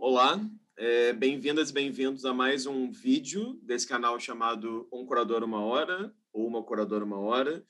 Olá, 0.00 0.40
é, 0.76 1.12
bem-vindas 1.12 1.70
e 1.70 1.72
bem-vindos 1.72 2.24
a 2.24 2.32
mais 2.32 2.66
um 2.66 2.88
vídeo 2.88 3.54
desse 3.64 3.84
canal 3.84 4.18
chamado 4.20 4.88
Um 4.92 5.04
Curador 5.04 5.42
Uma 5.42 5.60
Hora, 5.60 6.14
ou 6.32 6.46
Uma 6.46 6.62
Curadora 6.62 7.04
Uma 7.04 7.18
Hora. 7.18 7.66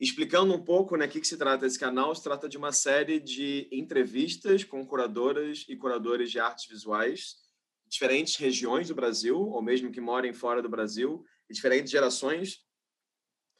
Explicando 0.00 0.54
um 0.54 0.64
pouco 0.64 0.96
né, 0.96 1.04
o 1.04 1.08
que, 1.10 1.20
que 1.20 1.28
se 1.28 1.36
trata 1.36 1.66
esse 1.66 1.78
canal, 1.78 2.14
se 2.14 2.22
trata 2.22 2.48
de 2.48 2.56
uma 2.56 2.72
série 2.72 3.20
de 3.20 3.68
entrevistas 3.70 4.64
com 4.64 4.84
curadoras 4.86 5.66
e 5.68 5.76
curadores 5.76 6.30
de 6.30 6.40
artes 6.40 6.66
visuais 6.66 7.36
de 7.84 7.90
diferentes 7.90 8.36
regiões 8.36 8.88
do 8.88 8.94
Brasil, 8.94 9.38
ou 9.38 9.60
mesmo 9.60 9.92
que 9.92 10.00
morem 10.00 10.32
fora 10.32 10.62
do 10.62 10.70
Brasil, 10.70 11.22
e 11.50 11.52
diferentes 11.52 11.92
gerações, 11.92 12.64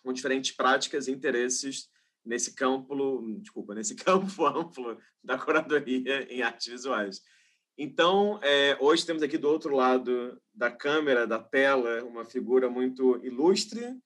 com 0.03 0.15
diferentes 0.15 0.53
práticas 0.53 1.09
e 1.09 1.13
interesses 1.13 1.91
nesse 2.25 2.55
campo, 2.55 2.97
desculpa, 3.39 3.75
nesse 3.75 3.95
campo 4.03 4.47
amplo 4.47 4.97
da 5.23 5.37
curadoria 5.37 6.27
em 6.33 6.41
artes 6.41 6.69
visuais. 6.69 7.21
Então, 7.81 8.41
é, 8.43 8.77
hoje 8.81 9.07
temos 9.07 9.23
aqui 9.23 9.39
do 9.39 9.49
outro 9.49 9.73
lado 9.73 10.43
da 10.53 10.69
câmera, 10.69 11.29
da 11.29 11.39
tela, 11.39 12.03
uma 12.03 12.25
figura 12.25 12.69
muito 12.69 13.25
ilustre. 13.25 13.97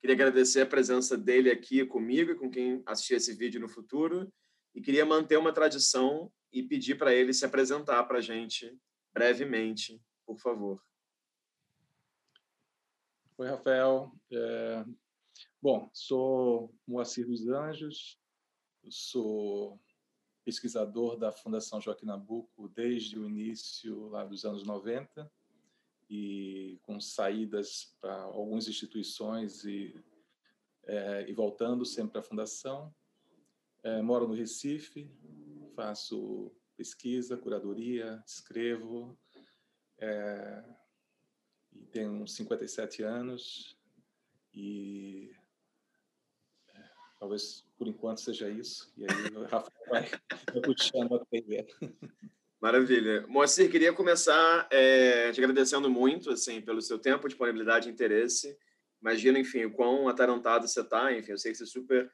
Queria 0.00 0.16
agradecer 0.16 0.62
a 0.62 0.66
presença 0.66 1.16
dele 1.16 1.48
aqui 1.48 1.86
comigo 1.86 2.32
e 2.32 2.34
com 2.34 2.50
quem 2.50 2.82
assistir 2.84 3.14
esse 3.14 3.32
vídeo 3.32 3.60
no 3.60 3.68
futuro. 3.68 4.28
E 4.74 4.80
queria 4.80 5.06
manter 5.06 5.36
uma 5.36 5.52
tradição 5.52 6.28
e 6.52 6.60
pedir 6.60 6.96
para 6.96 7.14
ele 7.14 7.32
se 7.32 7.44
apresentar 7.44 8.02
para 8.02 8.18
a 8.18 8.20
gente 8.20 8.76
brevemente, 9.14 10.02
por 10.26 10.36
favor. 10.36 10.82
Oi, 13.38 13.48
Rafael. 13.48 14.10
É... 14.32 14.84
Bom, 15.62 15.88
sou 15.92 16.74
Moacir 16.84 17.28
dos 17.28 17.46
Anjos, 17.46 18.18
sou 18.88 19.80
pesquisador 20.44 21.16
da 21.16 21.30
Fundação 21.32 21.80
Joaquim 21.80 22.06
Nabuco 22.06 22.68
desde 22.68 23.18
o 23.18 23.26
início 23.26 24.08
lá 24.08 24.24
dos 24.24 24.44
anos 24.44 24.64
90 24.64 25.30
e 26.08 26.78
com 26.82 27.00
saídas 27.00 27.96
para 28.00 28.14
algumas 28.14 28.66
instituições 28.66 29.64
e, 29.64 29.94
é, 30.84 31.28
e 31.28 31.32
voltando 31.32 31.84
sempre 31.84 32.12
para 32.12 32.20
a 32.20 32.24
Fundação. 32.24 32.94
É, 33.82 34.02
moro 34.02 34.26
no 34.26 34.34
Recife, 34.34 35.10
faço 35.74 36.52
pesquisa, 36.76 37.36
curadoria, 37.36 38.22
escrevo 38.26 39.18
é, 39.98 40.64
e 41.72 41.84
tenho 41.86 42.26
57 42.26 43.02
anos 43.02 43.78
e 44.52 45.32
Talvez 47.20 47.62
por 47.80 47.88
enquanto 47.88 48.20
seja 48.20 48.46
isso. 48.50 48.92
E 48.94 49.04
aí 49.04 49.34
o 49.34 49.44
Rafa 49.46 49.72
vai 49.88 50.06
puxando 50.62 51.14
a 51.14 51.24
TV. 51.24 51.66
Maravilha. 52.60 53.26
Moacir, 53.26 53.70
queria 53.70 53.90
começar 53.90 54.68
é, 54.70 55.32
te 55.32 55.40
agradecendo 55.40 55.88
muito 55.88 56.30
assim, 56.30 56.60
pelo 56.60 56.82
seu 56.82 56.98
tempo, 56.98 57.26
disponibilidade 57.26 57.88
e 57.88 57.92
interesse. 57.92 58.54
Imagino, 59.00 59.38
enfim, 59.38 59.64
o 59.64 59.72
quão 59.72 60.10
atarantado 60.10 60.68
você 60.68 60.82
está. 60.82 61.10
Enfim, 61.16 61.32
eu 61.32 61.38
sei 61.38 61.52
que 61.52 61.56
você 61.56 61.64
super 61.64 62.12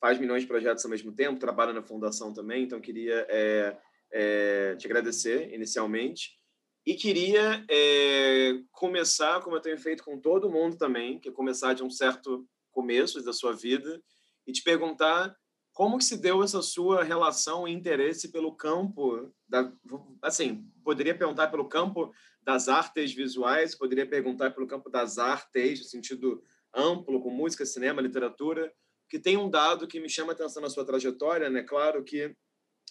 faz 0.00 0.18
milhões 0.18 0.44
de 0.44 0.48
projetos 0.48 0.82
ao 0.82 0.90
mesmo 0.90 1.12
tempo, 1.12 1.38
trabalha 1.38 1.74
na 1.74 1.82
fundação 1.82 2.32
também, 2.32 2.64
então 2.64 2.80
queria 2.80 3.26
é, 3.28 3.76
é, 4.10 4.76
te 4.76 4.86
agradecer 4.86 5.52
inicialmente. 5.52 6.38
E 6.86 6.94
queria 6.94 7.62
é, 7.70 8.54
começar, 8.70 9.42
como 9.42 9.56
eu 9.56 9.60
tenho 9.60 9.78
feito 9.78 10.02
com 10.02 10.18
todo 10.18 10.50
mundo 10.50 10.78
também, 10.78 11.18
que 11.18 11.28
é 11.28 11.32
começar 11.32 11.74
de 11.74 11.84
um 11.84 11.90
certo 11.90 12.48
começo 12.72 13.22
da 13.22 13.34
sua 13.34 13.52
vida 13.52 14.02
e 14.46 14.52
te 14.52 14.62
perguntar 14.62 15.36
como 15.72 15.96
que 15.96 16.04
se 16.04 16.18
deu 16.18 16.42
essa 16.42 16.60
sua 16.60 17.02
relação 17.02 17.66
e 17.66 17.72
interesse 17.72 18.30
pelo 18.30 18.54
campo 18.54 19.32
da 19.48 19.72
assim 20.20 20.70
poderia 20.84 21.16
perguntar 21.16 21.48
pelo 21.48 21.68
campo 21.68 22.12
das 22.42 22.68
artes 22.68 23.12
visuais 23.12 23.74
poderia 23.74 24.06
perguntar 24.06 24.50
pelo 24.50 24.66
campo 24.66 24.90
das 24.90 25.18
artes 25.18 25.80
no 25.80 25.86
sentido 25.86 26.42
amplo 26.74 27.22
com 27.22 27.30
música 27.30 27.64
cinema 27.64 28.02
literatura 28.02 28.72
que 29.08 29.18
tem 29.18 29.36
um 29.36 29.50
dado 29.50 29.86
que 29.86 30.00
me 30.00 30.08
chama 30.08 30.32
a 30.32 30.34
atenção 30.34 30.62
na 30.62 30.70
sua 30.70 30.84
trajetória 30.84 31.48
né? 31.48 31.62
Claro 31.62 32.02
que 32.04 32.34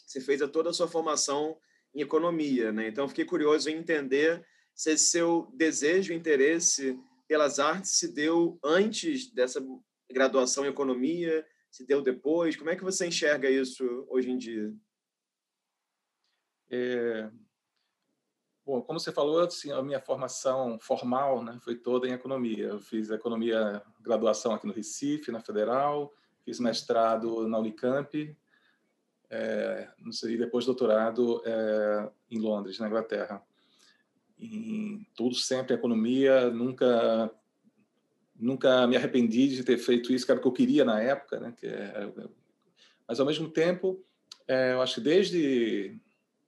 você 0.06 0.20
fez 0.20 0.42
a 0.42 0.48
toda 0.48 0.70
a 0.70 0.74
sua 0.74 0.88
formação 0.88 1.58
em 1.94 2.02
economia 2.02 2.72
né? 2.72 2.88
Então 2.88 3.08
fiquei 3.08 3.26
curioso 3.26 3.70
em 3.70 3.78
entender 3.78 4.44
se 4.74 4.98
seu 4.98 5.52
desejo 5.54 6.14
interesse 6.14 7.00
pelas 7.28 7.60
artes 7.60 7.92
se 7.92 8.14
deu 8.14 8.60
antes 8.64 9.32
dessa 9.32 9.62
graduação 10.12 10.66
em 10.66 10.70
economia? 10.70 11.46
Se 11.70 11.86
deu 11.86 12.02
depois? 12.02 12.56
Como 12.56 12.70
é 12.70 12.76
que 12.76 12.84
você 12.84 13.08
enxerga 13.08 13.50
isso 13.50 14.06
hoje 14.10 14.30
em 14.30 14.38
dia? 14.38 14.74
É... 16.70 17.30
Bom, 18.66 18.82
como 18.82 19.00
você 19.00 19.12
falou, 19.12 19.40
assim, 19.40 19.72
a 19.72 19.82
minha 19.82 20.00
formação 20.00 20.80
formal 20.80 21.44
né, 21.44 21.58
foi 21.64 21.76
toda 21.76 22.08
em 22.08 22.14
economia. 22.14 22.68
Eu 22.68 22.80
fiz 22.80 23.10
economia, 23.10 23.82
graduação 24.00 24.54
aqui 24.54 24.68
no 24.68 24.74
Recife, 24.74 25.32
na 25.32 25.42
Federal, 25.42 26.14
fiz 26.46 26.60
mestrado 26.60 27.48
na 27.48 27.58
Unicamp, 27.58 28.38
é, 29.30 29.88
e 30.26 30.38
depois 30.38 30.66
doutorado 30.66 31.42
é, 31.46 32.12
em 32.30 32.38
Londres, 32.38 32.78
na 32.80 32.88
Inglaterra. 32.88 33.42
Em 34.38 35.08
tudo 35.16 35.36
sempre 35.36 35.74
economia, 35.74 36.50
nunca 36.50 37.32
nunca 38.42 38.88
me 38.88 38.98
arrependi 38.98 39.48
de 39.48 39.64
ter 39.64 39.78
feito 39.78 40.12
isso, 40.12 40.26
que 40.26 40.32
era 40.32 40.40
o 40.40 40.42
que 40.42 40.48
eu 40.48 40.52
queria 40.52 40.84
na 40.84 41.00
época, 41.00 41.40
né? 41.40 41.54
Que 41.56 41.68
é, 41.68 42.12
mas 43.08 43.20
ao 43.20 43.26
mesmo 43.26 43.50
tempo, 43.50 44.04
é, 44.48 44.74
eu 44.74 44.82
acho 44.82 44.96
que 44.96 45.02
desde 45.02 45.98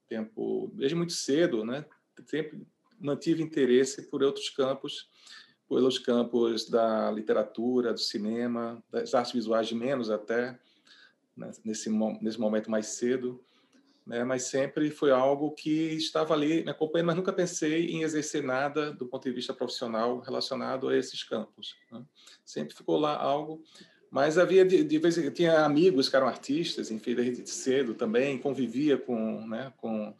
tempo, 0.08 0.70
desde 0.74 0.94
muito 0.94 1.12
cedo, 1.12 1.64
né? 1.64 1.84
Sempre 2.26 2.66
mantive 2.98 3.42
interesse 3.42 4.02
por 4.02 4.22
outros 4.22 4.50
campos, 4.50 5.08
pelos 5.68 5.98
campos 5.98 6.68
da 6.68 7.10
literatura, 7.10 7.92
do 7.92 8.00
cinema, 8.00 8.82
das 8.90 9.14
artes 9.14 9.32
visuais 9.32 9.68
de 9.68 9.74
menos 9.74 10.10
até 10.10 10.58
né? 11.36 11.50
nesse 11.64 11.90
nesse 12.20 12.38
momento 12.38 12.70
mais 12.70 12.86
cedo 12.86 13.42
né? 14.06 14.24
mas 14.24 14.44
sempre 14.44 14.90
foi 14.90 15.10
algo 15.10 15.52
que 15.52 15.94
estava 15.94 16.34
ali 16.34 16.64
me 16.64 16.70
acompanhando, 16.70 17.06
mas 17.06 17.16
nunca 17.16 17.32
pensei 17.32 17.86
em 17.86 18.02
exercer 18.02 18.42
nada 18.42 18.92
do 18.92 19.06
ponto 19.06 19.24
de 19.24 19.34
vista 19.34 19.54
profissional 19.54 20.20
relacionado 20.20 20.88
a 20.88 20.96
esses 20.96 21.22
campos. 21.22 21.76
Né? 21.90 22.02
Sempre 22.44 22.74
ficou 22.74 22.98
lá 22.98 23.16
algo, 23.16 23.62
mas 24.10 24.38
havia 24.38 24.64
de, 24.64 24.84
de 24.84 24.98
vez 24.98 25.18
em 25.18 25.30
tinha 25.30 25.64
amigos 25.64 26.08
que 26.08 26.16
eram 26.16 26.28
artistas, 26.28 26.90
enfim, 26.90 27.14
desde 27.14 27.48
cedo 27.48 27.94
também 27.94 28.38
convivia 28.38 28.96
com, 28.96 29.46
né, 29.46 29.72
com 29.76 30.14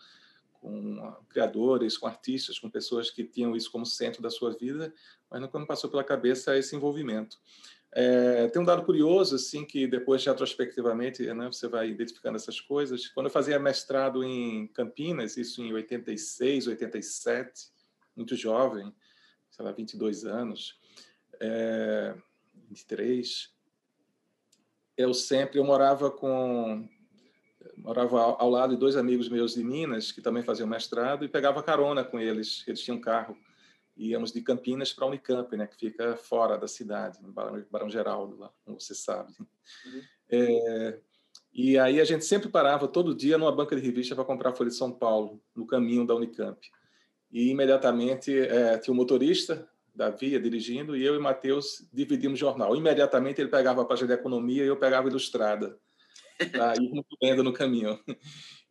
com 0.65 1.15
criadores, 1.29 1.99
com 1.99 2.07
artistas, 2.07 2.59
com 2.59 2.71
pessoas 2.71 3.11
que 3.11 3.23
tinham 3.23 3.55
isso 3.55 3.71
como 3.71 3.85
centro 3.85 4.23
da 4.23 4.31
sua 4.31 4.51
vida, 4.57 4.95
mas 5.31 5.39
nunca 5.39 5.59
me 5.59 5.67
passou 5.67 5.91
pela 5.91 6.03
cabeça 6.03 6.57
esse 6.57 6.75
envolvimento. 6.75 7.37
É, 7.97 8.49
tem 8.49 8.61
um 8.61 8.65
dado 8.65 8.85
curioso, 8.85 9.37
assim, 9.37 9.65
que 9.65 9.87
depois, 9.87 10.25
retrospectivamente, 10.25 11.23
né, 11.33 11.47
você 11.47 11.69
vai 11.69 11.91
identificando 11.91 12.35
essas 12.35 12.61
coisas. 12.61 13.07
Quando 13.07 13.27
eu 13.27 13.33
fazia 13.33 13.57
mestrado 13.57 14.25
em 14.25 14.67
Campinas, 14.67 15.37
isso 15.37 15.63
em 15.63 15.73
86, 15.73 16.67
87, 16.67 17.69
muito 18.17 18.35
jovem, 18.35 18.93
sei 19.49 19.65
lá, 19.65 19.71
22 19.71 20.25
anos, 20.25 20.77
é, 21.41 22.17
23, 22.69 23.55
eu 24.97 25.15
sempre, 25.15 25.61
eu 25.61 25.65
morava 25.65 26.11
com, 26.11 26.89
morava 27.77 28.21
ao, 28.21 28.51
lado 28.51 28.75
de 28.75 28.81
dois 28.81 28.97
amigos 28.97 29.29
meus 29.29 29.55
de 29.55 29.63
Minas, 29.63 30.11
que 30.11 30.21
também 30.21 30.43
faziam 30.43 30.67
mestrado, 30.67 31.25
e 31.25 31.29
pegava 31.29 31.63
carona 31.63 32.03
com 32.03 32.19
eles, 32.19 32.65
eles 32.67 32.81
tinham 32.81 33.01
carro 33.01 33.37
íamos 33.97 34.33
de 34.33 34.41
Campinas 34.41 34.93
para 34.93 35.05
a 35.05 35.09
Unicamp, 35.09 35.57
né, 35.57 35.67
que 35.67 35.77
fica 35.77 36.17
fora 36.17 36.57
da 36.59 36.67
cidade, 36.67 37.23
no 37.23 37.33
Barão, 37.33 37.65
Barão 37.71 37.91
Geraldo, 37.91 38.37
lá, 38.37 38.51
como 38.65 38.81
você 38.81 38.95
sabe. 38.95 39.33
Uhum. 39.39 40.03
É, 40.31 40.99
e 41.53 41.79
aí 41.79 42.01
a 42.01 42.05
gente 42.05 42.25
sempre 42.25 42.49
parava 42.49 42.89
todo 42.89 43.15
dia 43.15 43.39
numa 43.39 43.55
banca 43.55 43.77
de 43.77 43.83
revista 43.83 44.15
para 44.15 44.25
comprar 44.25 44.51
a 44.51 44.55
Folha 44.55 44.71
de 44.71 44.77
São 44.77 44.91
Paulo, 44.91 45.41
no 45.55 45.67
caminho 45.67 46.05
da 46.07 46.15
Unicamp. 46.15 46.59
E 47.31 47.51
imediatamente 47.51 48.37
é, 48.37 48.77
tinha 48.79 48.93
o 48.93 48.95
um 48.95 48.99
motorista 48.99 49.69
da 49.95 50.11
via 50.11 50.41
dirigindo 50.41 50.97
e 50.97 51.05
eu 51.05 51.15
e 51.15 51.19
Matheus 51.21 51.87
dividimos 51.93 52.39
o 52.39 52.41
jornal. 52.41 52.75
Imediatamente 52.75 53.41
ele 53.41 53.51
pegava 53.51 53.83
a 53.83 53.85
página 53.85 54.09
de 54.09 54.15
economia 54.15 54.65
e 54.65 54.67
eu 54.67 54.77
pegava 54.77 55.07
a 55.07 55.11
ilustrada. 55.11 55.79
Para 56.53 56.75
ir 56.77 57.05
lendo 57.23 57.43
no 57.43 57.53
caminho. 57.53 57.99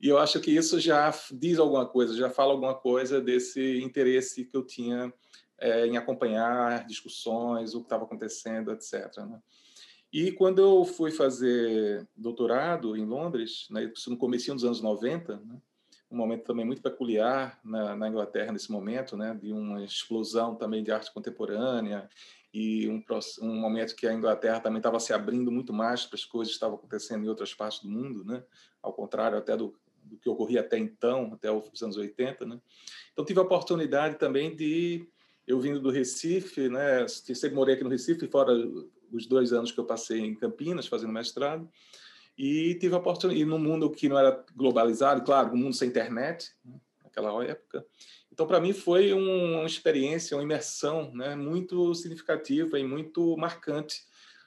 E 0.02 0.08
eu 0.08 0.18
acho 0.18 0.40
que 0.40 0.52
isso 0.52 0.80
já 0.80 1.14
diz 1.32 1.58
alguma 1.58 1.86
coisa, 1.86 2.16
já 2.16 2.30
fala 2.30 2.52
alguma 2.52 2.76
coisa 2.76 3.22
desse 3.22 3.82
interesse 3.82 4.46
que 4.46 4.56
eu 4.56 4.66
tinha 4.66 5.14
é, 5.58 5.88
em 5.88 5.96
acompanhar 5.96 6.86
discussões, 6.86 7.74
o 7.74 7.80
que 7.80 7.86
estava 7.86 8.04
acontecendo, 8.04 8.72
etc. 8.72 9.18
Né? 9.20 9.40
E 10.12 10.32
quando 10.32 10.60
eu 10.60 10.86
fui 10.86 11.10
fazer 11.10 12.08
doutorado 12.16 12.98
em 12.98 13.06
Londres, 13.06 13.66
né, 13.72 13.92
no 14.08 14.18
começo 14.18 14.54
dos 14.54 14.66
anos 14.66 14.82
90, 14.82 15.38
né, 15.38 15.58
um 16.12 16.18
momento 16.18 16.44
também 16.44 16.66
muito 16.66 16.84
peculiar 16.84 17.60
na, 17.64 17.96
na, 17.96 18.08
Inglaterra 18.08 18.52
nesse 18.52 18.72
momento, 18.72 19.18
né, 19.18 19.34
de 19.34 19.52
uma 19.52 19.84
explosão 19.84 20.56
também 20.56 20.84
de 20.84 20.92
arte 20.92 21.12
contemporânea 21.12 22.08
e 22.54 22.88
um, 22.88 23.04
um 23.42 23.56
momento 23.56 23.96
que 23.96 24.06
a 24.06 24.14
Inglaterra 24.14 24.60
também 24.60 24.78
estava 24.78 25.00
se 25.00 25.12
abrindo 25.12 25.52
muito 25.52 25.74
mais 25.74 26.06
para 26.06 26.16
as 26.16 26.26
coisas 26.26 26.54
que 26.54 26.58
estavam 26.58 26.76
acontecendo 26.78 27.26
em 27.26 27.30
outras 27.30 27.54
partes 27.54 27.80
do 27.82 27.90
mundo, 27.90 28.24
né, 28.24 28.44
ao 28.82 28.94
contrário 28.94 29.38
até 29.38 29.58
do 29.58 29.76
do 30.06 30.18
que 30.18 30.30
ocorria 30.30 30.62
até 30.62 30.78
então, 30.78 31.32
até 31.34 31.52
os 31.52 31.82
anos 31.82 31.98
80. 31.98 32.46
Né? 32.46 32.60
Então, 33.12 33.26
tive 33.26 33.40
a 33.40 33.44
oportunidade 33.44 34.18
também 34.18 34.56
de, 34.56 35.08
eu 35.48 35.60
vindo 35.60 35.80
do 35.80 35.90
Recife, 35.90 36.70
né, 36.70 37.08
sempre 37.08 37.56
morei 37.56 37.76
aqui 37.76 37.84
no 37.84 37.90
Recife, 37.90 38.28
fora 38.28 38.54
os 39.12 39.28
dois 39.28 39.54
anos 39.54 39.72
que 39.72 39.80
eu 39.80 39.86
passei 39.86 40.20
em 40.20 40.36
Campinas 40.36 40.88
fazendo 40.88 41.14
mestrado, 41.14 41.70
e 42.38 42.76
tive 42.76 42.96
a 42.96 42.98
oportunidade, 42.98 43.44
e 43.44 43.46
num 43.46 43.60
mundo 43.60 43.90
que 43.92 44.10
não 44.10 44.18
era 44.18 44.44
globalizado, 44.56 45.24
claro, 45.24 45.54
um 45.54 45.58
mundo 45.58 45.76
sem 45.76 45.90
internet, 45.90 46.52
né, 46.66 46.80
naquela 47.04 47.44
época. 47.46 47.86
Então, 48.34 48.48
para 48.48 48.60
mim, 48.60 48.74
foi 48.74 49.14
uma 49.14 49.64
experiência, 49.64 50.36
uma 50.36 50.42
imersão 50.42 51.14
né, 51.14 51.36
muito 51.36 51.94
significativa 51.94 52.80
e 52.80 52.84
muito 52.84 53.38
marcante. 53.38 54.02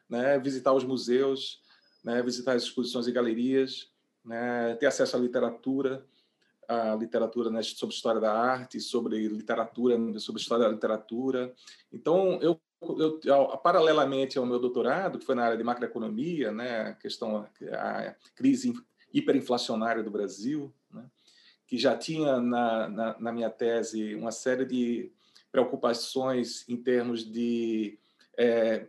Né, 0.09 0.39
visitar 0.41 0.73
os 0.73 0.85
museus, 0.85 1.61
né, 2.05 2.21
visitar 2.23 2.55
as 2.55 2.65
exposições 2.65 3.07
e 3.07 3.13
galerias, 3.13 3.91
né, 4.25 4.75
ter 4.77 4.87
acesso 4.87 5.17
à 5.17 5.21
literatura, 5.21 6.05
a 6.69 6.95
literatura 6.95 7.51
né, 7.51 7.63
sobre 7.63 7.95
história 7.95 8.21
da 8.21 8.33
arte, 8.33 8.81
sobre 8.81 9.29
literatura, 9.29 9.97
sobre 10.19 10.41
história 10.41 10.65
da 10.65 10.71
literatura. 10.73 11.53
Então, 11.93 12.41
eu, 12.43 12.61
eu, 13.25 13.59
paralelamente 13.59 14.37
ao 14.37 14.47
meu 14.47 14.59
doutorado, 14.59 15.19
que 15.19 15.27
foi 15.27 15.35
na 15.35 15.45
área 15.45 15.57
de 15.57 15.65
macroeconomia, 15.65 16.51
né, 16.51 16.81
a 16.89 16.93
questão 16.95 17.49
a 17.73 18.15
crise 18.35 18.73
hiperinflacionária 19.13 20.03
do 20.03 20.11
Brasil, 20.11 20.73
que 21.67 21.77
já 21.77 21.97
tinha 21.97 22.41
na, 22.41 22.89
na, 22.89 23.19
na, 23.19 23.33
minha 23.33 23.51
tese 23.51 24.15
uma 24.15 24.31
série 24.31 24.65
de 24.65 25.11
preocupações 25.51 26.65
em 26.69 26.77
termos 26.77 27.25
de 27.25 27.99
é, 28.37 28.87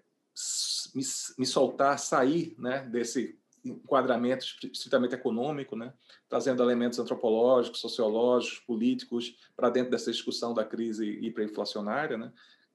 me, 0.94 1.04
me 1.38 1.46
soltar, 1.46 1.98
sair 1.98 2.56
né, 2.58 2.82
desse 2.92 3.38
enquadramento 3.66 4.46
estritamente 4.72 5.16
econômico, 5.16 5.76
né, 5.76 5.94
trazendo 6.30 6.64
elementos 6.64 7.00
antropológicos, 7.00 7.80
sociológicos, 7.80 8.60
políticos 8.60 9.36
para 9.56 9.70
dentro 9.70 9.92
dessa 9.92 10.12
discussão 10.12 10.54
da 10.54 10.64
crise 10.64 11.06
hiperinflacionária, 11.06 12.18
né, 12.18 12.32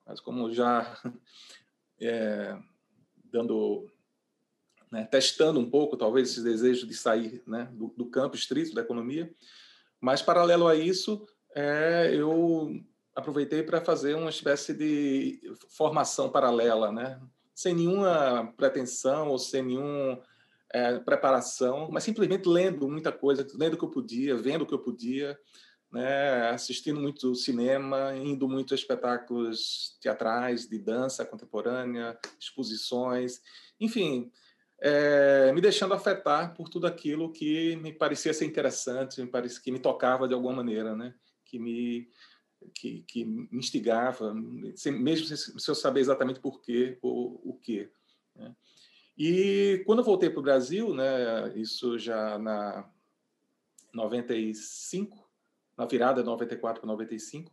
mas 0.07 0.21
como 0.21 0.53
já 0.53 1.01
é, 2.01 2.59
dando, 3.25 3.91
né, 4.91 5.05
testando 5.05 5.61
um 5.61 5.71
pouco 5.71 5.97
talvez 5.97 6.31
esse 6.31 6.43
desejo 6.43 6.87
de 6.87 6.95
sair 6.95 7.43
né, 7.47 7.69
do, 7.73 7.89
do, 7.97 8.07
campo 8.07 8.37
estrito 8.37 8.75
da 8.75 8.83
economia, 8.83 9.33
mas 10.03 10.21
paralelo 10.21 10.67
a 10.67 10.75
isso, 10.75 11.25
é, 11.55 12.11
eu 12.13 12.85
aproveitei 13.15 13.63
para 13.63 13.81
fazer 13.81 14.17
uma 14.17 14.31
espécie 14.31 14.75
de 14.75 15.41
formação 15.69 16.29
paralela, 16.29 16.91
né, 16.91 17.21
sem 17.55 17.73
nenhuma 17.73 18.53
pretensão 18.57 19.29
ou 19.29 19.39
sem 19.39 19.63
nenhum 19.63 20.21
é, 20.73 20.99
preparação, 20.99 21.89
mas 21.93 22.03
simplesmente 22.03 22.49
lendo 22.49 22.89
muita 22.89 23.13
coisa, 23.13 23.47
lendo 23.55 23.75
o 23.75 23.79
que 23.79 23.85
eu 23.85 23.91
podia, 23.91 24.37
vendo 24.37 24.63
o 24.63 24.67
que 24.67 24.75
eu 24.75 24.81
podia, 24.81 25.39
né, 25.93 26.49
assistindo 26.49 27.01
muito 27.01 27.33
cinema, 27.37 28.13
indo 28.17 28.49
muito 28.49 28.75
a 28.75 28.77
espetáculos 28.77 29.97
teatrais, 30.01 30.67
de 30.67 30.79
dança 30.79 31.25
contemporânea, 31.25 32.19
exposições, 32.41 33.41
enfim, 33.79 34.33
é, 34.84 35.52
me 35.52 35.61
deixando 35.61 35.94
afetar 35.94 36.55
por 36.55 36.69
tudo 36.69 36.88
aquilo 36.88 37.31
que 37.31 37.76
me 37.76 37.93
parecia 37.93 38.34
ser 38.34 38.46
interessante, 38.46 39.23
me 39.23 39.29
parecia 39.29 39.62
que 39.62 39.70
me 39.70 39.79
tocava 39.79 40.26
de 40.26 40.34
alguma 40.34 40.56
maneira, 40.56 40.96
né, 40.96 41.14
que 41.44 41.56
me 41.56 42.08
que, 42.75 43.02
que 43.08 43.25
me 43.25 43.49
instigava, 43.52 44.32
mesmo 44.34 45.37
se 45.37 45.69
eu 45.69 45.75
saber 45.75 45.99
exatamente 45.99 46.38
por 46.38 46.61
quê 46.61 46.96
ou 47.02 47.40
o 47.44 47.58
quê. 47.61 47.90
Né? 48.37 48.55
E 49.19 49.82
quando 49.84 49.99
eu 49.99 50.05
voltei 50.05 50.31
para 50.31 50.38
o 50.38 50.44
Brasil, 50.44 50.94
né, 50.94 51.52
isso 51.56 51.99
já 51.99 52.38
na 52.38 52.88
95, 53.93 55.29
na 55.76 55.87
virada 55.87 56.23
de 56.23 56.26
94 56.26 56.81
para 56.81 56.90
95, 56.90 57.52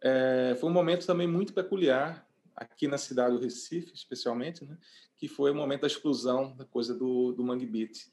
é, 0.00 0.56
foi 0.58 0.70
um 0.70 0.72
momento 0.72 1.06
também 1.06 1.26
muito 1.26 1.52
peculiar 1.52 2.26
aqui 2.58 2.88
na 2.88 2.98
cidade 2.98 3.36
do 3.36 3.42
Recife, 3.42 3.94
especialmente, 3.94 4.64
né, 4.64 4.76
que 5.16 5.28
foi 5.28 5.50
o 5.50 5.54
momento 5.54 5.82
da 5.82 5.86
explosão 5.86 6.56
da 6.56 6.64
coisa 6.64 6.94
do, 6.94 7.32
do 7.32 7.44
Mangue 7.44 7.66
Beat. 7.66 8.08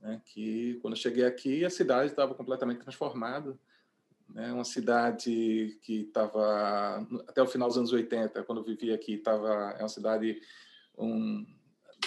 Né, 0.00 0.20
que 0.24 0.78
quando 0.80 0.94
eu 0.94 1.00
cheguei 1.00 1.24
aqui, 1.24 1.64
a 1.64 1.70
cidade 1.70 2.10
estava 2.10 2.34
completamente 2.34 2.80
transformada. 2.80 3.58
Né, 4.28 4.52
uma 4.52 4.64
cidade 4.64 5.78
que 5.82 6.02
estava, 6.02 7.06
até 7.28 7.42
o 7.42 7.46
final 7.46 7.68
dos 7.68 7.76
anos 7.76 7.92
80, 7.92 8.42
quando 8.44 8.58
eu 8.58 8.64
vivia 8.64 8.94
aqui, 8.94 9.14
estava, 9.14 9.74
é 9.78 9.82
uma 9.82 9.88
cidade 9.88 10.40
um, 10.96 11.44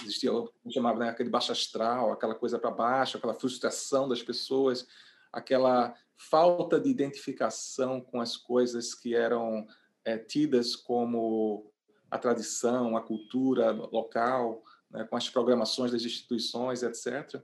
existia 0.01 0.31
chamava 0.71 0.99
né, 0.99 1.09
aquele 1.09 1.29
baixo 1.29 1.51
astral, 1.51 2.11
aquela 2.11 2.33
coisa 2.33 2.57
para 2.57 2.71
baixo, 2.71 3.17
aquela 3.17 3.33
frustração 3.33 4.07
das 4.07 4.23
pessoas, 4.23 4.87
aquela 5.31 5.93
falta 6.15 6.79
de 6.79 6.89
identificação 6.89 8.01
com 8.01 8.21
as 8.21 8.37
coisas 8.37 8.93
que 8.93 9.13
eram 9.13 9.67
é, 10.05 10.17
tidas 10.17 10.75
como 10.75 11.71
a 12.09 12.17
tradição, 12.17 12.95
a 12.95 13.01
cultura 13.01 13.71
local, 13.71 14.63
né, 14.89 15.03
com 15.03 15.15
as 15.15 15.29
programações 15.29 15.91
das 15.91 16.03
instituições, 16.03 16.83
etc. 16.83 17.41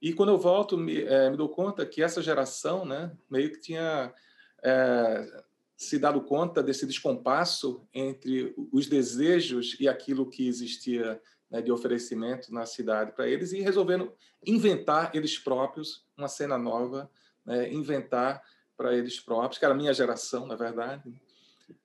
E 0.00 0.12
quando 0.12 0.30
eu 0.30 0.38
volto, 0.38 0.76
me, 0.76 1.02
é, 1.02 1.30
me 1.30 1.36
dou 1.36 1.48
conta 1.48 1.86
que 1.86 2.02
essa 2.02 2.22
geração 2.22 2.84
né, 2.84 3.12
meio 3.30 3.52
que 3.52 3.60
tinha 3.60 4.12
é, 4.62 5.42
se 5.76 5.98
dado 5.98 6.20
conta 6.20 6.62
desse 6.62 6.86
descompasso 6.86 7.86
entre 7.94 8.54
os 8.70 8.86
desejos 8.86 9.76
e 9.80 9.88
aquilo 9.88 10.28
que 10.28 10.46
existia 10.46 11.20
né, 11.50 11.62
de 11.62 11.72
oferecimento 11.72 12.52
na 12.52 12.66
cidade 12.66 13.12
para 13.12 13.26
eles 13.26 13.52
e 13.52 13.60
resolvendo 13.60 14.12
inventar 14.46 15.10
eles 15.14 15.38
próprios 15.38 16.06
uma 16.16 16.28
cena 16.28 16.58
nova, 16.58 17.10
né, 17.44 17.72
inventar 17.72 18.42
para 18.76 18.94
eles 18.94 19.18
próprios, 19.18 19.58
que 19.58 19.64
era 19.64 19.74
a 19.74 19.76
minha 19.76 19.92
geração, 19.92 20.46
na 20.46 20.54
verdade, 20.54 21.02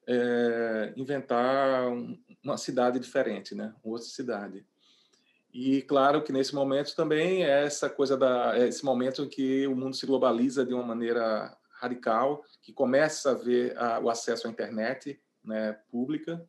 é, 0.08 0.94
inventar 0.96 1.88
um, 1.88 2.18
uma 2.44 2.58
cidade 2.58 3.00
diferente, 3.00 3.56
né, 3.56 3.74
uma 3.84 3.94
outra 3.94 4.08
cidade. 4.08 4.66
E 5.54 5.82
claro 5.84 6.22
que 6.22 6.34
nesse 6.34 6.54
momento 6.54 6.96
também 6.96 7.46
é 7.46 7.64
essa 7.66 7.90
coisa 7.90 8.18
da 8.18 8.58
é 8.58 8.68
esse 8.68 8.84
momento 8.84 9.24
em 9.24 9.30
que 9.30 9.66
o 9.68 9.76
mundo 9.76 9.96
se 9.96 10.06
globaliza 10.06 10.66
de 10.66 10.74
uma 10.74 10.84
maneira 10.84 11.56
radical, 11.80 12.44
que 12.62 12.74
começa 12.74 13.32
a 13.32 13.34
ver 13.34 13.78
a, 13.78 14.00
o 14.00 14.10
acesso 14.10 14.48
à 14.48 14.50
internet 14.50 15.20
né, 15.44 15.74
pública 15.90 16.46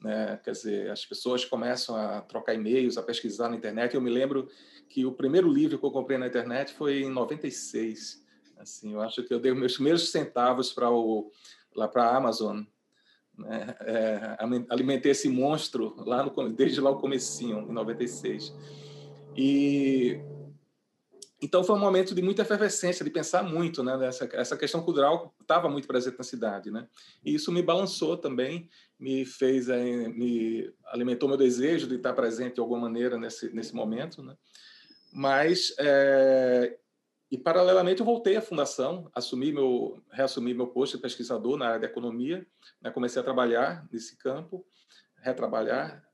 né? 0.00 0.38
Quer 0.42 0.52
dizer, 0.52 0.90
as 0.90 1.04
pessoas 1.04 1.44
começam 1.44 1.96
a 1.96 2.20
trocar 2.20 2.54
e-mails, 2.54 2.96
a 2.96 3.02
pesquisar 3.02 3.48
na 3.48 3.56
internet. 3.56 3.94
Eu 3.94 4.00
me 4.00 4.10
lembro 4.10 4.48
que 4.88 5.04
o 5.06 5.12
primeiro 5.12 5.50
livro 5.50 5.78
que 5.78 5.84
eu 5.84 5.90
comprei 5.90 6.18
na 6.18 6.26
internet 6.26 6.72
foi 6.74 7.02
em 7.02 7.10
96. 7.10 8.24
Assim, 8.58 8.92
eu 8.92 9.00
acho 9.00 9.22
que 9.24 9.32
eu 9.32 9.40
dei 9.40 9.52
meus 9.52 9.74
primeiros 9.74 10.10
centavos 10.10 10.72
para 10.72 10.90
o 10.90 11.30
lá 11.74 11.86
para 11.86 12.04
a 12.04 12.16
Amazon, 12.16 12.62
né? 13.38 13.74
É, 13.80 14.36
alimentei 14.70 15.12
esse 15.12 15.28
monstro 15.28 15.94
lá 16.04 16.22
no 16.22 16.52
desde 16.52 16.80
lá 16.80 16.90
o 16.90 16.98
comecinho, 16.98 17.60
em 17.60 17.72
96. 17.72 18.54
E 19.36 20.20
então 21.40 21.62
foi 21.62 21.76
um 21.76 21.80
momento 21.80 22.14
de 22.14 22.22
muita 22.22 22.42
efervescência, 22.42 23.04
de 23.04 23.10
pensar 23.10 23.42
muito, 23.42 23.82
né? 23.82 24.06
Essa, 24.06 24.28
essa 24.32 24.56
questão 24.56 24.82
cultural 24.82 25.34
estava 25.40 25.68
muito 25.68 25.86
presente 25.86 26.16
na 26.16 26.24
cidade, 26.24 26.70
né? 26.70 26.88
E 27.24 27.34
isso 27.34 27.52
me 27.52 27.62
balançou 27.62 28.16
também, 28.16 28.70
me 28.98 29.26
fez, 29.26 29.68
eh, 29.68 30.08
me 30.08 30.72
alimentou 30.86 31.28
meu 31.28 31.36
desejo 31.36 31.86
de 31.86 31.96
estar 31.96 32.14
presente 32.14 32.54
de 32.54 32.60
alguma 32.60 32.80
maneira 32.80 33.18
nesse 33.18 33.54
nesse 33.54 33.74
momento, 33.74 34.22
né? 34.22 34.34
Mas 35.12 35.74
é, 35.78 36.78
e 37.30 37.36
paralelamente 37.36 38.00
eu 38.00 38.06
voltei 38.06 38.36
à 38.36 38.42
fundação, 38.42 39.10
assumi 39.14 39.52
meu, 39.52 40.02
reassumi 40.10 40.54
meu 40.54 40.68
posto 40.68 40.96
de 40.96 41.02
pesquisador 41.02 41.56
na 41.56 41.68
área 41.68 41.80
de 41.80 41.86
economia, 41.86 42.46
né? 42.80 42.90
comecei 42.90 43.20
a 43.20 43.24
trabalhar 43.24 43.86
nesse 43.92 44.16
campo, 44.16 44.64
retrabalhar 45.18 46.04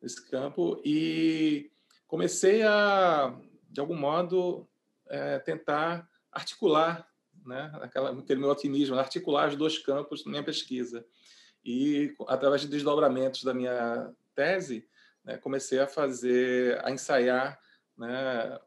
nesse 0.00 0.28
campo 0.28 0.80
e 0.84 1.70
comecei 2.08 2.62
a 2.62 3.38
de 3.72 3.80
algum 3.80 3.96
modo, 3.96 4.68
é, 5.08 5.38
tentar 5.38 6.06
articular 6.30 7.08
né, 7.44 7.70
aquela, 7.80 8.12
aquele 8.12 8.40
meu 8.40 8.50
otimismo, 8.50 8.96
articular 8.96 9.48
os 9.48 9.56
dois 9.56 9.78
campos 9.78 10.24
na 10.24 10.30
minha 10.30 10.44
pesquisa. 10.44 11.04
E, 11.64 12.14
através 12.28 12.60
de 12.60 12.68
desdobramentos 12.68 13.42
da 13.42 13.54
minha 13.54 14.12
tese, 14.34 14.86
né, 15.24 15.38
comecei 15.38 15.78
a 15.78 15.86
fazer, 15.86 16.84
a 16.84 16.90
ensaiar 16.90 17.58
né, 17.96 18.60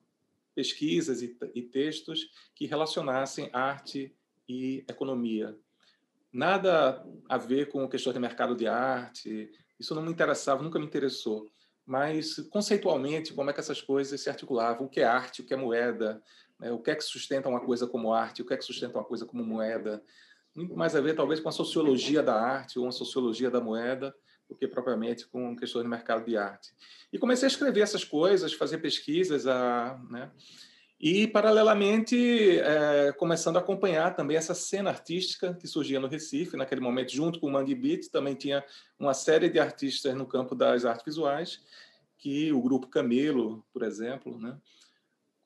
pesquisas 0.55 1.21
e, 1.21 1.37
e 1.53 1.61
textos 1.61 2.29
que 2.55 2.65
relacionassem 2.65 3.49
arte 3.51 4.15
e 4.47 4.85
economia. 4.89 5.55
Nada 6.31 7.05
a 7.29 7.37
ver 7.37 7.69
com 7.69 7.87
questões 7.87 8.13
de 8.13 8.19
mercado 8.19 8.55
de 8.55 8.67
arte, 8.67 9.51
isso 9.79 9.93
não 9.93 10.01
me 10.01 10.11
interessava, 10.11 10.63
nunca 10.63 10.79
me 10.79 10.85
interessou. 10.85 11.47
Mas 11.85 12.37
conceitualmente 12.49 13.33
como 13.33 13.49
é 13.49 13.53
que 13.53 13.59
essas 13.59 13.81
coisas 13.81 14.19
se 14.19 14.29
articulavam, 14.29 14.87
o 14.87 14.89
que 14.89 15.01
é 15.01 15.03
arte, 15.03 15.41
o 15.41 15.45
que 15.45 15.53
é 15.53 15.57
moeda, 15.57 16.21
né? 16.59 16.71
o 16.71 16.79
que 16.79 16.91
é 16.91 16.95
que 16.95 17.03
sustenta 17.03 17.49
uma 17.49 17.63
coisa 17.63 17.85
como 17.85 18.13
arte, 18.13 18.41
o 18.41 18.45
que 18.45 18.53
é 18.53 18.57
que 18.57 18.65
sustenta 18.65 18.97
uma 18.97 19.03
coisa 19.03 19.25
como 19.25 19.45
moeda, 19.45 20.03
muito 20.55 20.75
mais 20.75 20.95
a 20.95 21.01
ver 21.01 21.15
talvez 21.15 21.39
com 21.39 21.49
a 21.49 21.51
sociologia 21.51 22.23
da 22.23 22.33
arte 22.33 22.79
ou 22.79 22.85
uma 22.85 22.91
sociologia 22.91 23.51
da 23.51 23.59
moeda 23.59 24.15
do 24.47 24.55
que 24.55 24.67
propriamente 24.67 25.25
com 25.27 25.55
questões 25.55 25.83
de 25.83 25.89
mercado 25.89 26.25
de 26.25 26.37
arte. 26.37 26.73
E 27.11 27.17
comecei 27.17 27.47
a 27.47 27.51
escrever 27.51 27.81
essas 27.81 28.03
coisas, 28.03 28.53
fazer 28.53 28.77
pesquisas, 28.79 29.47
a, 29.47 29.99
né? 30.09 30.31
E, 30.99 31.27
paralelamente, 31.27 32.59
é, 32.59 33.11
começando 33.13 33.57
a 33.57 33.59
acompanhar 33.59 34.15
também 34.15 34.37
essa 34.37 34.55
cena 34.55 34.89
artística 34.89 35.53
que 35.53 35.67
surgia 35.67 35.99
no 35.99 36.07
Recife, 36.07 36.55
naquele 36.55 36.79
momento, 36.79 37.11
junto 37.13 37.39
com 37.39 37.47
o 37.47 37.51
Mangue 37.51 37.75
Beat, 37.75 38.09
também 38.09 38.33
tinha 38.33 38.63
uma 38.97 39.13
série 39.13 39.49
de 39.49 39.59
artistas 39.59 40.15
no 40.15 40.25
campo 40.25 40.55
das 40.55 40.85
artes 40.85 41.03
visuais, 41.03 41.61
que 42.17 42.51
o 42.53 42.61
grupo 42.61 42.87
Camelo, 42.87 43.63
por 43.73 43.83
exemplo, 43.83 44.39
né? 44.39 44.57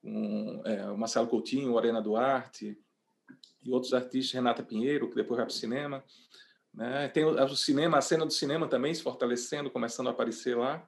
com 0.02 0.62
é, 0.66 0.90
o 0.92 0.98
Marcelo 0.98 1.28
Coutinho, 1.28 1.74
o 1.74 1.78
Arena 1.78 2.02
Duarte 2.02 2.78
e 3.64 3.72
outros 3.72 3.94
artistas, 3.94 4.34
Renata 4.34 4.64
Pinheiro, 4.64 5.10
que 5.10 5.16
depois 5.16 5.38
vai 5.38 5.46
para 5.46 5.54
o 5.54 5.58
cinema. 5.58 6.04
Né? 6.80 7.10
Tem 7.10 7.26
o, 7.26 7.32
o 7.32 7.56
cinema, 7.56 7.98
a 8.00 8.02
cena 8.02 8.26
do 8.26 8.34
cinema 8.34 8.68
também 8.68 8.94
se 8.94 9.04
fortalecendo, 9.04 9.70
começando 9.70 10.08
a 10.08 10.12
aparecer 10.12 10.58
lá 10.58 10.88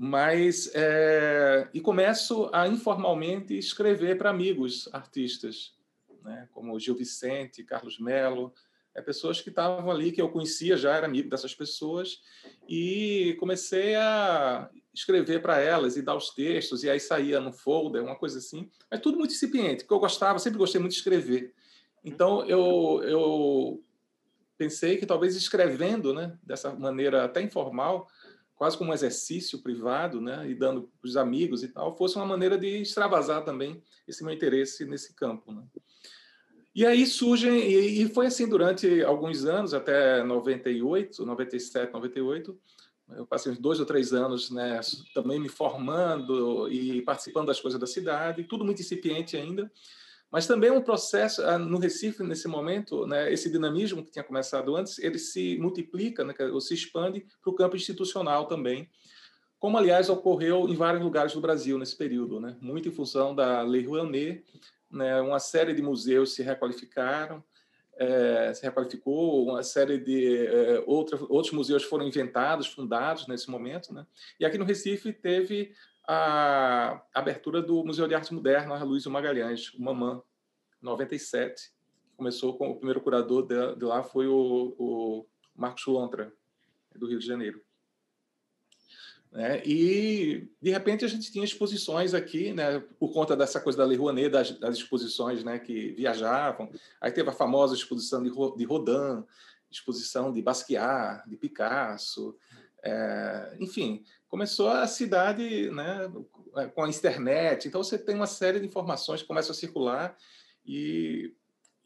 mas 0.00 0.70
é, 0.74 1.68
e 1.74 1.80
começo 1.80 2.48
a 2.52 2.68
informalmente 2.68 3.58
escrever 3.58 4.16
para 4.16 4.30
amigos 4.30 4.88
artistas, 4.92 5.74
né, 6.22 6.48
como 6.52 6.78
Gil 6.78 6.94
Vicente, 6.94 7.64
Carlos 7.64 7.98
Melo, 7.98 8.54
é, 8.94 9.02
pessoas 9.02 9.40
que 9.40 9.48
estavam 9.48 9.90
ali 9.90 10.12
que 10.12 10.22
eu 10.22 10.28
conhecia 10.28 10.76
já 10.76 10.94
era 10.94 11.06
amigo 11.06 11.28
dessas 11.28 11.52
pessoas 11.52 12.20
e 12.68 13.36
comecei 13.40 13.96
a 13.96 14.70
escrever 14.94 15.42
para 15.42 15.58
elas 15.58 15.96
e 15.96 16.02
dar 16.02 16.14
os 16.14 16.30
textos 16.30 16.84
e 16.84 16.90
aí 16.90 17.00
saía 17.00 17.40
no 17.40 17.52
folder 17.52 18.00
uma 18.00 18.16
coisa 18.16 18.38
assim, 18.38 18.70
mas 18.88 19.00
tudo 19.00 19.18
muito 19.18 19.34
incipiente, 19.34 19.82
porque 19.82 19.94
eu 19.94 20.00
gostava, 20.00 20.38
sempre 20.38 20.60
gostei 20.60 20.80
muito 20.80 20.92
de 20.92 20.98
escrever. 20.98 21.52
Então 22.04 22.44
eu 22.44 23.02
eu 23.02 23.82
pensei 24.58 24.96
que 24.96 25.06
talvez 25.06 25.36
escrevendo, 25.36 26.12
né, 26.12 26.36
dessa 26.42 26.74
maneira 26.74 27.24
até 27.24 27.40
informal 27.40 28.08
quase 28.58 28.76
como 28.76 28.90
um 28.90 28.94
exercício 28.94 29.62
privado, 29.62 30.20
né, 30.20 30.50
e 30.50 30.54
dando 30.54 30.90
para 31.00 31.08
os 31.08 31.16
amigos 31.16 31.62
e 31.62 31.68
tal, 31.68 31.96
fosse 31.96 32.16
uma 32.16 32.26
maneira 32.26 32.58
de 32.58 32.82
extravasar 32.82 33.44
também 33.44 33.80
esse 34.06 34.24
meu 34.24 34.34
interesse 34.34 34.84
nesse 34.84 35.14
campo. 35.14 35.52
Né. 35.52 35.62
E 36.74 36.84
aí 36.84 37.06
surgem, 37.06 37.56
e 37.56 38.08
foi 38.08 38.26
assim 38.26 38.48
durante 38.48 39.00
alguns 39.04 39.44
anos, 39.44 39.72
até 39.72 40.24
98, 40.24 41.24
97, 41.24 41.92
98, 41.92 42.58
eu 43.10 43.26
passei 43.26 43.52
uns 43.52 43.58
dois 43.58 43.78
ou 43.78 43.86
três 43.86 44.12
anos 44.12 44.50
né, 44.50 44.80
também 45.14 45.38
me 45.38 45.48
formando 45.48 46.68
e 46.68 47.00
participando 47.02 47.46
das 47.46 47.60
coisas 47.60 47.78
da 47.78 47.86
cidade, 47.86 48.42
tudo 48.42 48.64
muito 48.64 48.82
incipiente 48.82 49.36
ainda, 49.36 49.70
mas 50.30 50.46
também 50.46 50.70
um 50.70 50.80
processo 50.80 51.42
ah, 51.42 51.58
no 51.58 51.78
Recife 51.78 52.22
nesse 52.22 52.46
momento, 52.46 53.06
né, 53.06 53.32
esse 53.32 53.50
dinamismo 53.50 54.04
que 54.04 54.10
tinha 54.10 54.24
começado 54.24 54.76
antes, 54.76 54.98
ele 54.98 55.18
se 55.18 55.56
multiplica, 55.58 56.24
né, 56.24 56.34
ou 56.52 56.60
se 56.60 56.74
expande 56.74 57.26
para 57.42 57.50
o 57.50 57.54
campo 57.54 57.76
institucional 57.76 58.46
também, 58.46 58.88
como 59.58 59.78
aliás 59.78 60.08
ocorreu 60.08 60.68
em 60.68 60.76
vários 60.76 61.02
lugares 61.02 61.32
do 61.32 61.40
Brasil 61.40 61.78
nesse 61.78 61.96
período, 61.96 62.40
né, 62.40 62.56
muito 62.60 62.88
em 62.88 62.92
função 62.92 63.34
da 63.34 63.62
Lei 63.62 63.86
Rouanet, 63.86 64.44
né, 64.90 65.20
uma 65.20 65.38
série 65.38 65.74
de 65.74 65.82
museus 65.82 66.34
se 66.34 66.42
requalificaram, 66.42 67.42
é, 67.98 68.54
se 68.54 68.62
requalificou, 68.62 69.48
uma 69.48 69.62
série 69.62 69.98
de 69.98 70.46
é, 70.46 70.82
outra, 70.86 71.18
outros 71.28 71.52
museus 71.52 71.82
foram 71.82 72.06
inventados, 72.06 72.68
fundados 72.68 73.26
nesse 73.26 73.50
momento, 73.50 73.92
né? 73.92 74.06
E 74.38 74.46
aqui 74.46 74.56
no 74.56 74.64
Recife 74.64 75.12
teve 75.12 75.74
a 76.10 77.02
abertura 77.12 77.60
do 77.60 77.84
Museu 77.84 78.08
de 78.08 78.14
Arte 78.14 78.32
Moderna, 78.32 78.82
Luiz 78.82 79.04
Magalhães, 79.04 79.74
o 79.74 79.82
Mamã, 79.82 80.22
97. 80.80 81.70
Começou 82.16 82.56
com 82.56 82.70
o 82.70 82.76
primeiro 82.76 83.02
curador 83.02 83.46
de, 83.46 83.76
de 83.76 83.84
lá 83.84 84.02
foi 84.02 84.26
o, 84.26 84.74
o 84.78 85.26
Marcos 85.54 85.84
Lontra, 85.86 86.32
do 86.96 87.06
Rio 87.06 87.18
de 87.18 87.26
Janeiro. 87.26 87.62
Né? 89.30 89.62
E, 89.66 90.48
de 90.62 90.70
repente, 90.70 91.04
a 91.04 91.08
gente 91.08 91.30
tinha 91.30 91.44
exposições 91.44 92.14
aqui, 92.14 92.54
né? 92.54 92.80
por 92.98 93.12
conta 93.12 93.36
dessa 93.36 93.60
coisa 93.60 93.76
da 93.76 93.84
Lei 93.84 93.98
Rouanet, 93.98 94.30
das, 94.30 94.58
das 94.58 94.76
exposições 94.76 95.44
né? 95.44 95.58
que 95.58 95.92
viajavam. 95.92 96.72
Aí 97.02 97.12
teve 97.12 97.28
a 97.28 97.34
famosa 97.34 97.74
exposição 97.74 98.22
de, 98.22 98.30
de 98.30 98.64
Rodin, 98.64 99.22
exposição 99.70 100.32
de 100.32 100.40
Basquiat, 100.40 101.28
de 101.28 101.36
Picasso, 101.36 102.34
é, 102.82 103.56
enfim, 103.60 104.04
começou 104.28 104.68
a 104.68 104.86
cidade 104.86 105.70
né, 105.70 106.10
com 106.74 106.82
a 106.82 106.88
internet. 106.88 107.66
Então, 107.66 107.82
você 107.82 107.98
tem 107.98 108.14
uma 108.14 108.26
série 108.26 108.60
de 108.60 108.66
informações 108.66 109.22
que 109.22 109.28
começam 109.28 109.52
a 109.52 109.54
circular 109.54 110.16
e, 110.64 111.34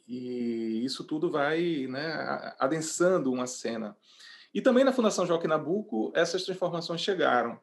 e 0.06 0.84
isso 0.84 1.04
tudo 1.04 1.30
vai 1.30 1.86
né, 1.88 2.54
adensando 2.58 3.32
uma 3.32 3.46
cena. 3.46 3.96
E 4.52 4.60
também 4.60 4.84
na 4.84 4.92
Fundação 4.92 5.26
Joaquim 5.26 5.46
Nabuco, 5.46 6.12
essas 6.14 6.42
transformações 6.44 7.00
chegaram, 7.00 7.58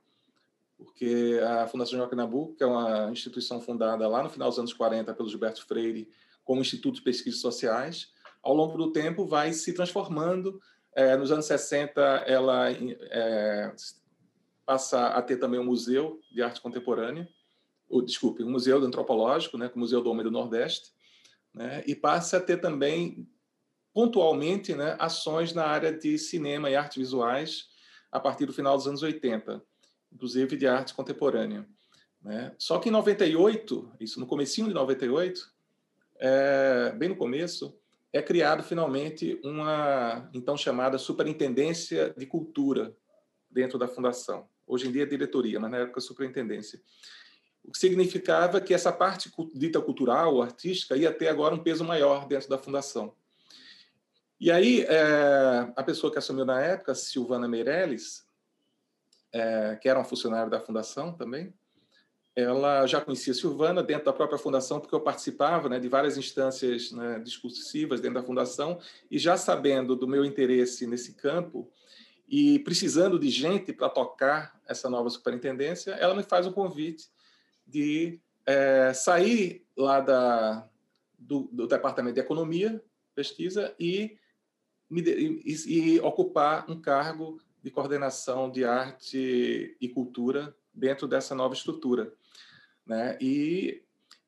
porque 0.75 1.39
a 1.43 1.67
Fundação 1.67 1.99
Joaquim 1.99 2.15
Nabuco, 2.15 2.55
que 2.55 2.63
é 2.63 2.67
uma 2.67 3.11
instituição 3.11 3.61
fundada 3.61 4.07
lá 4.07 4.23
no 4.23 4.29
final 4.29 4.49
dos 4.49 4.57
anos 4.57 4.73
40 4.73 5.13
pelo 5.13 5.29
Gilberto 5.29 5.65
Freire, 5.65 6.09
como 6.43 6.61
Instituto 6.61 6.95
de 6.95 7.01
Pesquisas 7.03 7.41
Sociais, 7.41 8.11
ao 8.41 8.55
longo 8.55 8.77
do 8.77 8.91
tempo 8.91 9.27
vai 9.27 9.53
se 9.53 9.73
transformando. 9.73 10.59
É, 10.95 11.15
nos 11.15 11.31
anos 11.31 11.45
60, 11.45 12.01
ela 12.25 12.71
é, 12.71 13.71
passa 14.69 15.07
a 15.07 15.21
ter 15.23 15.37
também 15.37 15.59
um 15.59 15.65
museu 15.65 16.21
de 16.31 16.43
arte 16.43 16.61
contemporânea, 16.61 17.27
ou, 17.89 18.03
desculpe, 18.03 18.43
um 18.43 18.51
museu 18.51 18.77
antropológico, 18.77 19.57
né, 19.57 19.71
o 19.73 19.79
Museu 19.79 19.99
do 19.99 20.11
Homem 20.11 20.23
do 20.23 20.29
Nordeste, 20.29 20.91
né, 21.51 21.83
e 21.87 21.95
passa 21.95 22.37
a 22.37 22.39
ter 22.39 22.57
também 22.57 23.27
pontualmente 23.91 24.75
né, 24.75 24.95
ações 24.99 25.53
na 25.53 25.65
área 25.65 25.91
de 25.91 26.19
cinema 26.19 26.69
e 26.69 26.75
artes 26.75 26.97
visuais 26.97 27.69
a 28.11 28.19
partir 28.19 28.45
do 28.45 28.53
final 28.53 28.77
dos 28.77 28.85
anos 28.85 29.01
80, 29.01 29.59
inclusive 30.13 30.55
de 30.55 30.67
arte 30.67 30.93
contemporânea. 30.93 31.67
Né? 32.21 32.53
Só 32.59 32.77
que 32.77 32.89
em 32.89 32.91
98, 32.91 33.93
isso 33.99 34.19
no 34.19 34.27
comecinho 34.27 34.67
de 34.67 34.75
98, 34.75 35.51
é, 36.19 36.93
bem 36.95 37.09
no 37.09 37.15
começo, 37.15 37.75
é 38.13 38.21
criado 38.21 38.61
finalmente 38.61 39.41
uma 39.43 40.29
então 40.31 40.55
chamada 40.55 40.99
Superintendência 40.99 42.13
de 42.15 42.27
Cultura 42.27 42.95
dentro 43.49 43.79
da 43.79 43.87
fundação. 43.87 44.47
Hoje 44.69 44.87
em 44.87 44.91
dia 44.91 45.01
é 45.01 45.05
diretoria, 45.07 45.59
mas 45.59 45.71
na 45.71 45.77
época 45.79 45.99
superintendência. 45.99 46.79
O 47.63 47.71
que 47.71 47.79
significava 47.79 48.61
que 48.61 48.71
essa 48.71 48.91
parte 48.91 49.31
dita 49.55 49.81
cultural, 49.81 50.43
artística, 50.43 50.95
ia 50.95 51.11
ter 51.11 51.27
agora 51.27 51.55
um 51.55 51.63
peso 51.63 51.83
maior 51.83 52.27
dentro 52.27 52.47
da 52.47 52.57
fundação. 52.57 53.15
E 54.39 54.51
aí, 54.51 54.83
é, 54.83 55.73
a 55.75 55.83
pessoa 55.83 56.11
que 56.11 56.19
assumiu 56.19 56.45
na 56.45 56.61
época, 56.61 56.93
Silvana 56.93 57.47
Meirelles, 57.47 58.25
é, 59.33 59.75
que 59.81 59.89
era 59.89 59.97
uma 59.97 60.05
funcionária 60.05 60.49
da 60.49 60.59
fundação 60.59 61.13
também, 61.13 61.51
ela 62.35 62.85
já 62.85 63.01
conhecia 63.01 63.33
Silvana 63.33 63.83
dentro 63.83 64.05
da 64.05 64.13
própria 64.13 64.37
fundação, 64.37 64.79
porque 64.79 64.95
eu 64.95 65.01
participava 65.01 65.67
né, 65.67 65.79
de 65.79 65.89
várias 65.89 66.15
instâncias 66.15 66.91
né, 66.91 67.19
discursivas 67.19 67.99
dentro 67.99 68.21
da 68.21 68.25
fundação, 68.25 68.79
e 69.09 69.17
já 69.17 69.35
sabendo 69.35 69.95
do 69.95 70.07
meu 70.07 70.23
interesse 70.23 70.87
nesse 70.87 71.15
campo, 71.15 71.69
e 72.29 72.59
precisando 72.59 73.17
de 73.17 73.29
gente 73.29 73.73
para 73.73 73.89
tocar 73.89 74.59
essa 74.67 74.87
nova 74.87 75.09
superintendência, 75.09 75.91
ela 75.93 76.15
me 76.15 76.21
faz 76.21 76.45
o 76.45 76.53
convite 76.53 77.09
de 77.65 78.19
é, 78.45 78.93
sair 78.93 79.65
lá 79.75 79.99
da, 79.99 80.69
do, 81.17 81.49
do, 81.51 81.67
Departamento 81.67 82.13
de 82.13 82.21
Economia, 82.21 82.83
Pesquisa, 83.15 83.73
e, 83.79 84.17
e, 84.91 85.95
e, 85.95 85.99
ocupar 86.01 86.69
um 86.69 86.79
cargo 86.79 87.41
de 87.63 87.71
coordenação 87.71 88.49
de 88.49 88.63
arte 88.63 89.75
e 89.81 89.89
cultura 89.89 90.55
dentro 90.73 91.07
dessa 91.07 91.33
nova 91.33 91.55
estrutura. 91.55 92.13
Né? 92.85 93.17
E, 93.19 93.83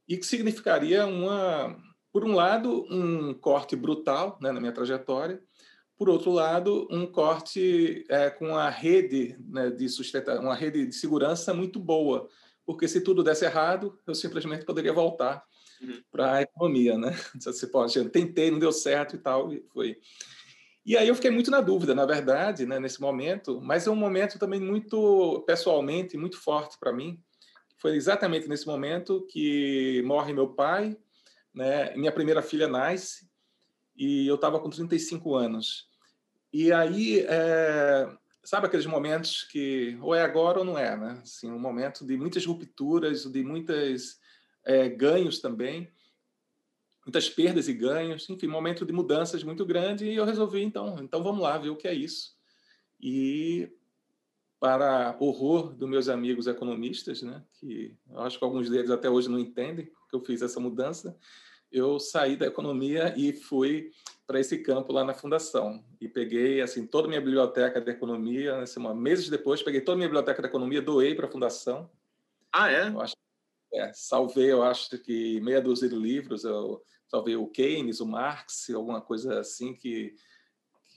e 0.08 0.17
que 0.17 0.25
significaria, 0.25 1.05
uma, 1.05 1.79
por 2.12 2.25
um 2.25 2.34
lado, 2.34 2.86
um 2.89 3.34
corte 3.34 3.75
brutal 3.75 4.39
né, 4.41 4.51
na 4.51 4.60
minha 4.60 4.74
trajetória, 4.74 5.41
por 6.01 6.10
outro 6.10 6.31
lado, 6.31 6.88
um 6.89 7.05
corte 7.05 8.03
é, 8.10 8.27
com 8.27 8.55
a 8.55 8.72
rede 8.72 9.38
né, 9.48 9.70
de 9.70 9.88
sustenta, 9.88 10.39
uma 10.39 10.55
rede 10.55 10.88
de 10.88 10.96
segurança 10.96 11.53
muito 11.53 11.79
boa, 11.79 12.27
porque 12.65 12.88
se 12.88 13.01
tudo 13.01 13.24
desse 13.24 13.46
errado, 13.46 14.00
eu 14.08 14.15
simplesmente 14.15 14.65
poderia 14.65 14.91
voltar 14.91 15.46
uhum. 15.79 16.01
para 16.12 16.34
a 16.34 16.41
economia, 16.41 16.98
né? 16.98 17.15
Você 17.39 17.67
pode, 17.67 17.96
eu 18.00 18.10
tentei, 18.10 18.50
não 18.50 18.58
deu 18.58 18.72
certo 18.72 19.15
e 19.15 19.20
tal, 19.20 19.53
e 19.53 19.63
foi. 19.72 20.00
E 20.84 20.98
aí 20.98 21.08
eu 21.08 21.13
fiquei 21.13 21.29
muito 21.29 21.51
na 21.51 21.62
dúvida, 21.62 21.93
na 21.93 22.08
verdade, 22.08 22.65
né, 22.65 22.79
nesse 22.79 23.00
momento, 23.00 23.62
mas 23.62 23.86
é 23.86 23.91
um 23.91 23.96
momento 23.96 24.39
também 24.39 24.60
muito 24.60 25.43
pessoalmente 25.46 26.17
muito 26.17 26.38
forte 26.39 26.79
para 26.79 26.91
mim. 26.91 27.22
Foi 27.77 27.96
exatamente 27.96 28.48
nesse 28.48 28.65
momento 28.65 29.24
que 29.29 30.01
morre 30.03 30.34
meu 30.34 30.48
pai, 30.48 30.98
né? 31.53 31.96
Minha 31.96 32.12
primeira 32.12 32.41
filha 32.41 32.67
nasce 32.67 33.29
e 33.96 34.25
eu 34.25 34.34
estava 34.34 34.60
com 34.60 34.67
35 34.67 35.36
anos. 35.36 35.91
E 36.53 36.72
aí, 36.72 37.20
é, 37.27 38.10
sabe 38.43 38.67
aqueles 38.67 38.86
momentos 38.86 39.43
que 39.43 39.98
ou 40.01 40.13
é 40.13 40.22
agora 40.22 40.60
ou 40.60 40.65
não 40.65 40.77
é, 40.77 40.96
né? 40.98 41.20
Assim, 41.22 41.50
um 41.50 41.60
momento 41.60 42.05
de 42.05 42.17
muitas 42.17 42.46
rupturas, 42.46 43.24
de 43.24 43.43
muitos 43.43 44.20
é, 44.65 44.89
ganhos 44.89 45.39
também, 45.39 45.89
muitas 47.05 47.29
perdas 47.29 47.67
e 47.67 47.74
ganhos, 47.74 48.29
enfim, 48.29 48.48
momento 48.48 48.86
de 48.86 48.93
mudanças 48.93 49.43
muito 49.43 49.65
grande. 49.65 50.05
E 50.05 50.15
eu 50.15 50.25
resolvi, 50.25 50.62
então, 50.62 50.98
então 51.01 51.24
vamos 51.24 51.41
lá 51.41 51.58
ver 51.58 51.70
o 51.70 51.75
que 51.75 51.88
é 51.88 51.93
isso. 51.93 52.36
E 53.00 53.72
para 54.60 55.17
horror 55.20 55.74
dos 55.74 55.89
meus 55.89 56.08
amigos 56.08 56.46
economistas, 56.46 57.24
né, 57.24 57.43
que 57.53 57.96
eu 58.10 58.20
acho 58.20 58.38
que 58.38 58.43
alguns 58.43 58.70
deles 58.70 58.91
até 58.91 59.10
hoje 59.10 59.27
não 59.27 59.39
entendem 59.39 59.86
que 59.86 60.15
eu 60.15 60.20
fiz 60.20 60.41
essa 60.41 60.60
mudança, 60.60 61.17
eu 61.72 62.00
saí 62.00 62.36
da 62.36 62.46
economia 62.46 63.13
e 63.17 63.34
fui 63.34 63.91
para 64.25 64.40
esse 64.40 64.60
campo 64.60 64.94
lá 64.94 65.04
na 65.04 65.13
fundação 65.13 65.84
e 66.00 66.08
peguei 66.08 66.62
assim 66.62 66.88
toda 66.88 67.08
a 67.08 67.10
minha 67.10 67.22
biblioteca 67.22 67.82
de 67.82 67.92
economia, 67.92 68.60
assim, 68.60 68.80
meses 68.94 69.30
depois 69.30 69.62
peguei 69.62 69.82
toda 69.82 69.96
a 69.96 69.98
minha 69.98 70.08
biblioteca 70.08 70.42
de 70.42 70.48
economia, 70.48 70.82
doei 70.82 71.16
para 71.16 71.28
a 71.28 71.32
fundação. 71.32 71.90
Ah, 72.51 72.72
é? 72.72 72.88
Eu 72.88 73.01
acho, 73.01 73.16
é, 73.74 73.92
salvei, 73.94 74.51
eu 74.51 74.63
acho 74.63 74.98
que 75.00 75.40
meia 75.42 75.62
dúzia 75.62 75.90
de 75.90 75.96
livros, 75.96 76.44
eu 76.44 76.82
salvei 77.08 77.36
o 77.36 77.48
Keynes, 77.48 78.00
o 78.00 78.06
Marx, 78.06 78.70
alguma 78.70 79.01
coisa 79.01 79.40
assim 79.40 79.74
que 79.74 80.16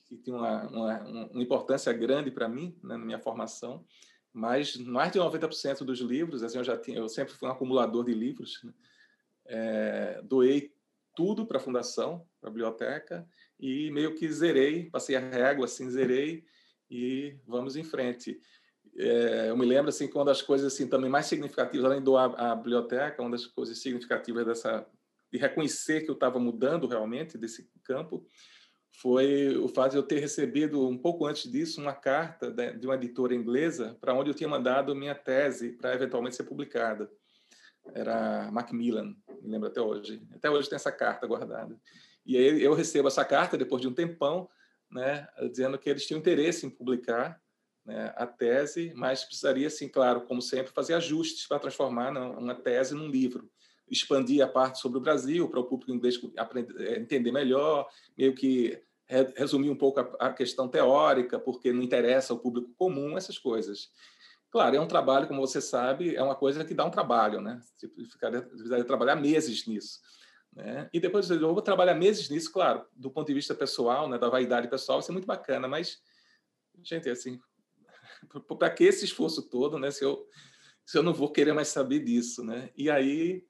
que 0.06 0.16
tem 0.16 0.34
uma, 0.34 0.66
uma, 0.68 1.00
uma 1.30 1.42
importância 1.42 1.92
grande 1.92 2.30
para 2.30 2.48
mim 2.48 2.78
né, 2.82 2.96
na 2.96 3.04
minha 3.04 3.18
formação, 3.18 3.84
mas 4.32 4.76
mais 4.76 5.12
de 5.12 5.18
90% 5.18 5.78
dos 5.78 6.00
livros, 6.00 6.42
assim, 6.42 6.58
eu 6.58 6.64
já 6.64 6.76
tinha, 6.76 6.98
eu 6.98 7.08
sempre 7.08 7.32
fui 7.32 7.48
um 7.48 7.52
acumulador 7.52 8.04
de 8.04 8.12
livros, 8.12 8.60
né, 8.62 8.72
é, 9.46 10.22
doei 10.22 10.73
tudo 11.14 11.46
para 11.46 11.58
a 11.58 11.60
fundação, 11.60 12.26
para 12.40 12.50
a 12.50 12.52
biblioteca 12.52 13.26
e 13.58 13.90
meio 13.90 14.14
que 14.14 14.30
zerei, 14.30 14.90
passei 14.90 15.16
a 15.16 15.20
régua, 15.20 15.64
assim, 15.64 15.88
zerei 15.90 16.44
e 16.90 17.36
vamos 17.46 17.76
em 17.76 17.84
frente. 17.84 18.38
É, 18.96 19.50
eu 19.50 19.56
me 19.56 19.66
lembro 19.66 19.88
assim 19.88 20.08
uma 20.14 20.24
das 20.24 20.42
coisas 20.42 20.72
assim 20.72 20.88
também 20.88 21.10
mais 21.10 21.26
significativas, 21.26 21.84
além 21.84 22.02
do 22.02 22.16
a, 22.16 22.52
a 22.52 22.54
biblioteca, 22.54 23.22
uma 23.22 23.30
das 23.30 23.46
coisas 23.46 23.78
significativas 23.78 24.46
dessa 24.46 24.86
de 25.32 25.38
reconhecer 25.38 26.02
que 26.02 26.10
eu 26.10 26.14
estava 26.14 26.38
mudando 26.38 26.86
realmente 26.86 27.36
desse 27.36 27.68
campo 27.82 28.24
foi 29.00 29.56
o 29.56 29.66
fato 29.66 29.92
de 29.92 29.96
eu 29.96 30.02
ter 30.04 30.20
recebido, 30.20 30.86
um 30.88 30.96
pouco 30.96 31.26
antes 31.26 31.50
disso, 31.50 31.80
uma 31.80 31.92
carta 31.92 32.52
de 32.52 32.86
uma 32.86 32.94
editora 32.94 33.34
inglesa 33.34 33.98
para 34.00 34.14
onde 34.14 34.30
eu 34.30 34.34
tinha 34.34 34.48
mandado 34.48 34.94
minha 34.94 35.14
tese 35.14 35.72
para 35.72 35.94
eventualmente 35.94 36.36
ser 36.36 36.44
publicada. 36.44 37.10
Era 37.92 38.50
Macmillan, 38.50 39.14
me 39.42 39.50
lembro 39.50 39.68
até 39.68 39.80
hoje. 39.80 40.22
Até 40.32 40.50
hoje 40.50 40.68
tem 40.68 40.76
essa 40.76 40.92
carta 40.92 41.26
guardada. 41.26 41.78
E 42.24 42.36
aí 42.36 42.62
eu 42.62 42.74
recebo 42.74 43.08
essa 43.08 43.24
carta 43.24 43.58
depois 43.58 43.82
de 43.82 43.88
um 43.88 43.92
tempão, 43.92 44.48
né, 44.90 45.28
dizendo 45.50 45.78
que 45.78 45.90
eles 45.90 46.06
tinham 46.06 46.18
interesse 46.18 46.64
em 46.64 46.70
publicar 46.70 47.40
né, 47.84 48.14
a 48.16 48.26
tese, 48.26 48.92
mas 48.94 49.24
precisaria, 49.24 49.66
assim, 49.66 49.88
claro, 49.88 50.22
como 50.22 50.40
sempre, 50.40 50.72
fazer 50.72 50.94
ajustes 50.94 51.46
para 51.46 51.58
transformar 51.58 52.10
uma 52.38 52.54
tese 52.54 52.94
num 52.94 53.08
livro 53.08 53.50
expandir 53.88 54.42
a 54.42 54.48
parte 54.48 54.78
sobre 54.78 54.98
o 54.98 55.00
Brasil 55.00 55.48
para 55.48 55.60
o 55.60 55.64
público 55.64 55.92
inglês 55.92 56.18
aprender, 56.36 56.88
é, 56.88 56.98
entender 56.98 57.32
melhor, 57.32 57.88
meio 58.16 58.34
que 58.34 58.80
resumir 59.36 59.68
um 59.68 59.76
pouco 59.76 60.00
a, 60.18 60.32
questão 60.32 60.66
teórica, 60.66 61.38
porque 61.38 61.72
não 61.72 61.82
interessa 61.82 62.32
ao 62.32 62.38
público 62.38 62.72
comum, 62.74 63.18
essas 63.18 63.38
coisas. 63.38 63.90
Claro, 64.54 64.76
é 64.76 64.80
um 64.80 64.86
trabalho, 64.86 65.26
como 65.26 65.40
você 65.40 65.60
sabe, 65.60 66.14
é 66.14 66.22
uma 66.22 66.36
coisa 66.36 66.64
que 66.64 66.72
dá 66.72 66.84
um 66.84 66.90
trabalho, 66.90 67.40
né? 67.40 67.60
Precisaria 67.76 68.84
trabalhar 68.84 69.16
meses 69.16 69.66
nisso. 69.66 69.98
Né? 70.52 70.88
E 70.92 71.00
depois 71.00 71.28
eu 71.28 71.52
vou 71.52 71.60
trabalhar 71.60 71.94
meses 71.94 72.30
nisso, 72.30 72.52
claro, 72.52 72.86
do 72.94 73.10
ponto 73.10 73.26
de 73.26 73.34
vista 73.34 73.52
pessoal, 73.52 74.08
né, 74.08 74.16
da 74.16 74.28
vaidade 74.28 74.68
pessoal, 74.68 75.00
isso 75.00 75.10
é 75.10 75.12
muito 75.12 75.26
bacana, 75.26 75.66
mas, 75.66 76.00
gente, 76.84 77.10
assim, 77.10 77.40
para 78.56 78.70
que 78.70 78.84
esse 78.84 79.04
esforço 79.04 79.42
todo, 79.42 79.76
né, 79.76 79.90
se 79.90 80.04
eu, 80.04 80.24
se 80.86 80.96
eu 80.96 81.02
não 81.02 81.12
vou 81.12 81.32
querer 81.32 81.52
mais 81.52 81.66
saber 81.66 81.98
disso, 82.04 82.44
né? 82.44 82.70
E 82.76 82.88
aí 82.88 83.44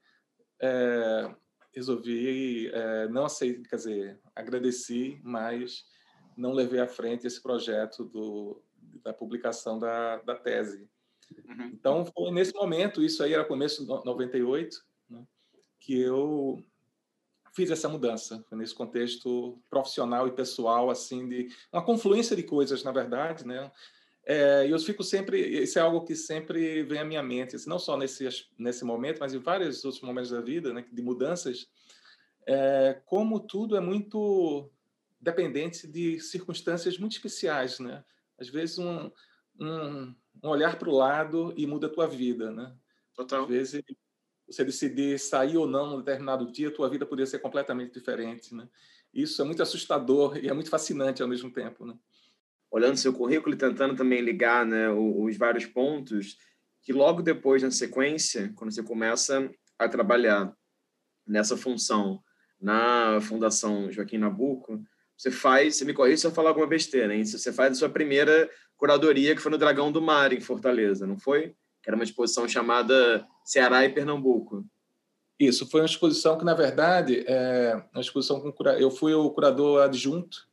é, 0.59 1.35
resolvi 1.75 2.71
é, 2.73 3.09
não 3.09 3.27
aceitar, 3.27 3.69
quer 3.69 3.77
dizer, 3.77 4.21
agradeci, 4.35 5.21
mas 5.23 5.85
não 6.35 6.55
levei 6.55 6.81
à 6.81 6.89
frente 6.89 7.27
esse 7.27 7.43
projeto 7.43 8.07
do, 8.07 8.65
da 9.03 9.13
publicação 9.13 9.79
da, 9.79 10.17
da 10.23 10.35
tese. 10.35 10.89
Uhum. 11.49 11.67
Então, 11.73 12.05
foi 12.07 12.31
nesse 12.31 12.55
momento, 12.55 13.03
isso 13.03 13.23
aí 13.23 13.33
era 13.33 13.45
começo 13.45 13.83
de 13.83 13.89
98, 14.05 14.77
né, 15.09 15.25
que 15.81 15.99
eu 15.99 16.63
fiz 17.55 17.71
essa 17.71 17.89
mudança, 17.89 18.45
nesse 18.53 18.75
contexto 18.75 19.61
profissional 19.71 20.27
e 20.27 20.33
pessoal, 20.33 20.91
assim, 20.91 21.29
de 21.29 21.49
uma 21.73 21.85
confluência 21.85 22.35
de 22.35 22.43
coisas, 22.43 22.83
na 22.83 22.91
verdade, 22.91 23.47
né? 23.47 23.71
É, 24.27 24.67
eu 24.67 24.79
fico 24.79 25.05
sempre, 25.05 25.39
isso 25.63 25.79
é 25.79 25.83
algo 25.83 26.05
que 26.05 26.17
sempre 26.17 26.83
vem 26.83 26.99
à 26.99 27.05
minha 27.05 27.23
mente, 27.23 27.57
assim, 27.57 27.69
não 27.69 27.79
só 27.79 27.97
nesse, 27.97 28.27
nesse 28.59 28.85
momento, 28.85 29.19
mas 29.21 29.35
em 29.35 29.39
vários 29.39 29.85
outros 29.85 30.03
momentos 30.03 30.31
da 30.31 30.41
vida, 30.41 30.73
né, 30.73 30.85
de 30.91 31.03
mudanças, 31.03 31.69
é, 32.47 33.01
como 33.05 33.39
tudo 33.39 33.77
é 33.77 33.81
muito 33.81 34.71
dependente 35.21 35.87
de 35.87 36.21
circunstâncias 36.21 36.99
muito 36.99 37.13
especiais, 37.13 37.79
né? 37.79 38.05
Às 38.39 38.49
vezes 38.49 38.79
um, 38.79 39.11
um, 39.59 40.15
um 40.43 40.49
olhar 40.49 40.79
para 40.79 40.89
o 40.89 40.97
lado 40.97 41.53
e 41.57 41.67
muda 41.67 41.87
a 41.87 41.91
tua 41.91 42.07
vida, 42.07 42.51
né? 42.51 42.75
Total. 43.15 43.43
Às 43.43 43.49
vezes 43.49 43.83
você 44.47 44.65
decidir 44.65 45.19
sair 45.19 45.57
ou 45.57 45.67
não 45.67 45.91
num 45.91 45.99
determinado 45.99 46.51
dia, 46.51 46.71
tua 46.71 46.91
vida 46.91 47.07
poderia 47.07 47.27
ser 47.27 47.39
completamente 47.39 47.93
diferente, 47.93 48.55
né? 48.55 48.69
Isso 49.13 49.41
é 49.41 49.45
muito 49.45 49.63
assustador 49.63 50.37
e 50.37 50.49
é 50.49 50.53
muito 50.53 50.71
fascinante 50.71 51.23
ao 51.23 51.29
mesmo 51.29 51.51
tempo, 51.51 51.87
né? 51.87 51.97
olhando 52.75 52.97
seu 52.97 53.13
currículo 53.13 53.55
e 53.55 53.59
tentando 53.59 53.95
também 53.95 54.21
ligar 54.21 54.67
né, 54.67 54.91
os, 54.91 55.37
vários 55.37 55.65
pontos, 55.65 56.37
que 56.83 56.93
logo 56.93 57.23
depois, 57.23 57.63
na 57.63 57.71
sequência, 57.71 58.53
quando 58.57 58.75
você 58.75 58.83
começa 58.83 59.49
a 59.79 59.89
trabalhar 59.89 60.53
nessa 61.25 61.57
função 61.57 62.21
na 62.61 63.21
Fundação 63.21 63.93
Joaquim 63.93 64.19
Nabuco, 64.19 64.83
você 65.17 65.31
faz, 65.31 65.77
você 65.77 65.85
me 65.85 65.95
corrija 65.95 66.17
se 66.17 66.27
eu 66.27 66.33
falar 66.33 66.51
alguma 66.51 66.67
besteira, 66.67 67.15
hein? 67.15 67.25
Você 67.25 67.53
faz 67.53 67.71
a 67.71 67.75
sua 67.77 67.89
primeira 67.89 68.51
curadoria, 68.77 69.35
que 69.35 69.41
foi 69.41 69.51
no 69.51 69.59
Dragão 69.59 69.91
do 69.91 70.03
Mar, 70.03 70.33
em 70.33 70.41
Fortaleza, 70.41 71.07
não 71.07 71.19
foi? 71.19 71.55
Que 71.83 71.91
era 71.91 71.97
uma 71.97 72.05
exposição 72.05 72.49
chamada 72.49 73.27
Ceará 73.45 73.85
e 73.85 73.89
Pernambuco. 73.89 74.65
Isso, 75.39 75.69
foi 75.69 75.81
uma 75.81 75.87
exposição 75.87 76.39
que, 76.39 76.45
na 76.45 76.55
verdade, 76.55 77.25
é 77.27 77.83
uma 77.93 78.01
exposição 78.01 78.41
com 78.41 78.69
eu 78.71 78.91
fui 78.91 79.15
o 79.15 79.31
curador 79.31 79.83
adjunto 79.83 80.49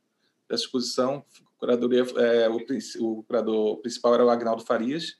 dessa 0.48 0.64
exposição, 0.64 1.24
curadoria, 1.56 2.04
é, 2.16 2.48
o, 2.48 2.58
o 3.00 3.22
curador 3.22 3.78
principal 3.78 4.14
era 4.14 4.26
o 4.26 4.30
Agnaldo 4.30 4.64
Farias, 4.64 5.16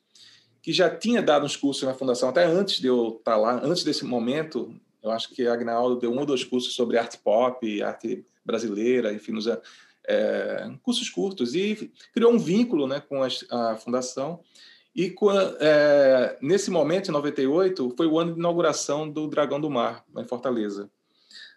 que 0.61 0.73
já 0.73 0.91
tinha 0.91 1.23
dado 1.23 1.47
uns 1.47 1.57
cursos 1.57 1.83
na 1.85 1.95
fundação 1.95 2.29
até 2.29 2.45
antes 2.45 2.81
de 2.81 2.87
eu 2.87 3.17
estar 3.19 3.37
lá, 3.37 3.61
antes 3.65 3.85
desse 3.85 4.05
momento. 4.05 4.75
Eu 5.03 5.11
acho 5.11 5.31
que 5.31 5.47
Agnaldo 5.47 5.97
deu 5.97 6.13
um 6.13 6.19
ou 6.19 6.27
dois 6.27 6.45
cursos 6.45 6.75
sobre 6.75 6.99
arte 6.99 7.19
pop, 7.19 7.83
arte 7.83 8.25
brasileira, 8.45 9.13
enfim, 9.13 9.33
nos, 9.33 9.47
é, 10.07 10.71
cursos 10.83 11.09
curtos 11.09 11.55
e 11.55 11.93
criou 12.13 12.33
um 12.33 12.39
vínculo, 12.39 12.87
né, 12.87 13.01
com 13.01 13.23
a, 13.23 13.29
a 13.51 13.77
fundação. 13.77 14.41
E 14.95 15.15
é, 15.61 16.39
nesse 16.43 16.71
momento, 16.71 17.09
em 17.09 17.13
98, 17.13 17.95
foi 17.97 18.07
o 18.07 18.19
ano 18.19 18.35
de 18.35 18.39
inauguração 18.39 19.09
do 19.09 19.27
Dragão 19.27 19.61
do 19.61 19.71
Mar, 19.71 20.05
em 20.17 20.25
Fortaleza. 20.25 20.91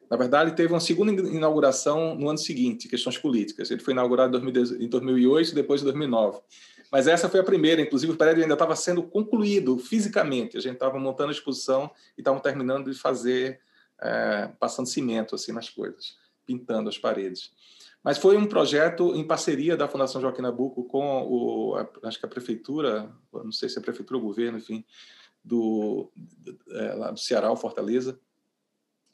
Na 0.10 0.17
verdade, 0.17 0.55
teve 0.55 0.71
uma 0.71 0.79
segunda 0.79 1.12
inauguração 1.12 2.15
no 2.15 2.29
ano 2.29 2.38
seguinte, 2.38 2.88
questões 2.88 3.17
políticas. 3.17 3.71
Ele 3.71 3.81
foi 3.81 3.93
inaugurado 3.93 4.38
em 4.38 4.88
2008 4.88 5.51
e 5.51 5.55
depois 5.55 5.81
em 5.81 5.86
2009. 5.86 6.39
Mas 6.91 7.08
essa 7.08 7.27
foi 7.27 7.39
a 7.39 7.43
primeira, 7.43 7.81
inclusive 7.81 8.13
o 8.13 8.15
prédio 8.15 8.43
ainda 8.43 8.53
estava 8.53 8.75
sendo 8.75 9.03
concluído 9.03 9.77
fisicamente. 9.77 10.58
A 10.58 10.62
gente 10.62 10.75
estava 10.75 10.99
montando 10.99 11.29
a 11.29 11.34
exposição 11.34 11.89
e 12.17 12.21
estava 12.21 12.39
terminando 12.39 12.91
de 12.91 12.97
fazer, 12.97 13.60
é, 13.99 14.49
passando 14.60 14.88
cimento 14.88 15.36
assim 15.36 15.51
nas 15.51 15.69
coisas, 15.69 16.15
pintando 16.45 16.88
as 16.88 16.97
paredes. 16.97 17.51
Mas 18.05 18.19
foi 18.19 18.37
um 18.37 18.45
projeto 18.45 19.15
em 19.15 19.25
parceria 19.25 19.75
da 19.75 19.87
Fundação 19.87 20.21
Joaquim 20.21 20.43
Nabuco 20.43 20.83
com 20.83 21.23
o, 21.23 21.75
a, 21.75 21.89
acho 22.07 22.19
que 22.19 22.25
a 22.27 22.29
prefeitura, 22.29 23.11
não 23.33 23.51
sei 23.51 23.67
se 23.67 23.79
é 23.79 23.81
a 23.81 23.83
prefeitura 23.83 24.19
ou 24.19 24.23
o 24.23 24.27
governo, 24.27 24.59
enfim, 24.59 24.85
do, 25.43 26.11
é, 26.69 26.93
lá 26.93 27.09
do 27.09 27.19
Ceará, 27.19 27.53
Fortaleza, 27.55 28.19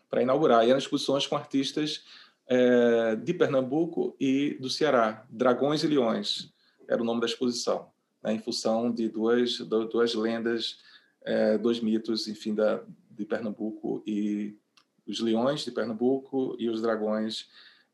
para 0.10 0.21
inaugurar. 0.21 0.65
E 0.65 0.71
eram 0.71 0.77
exposições 0.77 1.25
com 1.25 1.38
artistas 1.38 2.04
é, 2.45 3.15
de 3.15 3.34
Pernambuco 3.34 4.13
e 4.19 4.58
do 4.60 4.69
Ceará, 4.69 5.25
Dragões 5.30 5.86
e 5.86 5.88
Leões, 5.88 6.54
era 6.86 7.01
o 7.01 7.06
nome 7.06 7.21
da 7.21 7.27
exposição, 7.27 7.89
né, 8.21 8.34
em 8.34 8.39
função 8.39 8.91
de 8.91 9.08
duas, 9.08 9.60
duas 9.60 10.13
lendas, 10.15 10.80
é, 11.21 11.58
dois 11.58 11.80
mitos, 11.80 12.27
enfim, 12.27 12.54
da, 12.54 12.84
de 13.10 13.23
Pernambuco 13.23 14.04
e 14.06 14.54
os 15.08 15.21
leões 15.21 15.63
de 15.63 15.71
Pernambuco 15.71 16.58
e 16.60 16.69
os 16.69 16.82
dragões 16.82 17.47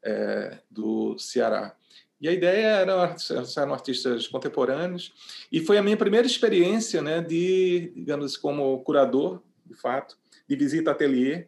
é, 0.03 0.59
do 0.69 1.17
Ceará. 1.17 1.75
E 2.19 2.27
a 2.27 2.31
ideia 2.31 2.67
era 2.67 3.15
eram 3.57 3.73
artistas 3.73 4.27
contemporâneos 4.27 5.13
e 5.51 5.59
foi 5.59 5.77
a 5.77 5.83
minha 5.83 5.97
primeira 5.97 6.25
experiência, 6.25 7.01
né, 7.01 7.21
de 7.21 7.91
digamos 7.95 8.35
como 8.35 8.81
curador, 8.83 9.41
de 9.65 9.75
fato, 9.75 10.17
de 10.47 10.55
visita 10.55 10.91
ateliê 10.91 11.47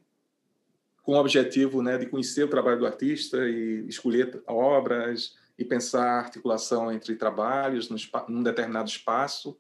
com 1.02 1.14
o 1.14 1.20
objetivo 1.20 1.82
né, 1.82 1.98
de 1.98 2.06
conhecer 2.06 2.44
o 2.44 2.48
trabalho 2.48 2.78
do 2.78 2.86
artista 2.86 3.38
e 3.50 3.84
escolher 3.88 4.44
obras 4.46 5.36
e 5.58 5.66
pensar 5.66 6.04
a 6.04 6.20
articulação 6.20 6.92
entre 6.92 7.16
trabalhos 7.16 7.90
num 8.28 8.44
determinado 8.44 8.88
espaço, 8.88 9.58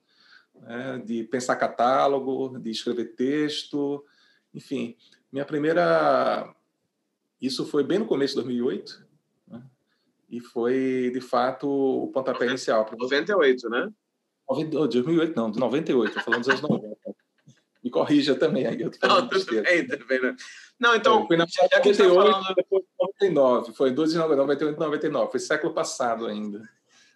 né, 0.54 1.02
de 1.04 1.24
pensar 1.24 1.56
catálogo, 1.56 2.60
de 2.60 2.70
escrever 2.70 3.16
texto, 3.16 4.06
enfim. 4.54 4.96
Minha 5.32 5.46
primeira... 5.46 6.54
Isso 7.42 7.66
foi 7.66 7.84
bem 7.84 8.00
no 8.00 8.06
começo 8.06 8.34
de 8.34 8.42
2008, 8.42 9.06
né, 9.48 9.64
e 10.30 10.40
foi, 10.40 11.10
de 11.14 11.22
fato, 11.22 11.68
o 11.68 12.08
pontapé 12.08 12.48
inicial. 12.48 12.90
98, 12.98 13.70
né? 13.70 13.90
2008 14.48 15.36
não, 15.36 15.52
de 15.52 15.60
98, 15.60 16.08
estou 16.10 16.24
falando 16.24 16.40
dos 16.42 16.50
anos 16.50 16.62
90. 16.62 16.98
Me 17.84 17.90
corrija 17.90 18.36
também 18.36 18.66
aí. 18.66 18.82
Eu 18.82 18.92
não, 19.02 19.28
tudo 19.28 19.62
bem, 19.64 19.88
tudo 19.88 20.06
bem. 20.06 20.20
Não, 20.22 20.36
não 20.80 20.96
então, 20.96 21.26
foi 21.26 21.38
na 21.38 21.46
já 21.46 21.78
98, 21.78 21.98
tá 21.98 22.32
falando... 22.32 22.56
depois 22.56 22.84
99, 23.00 23.74
foi 23.74 23.92
12 23.92 24.14
de 24.14 24.20
98 24.20 24.76
e 24.76 24.80
99, 24.80 25.32
foi 25.32 25.40
século 25.40 25.74
passado 25.74 26.26
ainda. 26.26 26.68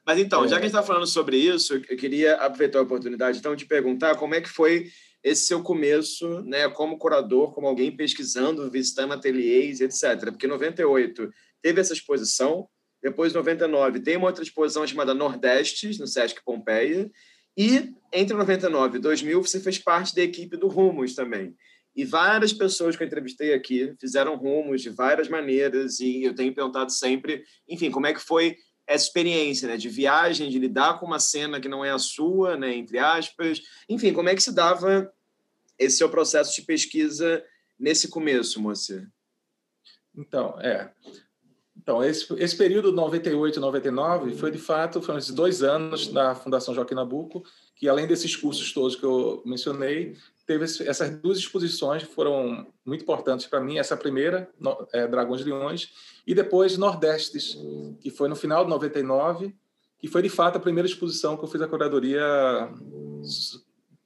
Mas 0.05 0.19
então, 0.19 0.45
é. 0.45 0.47
já 0.47 0.55
que 0.55 0.65
a 0.65 0.67
gente 0.67 0.75
está 0.75 0.83
falando 0.83 1.07
sobre 1.07 1.37
isso, 1.37 1.73
eu 1.73 1.97
queria 1.97 2.35
aproveitar 2.35 2.79
a 2.79 2.83
oportunidade 2.83 3.39
então 3.39 3.55
de 3.55 3.65
perguntar 3.65 4.15
como 4.15 4.35
é 4.35 4.41
que 4.41 4.49
foi 4.49 4.89
esse 5.23 5.47
seu 5.47 5.63
começo, 5.63 6.41
né, 6.41 6.67
como 6.69 6.97
curador, 6.97 7.53
como 7.53 7.67
alguém 7.67 7.95
pesquisando, 7.95 8.69
visitando 8.69 9.13
ateliês, 9.13 9.79
etc. 9.79 10.29
Porque 10.31 10.45
em 10.45 10.49
98 10.49 11.31
teve 11.61 11.79
essa 11.79 11.93
exposição, 11.93 12.67
depois 13.01 13.31
em 13.31 13.35
99 13.35 14.01
tem 14.01 14.17
uma 14.17 14.27
outra 14.27 14.43
exposição 14.43 14.85
chamada 14.85 15.13
Nordestes, 15.13 15.97
no 15.97 16.07
Sesc 16.07 16.43
Pompeia, 16.43 17.09
e 17.57 17.93
entre 18.11 18.35
99 18.35 18.97
e 18.97 19.01
2000 19.01 19.41
você 19.41 19.59
fez 19.59 19.77
parte 19.77 20.13
da 20.15 20.21
equipe 20.21 20.57
do 20.57 20.67
Rumos 20.67 21.15
também. 21.15 21.55
E 21.95 22.03
várias 22.03 22.51
pessoas 22.51 22.95
que 22.95 23.03
eu 23.03 23.07
entrevistei 23.07 23.53
aqui 23.53 23.93
fizeram 23.99 24.35
rumos 24.35 24.81
de 24.81 24.89
várias 24.89 25.29
maneiras 25.29 25.99
e 25.99 26.23
eu 26.23 26.33
tenho 26.33 26.53
perguntado 26.53 26.91
sempre, 26.91 27.43
enfim, 27.69 27.91
como 27.91 28.07
é 28.07 28.13
que 28.13 28.19
foi 28.19 28.57
essa 28.87 29.05
experiência, 29.05 29.67
né, 29.67 29.77
de 29.77 29.89
viagem, 29.89 30.49
de 30.49 30.59
lidar 30.59 30.99
com 30.99 31.05
uma 31.05 31.19
cena 31.19 31.59
que 31.59 31.69
não 31.69 31.83
é 31.83 31.91
a 31.91 31.99
sua, 31.99 32.57
né, 32.57 32.75
entre 32.75 32.99
aspas. 32.99 33.61
Enfim, 33.87 34.13
como 34.13 34.29
é 34.29 34.35
que 34.35 34.43
se 34.43 34.53
dava 34.53 35.11
esse 35.79 35.97
seu 35.97 36.09
processo 36.09 36.55
de 36.55 36.61
pesquisa 36.63 37.43
nesse 37.79 38.07
começo, 38.09 38.61
moça? 38.61 39.07
Então, 40.15 40.59
é. 40.59 40.91
Então, 41.75 42.03
esse, 42.03 42.31
esse 42.35 42.55
período 42.55 42.91
98 42.91 43.57
e 43.57 43.59
99 43.59 44.35
foi, 44.35 44.51
de 44.51 44.57
fato, 44.57 45.01
foram 45.01 45.19
esses 45.19 45.33
dois 45.33 45.61
anos 45.63 46.07
da 46.07 46.33
Fundação 46.35 46.73
Joaquim 46.73 46.93
Nabuco, 46.93 47.43
que, 47.75 47.89
além 47.89 48.07
desses 48.07 48.35
cursos 48.35 48.71
todos 48.71 48.95
que 48.95 49.03
eu 49.03 49.41
mencionei, 49.45 50.15
teve 50.45 50.65
essas 50.65 51.17
duas 51.19 51.37
exposições 51.37 52.03
que 52.03 52.13
foram 52.13 52.67
muito 52.85 53.03
importantes 53.03 53.45
para 53.45 53.61
mim. 53.61 53.77
Essa 53.77 53.95
primeira, 53.95 54.49
é, 54.91 55.07
Dragões 55.07 55.41
e 55.41 55.45
Leões, 55.45 55.93
e 56.27 56.35
depois 56.35 56.77
Nordestes, 56.77 57.57
que 58.01 58.09
foi 58.09 58.27
no 58.27 58.35
final 58.35 58.63
de 58.63 58.69
99, 58.69 59.55
que 59.99 60.07
foi, 60.07 60.21
de 60.21 60.29
fato, 60.29 60.57
a 60.57 60.59
primeira 60.59 60.87
exposição 60.87 61.37
que 61.37 61.43
eu 61.43 61.47
fiz 61.47 61.61
a 61.61 61.67
curadoria 61.67 62.23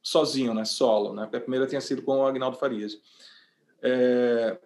sozinho, 0.02 0.54
né, 0.54 0.64
solo. 0.64 1.12
Né? 1.12 1.24
A 1.24 1.40
primeira 1.40 1.66
tinha 1.66 1.80
sido 1.80 2.02
com 2.02 2.18
o 2.18 2.26
Agnaldo 2.26 2.56
Farias. 2.56 2.98
É, 3.82 4.58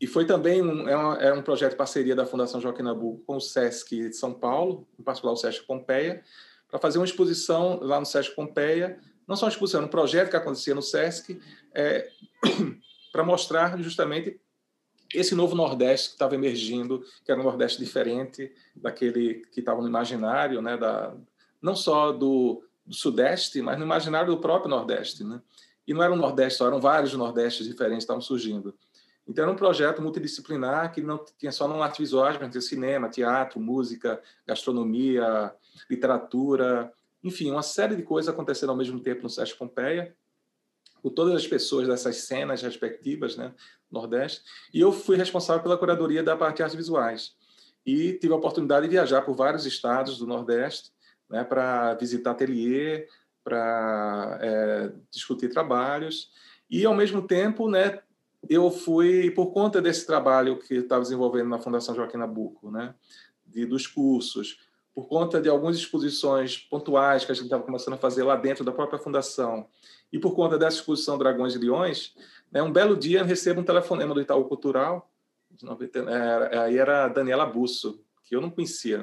e 0.00 0.06
foi 0.06 0.24
também 0.24 0.62
um, 0.62 0.88
é, 0.88 0.96
uma, 0.96 1.14
é 1.16 1.32
um 1.32 1.42
projeto 1.42 1.72
de 1.72 1.76
parceria 1.76 2.14
da 2.14 2.24
Fundação 2.24 2.60
Joaquim 2.60 2.82
Nabuco 2.82 3.22
com 3.26 3.36
o 3.36 3.40
SESC 3.40 4.08
de 4.08 4.16
São 4.16 4.32
Paulo, 4.32 4.88
em 4.98 5.02
particular 5.02 5.32
o 5.34 5.36
SESC 5.36 5.66
Pompeia, 5.66 6.22
para 6.70 6.78
fazer 6.78 6.98
uma 6.98 7.04
exposição 7.04 7.80
lá 7.82 7.98
no 8.00 8.06
SESC 8.06 8.34
Pompeia, 8.34 8.98
não 9.30 9.36
só 9.36 9.46
uma 9.46 9.52
exposição, 9.52 9.84
um 9.84 9.88
projeto 9.88 10.28
que 10.28 10.36
acontecia 10.36 10.74
no 10.74 10.82
SESC, 10.82 11.40
é, 11.72 12.10
para 13.12 13.22
mostrar 13.22 13.80
justamente 13.80 14.40
esse 15.14 15.36
novo 15.36 15.54
Nordeste 15.54 16.08
que 16.08 16.14
estava 16.16 16.34
emergindo, 16.34 17.04
que 17.24 17.30
era 17.30 17.40
um 17.40 17.44
Nordeste 17.44 17.78
diferente 17.78 18.52
daquele 18.74 19.46
que 19.52 19.60
estava 19.60 19.80
no 19.80 19.86
imaginário, 19.86 20.60
né, 20.60 20.76
da, 20.76 21.14
não 21.62 21.76
só 21.76 22.10
do, 22.10 22.64
do 22.84 22.92
Sudeste, 22.92 23.62
mas 23.62 23.78
no 23.78 23.84
imaginário 23.84 24.34
do 24.34 24.40
próprio 24.40 24.68
Nordeste. 24.68 25.22
Né? 25.22 25.40
E 25.86 25.94
não 25.94 26.02
era 26.02 26.12
um 26.12 26.16
Nordeste 26.16 26.58
só, 26.58 26.66
eram 26.66 26.80
vários 26.80 27.14
Nordestes 27.14 27.68
diferentes 27.68 27.98
que 27.98 28.02
estavam 28.02 28.20
surgindo. 28.20 28.74
Então, 29.28 29.44
era 29.44 29.52
um 29.52 29.56
projeto 29.56 30.02
multidisciplinar 30.02 30.92
que 30.92 31.02
não 31.02 31.24
tinha 31.38 31.52
só 31.52 31.68
não 31.68 31.84
artes 31.84 32.00
visuais, 32.00 32.36
mas 32.40 32.50
tinha 32.50 32.60
cinema, 32.60 33.08
teatro, 33.08 33.60
música, 33.60 34.20
gastronomia, 34.44 35.54
literatura, 35.88 36.92
enfim, 37.22 37.50
uma 37.50 37.62
série 37.62 37.96
de 37.96 38.02
coisas 38.02 38.32
acontecendo 38.32 38.70
ao 38.70 38.76
mesmo 38.76 39.00
tempo 39.00 39.22
no 39.22 39.30
Sesc 39.30 39.56
Pompeia, 39.56 40.14
com 41.02 41.10
todas 41.10 41.34
as 41.34 41.46
pessoas 41.46 41.88
dessas 41.88 42.16
cenas 42.16 42.62
respectivas, 42.62 43.36
né, 43.36 43.54
Nordeste. 43.90 44.42
E 44.72 44.80
eu 44.80 44.92
fui 44.92 45.16
responsável 45.16 45.62
pela 45.62 45.78
curadoria 45.78 46.22
da 46.22 46.36
parte 46.36 46.58
de 46.58 46.62
artes 46.62 46.76
visuais. 46.76 47.34
E 47.84 48.14
tive 48.14 48.32
a 48.32 48.36
oportunidade 48.36 48.86
de 48.86 48.92
viajar 48.92 49.22
por 49.22 49.34
vários 49.34 49.64
estados 49.64 50.18
do 50.18 50.26
Nordeste, 50.26 50.92
né, 51.28 51.44
para 51.44 51.94
visitar 51.94 52.32
ateliê, 52.32 53.06
para 53.42 54.38
é, 54.42 54.92
discutir 55.10 55.48
trabalhos. 55.48 56.30
E, 56.70 56.84
ao 56.84 56.94
mesmo 56.94 57.26
tempo, 57.26 57.68
né, 57.68 58.00
eu 58.48 58.70
fui, 58.70 59.30
por 59.30 59.52
conta 59.52 59.80
desse 59.80 60.06
trabalho 60.06 60.58
que 60.58 60.74
estava 60.74 61.02
desenvolvendo 61.02 61.48
na 61.48 61.58
Fundação 61.58 61.94
Joaquim 61.94 62.18
Nabuco, 62.18 62.70
né, 62.70 62.94
de, 63.46 63.64
dos 63.66 63.86
cursos, 63.86 64.58
por 64.94 65.06
conta 65.06 65.40
de 65.40 65.48
algumas 65.48 65.76
exposições 65.76 66.58
pontuais 66.58 67.24
que 67.24 67.32
a 67.32 67.34
gente 67.34 67.44
estava 67.44 67.62
começando 67.62 67.94
a 67.94 67.98
fazer 67.98 68.22
lá 68.22 68.36
dentro 68.36 68.64
da 68.64 68.72
própria 68.72 68.98
fundação, 68.98 69.68
e 70.12 70.18
por 70.18 70.34
conta 70.34 70.58
dessa 70.58 70.78
exposição 70.78 71.18
Dragões 71.18 71.54
e 71.54 71.58
Leões, 71.58 72.14
né, 72.50 72.62
um 72.62 72.72
belo 72.72 72.96
dia 72.96 73.20
eu 73.20 73.24
recebo 73.24 73.60
um 73.60 73.64
telefonema 73.64 74.12
do 74.14 74.20
Itaú 74.20 74.44
Cultural, 74.44 75.10
aí 76.64 76.78
era 76.78 77.04
a 77.04 77.08
Daniela 77.08 77.46
Busso, 77.46 78.02
que 78.24 78.34
eu 78.34 78.40
não 78.40 78.50
conhecia, 78.50 78.98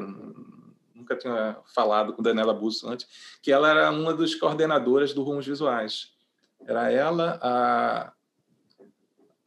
nunca 0.93 1.15
tinha 1.15 1.57
falado 1.73 2.13
com 2.13 2.21
Daniela 2.21 2.53
Busso 2.53 2.89
antes, 2.89 3.07
que 3.41 3.51
ela 3.51 3.69
era 3.69 3.91
uma 3.91 4.13
das 4.13 4.35
coordenadoras 4.35 5.13
do 5.13 5.23
Rumos 5.23 5.45
Visuais. 5.45 6.13
Era 6.65 6.91
ela, 6.91 7.39
a 7.41 8.13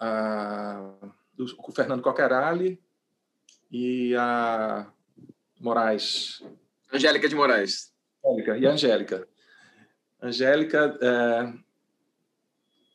a, 0.01 0.95
o 1.39 1.73
Fernando 1.73 2.03
Coquerali 2.03 2.81
e 3.71 4.17
a 4.17 4.91
Moraes. 5.61 6.43
Angélica 6.93 7.29
de 7.29 7.35
Moraes. 7.35 7.93
Angélica, 8.25 8.59
e 8.59 8.67
Angélica. 8.67 9.29
Angélica, 10.23 10.99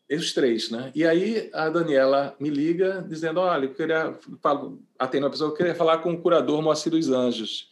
é, 0.10 0.15
os 0.15 0.34
três, 0.34 0.69
né? 0.69 0.91
E 0.93 1.06
aí 1.06 1.49
a 1.54 1.69
Daniela 1.69 2.36
me 2.39 2.49
liga 2.49 3.06
dizendo, 3.08 3.39
olha, 3.39 3.65
eu 3.65 3.73
queria, 3.73 4.17
falo, 4.41 4.82
atendo 4.97 5.28
a 5.28 5.30
pessoa, 5.30 5.49
eu 5.49 5.56
queria 5.56 5.75
falar 5.75 5.99
com 5.99 6.12
o 6.13 6.21
curador 6.21 6.62
Moacir 6.62 6.91
dos 6.91 7.10
Anjos. 7.10 7.71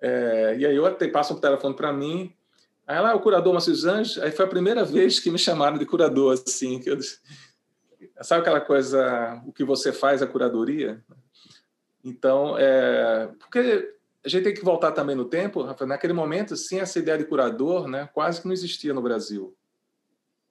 É, 0.00 0.56
e 0.58 0.66
aí 0.66 0.76
eu 0.76 0.86
até 0.86 1.08
passo 1.08 1.34
um 1.34 1.40
telefone 1.40 1.74
para 1.74 1.92
mim, 1.92 2.32
aí 2.86 2.96
ela, 2.96 3.10
ah, 3.10 3.16
o 3.16 3.20
curador 3.20 3.52
Moacir 3.52 3.72
dos 3.72 3.84
Anjos, 3.84 4.18
aí 4.18 4.30
foi 4.30 4.44
a 4.44 4.48
primeira 4.48 4.84
vez 4.84 5.18
que 5.20 5.30
me 5.30 5.38
chamaram 5.38 5.76
de 5.76 5.86
curador, 5.86 6.32
assim, 6.34 6.78
que 6.80 6.88
eu 6.88 6.98
Sabe 8.20 8.40
aquela 8.40 8.60
coisa, 8.60 9.40
o 9.46 9.52
que 9.52 9.64
você 9.64 9.92
faz, 9.92 10.22
a 10.22 10.26
curadoria? 10.26 11.00
Então, 12.08 12.56
é, 12.58 13.26
porque 13.38 13.94
a 14.24 14.28
gente 14.28 14.44
tem 14.44 14.54
que 14.54 14.64
voltar 14.64 14.92
também 14.92 15.14
no 15.14 15.26
tempo, 15.26 15.62
Rafael, 15.62 15.88
naquele 15.88 16.14
momento, 16.14 16.56
sim, 16.56 16.80
essa 16.80 16.98
ideia 16.98 17.18
de 17.18 17.24
curador 17.24 17.86
né, 17.86 18.08
quase 18.14 18.40
que 18.40 18.46
não 18.46 18.54
existia 18.54 18.94
no 18.94 19.02
Brasil. 19.02 19.54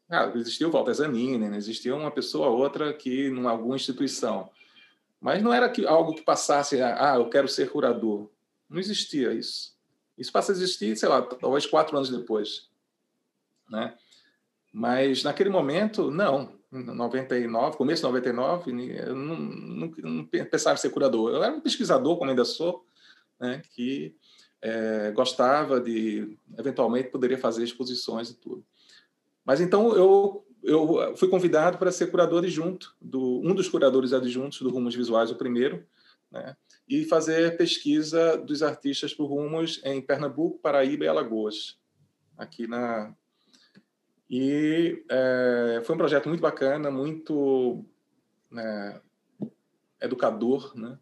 Ah, 0.08 0.32
existia 0.36 0.68
o 0.68 0.72
Walter 0.72 0.94
Zanini, 0.94 1.50
né, 1.50 1.58
existia 1.58 1.96
uma 1.96 2.12
pessoa 2.12 2.48
ou 2.48 2.60
outra 2.60 2.94
que, 2.94 3.28
em 3.28 3.46
alguma 3.46 3.76
instituição. 3.76 4.50
Mas 5.20 5.42
não 5.42 5.52
era 5.52 5.68
que, 5.68 5.86
algo 5.86 6.14
que 6.14 6.22
passasse, 6.22 6.80
ah, 6.82 7.16
eu 7.18 7.28
quero 7.28 7.48
ser 7.48 7.72
curador. 7.72 8.30
Não 8.70 8.80
existia 8.80 9.34
isso. 9.34 9.76
Isso 10.16 10.32
passa 10.32 10.52
a 10.52 10.56
existir, 10.56 10.96
sei 10.96 11.10
lá, 11.10 11.24
talvez 11.24 11.66
quatro 11.66 11.98
anos 11.98 12.10
depois. 12.10 12.70
Né? 13.70 13.96
Mas 14.72 15.24
naquele 15.24 15.50
momento, 15.50 16.12
não. 16.12 16.57
99, 16.72 17.78
começo 17.78 18.02
de 18.02 18.08
99, 18.08 18.72
eu 18.98 19.16
não, 19.16 19.36
não, 19.38 19.94
não 19.98 20.26
pensava 20.26 20.76
em 20.76 20.82
ser 20.82 20.90
curador. 20.90 21.32
Eu 21.32 21.44
era 21.44 21.54
um 21.54 21.62
pesquisador, 21.62 22.18
como 22.18 22.30
ainda 22.30 22.44
sou, 22.44 22.86
né, 23.40 23.62
que 23.74 24.16
é, 24.62 25.12
gostava 25.12 25.80
de, 25.80 26.38
eventualmente, 26.58 27.10
poderia 27.10 27.38
fazer 27.38 27.64
exposições 27.64 28.30
e 28.30 28.36
tudo. 28.36 28.66
Mas 29.46 29.62
então 29.62 29.96
eu, 29.96 30.46
eu 30.62 31.16
fui 31.16 31.30
convidado 31.30 31.78
para 31.78 31.92
ser 31.92 32.12
curador 32.12 32.44
adjunto, 32.44 32.96
do, 33.02 33.40
um 33.40 33.56
dos 33.56 33.70
curadores 33.70 34.12
adjuntos 34.12 34.60
do 34.62 34.70
Rumos 34.70 34.96
Visuais, 34.96 35.32
o 35.32 35.36
primeiro, 35.36 35.86
né, 36.30 36.58
e 36.88 37.06
fazer 37.06 37.56
pesquisa 37.56 38.38
dos 38.38 38.62
artistas 38.62 39.14
por 39.14 39.28
Rumos 39.28 39.82
em 39.86 40.02
Pernambuco, 40.02 40.60
Paraíba 40.60 41.06
e 41.06 41.08
Alagoas, 41.08 41.78
aqui 42.38 42.68
na, 42.68 43.16
e 44.30 45.04
é, 45.10 45.82
foi 45.86 45.96
um 45.96 45.98
projeto 45.98 46.28
muito 46.28 46.42
bacana, 46.42 46.92
muito 46.92 47.86
né, 48.52 49.00
educador, 50.02 50.74
né? 50.76 50.98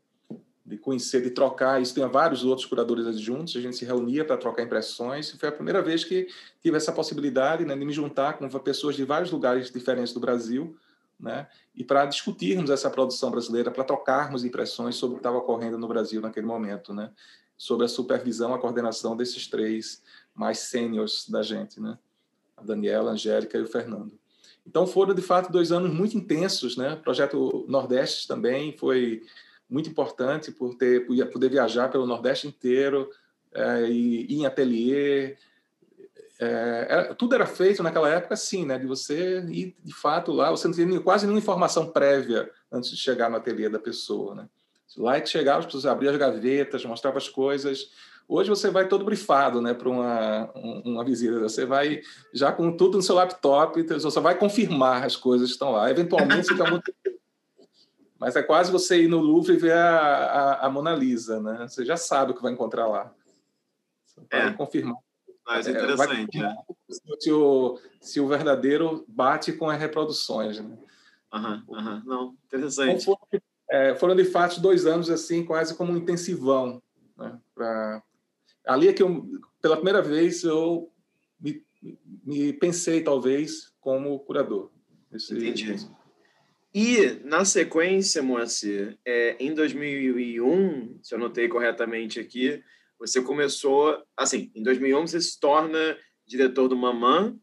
de 0.66 0.78
conhecer, 0.78 1.22
de 1.22 1.30
trocar. 1.30 1.82
Isso 1.82 1.94
tinha 1.94 2.08
vários 2.08 2.44
outros 2.44 2.66
curadores 2.66 3.06
adjuntos, 3.06 3.56
a 3.56 3.62
gente 3.62 3.78
se 3.78 3.86
reunia 3.86 4.26
para 4.26 4.36
trocar 4.36 4.64
impressões. 4.64 5.32
E 5.32 5.38
foi 5.38 5.50
a 5.50 5.52
primeira 5.52 5.82
vez 5.82 6.04
que 6.04 6.28
tive 6.62 6.76
essa 6.76 6.92
possibilidade 6.92 7.64
né, 7.64 7.76
de 7.76 7.86
me 7.86 7.94
juntar 7.94 8.34
com 8.34 8.50
pessoas 8.60 8.96
de 8.96 9.04
vários 9.04 9.32
lugares 9.32 9.70
diferentes 9.70 10.14
do 10.14 10.20
Brasil, 10.20 10.76
né, 11.20 11.48
e 11.74 11.84
para 11.84 12.06
discutirmos 12.06 12.70
essa 12.70 12.90
produção 12.90 13.32
brasileira, 13.32 13.72
para 13.72 13.84
trocarmos 13.84 14.44
impressões 14.44 14.96
sobre 14.96 15.14
o 15.14 15.18
que 15.18 15.22
estava 15.22 15.38
ocorrendo 15.38 15.78
no 15.78 15.88
Brasil 15.88 16.20
naquele 16.20 16.46
momento, 16.46 16.94
né, 16.94 17.12
sobre 17.56 17.86
a 17.86 17.90
supervisão, 17.90 18.54
a 18.54 18.60
coordenação 18.60 19.16
desses 19.16 19.48
três 19.48 20.04
mais 20.34 20.60
sêniores 20.60 21.30
da 21.30 21.42
gente, 21.42 21.80
né 21.80 21.98
a 22.58 22.64
Daniela, 22.64 23.12
a 23.12 23.14
Angélica 23.14 23.58
e 23.58 23.62
o 23.62 23.68
Fernando. 23.68 24.12
Então 24.66 24.88
foram 24.88 25.14
de 25.14 25.22
fato 25.22 25.52
dois 25.52 25.72
anos 25.72 25.94
muito 25.94 26.18
intensos, 26.18 26.76
né? 26.76 26.94
O 26.94 26.98
projeto 27.02 27.66
Nordeste 27.68 28.28
também 28.28 28.76
foi 28.78 29.22
muito 29.70 29.90
importante 29.90 30.52
por 30.52 30.76
ter 30.76 31.06
poder 31.32 31.50
viajar 31.50 31.90
pelo 31.90 32.06
Nordeste 32.06 32.48
inteiro 32.48 33.10
é, 33.54 33.84
e 33.84 34.26
ir 34.32 34.40
em 34.40 34.46
ateliê 34.46 35.38
é, 36.40 36.88
era, 36.90 37.16
tudo 37.16 37.34
era 37.34 37.46
feito 37.46 37.82
naquela 37.82 38.10
época 38.10 38.34
assim, 38.34 38.66
né? 38.66 38.78
De 38.78 38.86
você 38.86 39.40
ir 39.50 39.76
de 39.84 39.94
fato 39.94 40.32
lá, 40.32 40.52
você 40.52 40.68
não 40.68 40.74
tinha 40.74 41.00
quase 41.00 41.26
nenhuma 41.26 41.40
informação 41.40 41.92
prévia 41.92 42.50
antes 42.72 42.90
de 42.90 42.98
chegar 42.98 43.30
no 43.30 43.38
ateliê 43.38 43.70
da 43.70 43.80
pessoa, 43.80 44.36
né? 44.36 44.50
Lá 44.98 45.18
é 45.18 45.22
que 45.22 45.28
chegava, 45.28 45.60
as 45.60 45.66
pessoas 45.66 45.86
abriam 45.86 46.14
as 46.14 46.18
gavetas, 46.18 46.86
mostravam 46.86 47.18
as 47.18 47.28
coisas. 47.28 47.90
Hoje 48.28 48.50
você 48.50 48.72
vai 48.72 48.88
todo 48.88 49.06
brifado, 49.06 49.62
né, 49.62 49.74
para 49.74 49.90
uma, 49.90 50.52
uma 50.84 51.06
visita. 51.06 51.40
Você 51.40 51.66
vai 51.66 52.02
já 52.34 52.52
com 52.52 52.76
tudo 52.76 52.98
no 52.98 53.04
seu 53.04 53.16
laptop, 53.16 53.80
então 53.80 54.00
você 54.00 54.10
só 54.10 54.22
vai 54.22 54.36
confirmar 54.38 55.04
as 55.04 55.16
coisas 55.16 55.50
que 55.50 55.54
estão 55.54 55.72
lá. 55.72 55.90
Eventualmente 55.90 56.48
você 56.48 56.56
tem 56.56 56.66
algum 56.66 56.80
mas 58.20 58.36
é 58.36 58.42
quase 58.42 58.72
você 58.72 59.04
ir 59.04 59.08
no 59.08 59.20
Louvre 59.20 59.54
e 59.54 59.58
ver 59.58 59.74
a, 59.74 60.00
a, 60.00 60.66
a, 60.66 60.70
Mona 60.70 60.96
Lisa, 60.96 61.40
né? 61.40 61.68
Você 61.68 61.86
já 61.86 61.98
sabe 61.98 62.32
o 62.32 62.36
que 62.36 62.42
vai 62.42 62.54
encontrar 62.54 62.88
lá. 62.88 63.14
Você 64.06 64.22
é. 64.32 64.52
confirmar. 64.54 64.96
Mas 65.46 65.68
é, 65.68 65.72
interessante, 65.72 66.42
é, 66.42 66.56
se, 67.20 67.32
o, 67.32 67.80
se 68.02 68.20
o 68.20 68.28
verdadeiro 68.28 69.06
bate 69.08 69.54
com 69.54 69.70
as 69.70 69.80
reproduções, 69.80 70.60
né? 70.60 70.76
Aham, 71.32 71.64
aham. 71.72 72.04
Não, 72.06 72.36
interessante. 72.48 73.04
Então, 73.04 73.16
foram, 73.30 73.42
é, 73.70 73.96
foram, 73.96 74.16
de 74.16 74.26
fato, 74.26 74.60
dois 74.60 74.88
anos, 74.88 75.10
assim, 75.10 75.46
quase 75.46 75.76
como 75.76 75.94
um 75.94 75.98
intensivão, 75.98 76.82
né? 77.16 77.40
Pra... 77.54 78.02
Ali 78.66 78.88
é 78.88 78.94
que 78.94 79.04
eu, 79.04 79.26
pela 79.62 79.76
primeira 79.76 80.02
vez, 80.02 80.44
eu 80.44 80.92
me, 81.40 81.64
me 82.26 82.54
pensei, 82.54 83.02
talvez, 83.02 83.72
como 83.80 84.20
curador. 84.20 84.72
Esse, 85.14 85.36
Entendi. 85.36 85.88
E, 86.74 87.22
na 87.24 87.46
sequência, 87.46 88.22
Moacir, 88.22 88.98
é, 89.06 89.38
em 89.40 89.54
2001, 89.54 91.00
se 91.02 91.16
eu 91.16 91.20
notei 91.20 91.48
corretamente 91.48 92.20
aqui, 92.20 92.62
você 93.00 93.22
começou, 93.22 94.04
assim, 94.18 94.52
em 94.54 94.62
2001 94.62 95.08
você 95.08 95.22
se 95.22 95.40
torna 95.40 95.98
diretor 96.26 96.68
do 96.68 96.76
Mamã, 96.76 97.38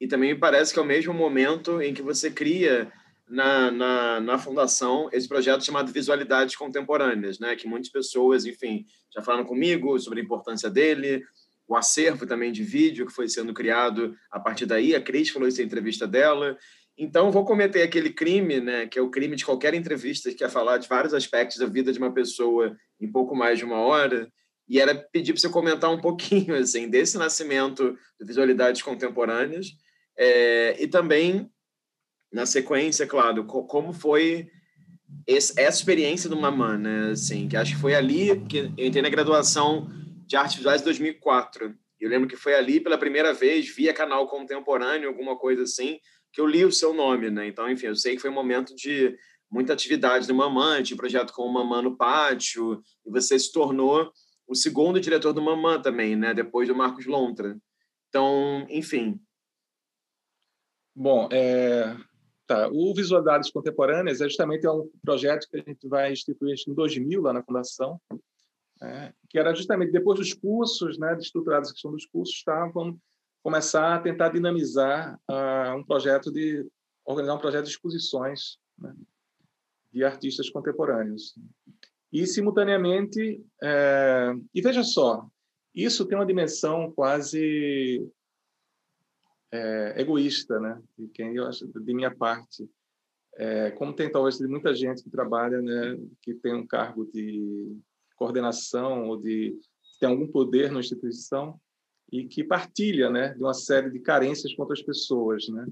e 0.00 0.06
também 0.06 0.32
me 0.32 0.38
parece 0.38 0.72
que 0.72 0.78
é 0.78 0.82
o 0.82 0.86
mesmo 0.86 1.12
momento 1.12 1.82
em 1.82 1.92
que 1.92 2.02
você 2.02 2.30
cria 2.30 2.90
na, 3.28 3.70
na, 3.70 4.20
na 4.20 4.38
fundação 4.38 5.08
esse 5.12 5.28
projeto 5.28 5.64
chamado 5.64 5.92
Visualidades 5.92 6.56
Contemporâneas, 6.56 7.38
né? 7.38 7.54
que 7.56 7.68
muitas 7.68 7.90
pessoas, 7.90 8.46
enfim, 8.46 8.84
já 9.14 9.22
falaram 9.22 9.44
comigo 9.44 9.98
sobre 9.98 10.20
a 10.20 10.24
importância 10.24 10.70
dele, 10.70 11.22
o 11.66 11.76
acervo 11.76 12.26
também 12.26 12.50
de 12.50 12.62
vídeo 12.62 13.06
que 13.06 13.12
foi 13.12 13.28
sendo 13.28 13.52
criado 13.52 14.16
a 14.30 14.40
partir 14.40 14.66
daí, 14.66 14.94
a 14.94 15.00
Cris 15.00 15.28
falou 15.28 15.48
isso 15.48 15.60
em 15.60 15.64
entrevista 15.64 16.06
dela, 16.06 16.56
então 16.96 17.30
vou 17.30 17.44
cometer 17.44 17.82
aquele 17.82 18.10
crime, 18.10 18.60
né, 18.60 18.86
que 18.86 18.98
é 18.98 19.02
o 19.02 19.10
crime 19.10 19.36
de 19.36 19.44
qualquer 19.44 19.74
entrevista 19.74 20.30
que 20.30 20.36
quer 20.36 20.50
falar 20.50 20.78
de 20.78 20.88
vários 20.88 21.14
aspectos 21.14 21.58
da 21.58 21.66
vida 21.66 21.92
de 21.92 21.98
uma 21.98 22.12
pessoa 22.12 22.76
em 23.00 23.10
pouco 23.10 23.36
mais 23.36 23.58
de 23.58 23.64
uma 23.64 23.78
hora, 23.78 24.28
e 24.68 24.80
era 24.80 24.94
pedir 24.94 25.32
para 25.32 25.40
você 25.40 25.48
comentar 25.48 25.90
um 25.90 26.00
pouquinho 26.00 26.54
assim 26.58 26.88
desse 26.88 27.16
nascimento 27.16 27.96
de 28.18 28.26
visualidades 28.26 28.82
contemporâneas 28.82 29.68
é, 30.16 30.82
e 30.82 30.88
também 30.88 31.48
na 32.32 32.46
sequência, 32.46 33.06
claro, 33.06 33.44
como 33.44 33.92
foi 33.92 34.50
essa 35.26 35.60
experiência 35.60 36.28
do 36.28 36.36
Mamã, 36.36 36.76
né? 36.76 37.10
Assim, 37.10 37.48
que 37.48 37.56
acho 37.56 37.74
que 37.74 37.80
foi 37.80 37.94
ali 37.94 38.40
que 38.46 38.58
eu 38.76 38.86
entrei 38.86 39.02
na 39.02 39.08
graduação 39.08 39.88
de 40.26 40.36
artes 40.36 40.56
visuais 40.56 40.82
em 40.82 40.84
2004. 40.84 41.74
Eu 42.00 42.08
lembro 42.08 42.28
que 42.28 42.36
foi 42.36 42.54
ali 42.54 42.80
pela 42.80 42.98
primeira 42.98 43.32
vez 43.32 43.68
via 43.74 43.94
canal 43.94 44.26
contemporâneo, 44.28 45.08
alguma 45.08 45.36
coisa 45.36 45.62
assim, 45.62 45.98
que 46.32 46.40
eu 46.40 46.46
li 46.46 46.64
o 46.64 46.72
seu 46.72 46.94
nome, 46.94 47.30
né? 47.30 47.46
Então, 47.46 47.70
enfim, 47.70 47.86
eu 47.86 47.96
sei 47.96 48.14
que 48.14 48.22
foi 48.22 48.30
um 48.30 48.34
momento 48.34 48.74
de 48.74 49.16
muita 49.50 49.72
atividade 49.72 50.26
do 50.26 50.34
Mamã, 50.34 50.82
de 50.82 50.94
projeto 50.94 51.32
com 51.32 51.42
o 51.42 51.52
Mamã 51.52 51.82
no 51.82 51.96
pátio, 51.96 52.82
e 53.06 53.10
você 53.10 53.38
se 53.38 53.50
tornou 53.50 54.12
o 54.46 54.54
segundo 54.54 55.00
diretor 55.00 55.32
do 55.32 55.42
Mamã 55.42 55.80
também, 55.80 56.14
né? 56.14 56.32
Depois 56.32 56.68
do 56.68 56.74
Marcos 56.74 57.06
Lontra. 57.06 57.56
Então, 58.08 58.66
enfim. 58.70 59.20
Bom, 60.94 61.28
é... 61.32 61.96
tá. 62.48 62.68
o 62.72 62.94
Visualidades 62.94 63.50
Contemporâneas 63.50 64.20
é 64.20 64.24
justamente 64.24 64.66
um 64.66 64.90
projeto 65.02 65.46
que 65.48 65.58
a 65.58 65.62
gente 65.62 65.86
vai 65.86 66.12
instituir 66.12 66.56
em 66.66 66.74
2000 66.74 67.22
lá 67.22 67.32
na 67.32 67.42
Fundação, 67.44 68.00
é, 68.82 69.12
que 69.28 69.38
era 69.38 69.54
justamente 69.54 69.92
depois 69.92 70.18
dos 70.18 70.34
cursos, 70.34 70.98
né, 70.98 71.14
de 71.14 71.22
estruturados 71.22 71.70
a 71.70 71.72
questão 71.72 71.92
dos 71.92 72.06
cursos, 72.06 72.34
estavam 72.34 72.98
começar 73.42 73.94
a 73.94 74.00
tentar 74.00 74.30
dinamizar 74.30 75.18
uh, 75.30 75.76
um 75.76 75.84
projeto 75.84 76.30
de 76.30 76.66
organizar 77.04 77.34
um 77.34 77.40
projeto 77.40 77.64
de 77.64 77.70
exposições 77.70 78.58
né, 78.78 78.94
de 79.92 80.04
artistas 80.04 80.50
contemporâneos. 80.50 81.34
E, 82.12 82.26
simultaneamente, 82.26 83.42
é, 83.62 84.32
e 84.54 84.60
veja 84.60 84.82
só, 84.82 85.26
isso 85.74 86.06
tem 86.06 86.18
uma 86.18 86.26
dimensão 86.26 86.90
quase 86.92 88.06
é, 89.52 90.00
egoísta, 90.00 90.58
né? 90.60 90.80
De 90.96 91.08
quem 91.08 91.34
eu 91.34 91.46
acho, 91.46 91.66
de 91.66 91.94
minha 91.94 92.14
parte, 92.14 92.68
é, 93.38 93.70
como 93.70 93.94
tem 93.94 94.10
talvez 94.10 94.36
de 94.36 94.48
muita 94.48 94.74
gente 94.74 95.02
que 95.02 95.10
trabalha, 95.10 95.62
né, 95.62 95.96
que 96.20 96.34
tem 96.34 96.54
um 96.54 96.66
cargo 96.66 97.06
de 97.06 97.78
coordenação 98.16 99.06
ou 99.06 99.16
de 99.16 99.56
tem 100.00 100.08
algum 100.08 100.26
poder 100.26 100.72
na 100.72 100.80
instituição 100.80 101.58
e 102.10 102.26
que 102.26 102.42
partilha, 102.42 103.10
né, 103.10 103.34
de 103.34 103.42
uma 103.42 103.54
série 103.54 103.90
de 103.90 104.00
carências 104.00 104.54
com 104.54 104.62
outras 104.62 104.82
pessoas, 104.82 105.48
né? 105.48 105.66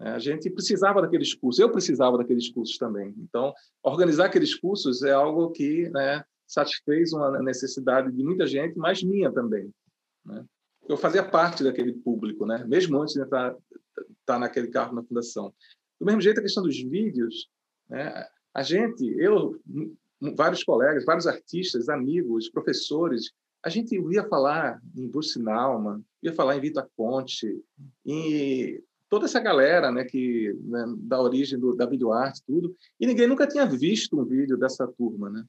É, 0.00 0.08
a 0.10 0.18
gente 0.18 0.50
precisava 0.50 1.00
daqueles 1.00 1.34
cursos, 1.34 1.60
eu 1.60 1.70
precisava 1.70 2.18
daqueles 2.18 2.50
cursos 2.50 2.76
também. 2.78 3.14
Então, 3.18 3.54
organizar 3.82 4.26
aqueles 4.26 4.54
cursos 4.54 5.04
é 5.04 5.12
algo 5.12 5.52
que 5.52 5.88
né, 5.90 6.24
satisfez 6.48 7.12
uma 7.12 7.40
necessidade 7.42 8.10
de 8.10 8.24
muita 8.24 8.44
gente, 8.46 8.76
mas 8.76 9.04
minha 9.04 9.30
também. 9.30 9.72
Né? 10.24 10.44
Eu 10.88 10.96
fazia 10.96 11.22
parte 11.22 11.64
daquele 11.64 11.92
público, 11.92 12.46
né? 12.46 12.64
mesmo 12.66 13.00
antes 13.00 13.14
de 13.14 13.22
estar, 13.22 13.56
estar 14.20 14.38
naquele 14.38 14.68
carro 14.68 14.94
na 14.94 15.02
fundação. 15.02 15.52
Do 15.98 16.06
mesmo 16.06 16.20
jeito, 16.20 16.40
a 16.40 16.42
questão 16.42 16.62
dos 16.62 16.76
vídeos, 16.76 17.48
né? 17.88 18.26
a 18.52 18.62
gente, 18.62 19.04
eu, 19.18 19.60
vários 20.36 20.62
colegas, 20.62 21.04
vários 21.04 21.26
artistas, 21.26 21.88
amigos, 21.88 22.48
professores, 22.48 23.32
a 23.64 23.70
gente 23.70 23.96
ia 23.96 24.28
falar 24.28 24.80
em 24.94 25.08
Bruce 25.08 25.38
Nauman, 25.38 26.04
ia 26.22 26.34
falar 26.34 26.56
em 26.56 26.60
Vitor 26.60 26.86
Conte, 26.96 27.62
em 28.04 28.82
toda 29.08 29.24
essa 29.24 29.40
galera, 29.40 29.90
né, 29.90 30.04
que 30.04 30.54
né, 30.62 30.84
da 30.98 31.20
origem 31.20 31.58
do, 31.58 31.74
da 31.74 31.86
videoarte, 31.86 32.42
tudo, 32.46 32.76
e 33.00 33.06
ninguém 33.06 33.26
nunca 33.26 33.46
tinha 33.46 33.64
visto 33.64 34.20
um 34.20 34.24
vídeo 34.24 34.58
dessa 34.58 34.86
turma, 34.86 35.30
né? 35.30 35.44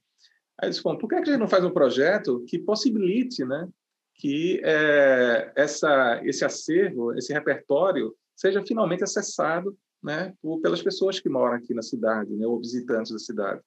Aí 0.57 0.67
eles 0.67 0.79
falam, 0.79 0.97
por 0.97 1.09
que 1.09 1.15
a 1.15 1.23
gente 1.23 1.37
não 1.37 1.47
faz 1.47 1.65
um 1.65 1.71
projeto 1.71 2.43
que 2.47 2.57
possibilite, 2.57 3.43
né, 3.43 3.67
que 4.15 4.61
é, 4.63 5.51
essa 5.55 6.21
esse 6.23 6.45
acervo, 6.45 7.13
esse 7.13 7.33
repertório 7.33 8.15
seja 8.35 8.63
finalmente 8.65 9.03
acessado, 9.03 9.77
né, 10.03 10.33
por, 10.41 10.61
pelas 10.61 10.81
pessoas 10.81 11.19
que 11.19 11.29
moram 11.29 11.55
aqui 11.55 11.73
na 11.73 11.81
cidade, 11.81 12.31
né, 12.33 12.45
ou 12.45 12.59
visitantes 12.59 13.11
da 13.11 13.19
cidade. 13.19 13.61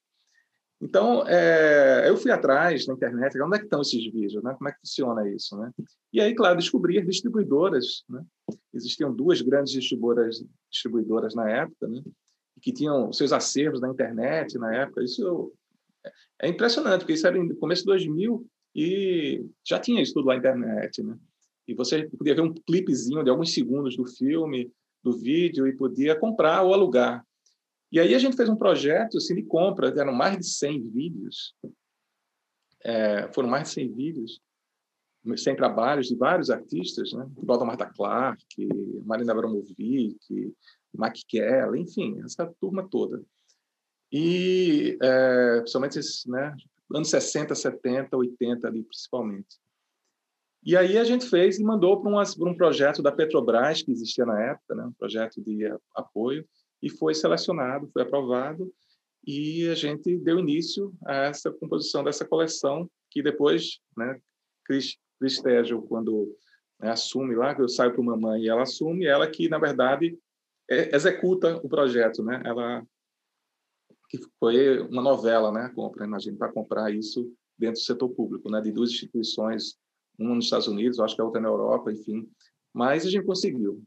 Então, 0.81 1.27
é, 1.27 2.09
eu 2.09 2.17
fui 2.17 2.31
atrás 2.31 2.87
na 2.87 2.95
internet, 2.95 3.41
onde 3.43 3.57
é 3.57 3.59
que 3.59 3.65
estão 3.65 3.81
esses 3.81 4.05
vídeos, 4.13 4.43
né? 4.45 4.55
Como 4.57 4.69
é 4.69 4.73
que 4.73 4.79
funciona 4.79 5.29
isso, 5.29 5.57
né? 5.59 5.73
E 6.13 6.21
aí, 6.21 6.33
claro, 6.37 6.57
descobri 6.57 7.01
as 7.01 7.05
distribuidoras, 7.05 8.05
né? 8.09 8.25
Existiam 8.73 9.13
duas 9.13 9.41
grandes 9.41 9.73
distribuidoras, 9.73 10.45
distribuidoras 10.71 11.35
na 11.35 11.51
época, 11.51 11.89
né? 11.89 12.01
Que 12.63 12.73
tinham 12.73 13.13
seus 13.13 13.33
acervos 13.33 13.81
na 13.81 13.89
internet 13.89 14.57
na 14.57 14.73
época. 14.73 15.03
Isso 15.03 15.53
é 16.41 16.49
impressionante, 16.49 17.01
porque 17.01 17.15
isso 17.15 17.27
era 17.27 17.37
no 17.37 17.57
começo 17.57 17.83
de 17.83 17.87
2000 17.87 18.47
e 18.75 19.45
já 19.67 19.79
tinha 19.79 20.03
isso 20.03 20.15
tudo 20.15 20.27
na 20.27 20.37
internet, 20.37 21.03
né? 21.03 21.19
E 21.67 21.75
você 21.75 22.09
podia 22.09 22.35
ver 22.35 22.41
um 22.41 22.53
clipezinho 22.53 23.23
de 23.23 23.31
alguns 23.31 23.53
segundos 23.53 23.97
do 23.97 24.07
filme, 24.07 24.73
do 25.03 25.13
vídeo, 25.13 25.67
e 25.67 25.77
podia 25.77 26.19
comprar 26.19 26.63
ou 26.63 26.73
alugar. 26.73 27.25
E 27.91 27.99
aí 28.01 28.15
a 28.15 28.19
gente 28.19 28.37
fez 28.37 28.49
um 28.49 28.57
projeto 28.57 29.17
assim, 29.17 29.35
de 29.35 29.43
compra, 29.43 29.89
eram 29.89 30.13
mais 30.13 30.39
de 30.39 30.47
100 30.47 30.91
vídeos, 30.91 31.55
é, 32.85 33.31
foram 33.33 33.49
mais 33.49 33.65
de 33.65 33.75
100 33.75 33.93
vídeos, 33.93 34.41
100 35.37 35.57
trabalhos 35.57 36.07
de 36.07 36.17
vários 36.17 36.49
artistas, 36.49 37.13
né? 37.13 37.27
Balda 37.43 37.65
Marta 37.65 37.87
Clark, 37.87 38.45
Marina 39.05 39.33
Abramovic, 39.33 40.55
Mac 40.95 41.17
Keller, 41.27 41.75
enfim, 41.75 42.21
essa 42.25 42.47
turma 42.61 42.89
toda. 42.89 43.23
E, 44.11 44.97
é, 45.03 45.59
principalmente 45.59 45.99
esses, 45.99 46.25
né, 46.27 46.55
anos 46.95 47.11
60, 47.11 47.55
70, 47.55 48.17
80 48.17 48.67
ali, 48.67 48.83
principalmente. 48.83 49.57
E 50.65 50.77
aí 50.77 50.99
a 50.99 51.05
gente 51.05 51.29
fez 51.29 51.59
e 51.59 51.63
mandou 51.63 52.01
para 52.01 52.11
um, 52.11 52.55
projeto 52.55 53.03
da 53.03 53.13
Petrobras, 53.13 53.83
que 53.83 53.93
existia 53.93 54.27
na 54.27 54.41
época, 54.43 54.75
né, 54.75 54.85
um 54.85 54.93
projeto 54.93 55.41
de 55.41 55.73
apoio, 55.95 56.47
e 56.83 56.91
foi 56.91 57.15
selecionado, 57.15 57.89
foi 57.93 58.03
aprovado, 58.03 58.73
e 59.27 59.69
a 59.69 59.75
gente 59.75 60.17
deu 60.19 60.39
início 60.39 60.93
a 61.07 61.27
essa 61.27 61.51
composição 61.51 62.03
dessa 62.03 62.25
coleção, 62.25 62.91
que 63.11 63.23
depois, 63.23 63.81
né, 63.97 64.21
Cris, 64.65 64.97
Cris 65.19 65.41
quando 65.89 66.37
né, 66.81 66.91
assume 66.91 67.35
lá, 67.35 67.55
que 67.55 67.63
eu 67.63 67.69
saio 67.69 67.93
para 67.93 68.03
mamãe 68.03 68.43
e 68.43 68.49
ela 68.49 68.63
assume, 68.63 69.07
ela 69.07 69.29
que, 69.29 69.49
na 69.49 69.59
verdade, 69.59 70.19
é, 70.71 70.95
executa 70.95 71.57
o 71.57 71.69
projeto, 71.69 72.23
né? 72.23 72.43
Ela 72.45 72.87
que 74.09 74.19
foi 74.39 74.81
uma 74.81 75.03
novela, 75.03 75.53
né? 75.53 75.71
Compra, 75.75 76.07
imagina, 76.07 76.37
para 76.39 76.53
comprar 76.53 76.91
isso 76.93 77.31
dentro 77.59 77.81
do 77.81 77.85
setor 77.85 78.09
público, 78.11 78.51
né? 78.51 78.61
De 78.61 78.73
duas 78.73 78.91
instituições, 78.91 79.77
uma 80.19 80.35
nos 80.35 80.47
Estados 80.47 80.67
Unidos, 80.67 80.99
acho 80.99 81.15
que 81.15 81.21
a 81.21 81.25
outra 81.25 81.41
na 81.41 81.49
Europa, 81.49 81.93
enfim, 81.93 82.29
Mas 82.73 83.07
a 83.07 83.11
gente 83.11 83.25
conseguiu. 83.25 83.83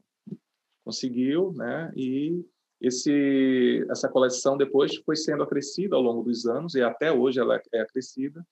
Conseguiu, 0.84 1.52
né? 1.54 1.92
E 1.96 2.44
esse, 2.80 3.86
essa 3.90 4.10
coleção 4.10 4.58
depois 4.58 4.96
foi 4.98 5.16
sendo 5.16 5.44
acrescida 5.44 5.96
ao 5.96 6.02
longo 6.02 6.24
dos 6.24 6.46
anos 6.46 6.74
e 6.76 6.82
até 6.82 7.12
hoje 7.12 7.40
ela 7.40 7.62
é 7.74 7.82
acrescida 7.82 8.46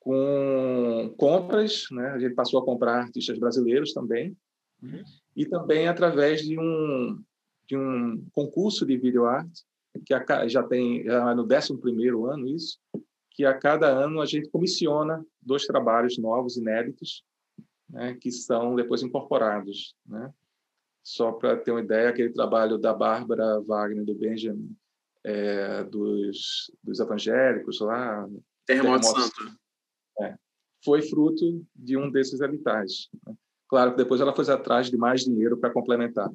com 0.00 1.14
compras, 1.18 1.86
né? 1.90 2.08
A 2.10 2.18
gente 2.18 2.34
passou 2.34 2.60
a 2.60 2.64
comprar 2.64 3.02
artistas 3.02 3.38
brasileiros 3.38 3.92
também 3.92 4.36
uhum. 4.82 5.02
e 5.36 5.44
também 5.44 5.88
através 5.88 6.42
de 6.42 6.58
um 6.58 7.22
de 7.66 7.76
um 7.76 8.26
concurso 8.32 8.86
de 8.86 8.96
video 8.96 9.26
que 10.04 10.14
já 10.48 10.62
tem 10.62 11.04
já 11.04 11.30
é 11.30 11.34
no 11.34 11.44
11 11.44 11.78
primeiro 11.78 12.26
ano 12.26 12.48
isso, 12.48 12.78
que 13.32 13.44
a 13.44 13.56
cada 13.56 13.88
ano 13.88 14.20
a 14.20 14.26
gente 14.26 14.50
comissiona 14.50 15.24
dois 15.40 15.64
trabalhos 15.64 16.18
novos 16.18 16.56
inéditos, 16.56 17.24
né, 17.88 18.16
que 18.20 18.30
são 18.32 18.74
depois 18.74 19.02
incorporados, 19.02 19.94
né? 20.06 20.32
Só 21.04 21.32
para 21.32 21.56
ter 21.56 21.70
uma 21.70 21.80
ideia, 21.80 22.10
aquele 22.10 22.32
trabalho 22.32 22.76
da 22.76 22.92
Bárbara 22.92 23.60
Wagner, 23.60 24.04
do 24.04 24.14
Benjamin, 24.14 24.76
é, 25.24 25.84
dos, 25.84 26.70
dos 26.82 27.00
evangélicos 27.00 27.80
lá... 27.80 28.28
Terremoto, 28.66 29.00
Terremoto 29.00 29.20
Santo. 29.20 29.58
É, 30.20 30.34
foi 30.84 31.00
fruto 31.00 31.64
de 31.74 31.96
um 31.96 32.10
desses 32.10 32.42
habitats. 32.42 33.08
Né? 33.26 33.34
Claro 33.68 33.92
que 33.92 33.98
depois 33.98 34.20
ela 34.20 34.34
foi 34.34 34.50
atrás 34.52 34.90
de 34.90 34.98
mais 34.98 35.24
dinheiro 35.24 35.56
para 35.56 35.72
complementar. 35.72 36.30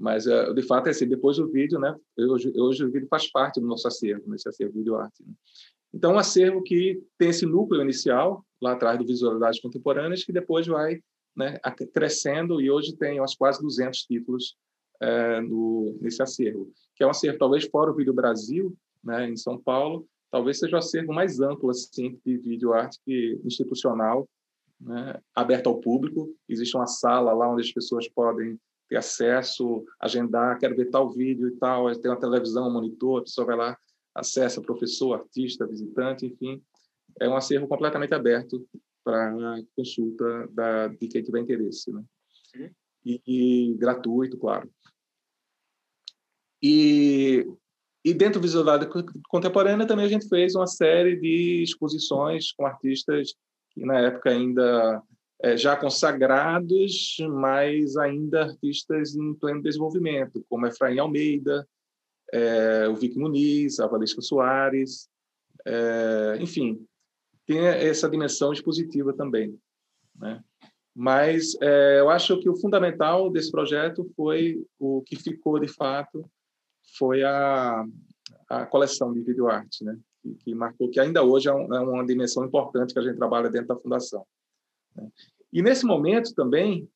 Mas, 0.00 0.26
é, 0.26 0.50
de 0.54 0.62
fato, 0.62 0.86
é 0.86 0.90
assim, 0.90 1.06
depois 1.06 1.36
do 1.36 1.46
vídeo, 1.46 1.78
né, 1.78 1.94
hoje, 2.18 2.50
hoje 2.56 2.84
o 2.86 2.90
vídeo 2.90 3.06
faz 3.06 3.30
parte 3.30 3.60
do 3.60 3.66
nosso 3.66 3.86
acervo, 3.86 4.30
nesse 4.30 4.48
acervo 4.48 4.72
vídeo 4.72 4.96
arte. 4.96 5.22
Né? 5.22 5.34
Então, 5.92 6.14
um 6.14 6.18
acervo 6.18 6.62
que 6.62 7.02
tem 7.18 7.28
esse 7.28 7.44
núcleo 7.44 7.82
inicial, 7.82 8.42
lá 8.62 8.72
atrás 8.72 8.98
do 8.98 9.06
Visualidades 9.06 9.60
Contemporâneas, 9.60 10.24
que 10.24 10.32
depois 10.32 10.66
vai 10.66 11.00
né, 11.36 11.58
crescendo 11.92 12.62
e 12.62 12.70
hoje 12.70 12.96
tem 12.96 13.20
umas 13.20 13.34
quase 13.34 13.60
200 13.60 14.00
títulos 14.04 14.56
é, 15.02 15.40
no, 15.42 15.98
nesse 16.00 16.22
acervo, 16.22 16.72
que 16.96 17.04
é 17.04 17.06
um 17.06 17.10
acervo 17.10 17.38
talvez 17.38 17.66
fora 17.66 17.90
o 17.90 17.94
Vídeo 17.94 18.14
Brasil, 18.14 18.74
né, 19.04 19.28
em 19.28 19.36
São 19.36 19.58
Paulo, 19.58 20.06
talvez 20.30 20.58
seja 20.58 20.76
o 20.76 20.78
acervo 20.78 21.12
mais 21.12 21.40
amplo 21.40 21.68
assim 21.68 22.18
de 22.24 22.38
vídeo 22.38 22.72
arte 22.72 22.98
institucional, 23.44 24.26
né, 24.80 25.20
aberto 25.34 25.68
ao 25.68 25.78
público. 25.78 26.34
Existe 26.48 26.74
uma 26.74 26.86
sala 26.86 27.34
lá 27.34 27.52
onde 27.52 27.62
as 27.62 27.72
pessoas 27.72 28.08
podem 28.08 28.58
ter 28.90 28.96
acesso, 28.96 29.84
agendar, 30.00 30.58
quero 30.58 30.74
ver 30.74 30.90
tal 30.90 31.08
vídeo 31.08 31.46
e 31.46 31.52
tal, 31.52 31.94
tem 31.94 32.10
uma 32.10 32.18
televisão, 32.18 32.68
um 32.68 32.72
monitor, 32.72 33.20
a 33.20 33.22
pessoa 33.22 33.46
vai 33.46 33.56
lá, 33.56 33.78
acessa 34.12 34.60
professor, 34.60 35.14
artista, 35.14 35.64
visitante, 35.64 36.26
enfim. 36.26 36.60
É 37.20 37.28
um 37.28 37.36
acervo 37.36 37.68
completamente 37.68 38.12
aberto 38.12 38.68
para 39.04 39.62
consulta 39.76 40.48
da, 40.50 40.88
de 40.88 41.06
quem 41.06 41.22
tiver 41.22 41.40
interesse. 41.40 41.92
Né? 41.92 42.02
E, 43.04 43.22
e, 43.26 43.74
gratuito, 43.78 44.36
claro. 44.36 44.68
E, 46.60 47.46
e 48.04 48.12
dentro 48.12 48.40
do 48.40 48.42
Visualidade 48.42 48.90
Contemporânea 49.28 49.86
também 49.86 50.04
a 50.04 50.08
gente 50.08 50.28
fez 50.28 50.56
uma 50.56 50.66
série 50.66 51.16
de 51.16 51.62
exposições 51.62 52.52
com 52.52 52.66
artistas 52.66 53.34
que 53.70 53.84
na 53.84 54.00
época 54.00 54.30
ainda 54.30 55.00
já 55.56 55.76
consagrados, 55.76 57.16
mas 57.30 57.96
ainda 57.96 58.42
artistas 58.42 59.14
em 59.14 59.34
pleno 59.34 59.62
desenvolvimento, 59.62 60.44
como 60.48 60.66
Efraim 60.66 60.98
Almeida, 60.98 61.66
é, 62.32 62.86
o 62.88 62.94
Vic 62.94 63.18
Muniz, 63.18 63.80
a 63.80 63.86
Valesca 63.86 64.20
Soares, 64.20 65.08
é, 65.66 66.38
enfim, 66.40 66.84
tem 67.46 67.66
essa 67.66 68.08
dimensão 68.08 68.52
expositiva 68.52 69.12
também. 69.12 69.58
Né? 70.16 70.42
Mas 70.94 71.56
é, 71.60 72.00
eu 72.00 72.10
acho 72.10 72.38
que 72.38 72.48
o 72.48 72.56
fundamental 72.56 73.30
desse 73.30 73.50
projeto 73.50 74.04
foi 74.16 74.64
o 74.78 75.02
que 75.02 75.16
ficou 75.16 75.58
de 75.58 75.68
fato 75.68 76.28
foi 76.96 77.22
a, 77.22 77.84
a 78.48 78.66
coleção 78.66 79.12
de 79.12 79.20
videoarte, 79.20 79.84
né? 79.84 79.98
Que, 80.22 80.34
que, 80.34 80.54
marcou 80.54 80.90
que 80.90 81.00
ainda 81.00 81.22
hoje 81.22 81.48
é, 81.48 81.54
um, 81.54 81.74
é, 81.74 81.80
uma 81.80 82.04
dimensão 82.04 82.44
importante 82.44 82.92
que 82.92 82.98
a 82.98 83.02
gente 83.02 83.16
trabalha 83.16 83.48
dentro 83.48 83.68
da 83.68 83.76
fundação. 83.76 84.26
Né? 84.96 85.10
E 85.52 85.62
nesse 85.62 85.84
momento 85.84 86.34
também 86.34 86.88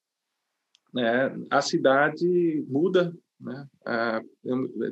né, 0.92 1.36
a 1.50 1.60
cidade 1.60 2.64
muda, 2.68 3.12
né? 3.40 3.66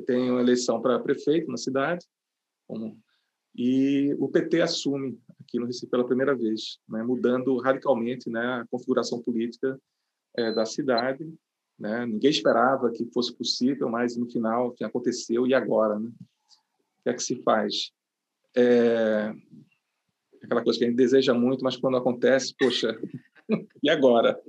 tem 0.05 0.29
uma 0.29 0.41
eleição 0.41 0.81
para 0.81 0.99
prefeito 0.99 1.49
na 1.49 1.57
cidade, 1.57 2.05
e 3.55 4.15
o 4.19 4.27
PT 4.27 4.61
assume 4.61 5.19
aqui 5.39 5.59
no 5.59 5.65
Recife 5.65 5.87
pela 5.87 6.05
primeira 6.05 6.35
vez, 6.35 6.79
né, 6.89 7.03
mudando 7.03 7.55
radicalmente 7.57 8.29
né, 8.29 8.41
a 8.41 8.65
configuração 8.67 9.21
política 9.21 9.79
é, 10.35 10.51
da 10.51 10.65
cidade. 10.65 11.31
Né? 11.77 12.05
Ninguém 12.05 12.31
esperava 12.31 12.91
que 12.91 13.05
fosse 13.13 13.35
possível, 13.35 13.89
mas 13.89 14.17
no 14.17 14.29
final 14.29 14.71
que 14.71 14.83
aconteceu 14.83 15.45
e 15.45 15.53
agora, 15.53 15.99
né? 15.99 16.09
O 16.09 17.03
que 17.03 17.09
é 17.09 17.13
que 17.13 17.23
se 17.23 17.35
faz? 17.43 17.91
É 18.55 19.33
aquela 20.53 20.63
coisa 20.63 20.79
que 20.79 20.85
a 20.85 20.87
gente 20.87 20.97
deseja 20.97 21.33
muito, 21.33 21.63
mas 21.63 21.75
quando 21.75 21.97
acontece, 21.97 22.53
poxa, 22.57 22.97
e 23.83 23.89
agora? 23.89 24.39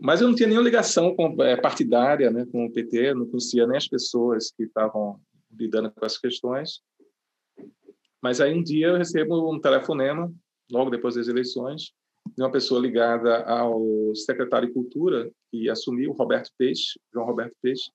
Mas 0.00 0.20
eu 0.20 0.28
não 0.28 0.34
tinha 0.34 0.48
nenhuma 0.48 0.64
ligação 0.64 1.14
com, 1.14 1.42
é, 1.42 1.56
partidária 1.56 2.30
né, 2.30 2.46
com 2.50 2.66
o 2.66 2.72
PT, 2.72 3.14
não 3.14 3.26
conhecia 3.26 3.66
nem 3.66 3.76
as 3.76 3.88
pessoas 3.88 4.50
que 4.50 4.64
estavam 4.64 5.20
lidando 5.50 5.90
com 5.90 6.04
essas 6.04 6.18
questões. 6.18 6.80
Mas 8.20 8.40
aí 8.40 8.54
um 8.54 8.62
dia 8.62 8.88
eu 8.88 8.96
recebo 8.96 9.52
um 9.52 9.60
telefonema, 9.60 10.32
logo 10.70 10.90
depois 10.90 11.14
das 11.16 11.28
eleições, 11.28 11.92
de 12.36 12.42
uma 12.42 12.50
pessoa 12.50 12.80
ligada 12.80 13.42
ao 13.44 14.14
secretário 14.14 14.68
de 14.68 14.74
Cultura, 14.74 15.30
que 15.50 15.68
assumiu, 15.68 16.12
Roberto 16.12 16.50
Peixe, 16.56 16.98
João 17.12 17.26
Roberto 17.26 17.54
Peixe, 17.60 17.90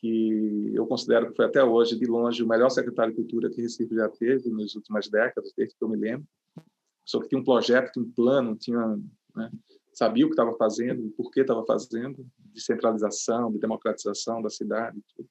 que 0.00 0.72
eu 0.74 0.86
considero 0.86 1.28
que 1.28 1.36
foi 1.36 1.46
até 1.46 1.62
hoje, 1.62 1.98
de 1.98 2.06
longe, 2.06 2.42
o 2.42 2.48
melhor 2.48 2.68
secretário 2.70 3.12
de 3.12 3.16
Cultura 3.16 3.50
que 3.50 3.60
Recife 3.60 3.94
já 3.94 4.08
teve 4.08 4.48
nas 4.50 4.74
últimas 4.74 5.08
décadas, 5.08 5.52
desde 5.56 5.76
que 5.76 5.84
eu 5.84 5.88
me 5.88 5.96
lembro. 5.96 6.26
Só 7.04 7.20
que 7.20 7.28
tinha 7.28 7.40
um 7.40 7.44
projeto, 7.44 7.92
tinha 7.92 8.04
um 8.04 8.10
plano, 8.10 8.56
tinha, 8.56 8.98
né, 9.34 9.50
sabia 9.92 10.24
o 10.24 10.28
que 10.28 10.34
estava 10.34 10.56
fazendo, 10.56 11.10
por 11.16 11.30
que 11.30 11.40
estava 11.40 11.64
fazendo, 11.64 12.24
de 12.52 12.60
centralização, 12.60 13.50
de 13.50 13.58
democratização 13.58 14.40
da 14.40 14.50
cidade. 14.50 15.00
Tudo. 15.16 15.28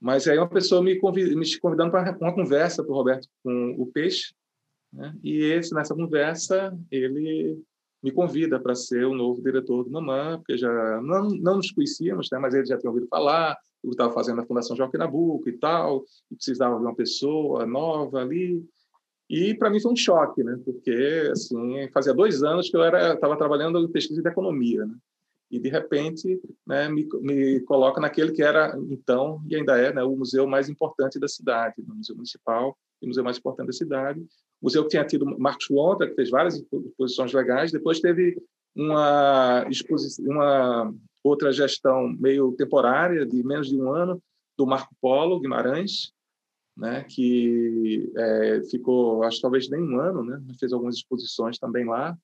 Mas 0.00 0.26
aí 0.26 0.36
uma 0.36 0.48
pessoa 0.48 0.82
me, 0.82 0.98
convid, 0.98 1.34
me 1.36 1.58
convidando 1.60 1.92
para 1.92 2.16
uma 2.20 2.34
conversa 2.34 2.82
para 2.82 2.92
o 2.92 2.96
Roberto 2.96 3.28
com 3.44 3.76
o 3.78 3.86
Peixe, 3.86 4.34
né? 4.92 5.16
e 5.22 5.44
esse, 5.44 5.72
nessa 5.72 5.94
conversa 5.94 6.76
ele 6.90 7.62
me 8.02 8.10
convida 8.10 8.58
para 8.58 8.74
ser 8.74 9.04
o 9.04 9.14
novo 9.14 9.42
diretor 9.42 9.84
do 9.84 9.90
Mamã, 9.90 10.38
porque 10.38 10.58
já 10.58 11.00
não, 11.00 11.28
não 11.28 11.56
nos 11.56 11.70
conhecíamos, 11.70 12.28
né? 12.30 12.38
mas 12.38 12.54
ele 12.54 12.66
já 12.66 12.76
tinha 12.76 12.90
ouvido 12.90 13.06
falar, 13.08 13.56
eu 13.82 13.90
estava 13.90 14.12
fazendo 14.12 14.40
a 14.40 14.46
Fundação 14.46 14.76
Joaquim 14.76 14.98
Nabuco 14.98 15.48
e 15.48 15.52
tal, 15.52 16.04
e 16.30 16.34
precisava 16.34 16.76
de 16.76 16.82
uma 16.82 16.94
pessoa 16.94 17.64
nova 17.64 18.20
ali. 18.20 18.64
E 19.30 19.54
para 19.54 19.70
mim 19.70 19.80
foi 19.80 19.92
um 19.92 19.96
choque, 19.96 20.42
né? 20.42 20.58
porque 20.64 21.30
assim, 21.30 21.88
fazia 21.92 22.12
dois 22.12 22.42
anos 22.42 22.68
que 22.68 22.76
eu 22.76 22.82
estava 22.84 23.36
trabalhando 23.36 23.78
em 23.78 23.88
pesquisa 23.88 24.20
de 24.20 24.28
economia. 24.28 24.84
Né? 24.84 24.94
e 25.52 25.58
de 25.58 25.68
repente 25.68 26.40
né, 26.66 26.88
me, 26.88 27.06
me, 27.20 27.60
coloca 27.60 28.00
naquele 28.00 28.32
que 28.32 28.42
era 28.42 28.74
então 28.90 29.42
e 29.46 29.54
ainda 29.54 29.78
é 29.78 29.92
né, 29.92 30.02
o 30.02 30.16
museu 30.16 30.46
mais 30.46 30.70
importante 30.70 31.20
da 31.20 31.28
cidade, 31.28 31.74
o 31.78 31.94
museu 31.94 32.16
municipal 32.16 32.76
e 33.02 33.04
o 33.04 33.08
museu 33.08 33.22
mais 33.22 33.36
importante 33.36 33.66
da 33.66 33.72
cidade. 33.74 34.26
Museu 34.62 34.84
que 34.84 34.90
tinha 34.90 35.04
tido 35.04 35.26
Marcos 35.38 35.68
Lontra, 35.68 36.08
que 36.08 36.14
fez 36.14 36.30
várias 36.30 36.56
exposições 36.56 37.32
legais, 37.32 37.72
depois 37.72 38.00
teve 38.00 38.40
uma 38.74 39.66
exposição, 39.68 40.24
uma 40.24 40.94
outra 41.22 41.52
gestão 41.52 42.08
meio 42.18 42.52
temporária 42.52 43.26
de 43.26 43.42
menos 43.44 43.68
de 43.68 43.76
um 43.76 43.92
ano 43.92 44.22
do 44.56 44.66
Marco 44.66 44.94
Polo 45.00 45.40
Guimarães, 45.40 46.12
né, 46.76 47.04
que 47.04 48.10
é, 48.16 48.62
ficou, 48.70 49.22
acho 49.24 49.40
talvez 49.40 49.68
nem 49.68 49.82
um 49.82 50.00
ano, 50.00 50.24
né, 50.24 50.40
fez 50.58 50.72
algumas 50.72 50.96
exposições 50.96 51.58
também 51.58 51.84
lá. 51.84 52.16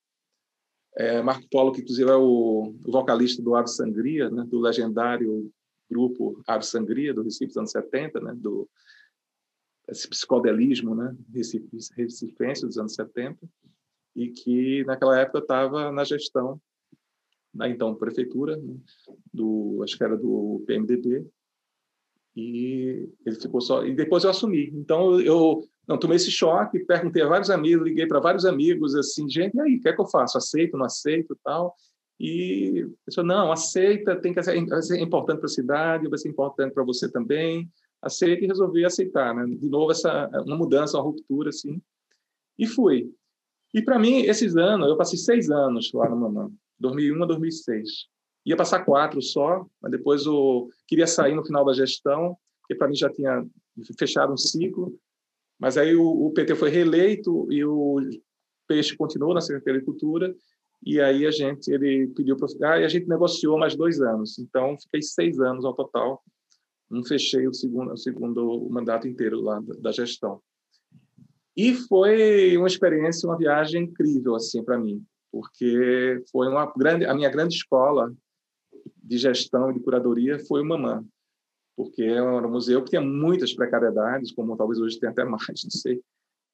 É, 0.97 1.21
Marco 1.23 1.47
Polo, 1.51 1.73
que 1.73 1.81
inclusive 1.81 2.11
é 2.11 2.17
o, 2.17 2.75
o 2.85 2.93
vocalista 2.93 3.43
do 3.43 3.55
Ave 3.55 3.69
Sangria, 3.69 4.31
né, 4.31 4.45
do 4.45 4.59
legendário 4.59 5.51
grupo 5.91 6.43
Ave 6.47 6.65
Sangria, 6.65 7.15
do 7.15 7.23
Recife 7.23 7.49
dos 7.49 7.57
anos 7.57 7.71
70, 7.71 8.21
né, 8.21 8.33
do 8.37 8.69
esse 9.89 10.09
psicodelismo 10.09 10.95
né, 10.95 11.17
recifense 11.97 12.67
dos 12.67 12.79
anos 12.79 12.95
70, 12.95 13.39
e 14.15 14.29
que 14.29 14.85
naquela 14.85 15.19
época 15.19 15.39
estava 15.39 15.91
na 15.93 16.05
gestão 16.05 16.61
da 17.53 17.69
então 17.69 17.95
prefeitura, 17.95 18.57
né, 18.57 18.77
do, 19.33 19.81
acho 19.83 19.97
que 19.97 20.05
era 20.05 20.17
do 20.17 20.63
PMDB, 20.67 21.27
e 22.37 23.11
ele 23.27 23.37
ficou 23.41 23.61
só. 23.61 23.85
E 23.85 23.95
depois 23.95 24.23
eu 24.23 24.31
assumi. 24.31 24.71
Então 24.73 25.21
eu 25.21 25.69
não, 25.89 25.99
tomei 25.99 26.17
esse 26.17 26.31
choque, 26.31 26.79
perguntei 26.79 27.23
a 27.23 27.27
vários 27.27 27.51
amigos, 27.51 27.85
liguei 27.85 28.07
para 28.07 28.21
vários 28.21 28.45
amigos, 28.45 28.95
assim, 28.95 29.29
gente, 29.29 29.57
e 29.57 29.61
aí, 29.61 29.77
o 29.77 29.81
que 29.81 29.89
é 29.89 29.93
que 29.93 30.01
eu 30.01 30.07
faço? 30.07 30.39
Aceito, 30.39 30.77
não 30.77 30.85
aceito 30.85 31.37
tal? 31.43 31.75
E 32.21 32.87
a 33.03 33.05
pessoa, 33.07 33.27
não, 33.27 33.51
aceita, 33.51 34.15
tem 34.15 34.35
que 34.35 34.43
ser, 34.43 34.57
importante 35.01 35.39
para 35.39 35.47
a 35.47 35.49
cidade, 35.49 36.09
vai 36.09 36.19
ser 36.19 36.29
importante 36.29 36.75
para 36.75 36.85
você 36.85 37.11
também. 37.11 37.69
Aceita 38.01 38.45
e 38.45 38.49
resolvi 38.49 38.85
aceitar, 38.85 39.35
né? 39.35 39.45
De 39.47 39.69
novo, 39.69 39.91
essa, 39.91 40.29
uma 40.47 40.57
mudança, 40.57 40.97
uma 40.97 41.05
ruptura, 41.05 41.49
assim. 41.49 41.81
E 42.59 42.67
fui. 42.67 43.13
E 43.75 43.83
para 43.83 43.99
mim, 43.99 44.23
esses 44.23 44.57
anos, 44.57 44.89
eu 44.89 44.97
passei 44.97 45.19
seis 45.19 45.51
anos 45.51 45.93
lá 45.93 46.09
no 46.09 46.17
Mamã. 46.17 46.51
2001 46.79 47.23
a 47.23 47.27
2006. 47.27 47.89
Ia 48.47 48.57
passar 48.57 48.85
quatro 48.85 49.21
só, 49.21 49.67
mas 49.83 49.91
depois 49.91 50.25
eu 50.25 50.69
queria 50.87 51.07
sair 51.07 51.35
no 51.35 51.45
final 51.45 51.65
da 51.65 51.73
gestão, 51.73 52.37
porque 52.61 52.75
para 52.75 52.89
mim 52.89 52.95
já 52.95 53.11
tinha 53.11 53.45
fechado 53.99 54.33
um 54.33 54.37
ciclo. 54.37 54.99
Mas 55.59 55.77
aí 55.77 55.95
o, 55.95 56.27
o 56.27 56.33
PT 56.33 56.55
foi 56.55 56.71
reeleito 56.71 57.51
e 57.53 57.65
o 57.65 57.99
Peixe 58.67 58.97
continuou 58.97 59.35
na 59.35 59.41
Secretaria 59.41 59.81
de 59.81 59.85
Cultura 59.87 60.35
e 60.85 61.01
aí 61.01 61.27
a 61.27 61.31
gente 61.31 61.71
ele 61.71 62.09
pediu 62.09 62.37
para 62.37 62.49
ficar 62.49 62.81
e 62.81 62.85
a 62.85 62.89
gente 62.89 63.09
negociou 63.09 63.59
mais 63.59 63.75
dois 63.75 64.01
anos. 64.01 64.39
Então 64.39 64.79
fiquei 64.79 65.03
seis 65.03 65.41
anos 65.41 65.65
ao 65.65 65.75
total. 65.75 66.23
Não 66.91 67.05
fechei 67.05 67.47
o 67.47 67.53
segundo 67.53 67.93
o 67.93 67.97
segundo 67.97 68.69
mandato 68.71 69.07
inteiro 69.07 69.41
lá 69.41 69.61
da, 69.81 69.93
gestão. 69.93 70.41
E 71.57 71.75
foi 71.75 72.57
uma 72.57 72.67
experiência, 72.67 73.29
uma 73.29 73.37
viagem 73.37 73.85
incrível 73.85 74.35
assim 74.35 74.63
para 74.63 74.79
mim, 74.79 75.05
porque 75.31 76.23
foi 76.31 76.49
uma 76.49 76.73
grande 76.77 77.05
a 77.05 77.15
minha 77.15 77.29
grande 77.29 77.57
escola 77.57 78.15
de 79.03 79.19
gestão 79.19 79.71
e 79.71 79.75
de 79.75 79.81
curadoria 79.81 80.39
foi 80.47 80.63
o 80.63 80.65
Mamã, 80.65 81.05
porque 81.77 82.03
era 82.03 82.25
um 82.25 82.51
museu 82.51 82.83
que 82.83 82.91
tinha 82.91 83.03
muitas 83.03 83.53
precariedades, 83.55 84.33
como 84.33 84.57
talvez 84.57 84.81
hoje 84.81 84.99
tenha 84.99 85.13
até 85.13 85.25
mais, 85.25 85.43
não 85.65 85.71
sei. 85.71 86.03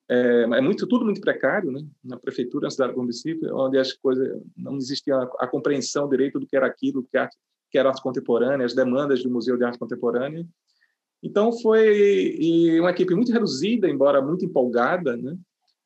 É, 0.08 0.42
é 0.42 0.60
muito 0.60 0.86
tudo 0.86 1.04
muito 1.04 1.20
precário, 1.20 1.70
né? 1.70 1.80
Na 2.02 2.18
prefeitura, 2.18 2.66
na 2.66 2.70
cidade 2.70 2.92
do 2.92 3.00
município, 3.00 3.56
onde 3.56 3.78
as 3.78 3.92
coisas 3.94 4.38
não 4.56 4.76
existia 4.76 5.16
a, 5.16 5.22
a 5.40 5.46
compreensão 5.46 6.08
direito 6.08 6.38
do 6.38 6.46
que 6.46 6.56
era 6.56 6.66
aquilo, 6.66 7.02
que, 7.04 7.16
arte, 7.16 7.36
que 7.74 7.78
era 7.78 7.88
arte 7.88 8.00
contemporânea, 8.00 8.64
as 8.64 8.72
demandas 8.72 9.20
do 9.24 9.28
Museu 9.28 9.56
de 9.56 9.64
Arte 9.64 9.80
Contemporânea. 9.80 10.46
Então 11.20 11.52
foi 11.52 12.78
uma 12.78 12.92
equipe 12.92 13.16
muito 13.16 13.32
reduzida, 13.32 13.90
embora 13.90 14.22
muito 14.22 14.44
empolgada, 14.44 15.16
né? 15.16 15.36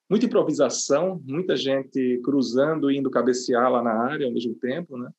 Muita 0.06 0.26
improvisação, 0.26 1.18
muita 1.24 1.56
gente 1.56 2.20
cruzando 2.22 2.90
e 2.90 2.98
indo 2.98 3.10
cabecear 3.10 3.72
lá 3.72 3.82
na 3.82 3.92
área 3.92 4.26
ao 4.26 4.32
mesmo 4.34 4.54
tempo, 4.56 4.98
né? 4.98 5.10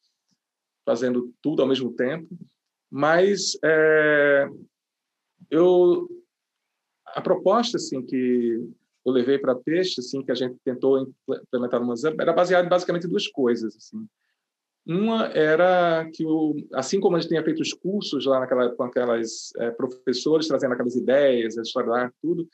Fazendo 0.85 1.33
tudo 1.41 1.63
ao 1.63 1.67
mesmo 1.67 1.91
tempo. 1.91 2.37
Mas 2.87 3.57
é, 3.63 4.47
eu 5.49 6.07
a 7.15 7.19
proposta 7.19 7.77
assim 7.77 8.05
que 8.05 8.63
eu 9.03 9.11
levei 9.11 9.39
para 9.39 9.55
peixe, 9.55 10.01
assim, 10.01 10.21
que 10.21 10.31
a 10.31 10.35
gente 10.35 10.55
tentou 10.63 11.11
implementar 11.27 11.79
no 11.79 11.87
museu, 11.87 12.13
era 12.19 12.31
baseado 12.31 12.69
basicamente 12.69 13.07
em 13.07 13.09
duas 13.09 13.27
coisas, 13.27 13.75
assim. 13.75 14.07
Uma 14.91 15.27
era 15.27 16.09
que, 16.11 16.25
o, 16.25 16.55
assim 16.73 16.99
como 16.99 17.15
a 17.15 17.19
gente 17.19 17.29
tinha 17.29 17.43
feito 17.43 17.61
os 17.61 17.73
cursos 17.73 18.25
lá 18.25 18.39
naquela, 18.39 18.75
com 18.75 18.81
aquelas 18.81 19.53
é, 19.57 19.69
professores 19.69 20.47
trazendo 20.47 20.73
aquelas 20.73 20.95
ideias, 20.95 21.59
a 21.59 21.61
história 21.61 21.89
da 21.89 22.01
arte, 22.05 22.15
tudo, 22.19 22.49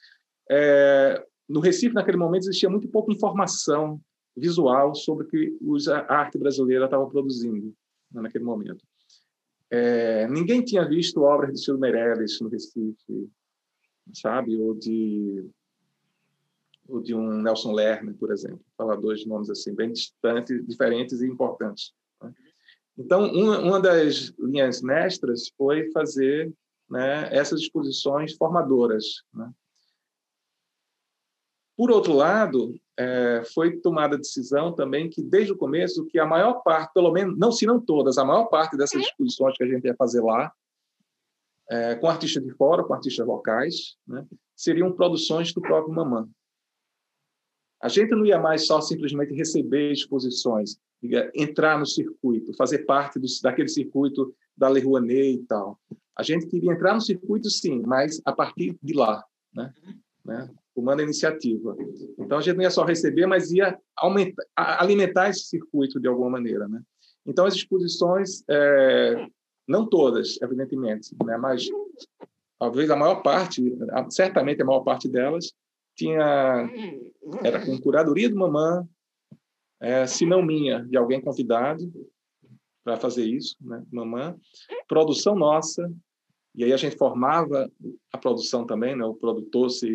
é, 0.52 1.26
no 1.48 1.62
Recife, 1.62 1.96
naquele 1.96 2.18
momento, 2.18 2.44
existia 2.44 2.70
muito 2.70 2.90
pouca 2.90 3.14
informação 3.14 4.02
visual 4.36 4.94
sobre 4.94 5.26
o 5.26 5.30
que 5.30 5.58
a 5.90 6.14
arte 6.14 6.38
brasileira 6.38 6.84
estava 6.84 7.08
produzindo 7.08 7.74
né, 8.12 8.24
naquele 8.24 8.44
momento. 8.44 8.84
É, 9.72 10.28
ninguém 10.28 10.62
tinha 10.62 10.86
visto 10.86 11.22
obras 11.22 11.54
de 11.54 11.64
Silvio 11.64 11.80
Meirelles 11.80 12.42
no 12.42 12.50
Recife, 12.50 13.30
sabe? 14.14 14.58
Ou 14.58 14.76
de 14.76 15.50
ou 16.86 17.02
de 17.02 17.16
um 17.16 17.42
Nelson 17.42 17.72
Lerner, 17.72 18.14
por 18.16 18.30
exemplo, 18.30 18.60
falar 18.78 18.98
dois 18.98 19.26
nomes 19.26 19.50
assim 19.50 19.74
bem 19.74 19.94
distantes, 19.94 20.68
diferentes 20.68 21.22
e 21.22 21.28
importantes. 21.28 21.94
Então, 22.98 23.26
uma, 23.26 23.60
uma 23.60 23.80
das 23.80 24.34
linhas 24.40 24.82
mestras 24.82 25.50
foi 25.58 25.92
fazer 25.92 26.54
né, 26.90 27.30
essas 27.32 27.62
exposições 27.62 28.36
formadoras. 28.36 29.24
Né? 29.34 29.52
Por 31.76 31.92
outro 31.92 32.14
lado, 32.14 32.74
é, 32.98 33.44
foi 33.54 33.78
tomada 33.80 34.16
a 34.16 34.20
decisão 34.20 34.74
também 34.74 35.10
que, 35.10 35.22
desde 35.22 35.52
o 35.52 35.58
começo, 35.58 36.06
que 36.06 36.18
a 36.18 36.26
maior 36.26 36.62
parte, 36.64 36.94
pelo 36.94 37.12
menos, 37.12 37.38
não 37.38 37.52
se 37.52 37.66
não 37.66 37.82
todas, 37.82 38.18
a 38.18 38.24
maior 38.24 38.46
parte 38.46 38.78
dessas 38.78 39.02
exposições 39.02 39.58
que 39.58 39.64
a 39.64 39.68
gente 39.68 39.86
ia 39.86 39.96
fazer 39.96 40.22
lá, 40.22 40.52
é, 41.70 41.96
com 41.96 42.08
artistas 42.08 42.44
de 42.44 42.54
fora, 42.54 42.84
com 42.84 42.94
artistas 42.94 43.26
locais, 43.26 43.98
né, 44.08 44.26
seriam 44.56 44.92
produções 44.94 45.54
do 45.54 45.62
próprio 45.62 45.94
Mamã. 45.94 46.30
A 47.86 47.88
gente 47.88 48.16
não 48.16 48.26
ia 48.26 48.40
mais 48.40 48.66
só 48.66 48.82
simplesmente 48.82 49.32
receber 49.36 49.92
exposições, 49.92 50.76
entrar 51.36 51.78
no 51.78 51.86
circuito, 51.86 52.52
fazer 52.56 52.80
parte 52.80 53.20
do, 53.20 53.28
daquele 53.44 53.68
circuito 53.68 54.34
da 54.58 54.68
Le 54.68 54.80
Rouanet 54.80 55.36
e 55.36 55.44
tal. 55.44 55.80
A 56.18 56.24
gente 56.24 56.48
queria 56.48 56.72
entrar 56.72 56.96
no 56.96 57.02
circuito, 57.02 57.48
sim, 57.48 57.84
mas 57.86 58.20
a 58.26 58.34
partir 58.34 58.76
de 58.82 58.94
lá, 58.96 59.24
né? 59.54 59.72
né? 60.26 60.50
tomando 60.74 61.02
a 61.02 61.04
iniciativa. 61.04 61.78
Então, 62.18 62.40
a 62.40 62.42
gente 62.42 62.56
não 62.56 62.64
ia 62.64 62.72
só 62.72 62.84
receber, 62.84 63.28
mas 63.28 63.52
ia 63.52 63.78
aumentar, 63.96 64.44
alimentar 64.56 65.30
esse 65.30 65.42
circuito 65.42 66.00
de 66.00 66.08
alguma 66.08 66.32
maneira. 66.32 66.68
Né? 66.68 66.82
Então, 67.24 67.46
as 67.46 67.54
exposições, 67.54 68.44
é, 68.50 69.28
não 69.68 69.88
todas, 69.88 70.42
evidentemente, 70.42 71.16
né? 71.24 71.38
mas 71.38 71.70
talvez 72.58 72.90
a 72.90 72.96
maior 72.96 73.22
parte, 73.22 73.62
certamente 74.10 74.64
a 74.64 74.66
maior 74.66 74.80
parte 74.80 75.08
delas, 75.08 75.54
tinha 75.96 76.70
era 77.44 77.66
com 77.66 77.80
curadoria 77.80 78.30
do 78.30 78.36
mamã, 78.36 78.88
é, 79.82 80.06
se 80.06 80.26
não 80.26 80.42
minha, 80.42 80.84
de 80.86 80.98
alguém 80.98 81.22
convidado 81.22 81.92
para 82.84 82.98
fazer 82.98 83.26
isso, 83.26 83.56
né, 83.62 83.84
mamã, 83.92 84.36
produção 84.88 85.36
nossa, 85.36 85.92
e 86.54 86.64
aí 86.64 86.72
a 86.72 86.78
gente 86.78 86.98
formava 86.98 87.70
a 88.14 88.18
produção 88.18 88.66
também, 88.66 88.96
né, 88.96 89.04
o 89.04 89.16
produtor 89.16 89.70
se 89.70 89.90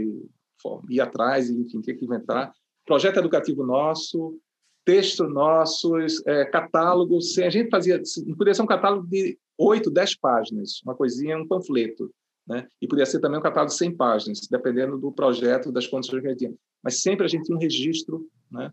ia 0.89 1.05
atrás, 1.05 1.49
enfim, 1.49 1.81
tinha 1.81 1.97
que 1.97 2.05
inventar, 2.05 2.53
projeto 2.85 3.19
educativo 3.19 3.65
nosso, 3.65 4.39
texto 4.85 5.29
nossos, 5.29 6.25
é, 6.27 6.51
a 6.55 7.51
gente 7.51 7.71
fazia, 7.71 8.01
podia 8.37 8.55
ser 8.55 8.63
um 8.63 8.67
catálogo 8.67 9.07
de 9.07 9.39
oito, 9.57 9.91
dez 9.91 10.17
páginas, 10.17 10.81
uma 10.85 10.95
coisinha, 10.95 11.39
um 11.39 11.47
panfleto, 11.47 12.11
né? 12.47 12.67
E 12.81 12.89
podia 12.89 13.07
ser 13.07 13.21
também 13.21 13.39
um 13.39 13.43
catálogo 13.43 13.71
de 13.71 13.79
100 13.79 13.97
páginas, 13.97 14.41
dependendo 14.51 14.99
do 14.99 15.13
projeto, 15.13 15.71
das 15.71 15.87
condições 15.87 16.21
que 16.21 16.27
a 16.27 16.31
gente 16.31 16.39
tinha. 16.39 16.55
Mas 16.83 17.01
sempre 17.01 17.25
a 17.25 17.29
gente 17.29 17.45
tinha 17.45 17.57
um 17.57 17.61
registro 17.61 18.29
né, 18.51 18.73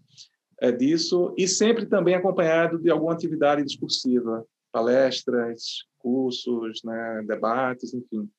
é, 0.60 0.72
disso 0.72 1.34
e 1.38 1.48
sempre 1.48 1.86
também 1.86 2.16
acompanhado 2.16 2.80
de 2.80 2.90
alguma 2.90 3.14
atividade 3.14 3.64
discursiva, 3.64 4.46
palestras, 4.72 5.86
cursos, 6.00 6.82
né, 6.84 7.24
debates, 7.28 7.94
enfim. 7.94 8.30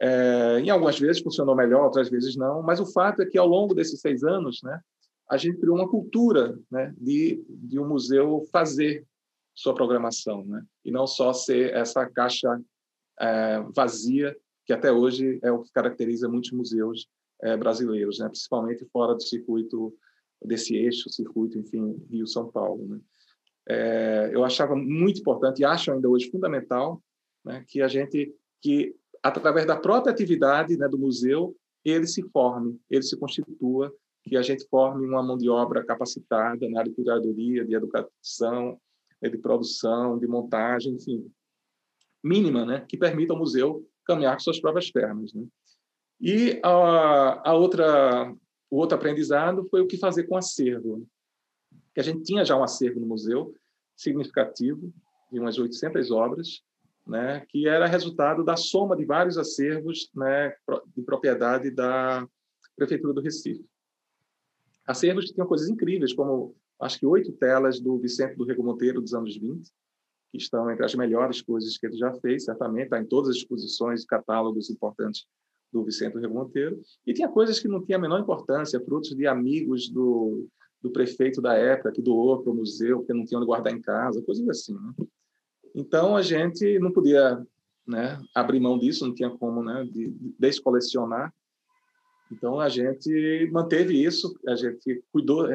É, 0.00 0.60
em 0.60 0.70
algumas 0.70 0.98
vezes 0.98 1.22
funcionou 1.22 1.56
melhor, 1.56 1.84
outras 1.84 2.10
vezes 2.10 2.36
não, 2.36 2.62
mas 2.62 2.80
o 2.80 2.86
fato 2.86 3.22
é 3.22 3.26
que 3.26 3.38
ao 3.38 3.46
longo 3.46 3.74
desses 3.74 4.00
seis 4.00 4.22
anos, 4.22 4.60
né, 4.62 4.80
a 5.28 5.36
gente 5.36 5.58
criou 5.58 5.76
uma 5.76 5.88
cultura 5.88 6.58
né, 6.70 6.94
de, 6.98 7.42
de 7.48 7.78
um 7.80 7.88
museu 7.88 8.46
fazer 8.52 9.04
sua 9.54 9.74
programação, 9.74 10.44
né, 10.44 10.62
e 10.84 10.90
não 10.90 11.06
só 11.06 11.32
ser 11.32 11.74
essa 11.74 12.04
caixa 12.06 12.60
é, 13.20 13.60
vazia 13.74 14.36
que 14.66 14.72
até 14.72 14.90
hoje 14.90 15.38
é 15.42 15.50
o 15.50 15.62
que 15.62 15.72
caracteriza 15.72 16.28
muitos 16.28 16.50
museus 16.50 17.08
é, 17.40 17.56
brasileiros, 17.56 18.18
né? 18.18 18.28
principalmente 18.28 18.84
fora 18.86 19.14
do 19.14 19.22
circuito 19.22 19.94
desse 20.44 20.74
eixo, 20.76 21.08
circuito, 21.08 21.58
enfim, 21.58 21.96
Rio-São 22.10 22.50
Paulo. 22.50 22.86
Né? 22.88 23.00
É, 23.68 24.30
eu 24.32 24.44
achava 24.44 24.74
muito 24.74 25.20
importante 25.20 25.60
e 25.60 25.64
acho 25.64 25.92
ainda 25.92 26.08
hoje 26.08 26.30
fundamental 26.30 27.00
né, 27.44 27.64
que 27.68 27.80
a 27.80 27.88
gente, 27.88 28.34
que 28.60 28.94
através 29.22 29.64
da 29.64 29.76
própria 29.76 30.12
atividade 30.12 30.76
né, 30.76 30.88
do 30.88 30.98
museu, 30.98 31.56
ele 31.84 32.06
se 32.06 32.22
forme, 32.30 32.78
ele 32.90 33.02
se 33.02 33.16
constitua, 33.16 33.94
que 34.24 34.36
a 34.36 34.42
gente 34.42 34.66
forme 34.68 35.06
uma 35.06 35.22
mão 35.22 35.38
de 35.38 35.48
obra 35.48 35.84
capacitada 35.84 36.68
na 36.68 36.80
área 36.80 36.90
de 36.90 36.96
curadoria, 36.96 37.64
de 37.64 37.74
educação, 37.74 38.80
de 39.22 39.38
produção, 39.38 40.18
de 40.18 40.26
montagem, 40.26 40.94
enfim, 40.94 41.30
mínima, 42.26 42.66
né, 42.66 42.84
que 42.88 42.96
permita 42.96 43.32
ao 43.32 43.38
museu 43.38 43.88
caminhar 44.04 44.34
com 44.34 44.40
suas 44.40 44.60
próprias 44.60 44.90
pernas. 44.90 45.32
Né? 45.32 45.46
E 46.20 46.60
a, 46.62 47.50
a 47.50 47.54
outra, 47.54 48.34
o 48.70 48.76
outro 48.76 48.96
aprendizado 48.96 49.66
foi 49.70 49.80
o 49.80 49.86
que 49.86 49.96
fazer 49.96 50.24
com 50.24 50.36
acervo. 50.36 51.06
Que 51.94 52.00
a 52.00 52.02
gente 52.02 52.22
tinha 52.22 52.44
já 52.44 52.56
um 52.56 52.62
acervo 52.62 53.00
no 53.00 53.06
museu 53.06 53.54
significativo, 53.96 54.92
de 55.32 55.40
umas 55.40 55.58
800 55.58 56.10
obras, 56.10 56.62
né, 57.06 57.44
que 57.48 57.68
era 57.68 57.86
resultado 57.86 58.44
da 58.44 58.56
soma 58.56 58.96
de 58.96 59.04
vários 59.04 59.38
acervos 59.38 60.10
né, 60.14 60.54
de 60.94 61.02
propriedade 61.02 61.70
da 61.70 62.26
Prefeitura 62.76 63.14
do 63.14 63.20
Recife. 63.20 63.64
Acervos 64.86 65.26
que 65.26 65.34
tinham 65.34 65.46
coisas 65.46 65.68
incríveis, 65.68 66.12
como 66.12 66.54
acho 66.80 66.98
que 66.98 67.06
oito 67.06 67.32
telas 67.32 67.80
do 67.80 67.98
Vicente 67.98 68.36
do 68.36 68.44
Rego 68.44 68.62
Monteiro 68.62 69.00
dos 69.00 69.14
anos 69.14 69.36
20, 69.36 69.70
que 70.30 70.38
estão 70.38 70.70
entre 70.70 70.84
as 70.84 70.94
melhores 70.94 71.40
coisas 71.40 71.76
que 71.78 71.86
ele 71.86 71.96
já 71.96 72.12
fez, 72.14 72.44
certamente, 72.44 72.84
está 72.84 73.00
em 73.00 73.06
todas 73.06 73.30
as 73.30 73.36
exposições 73.36 74.02
e 74.02 74.06
catálogos 74.06 74.70
importantes 74.70 75.26
do 75.72 75.84
Vicente 75.84 76.18
Rio 76.18 76.30
Monteiro. 76.30 76.80
E 77.06 77.12
tinha 77.12 77.28
coisas 77.28 77.58
que 77.58 77.68
não 77.68 77.84
tinham 77.84 77.98
a 77.98 78.02
menor 78.02 78.20
importância, 78.20 78.80
frutos 78.80 79.10
de 79.10 79.26
amigos 79.26 79.88
do, 79.88 80.46
do 80.82 80.90
prefeito 80.90 81.40
da 81.40 81.54
época, 81.54 81.92
que 81.92 82.02
doou 82.02 82.42
para 82.42 82.52
o 82.52 82.56
museu, 82.56 82.98
porque 82.98 83.12
não 83.12 83.24
tinham 83.24 83.40
onde 83.40 83.46
guardar 83.46 83.72
em 83.72 83.80
casa, 83.80 84.22
coisas 84.22 84.48
assim. 84.48 84.74
Né? 84.74 85.06
Então, 85.74 86.16
a 86.16 86.22
gente 86.22 86.78
não 86.78 86.90
podia 86.90 87.44
né, 87.86 88.18
abrir 88.34 88.60
mão 88.60 88.78
disso, 88.78 89.06
não 89.06 89.14
tinha 89.14 89.30
como 89.30 89.62
né, 89.62 89.84
de, 89.84 90.10
de 90.10 90.34
descolecionar. 90.38 91.32
Então, 92.32 92.58
a 92.58 92.68
gente 92.68 93.48
manteve 93.52 94.02
isso, 94.02 94.34
a 94.48 94.56
gente 94.56 95.02
cuidou, 95.12 95.46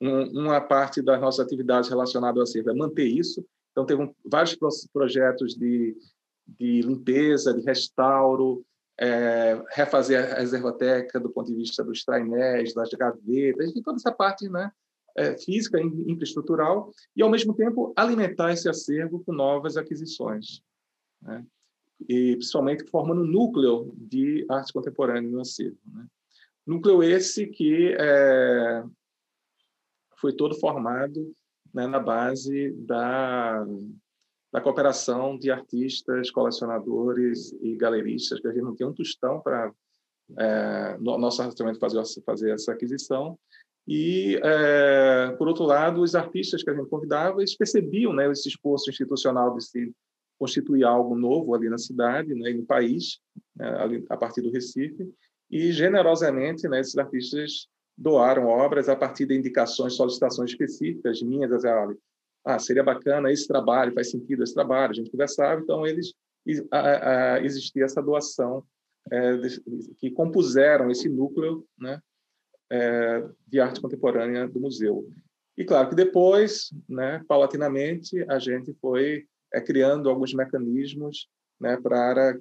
um, 0.00 0.40
uma 0.40 0.60
parte 0.60 1.02
das 1.02 1.20
nossas 1.20 1.44
atividades 1.44 1.88
relacionadas 1.88 2.36
ao 2.36 2.42
acervo 2.42 2.70
é 2.70 2.74
manter 2.74 3.06
isso. 3.06 3.44
Então, 3.78 3.86
teve 3.86 4.02
um, 4.02 4.12
vários 4.24 4.58
projetos 4.92 5.54
de, 5.54 5.96
de 6.48 6.80
limpeza, 6.80 7.54
de 7.54 7.64
restauro, 7.64 8.66
é, 8.98 9.62
refazer 9.70 10.32
a 10.32 10.40
reservoteca 10.40 11.20
do 11.20 11.30
ponto 11.30 11.46
de 11.46 11.54
vista 11.54 11.84
dos 11.84 12.02
trainéis, 12.04 12.74
das 12.74 12.90
gavetas, 12.90 13.72
de 13.72 13.80
toda 13.80 13.96
essa 13.96 14.10
parte 14.10 14.48
né, 14.48 14.72
é, 15.16 15.38
física, 15.38 15.80
infraestrutural, 15.80 16.90
e, 17.14 17.22
ao 17.22 17.30
mesmo 17.30 17.54
tempo, 17.54 17.92
alimentar 17.94 18.52
esse 18.52 18.68
acervo 18.68 19.22
com 19.22 19.32
novas 19.32 19.76
aquisições. 19.76 20.60
Né? 21.22 21.46
E, 22.08 22.32
principalmente, 22.32 22.90
formando 22.90 23.22
um 23.22 23.30
núcleo 23.30 23.94
de 23.96 24.44
arte 24.50 24.72
contemporânea 24.72 25.30
no 25.30 25.40
acervo. 25.40 25.78
Né? 25.86 26.04
Núcleo 26.66 27.00
esse 27.00 27.46
que 27.46 27.94
é, 27.96 28.82
foi 30.16 30.32
todo 30.32 30.58
formado 30.58 31.32
né, 31.72 31.86
na 31.86 31.98
base 31.98 32.70
da, 32.72 33.64
da 34.52 34.60
cooperação 34.60 35.38
de 35.38 35.50
artistas, 35.50 36.30
colecionadores 36.30 37.52
e 37.60 37.76
galeristas, 37.76 38.40
que 38.40 38.48
a 38.48 38.52
gente 38.52 38.62
não 38.62 38.74
tem 38.74 38.86
um 38.86 38.92
tostão 38.92 39.40
para 39.40 39.72
é, 40.36 40.96
no 40.98 41.16
nosso 41.18 41.42
orçamento 41.42 41.78
fazer, 41.78 42.02
fazer 42.24 42.50
essa 42.50 42.72
aquisição. 42.72 43.38
E, 43.86 44.38
é, 44.44 45.34
por 45.38 45.48
outro 45.48 45.64
lado, 45.64 46.02
os 46.02 46.14
artistas 46.14 46.62
que 46.62 46.70
a 46.70 46.74
gente 46.74 46.88
convidava, 46.88 47.40
eles 47.40 47.56
percebiam 47.56 48.12
né, 48.12 48.30
esse 48.30 48.48
esforço 48.48 48.90
institucional 48.90 49.54
de 49.56 49.64
se 49.64 49.92
constituir 50.38 50.84
algo 50.84 51.16
novo 51.16 51.54
ali 51.54 51.68
na 51.68 51.78
cidade 51.78 52.34
né, 52.34 52.52
no 52.52 52.64
país, 52.64 53.18
né, 53.56 53.68
ali, 53.80 54.04
a 54.10 54.16
partir 54.16 54.42
do 54.42 54.50
Recife, 54.50 55.10
e 55.50 55.72
generosamente 55.72 56.68
né, 56.68 56.80
esses 56.80 56.96
artistas 56.98 57.66
doaram 57.98 58.46
obras 58.46 58.88
a 58.88 58.94
partir 58.94 59.26
de 59.26 59.36
indicações, 59.36 59.96
solicitações 59.96 60.50
específicas 60.50 61.20
minhas, 61.20 61.50
dizer, 61.50 61.74
olha, 61.74 61.96
ah, 62.44 62.58
seria 62.58 62.84
bacana 62.84 63.32
esse 63.32 63.46
trabalho, 63.46 63.92
faz 63.92 64.10
sentido 64.10 64.44
esse 64.44 64.54
trabalho, 64.54 64.92
a 64.92 64.94
gente 64.94 65.10
conversava, 65.10 65.60
então 65.60 65.84
eles 65.84 66.14
a, 66.70 67.34
a, 67.34 67.44
existia 67.44 67.84
essa 67.84 68.00
doação 68.00 68.64
é, 69.10 69.36
de, 69.36 69.60
que 69.98 70.10
compuseram 70.10 70.90
esse 70.90 71.08
núcleo, 71.08 71.66
né, 71.78 72.00
é, 72.70 73.28
de 73.46 73.60
arte 73.60 73.80
contemporânea 73.80 74.46
do 74.48 74.60
museu. 74.60 75.10
E 75.56 75.64
claro 75.64 75.88
que 75.88 75.96
depois, 75.96 76.72
né, 76.88 77.22
paulatinamente, 77.26 78.24
a 78.30 78.38
gente 78.38 78.72
foi 78.80 79.26
é, 79.52 79.60
criando 79.60 80.08
alguns 80.08 80.32
mecanismos 80.32 81.28
né, 81.60 81.76
para 81.76 82.38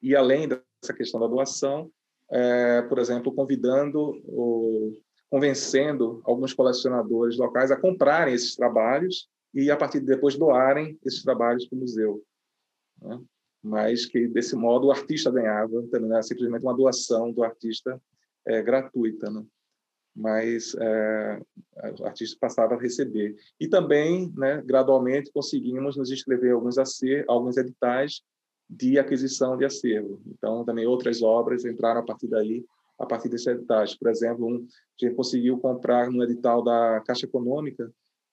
ir 0.00 0.16
além 0.16 0.48
dessa 0.48 0.94
questão 0.96 1.20
da 1.20 1.26
doação 1.26 1.90
é, 2.30 2.82
por 2.82 2.98
exemplo, 2.98 3.32
convidando, 3.32 4.20
ou 4.26 4.92
convencendo 5.30 6.20
alguns 6.24 6.52
colecionadores 6.52 7.36
locais 7.36 7.70
a 7.70 7.80
comprarem 7.80 8.34
esses 8.34 8.54
trabalhos 8.54 9.28
e, 9.52 9.70
a 9.70 9.76
partir 9.76 10.00
de 10.00 10.06
depois, 10.06 10.36
doarem 10.36 10.98
esses 11.04 11.22
trabalhos 11.22 11.66
para 11.66 11.76
o 11.76 11.80
museu. 11.80 12.22
Né? 13.00 13.20
Mas 13.62 14.06
que, 14.06 14.26
desse 14.28 14.54
modo, 14.54 14.88
o 14.88 14.92
artista 14.92 15.30
ganhava, 15.30 15.82
também 15.90 16.10
era 16.10 16.22
simplesmente 16.22 16.62
uma 16.62 16.76
doação 16.76 17.32
do 17.32 17.42
artista 17.42 18.00
é, 18.46 18.62
gratuita. 18.62 19.30
Né? 19.30 19.44
mas 20.14 20.76
é, 20.78 21.42
o 21.98 22.04
artista 22.06 22.36
passava 22.40 22.74
a 22.74 22.80
receber. 22.80 23.34
E 23.58 23.66
também, 23.66 24.32
né, 24.36 24.62
gradualmente, 24.64 25.32
conseguimos 25.32 25.96
nos 25.96 26.10
inscrever 26.10 26.52
alguns, 26.52 26.76
alguns 27.26 27.56
editais 27.56 28.22
de 28.68 28.98
aquisição 28.98 29.56
de 29.56 29.64
acervo. 29.64 30.20
Então, 30.26 30.64
também 30.64 30.86
outras 30.86 31.22
obras 31.22 31.64
entraram 31.64 32.00
a 32.00 32.04
partir 32.04 32.28
daí, 32.28 32.64
a 32.98 33.06
partir 33.06 33.28
desse 33.28 33.50
edital. 33.50 33.84
Por 33.98 34.10
exemplo, 34.10 34.46
um, 34.46 34.66
a 34.66 35.04
gente 35.04 35.16
conseguiu 35.16 35.58
comprar 35.58 36.10
no 36.10 36.22
edital 36.22 36.62
da 36.62 37.00
Caixa 37.06 37.26
Econômica 37.26 37.92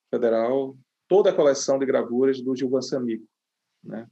Federal 0.09 0.75
toda 1.07 1.29
a 1.29 1.35
coleção 1.35 1.77
de 1.77 1.85
gravuras 1.85 2.41
do 2.41 2.55
Gilvan 2.55 2.81
Samico, 2.81 3.25
né? 3.83 4.07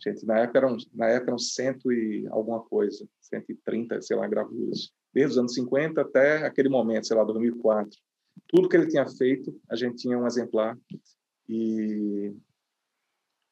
Gente, 0.00 0.24
na 0.24 0.38
época 0.38 0.58
eram, 0.58 0.76
na 0.94 1.08
época 1.08 1.30
eram 1.30 1.38
cento 1.38 1.90
e 1.90 2.26
alguma 2.30 2.60
coisa, 2.60 3.08
130, 3.20 4.00
sei 4.02 4.16
lá, 4.16 4.26
gravuras. 4.28 4.92
Desde 5.12 5.32
os 5.32 5.38
anos 5.38 5.54
50 5.54 6.00
até 6.00 6.46
aquele 6.46 6.68
momento, 6.68 7.06
sei 7.06 7.16
lá, 7.16 7.24
2004. 7.24 7.98
Tudo 8.46 8.68
que 8.68 8.76
ele 8.76 8.86
tinha 8.86 9.06
feito, 9.08 9.58
a 9.68 9.74
gente 9.74 9.96
tinha 9.96 10.16
um 10.16 10.26
exemplar. 10.26 10.78
E 11.48 12.32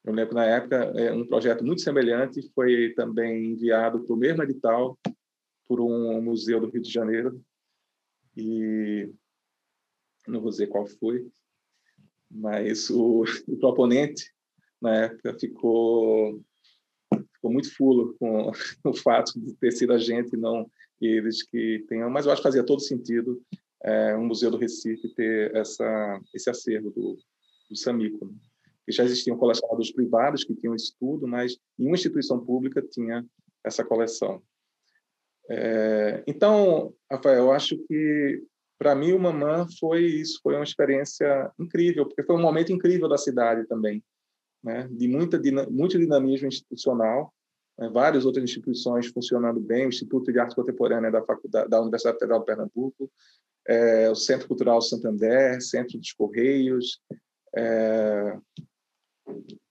eu 0.07 0.13
lembro 0.13 0.35
na 0.35 0.45
época 0.45 0.77
é, 0.95 1.11
um 1.11 1.27
projeto 1.27 1.65
muito 1.65 1.81
semelhante 1.81 2.41
foi 2.55 2.93
também 2.95 3.51
enviado 3.51 3.99
para 4.05 4.13
o 4.13 4.17
mesmo 4.17 4.41
edital 4.41 4.97
por 5.67 5.81
um 5.81 6.21
museu 6.21 6.61
do 6.61 6.69
Rio 6.69 6.81
de 6.81 6.89
Janeiro 6.89 7.43
e 8.35 9.11
não 10.25 10.39
vou 10.39 10.49
dizer 10.49 10.67
qual 10.67 10.87
foi, 10.87 11.27
mas 12.31 12.89
o, 12.89 13.25
o 13.49 13.57
proponente 13.57 14.31
na 14.81 14.95
época 14.95 15.37
ficou 15.37 16.41
ficou 17.33 17.51
muito 17.51 17.75
fulo 17.75 18.15
com 18.17 18.49
o 18.89 18.93
fato 18.93 19.37
de 19.37 19.53
ter 19.55 19.71
sido 19.73 19.91
a 19.91 19.97
gente 19.97 20.37
não 20.37 20.71
eles 21.01 21.43
que 21.43 21.83
tenham, 21.89 22.09
mas 22.09 22.25
eu 22.25 22.31
acho 22.31 22.41
que 22.41 22.47
fazia 22.47 22.65
todo 22.65 22.79
sentido 22.79 23.43
é, 23.83 24.15
um 24.15 24.25
museu 24.25 24.49
do 24.49 24.57
Recife 24.57 25.13
ter 25.15 25.53
essa 25.53 26.21
esse 26.33 26.49
acervo 26.49 26.91
do, 26.91 27.17
do 27.69 27.75
Samico. 27.75 28.25
Né? 28.25 28.33
Que 28.87 28.93
já 28.93 29.03
existiam 29.03 29.37
colecionadores 29.37 29.91
privados 29.91 30.45
que 30.45 30.55
tinham 30.55 30.73
estudo, 30.73 31.27
mas 31.27 31.57
nenhuma 31.77 31.97
instituição 31.97 32.39
pública 32.39 32.81
tinha 32.81 33.25
essa 33.61 33.83
coleção. 33.83 34.41
É, 35.49 36.23
então, 36.25 36.93
Rafael, 37.11 37.43
eu 37.43 37.51
acho 37.51 37.77
que 37.85 38.41
para 38.79 38.95
mim 38.95 39.11
o 39.11 39.19
Mamã 39.19 39.65
foi 39.77 40.05
isso, 40.05 40.39
foi 40.41 40.55
uma 40.55 40.63
experiência 40.63 41.51
incrível, 41.59 42.05
porque 42.05 42.23
foi 42.23 42.35
um 42.35 42.41
momento 42.41 42.71
incrível 42.71 43.09
da 43.09 43.17
cidade 43.17 43.67
também, 43.67 44.01
né? 44.63 44.87
De 44.89 45.07
muita 45.07 45.41
muito 45.69 45.97
dinamismo 45.97 46.47
institucional, 46.47 47.33
né? 47.77 47.89
várias 47.89 48.25
outras 48.25 48.43
instituições 48.43 49.07
funcionando 49.07 49.59
bem, 49.59 49.85
o 49.85 49.89
Instituto 49.89 50.31
de 50.31 50.39
Arte 50.39 50.55
Contemporânea 50.55 51.11
da 51.11 51.23
Faculdade 51.23 51.69
da 51.69 51.81
Universidade 51.81 52.19
Federal 52.19 52.39
de 52.39 52.45
Pernambuco, 52.45 53.11
é, 53.67 54.09
o 54.09 54.15
Centro 54.15 54.47
Cultural 54.47 54.81
Santander, 54.81 55.61
Centro 55.61 55.97
dos 55.97 56.13
Correios, 56.13 57.01
é, 57.55 58.37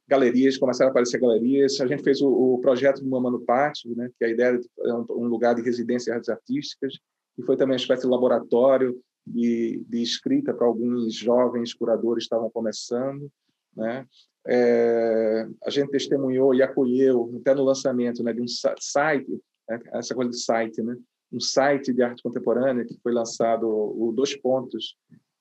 galerias, 0.09 0.57
começaram 0.57 0.89
a 0.89 0.91
aparecer 0.91 1.21
galerias. 1.21 1.81
A 1.81 1.87
gente 1.87 2.03
fez 2.03 2.21
o, 2.21 2.29
o 2.29 2.59
projeto 2.61 3.03
do 3.03 3.11
Mamano 3.11 3.41
Pátio, 3.41 3.95
né, 3.97 4.11
que 4.19 4.25
a 4.25 4.29
ideia 4.29 4.61
é 4.85 4.95
um, 4.95 5.07
um, 5.11 5.27
lugar 5.27 5.55
de 5.55 5.63
residência 5.63 6.13
de 6.13 6.17
artes 6.17 6.29
artísticas, 6.29 6.95
e 7.39 7.43
foi 7.43 7.57
também 7.57 7.73
uma 7.73 7.81
espécie 7.81 8.03
de 8.03 8.09
laboratório 8.09 8.99
de, 9.27 9.85
de 9.89 10.03
escrita 10.03 10.55
para 10.55 10.67
alguns 10.67 11.15
jovens 11.15 11.75
curadores 11.75 12.25
que 12.25 12.27
estavam 12.27 12.51
começando. 12.51 13.29
Né? 13.75 14.07
É, 14.47 15.47
a 15.65 15.71
gente 15.71 15.91
testemunhou 15.91 16.55
e 16.55 16.63
acolheu, 16.63 17.35
até 17.41 17.55
no 17.55 17.65
lançamento 17.65 18.23
né, 18.23 18.33
de 18.33 18.41
um 18.41 18.47
site, 18.47 19.31
né, 19.69 19.81
essa 19.93 20.15
coisa 20.15 20.31
de 20.31 20.41
site, 20.41 20.81
né? 20.83 20.97
um 21.33 21.41
site 21.41 21.93
de 21.93 22.03
arte 22.03 22.23
contemporânea 22.23 22.85
que 22.85 22.97
foi 23.03 23.13
lançado, 23.13 23.67
o 23.67 24.13
Dois 24.13 24.37
Pontos, 24.37 24.97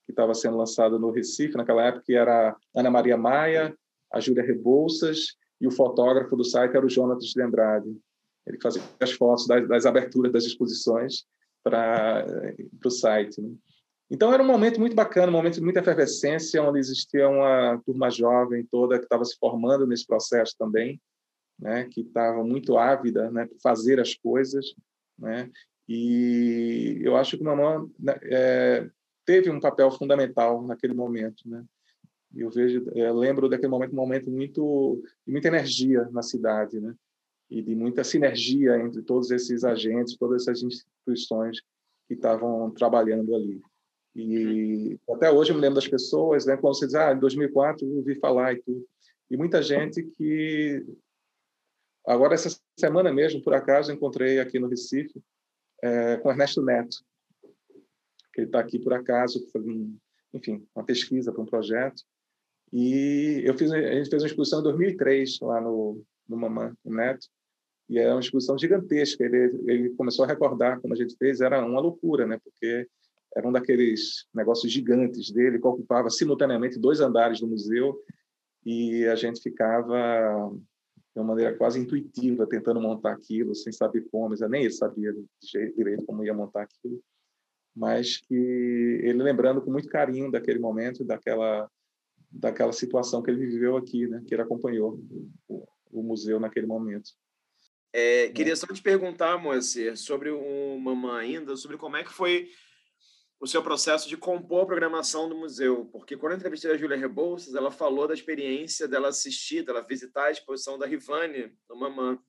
que 0.06 0.12
estava 0.12 0.34
sendo 0.34 0.58
lançado 0.58 1.00
no 1.00 1.12
Recife, 1.12 1.56
naquela 1.56 1.86
época, 1.86 2.04
que 2.06 2.16
era 2.16 2.56
Ana 2.76 2.90
Maria 2.90 3.18
Maia, 3.18 3.76
a 4.16 4.20
Júlia 4.22 4.44
Rebouças 4.44 5.36
e 5.60 5.68
o 5.68 5.72
fotógrafo 5.72 6.38
do 6.38 6.44
site 6.44 6.76
era 6.76 6.86
o 6.86 6.90
Jonatas 6.90 7.26
de 7.26 7.42
Andrade. 7.42 7.94
Ele 8.48 8.58
fazia 8.62 8.82
as 9.00 9.12
fotos 9.12 9.46
das, 9.46 9.68
das 9.68 9.86
aberturas 9.86 10.32
das 10.32 10.46
exposições 10.46 11.26
para 11.62 12.26
o 12.84 12.90
site. 12.90 13.42
Né? 13.42 13.54
Então 14.10 14.34
era 14.34 14.42
um 14.42 14.48
momento 14.48 14.80
muito 14.80 14.96
bacana, 14.96 15.28
um 15.28 15.36
momento 15.36 15.56
de 15.56 15.62
muita 15.62 15.82
efervescência, 15.82 16.64
onde 16.64 16.80
existia 16.80 17.28
uma 17.28 17.82
turma 17.86 18.10
jovem 18.10 18.66
toda 18.66 18.98
que 18.98 19.04
estava 19.04 19.26
se 19.26 19.36
formando 19.38 19.86
nesse 19.86 20.08
processo 20.08 20.56
também, 20.58 21.02
né, 21.60 21.86
que 21.86 22.02
estava 22.02 22.44
muito 22.44 22.78
ávida, 22.78 23.30
né, 23.32 23.48
por 23.48 23.60
fazer 23.60 24.00
as 24.00 24.14
coisas, 24.14 24.76
né, 25.18 25.50
e 25.90 27.00
eu 27.02 27.18
acho 27.18 27.36
que 27.36 27.44
o 27.44 27.46
Mamã 27.46 27.90
né, 27.98 28.16
é, 28.24 28.90
teve 29.26 29.50
um 29.50 29.60
papel 29.60 29.90
fundamental 29.90 30.62
naquele 30.62 30.94
momento, 30.94 31.50
né, 31.50 31.66
eu 32.42 32.50
vejo, 32.50 32.84
eu 32.94 33.14
lembro 33.14 33.48
daquele 33.48 33.70
momento, 33.70 33.94
um 33.94 33.96
momento 33.96 34.30
muito 34.30 35.02
de 35.26 35.32
muita 35.32 35.48
energia 35.48 36.08
na 36.12 36.22
cidade, 36.22 36.80
né? 36.80 36.94
E 37.50 37.62
de 37.62 37.76
muita 37.76 38.04
sinergia 38.04 38.78
entre 38.78 39.02
todos 39.02 39.32
esses 39.32 39.64
agentes, 39.64 40.18
todas 40.18 40.42
essas 40.42 40.64
instituições 40.64 41.62
que 42.08 42.14
estavam 42.14 42.72
trabalhando 42.72 43.36
ali. 43.36 43.62
E 44.16 44.98
até 45.10 45.30
hoje 45.30 45.52
eu 45.52 45.56
me 45.56 45.62
lembro 45.62 45.76
das 45.76 45.88
pessoas, 45.88 46.46
né? 46.46 46.56
Quando 46.58 46.76
você 46.76 46.86
diz, 46.86 46.96
ah, 46.96 47.14
em 47.14 47.20
2004 47.20 47.86
eu 47.86 47.98
ouvi 47.98 48.16
falar 48.16 48.54
e 48.54 48.62
tudo. 48.62 48.86
E 49.30 49.36
muita 49.38 49.62
gente 49.62 50.04
que 50.04 50.86
agora 52.06 52.36
essa 52.36 52.50
semana 52.78 53.12
mesmo, 53.12 53.42
por 53.42 53.54
acaso, 53.54 53.92
encontrei 53.92 54.40
aqui 54.40 54.60
no 54.60 54.68
Recife 54.68 55.22
é, 55.82 56.18
com 56.18 56.30
Ernesto 56.30 56.62
Neto, 56.62 56.98
que 58.34 58.42
ele 58.42 58.48
está 58.48 58.60
aqui 58.60 58.80
por 58.80 58.94
acaso 58.94 59.46
fazendo, 59.52 59.96
enfim, 60.34 60.66
uma 60.76 60.86
pesquisa 60.86 61.32
para 61.32 61.42
um 61.42 61.46
projeto. 61.46 62.04
E 62.74 63.42
eu 63.46 63.58
fiz, 63.58 63.72
a 63.72 63.80
gente 63.80 64.10
fez 64.10 64.22
uma 64.22 64.28
exposição 64.28 64.60
em 64.60 64.64
2003 64.64 65.40
lá 65.42 65.62
no, 65.62 66.04
no 66.28 66.38
Mamã, 66.38 66.76
no 66.84 66.96
Neto, 66.96 67.28
e 67.90 68.00
é 68.00 68.12
uma 68.12 68.20
exposição 68.20 68.58
gigantesca. 68.58 69.24
Ele, 69.24 69.62
ele 69.68 69.90
começou 69.92 70.26
a 70.26 70.28
recordar 70.28 70.80
como 70.82 70.94
a 70.94 70.98
gente 70.98 71.16
fez, 71.18 71.42
era 71.42 71.64
uma 71.64 71.80
loucura, 71.80 72.26
né? 72.26 72.40
Porque 72.44 72.88
era 73.36 73.48
um 73.48 73.52
daqueles 73.52 74.26
negócios 74.34 74.72
gigantes 74.72 75.32
dele, 75.32 75.60
que 75.60 75.68
ocupava 75.68 76.10
simultaneamente 76.10 76.80
dois 76.80 77.02
andares 77.02 77.40
do 77.40 77.48
museu, 77.48 78.00
e 78.66 79.06
a 79.06 79.16
gente 79.16 79.42
ficava 79.42 80.52
de 81.14 81.22
uma 81.22 81.28
maneira 81.28 81.56
quase 81.56 81.80
intuitiva 81.80 82.48
tentando 82.48 82.82
montar 82.82 83.12
aquilo, 83.12 83.54
sem 83.54 83.72
saber 83.72 84.06
como, 84.12 84.36
nem 84.50 84.64
ele 84.64 84.74
sabia 84.74 85.14
direito 85.76 86.06
como 86.06 86.24
ia 86.24 86.34
montar 86.34 86.64
aquilo, 86.64 87.02
mas 87.76 88.18
que 88.18 88.34
ele 89.04 89.22
lembrando 89.22 89.62
com 89.62 89.72
muito 89.72 89.88
carinho 89.88 90.32
daquele 90.32 90.60
momento, 90.60 91.04
daquela 91.04 91.70
daquela 92.36 92.72
situação 92.72 93.22
que 93.22 93.32
ele 93.32 93.46
viveu 93.46 93.78
aqui, 93.78 94.08
né, 94.08 94.24
que 94.28 94.34
ele 94.34 94.42
acompanhou 94.42 95.00
o, 95.48 95.68
o 95.92 96.04
museu 96.04 96.40
naquele 96.40 96.68
momento. 96.68 97.12
É, 97.94 98.30
queria 98.30 98.56
só 98.56 98.68
te 98.68 98.82
perguntar, 98.82 99.38
Moacir, 99.38 99.98
sobre 99.98 100.30
o 100.30 100.78
Mamã 100.78 101.18
ainda, 101.18 101.56
sobre 101.56 101.78
como 101.78 101.96
é 101.96 102.04
que 102.04 102.12
foi 102.12 102.50
o 103.40 103.48
seu 103.48 103.62
processo 103.62 104.10
de 104.10 104.18
compor 104.18 104.64
a 104.64 104.66
programação 104.66 105.30
do 105.30 105.36
museu, 105.36 105.86
porque 105.92 106.18
quando 106.18 106.34
eu 106.34 106.38
entrevistei 106.38 106.72
a 106.72 106.78
Júlia 106.78 106.98
Rebouças, 106.98 107.54
ela 107.56 107.72
falou 107.72 108.08
da 108.08 108.14
experiência 108.14 108.88
dela 108.88 109.10
assistir, 109.10 109.64
dela 109.64 109.82
visitar 109.82 110.26
a 110.26 110.32
exposição 110.32 110.78
da 110.78 110.86
Rivane 110.86 111.54
no 111.70 111.76
Mamã. 111.78 112.20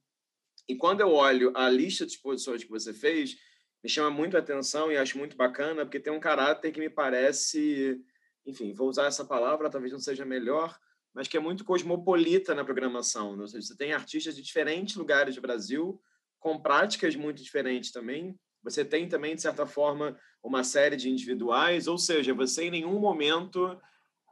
E 0.68 0.76
quando 0.76 1.00
eu 1.00 1.12
olho 1.12 1.52
a 1.54 1.68
lista 1.68 2.04
de 2.04 2.12
exposições 2.12 2.62
que 2.62 2.70
você 2.70 2.92
fez, 2.92 3.36
me 3.82 3.88
chama 3.88 4.10
muito 4.10 4.36
a 4.36 4.40
atenção 4.40 4.90
e 4.90 4.96
acho 4.96 5.16
muito 5.16 5.36
bacana, 5.36 5.84
porque 5.84 6.00
tem 6.00 6.12
um 6.12 6.20
caráter 6.20 6.72
que 6.72 6.80
me 6.80 6.90
parece, 6.90 8.00
enfim, 8.46 8.72
vou 8.72 8.88
usar 8.88 9.06
essa 9.06 9.24
palavra, 9.24 9.68
talvez 9.68 9.92
não 9.92 9.98
seja 9.98 10.24
melhor, 10.24 10.78
mas 11.12 11.26
que 11.26 11.36
é 11.36 11.40
muito 11.40 11.64
cosmopolita 11.64 12.54
na 12.54 12.64
programação. 12.64 13.34
Né? 13.34 13.42
Ou 13.42 13.48
seja, 13.48 13.66
você 13.66 13.76
tem 13.76 13.92
artistas 13.92 14.36
de 14.36 14.42
diferentes 14.42 14.96
lugares 14.96 15.34
do 15.34 15.40
Brasil, 15.40 16.00
com 16.38 16.60
práticas 16.60 17.16
muito 17.16 17.42
diferentes 17.42 17.90
também, 17.90 18.38
você 18.62 18.84
tem 18.84 19.08
também, 19.08 19.36
de 19.36 19.42
certa 19.42 19.64
forma, 19.64 20.18
uma 20.42 20.64
série 20.64 20.96
de 20.96 21.08
individuais, 21.08 21.86
ou 21.86 21.96
seja, 21.96 22.34
você 22.34 22.64
em 22.64 22.70
nenhum 22.70 22.98
momento 22.98 23.80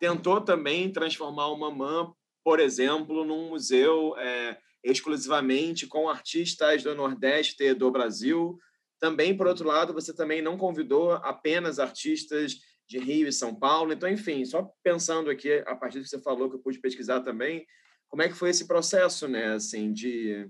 tentou 0.00 0.40
também 0.40 0.90
transformar 0.90 1.46
o 1.48 1.56
Mamã, 1.56 2.12
por 2.42 2.58
exemplo, 2.58 3.24
num 3.24 3.50
museu 3.50 4.14
é, 4.18 4.58
exclusivamente 4.82 5.86
com 5.86 6.08
artistas 6.08 6.82
do 6.82 6.94
Nordeste 6.96 7.72
do 7.74 7.90
Brasil. 7.92 8.58
Também, 8.98 9.36
por 9.36 9.46
outro 9.46 9.68
lado, 9.68 9.94
você 9.94 10.12
também 10.12 10.42
não 10.42 10.58
convidou 10.58 11.12
apenas 11.12 11.78
artistas 11.78 12.58
de 12.87 12.99
Rio 12.99 13.28
e 13.28 13.32
São 13.32 13.55
Paulo. 13.55 13.93
Então, 13.93 14.09
enfim, 14.09 14.45
só 14.45 14.70
pensando 14.82 15.30
aqui, 15.30 15.62
a 15.66 15.74
partir 15.74 15.99
do 15.99 16.05
que 16.05 16.11
você 16.11 16.20
falou, 16.20 16.49
que 16.49 16.57
eu 16.57 16.61
pude 16.61 16.78
pesquisar 16.78 17.20
também, 17.20 17.66
como 18.09 18.22
é 18.22 18.28
que 18.28 18.35
foi 18.35 18.51
esse 18.51 18.66
processo, 18.66 19.26
né, 19.26 19.55
assim, 19.55 19.93
de 19.93 20.49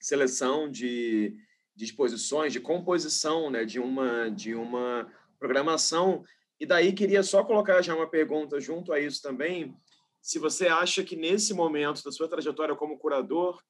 seleção 0.00 0.70
de 0.70 1.36
de 1.74 1.84
exposições, 1.84 2.54
de 2.54 2.60
composição, 2.60 3.50
né, 3.50 3.62
de 3.64 3.78
uma 3.78 4.30
de 4.30 4.54
uma 4.54 5.12
programação. 5.38 6.24
E 6.58 6.64
daí 6.64 6.94
queria 6.94 7.22
só 7.22 7.44
colocar 7.44 7.82
já 7.82 7.94
uma 7.94 8.08
pergunta 8.08 8.58
junto 8.58 8.94
a 8.94 8.98
isso 8.98 9.20
também, 9.20 9.76
se 10.26 10.40
você 10.40 10.66
acha 10.66 11.04
que 11.04 11.14
nesse 11.14 11.54
momento 11.54 12.02
da 12.02 12.10
sua 12.10 12.28
trajetória 12.28 12.74
como 12.74 12.98
curador, 12.98 13.62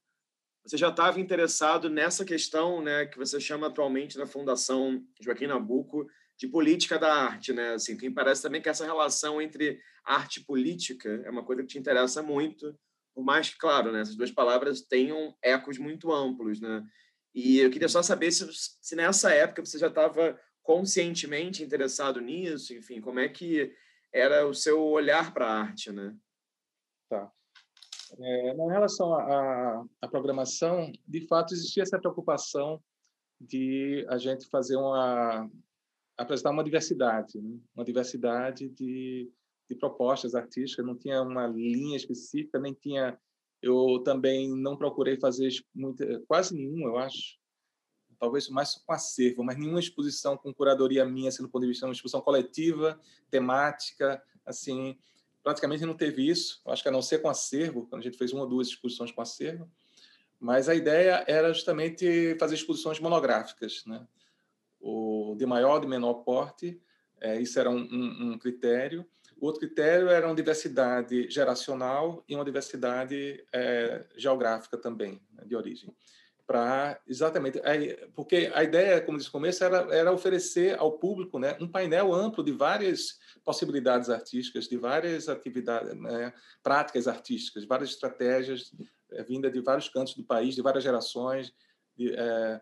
você 0.64 0.78
já 0.78 0.88
estava 0.88 1.20
interessado 1.20 1.90
nessa 1.90 2.24
questão, 2.24 2.80
né, 2.80 3.04
que 3.04 3.18
você 3.18 3.38
chama 3.38 3.66
atualmente 3.66 4.16
na 4.16 4.26
Fundação 4.26 5.04
Joaquim 5.20 5.48
Nabuco 5.48 6.06
de 6.38 6.46
política 6.48 6.98
da 6.98 7.12
arte, 7.12 7.52
né? 7.52 7.74
Assim, 7.74 7.96
que 7.96 8.10
parece 8.10 8.42
também 8.42 8.60
que 8.60 8.68
essa 8.68 8.84
relação 8.84 9.40
entre 9.40 9.80
arte 10.04 10.38
e 10.40 10.44
política 10.44 11.08
é 11.24 11.30
uma 11.30 11.44
coisa 11.44 11.62
que 11.62 11.68
te 11.68 11.78
interessa 11.78 12.22
muito, 12.22 12.78
por 13.14 13.24
mais 13.24 13.48
que, 13.48 13.58
claro, 13.58 13.90
né, 13.90 14.02
essas 14.02 14.14
duas 14.14 14.30
palavras 14.30 14.82
tenham 14.82 15.34
ecos 15.42 15.78
muito 15.78 16.12
amplos, 16.12 16.60
né? 16.60 16.84
E 17.34 17.58
eu 17.58 17.70
queria 17.70 17.88
só 17.88 18.02
saber 18.02 18.30
se, 18.30 18.46
se 18.52 18.94
nessa 18.94 19.32
época 19.32 19.64
você 19.64 19.78
já 19.78 19.88
estava 19.88 20.38
conscientemente 20.62 21.62
interessado 21.62 22.20
nisso, 22.20 22.74
enfim, 22.74 23.00
como 23.00 23.20
é 23.20 23.28
que 23.28 23.72
era 24.12 24.46
o 24.46 24.54
seu 24.54 24.82
olhar 24.82 25.32
para 25.32 25.46
a 25.46 25.60
arte, 25.60 25.92
né? 25.92 26.14
Tá. 27.08 27.30
É, 28.18 28.54
na 28.54 28.72
relação 28.72 29.14
à 29.14 30.08
programação, 30.08 30.90
de 31.06 31.26
fato 31.26 31.54
existia 31.54 31.82
essa 31.82 31.98
preocupação 31.98 32.82
de 33.40 34.06
a 34.08 34.16
gente 34.16 34.48
fazer 34.48 34.76
uma 34.76 35.50
apresentar 36.16 36.50
uma 36.50 36.64
diversidade, 36.64 37.40
né? 37.40 37.58
uma 37.74 37.84
diversidade 37.84 38.68
de, 38.68 39.30
de 39.68 39.76
propostas 39.76 40.34
artísticas. 40.34 40.84
Não 40.84 40.96
tinha 40.96 41.22
uma 41.22 41.46
linha 41.46 41.96
específica, 41.96 42.58
nem 42.58 42.72
tinha 42.72 43.18
eu 43.62 44.02
também 44.04 44.48
não 44.54 44.76
procurei 44.76 45.18
fazer 45.18 45.48
muita, 45.74 46.20
quase 46.26 46.54
nenhuma, 46.54 46.88
eu 46.88 46.98
acho. 46.98 47.38
Talvez 48.18 48.48
mais 48.48 48.74
com 48.76 48.92
acervo, 48.92 49.44
mas 49.44 49.58
nenhuma 49.58 49.80
exposição 49.80 50.38
com 50.38 50.54
curadoria 50.54 51.04
minha, 51.04 51.28
assim, 51.28 51.46
ponto 51.46 51.60
de 51.60 51.68
vista 51.68 51.84
de 51.84 51.90
uma 51.90 51.92
exposição 51.92 52.20
coletiva, 52.20 52.98
temática, 53.30 54.22
assim, 54.44 54.96
praticamente 55.42 55.84
não 55.84 55.94
teve 55.94 56.26
isso. 56.26 56.62
Eu 56.64 56.72
acho 56.72 56.82
que 56.82 56.88
a 56.88 56.92
não 56.92 57.02
ser 57.02 57.20
com 57.20 57.28
acervo, 57.28 57.86
quando 57.86 58.00
a 58.00 58.04
gente 58.04 58.16
fez 58.16 58.32
uma 58.32 58.42
ou 58.42 58.48
duas 58.48 58.68
exposições 58.68 59.12
com 59.12 59.20
acervo, 59.20 59.70
mas 60.40 60.68
a 60.68 60.74
ideia 60.74 61.24
era 61.26 61.52
justamente 61.52 62.36
fazer 62.38 62.54
exposições 62.54 62.98
monográficas, 63.00 63.82
né? 63.86 64.06
O 64.80 65.34
de 65.36 65.46
maior, 65.46 65.80
de 65.80 65.86
menor 65.86 66.14
porte, 66.24 66.80
é, 67.20 67.40
isso 67.40 67.58
era 67.58 67.70
um, 67.70 67.78
um, 67.78 68.32
um 68.32 68.38
critério. 68.38 69.06
O 69.38 69.46
outro 69.46 69.60
critério 69.60 70.08
era 70.08 70.26
uma 70.26 70.34
diversidade 70.34 71.30
geracional 71.30 72.24
e 72.28 72.34
uma 72.34 72.44
diversidade 72.44 73.44
é, 73.52 74.06
geográfica 74.16 74.78
também, 74.78 75.20
né, 75.32 75.44
de 75.44 75.54
origem. 75.54 75.94
Para 76.46 77.00
exatamente, 77.08 77.60
porque 78.14 78.52
a 78.54 78.62
ideia, 78.62 79.00
como 79.00 79.18
disse 79.18 79.28
no 79.28 79.32
começo, 79.32 79.64
era, 79.64 79.78
era 79.92 80.12
oferecer 80.12 80.78
ao 80.78 80.92
público 80.92 81.40
né, 81.40 81.56
um 81.60 81.66
painel 81.66 82.14
amplo 82.14 82.44
de 82.44 82.52
várias 82.52 83.18
possibilidades 83.44 84.08
artísticas, 84.08 84.68
de 84.68 84.76
várias 84.76 85.28
atividades, 85.28 85.92
né, 85.94 86.32
práticas 86.62 87.08
artísticas, 87.08 87.64
várias 87.64 87.90
estratégias 87.90 88.72
é, 89.10 89.24
vindas 89.24 89.52
de 89.52 89.60
vários 89.60 89.88
cantos 89.88 90.14
do 90.14 90.22
país, 90.22 90.54
de 90.54 90.62
várias 90.62 90.84
gerações, 90.84 91.52
de, 91.96 92.14
é, 92.14 92.60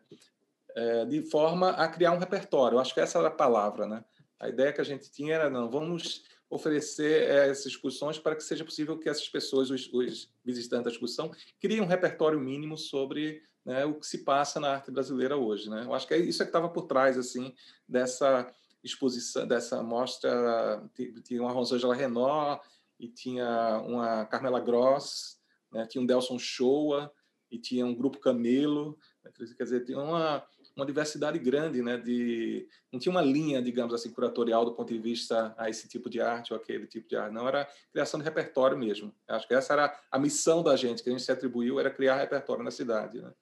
é, 0.75 1.05
de 1.05 1.23
forma 1.23 1.71
a 1.71 1.89
criar 1.89 2.13
um 2.13 2.19
repertório. 2.19 2.77
Eu 2.77 2.81
acho 2.81 2.93
que 2.93 3.01
essa 3.01 3.19
era 3.19 3.29
a 3.29 3.31
palavra, 3.31 3.87
né? 3.87 4.05
A 4.39 4.49
ideia 4.49 4.73
que 4.73 4.81
a 4.81 4.85
gente 4.85 5.11
tinha 5.11 5.35
era, 5.35 5.49
não, 5.49 5.71
vamos 5.71 6.25
oferecer 6.51 7.29
eh, 7.29 7.49
essas 7.49 7.67
excursões 7.67 8.19
para 8.19 8.37
que 8.37 8.43
seja 8.43 8.65
possível 8.65 8.99
que 8.99 9.09
essas 9.09 9.29
pessoas, 9.29 9.71
os, 9.71 9.93
os 9.93 10.31
visitantes 10.45 10.85
da 10.85 10.91
excursão, 10.91 11.31
criem 11.61 11.81
um 11.81 11.87
repertório 11.87 12.39
mínimo 12.39 12.77
sobre 12.77 13.43
né, 13.65 13.85
o 13.85 13.95
que 13.95 14.07
se 14.07 14.19
passa 14.19 14.61
na 14.61 14.75
arte 14.75 14.91
brasileira 14.91 15.37
hoje. 15.37 15.69
Né? 15.71 15.85
Eu 15.85 15.95
acho 15.95 16.07
que 16.07 16.15
é 16.15 16.19
isso 16.19 16.43
é 16.43 16.45
que 16.45 16.51
estava 16.51 16.69
por 16.69 16.83
trás 16.83 17.19
assim 17.19 17.55
dessa 17.89 18.53
exposição, 18.83 19.47
dessa 19.47 19.83
mostra. 19.83 20.83
Tinha 21.25 21.41
uma 21.41 21.53
Rosângela 21.53 21.95
Renault 21.95 22.63
e 23.01 23.09
tinha 23.09 23.83
uma 23.85 24.27
Carmela 24.27 24.61
Gross, 24.61 25.41
né? 25.73 25.87
tinha 25.87 26.03
um 26.03 26.07
Delson 26.07 26.39
Shoa 26.39 27.11
e 27.51 27.59
tinha 27.59 27.87
um 27.87 27.95
grupo 27.95 28.19
Camelo. 28.19 28.99
Né? 29.25 29.33
Quer 29.57 29.65
dizer, 29.65 29.85
tinha 29.85 29.99
uma 29.99 30.47
uma 30.77 30.85
diversidade 30.85 31.39
grande, 31.39 31.83
né? 31.83 31.97
De 31.97 32.67
não 32.93 32.99
tinha 32.99 33.11
uma 33.11 33.23
linha, 33.23 33.63
digamos 33.63 33.95
assim, 33.95 34.11
curatorial 34.11 34.65
do 34.65 34.75
ponto 34.75 34.93
de 34.93 34.99
vista 34.99 35.55
a 35.57 35.71
esse 35.71 35.89
tipo 35.89 36.11
de 36.11 36.21
arte 36.21 36.53
ou 36.53 36.59
aquele 36.59 36.87
tipo 36.87 37.09
de 37.09 37.17
arte. 37.17 37.33
Não 37.33 37.47
era 37.47 37.69
criação 37.93 38.19
de 38.19 38.25
repertório 38.25 38.77
mesmo. 38.77 39.15
Acho 39.29 39.47
que 39.47 39.55
essa 39.55 39.73
era 39.73 40.01
a 40.11 40.19
missão 40.19 40.63
da 40.63 40.77
gente 40.77 41.03
que 41.03 41.09
a 41.09 41.13
gente 41.13 41.25
se 41.25 41.33
atribuiu 41.33 41.79
era 41.79 41.91
criar 41.91 42.17
repertório 42.17 42.65
na 42.65 42.71
cidade, 42.71 43.21
né? 43.21 43.33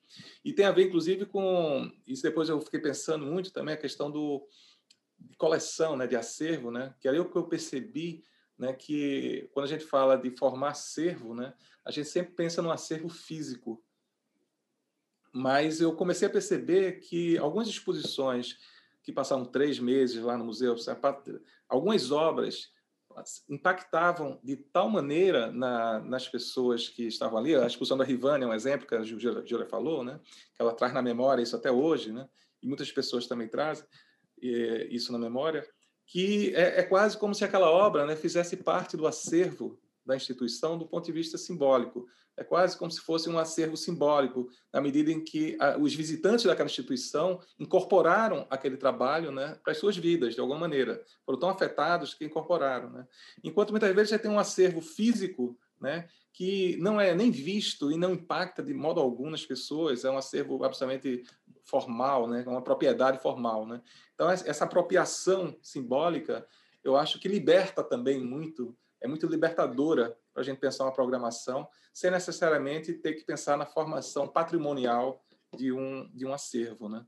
E 0.44 0.52
tem 0.52 0.66
a 0.66 0.72
ver, 0.72 0.88
inclusive, 0.88 1.26
com 1.26 1.90
isso. 2.06 2.22
Depois 2.22 2.48
eu 2.48 2.60
fiquei 2.60 2.80
pensando 2.80 3.24
muito 3.24 3.52
também 3.52 3.74
a 3.74 3.78
questão 3.78 4.10
do 4.10 4.46
de 5.18 5.36
coleção, 5.36 5.96
né? 5.96 6.06
De 6.06 6.16
acervo, 6.16 6.70
né? 6.70 6.94
Que 7.00 7.08
aí 7.08 7.18
o 7.18 7.30
que 7.30 7.36
eu 7.36 7.44
percebi 7.44 8.24
né, 8.58 8.72
que 8.72 9.50
quando 9.52 9.64
a 9.64 9.68
gente 9.68 9.84
fala 9.84 10.16
de 10.16 10.30
formar 10.30 10.70
acervo, 10.70 11.34
né, 11.34 11.52
a 11.84 11.90
gente 11.90 12.08
sempre 12.08 12.32
pensa 12.32 12.62
no 12.62 12.70
acervo 12.70 13.08
físico, 13.08 13.82
mas 15.32 15.80
eu 15.80 15.94
comecei 15.94 16.28
a 16.28 16.30
perceber 16.30 17.00
que 17.00 17.38
algumas 17.38 17.66
exposições 17.66 18.58
que 19.02 19.12
passaram 19.12 19.44
três 19.44 19.78
meses 19.78 20.22
lá 20.22 20.36
no 20.36 20.44
museu, 20.44 20.76
algumas 21.68 22.10
obras 22.10 22.70
impactavam 23.48 24.40
de 24.42 24.56
tal 24.56 24.88
maneira 24.88 25.50
na, 25.50 26.00
nas 26.00 26.28
pessoas 26.28 26.88
que 26.88 27.06
estavam 27.06 27.38
ali. 27.38 27.54
A 27.54 27.66
exposição 27.66 27.96
da 27.96 28.04
Rivane 28.04 28.44
é 28.44 28.46
um 28.46 28.54
exemplo 28.54 28.86
que 28.86 28.94
a 28.94 29.02
Júlia 29.02 29.66
falou, 29.68 30.04
né? 30.04 30.20
que 30.54 30.62
ela 30.62 30.72
traz 30.72 30.92
na 30.94 31.02
memória 31.02 31.42
isso 31.42 31.56
até 31.56 31.70
hoje, 31.70 32.12
né? 32.12 32.28
e 32.62 32.66
muitas 32.66 32.90
pessoas 32.90 33.26
também 33.26 33.48
trazem 33.48 33.84
isso 34.90 35.12
na 35.12 35.18
memória, 35.18 35.64
que 36.06 36.52
é, 36.54 36.80
é 36.80 36.82
quase 36.82 37.16
como 37.16 37.34
se 37.34 37.44
aquela 37.44 37.70
obra 37.70 38.04
né, 38.04 38.16
fizesse 38.16 38.56
parte 38.56 38.96
do 38.96 39.06
acervo 39.06 39.78
da 40.04 40.16
instituição 40.16 40.76
do 40.76 40.86
ponto 40.86 41.04
de 41.04 41.12
vista 41.12 41.38
simbólico. 41.38 42.06
É 42.36 42.42
quase 42.42 42.78
como 42.78 42.90
se 42.90 43.00
fosse 43.00 43.28
um 43.28 43.38
acervo 43.38 43.76
simbólico, 43.76 44.48
na 44.72 44.80
medida 44.80 45.10
em 45.10 45.22
que 45.22 45.56
a, 45.60 45.76
os 45.76 45.94
visitantes 45.94 46.46
daquela 46.46 46.68
instituição 46.68 47.40
incorporaram 47.58 48.46
aquele 48.48 48.76
trabalho 48.76 49.30
né, 49.30 49.58
para 49.62 49.72
as 49.72 49.78
suas 49.78 49.96
vidas, 49.96 50.34
de 50.34 50.40
alguma 50.40 50.58
maneira. 50.58 51.04
Foram 51.26 51.38
tão 51.38 51.48
afetados 51.50 52.14
que 52.14 52.24
incorporaram. 52.24 52.90
Né? 52.90 53.06
Enquanto 53.44 53.70
muitas 53.70 53.94
vezes 53.94 54.10
você 54.10 54.18
tem 54.18 54.30
um 54.30 54.38
acervo 54.38 54.80
físico 54.80 55.58
né, 55.80 56.08
que 56.32 56.76
não 56.78 57.00
é 57.00 57.14
nem 57.14 57.30
visto 57.30 57.92
e 57.92 57.98
não 57.98 58.14
impacta 58.14 58.62
de 58.62 58.72
modo 58.72 59.00
algum 59.00 59.28
nas 59.28 59.44
pessoas, 59.44 60.04
é 60.04 60.10
um 60.10 60.16
acervo 60.16 60.64
absolutamente 60.64 61.24
formal, 61.64 62.26
né? 62.28 62.42
uma 62.46 62.62
propriedade 62.62 63.20
formal. 63.20 63.66
Né? 63.66 63.82
Então, 64.14 64.30
essa 64.30 64.64
apropriação 64.64 65.56
simbólica, 65.60 66.46
eu 66.82 66.96
acho 66.96 67.18
que 67.18 67.28
liberta 67.28 67.82
também 67.82 68.20
muito, 68.20 68.74
é 69.00 69.06
muito 69.06 69.26
libertadora 69.26 70.16
para 70.32 70.42
a 70.42 70.44
gente 70.44 70.58
pensar 70.58 70.84
uma 70.84 70.92
programação, 70.92 71.68
sem 71.92 72.10
necessariamente 72.10 72.94
ter 72.94 73.14
que 73.14 73.24
pensar 73.24 73.56
na 73.56 73.66
formação 73.66 74.26
patrimonial 74.26 75.24
de 75.56 75.72
um, 75.72 76.10
de 76.14 76.24
um 76.24 76.32
acervo. 76.32 76.88
Né? 76.88 77.04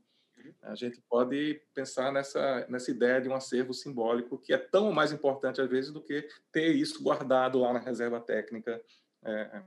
A 0.61 0.75
gente 0.75 1.01
pode 1.09 1.61
pensar 1.73 2.11
nessa, 2.11 2.65
nessa 2.69 2.91
ideia 2.91 3.21
de 3.21 3.29
um 3.29 3.35
acervo 3.35 3.73
simbólico, 3.73 4.37
que 4.37 4.53
é 4.53 4.57
tão 4.57 4.91
mais 4.91 5.11
importante, 5.11 5.61
às 5.61 5.69
vezes, 5.69 5.91
do 5.91 6.01
que 6.01 6.27
ter 6.51 6.75
isso 6.75 7.01
guardado 7.01 7.59
lá 7.59 7.73
na 7.73 7.79
reserva 7.79 8.19
técnica, 8.19 8.81
é, 9.23 9.63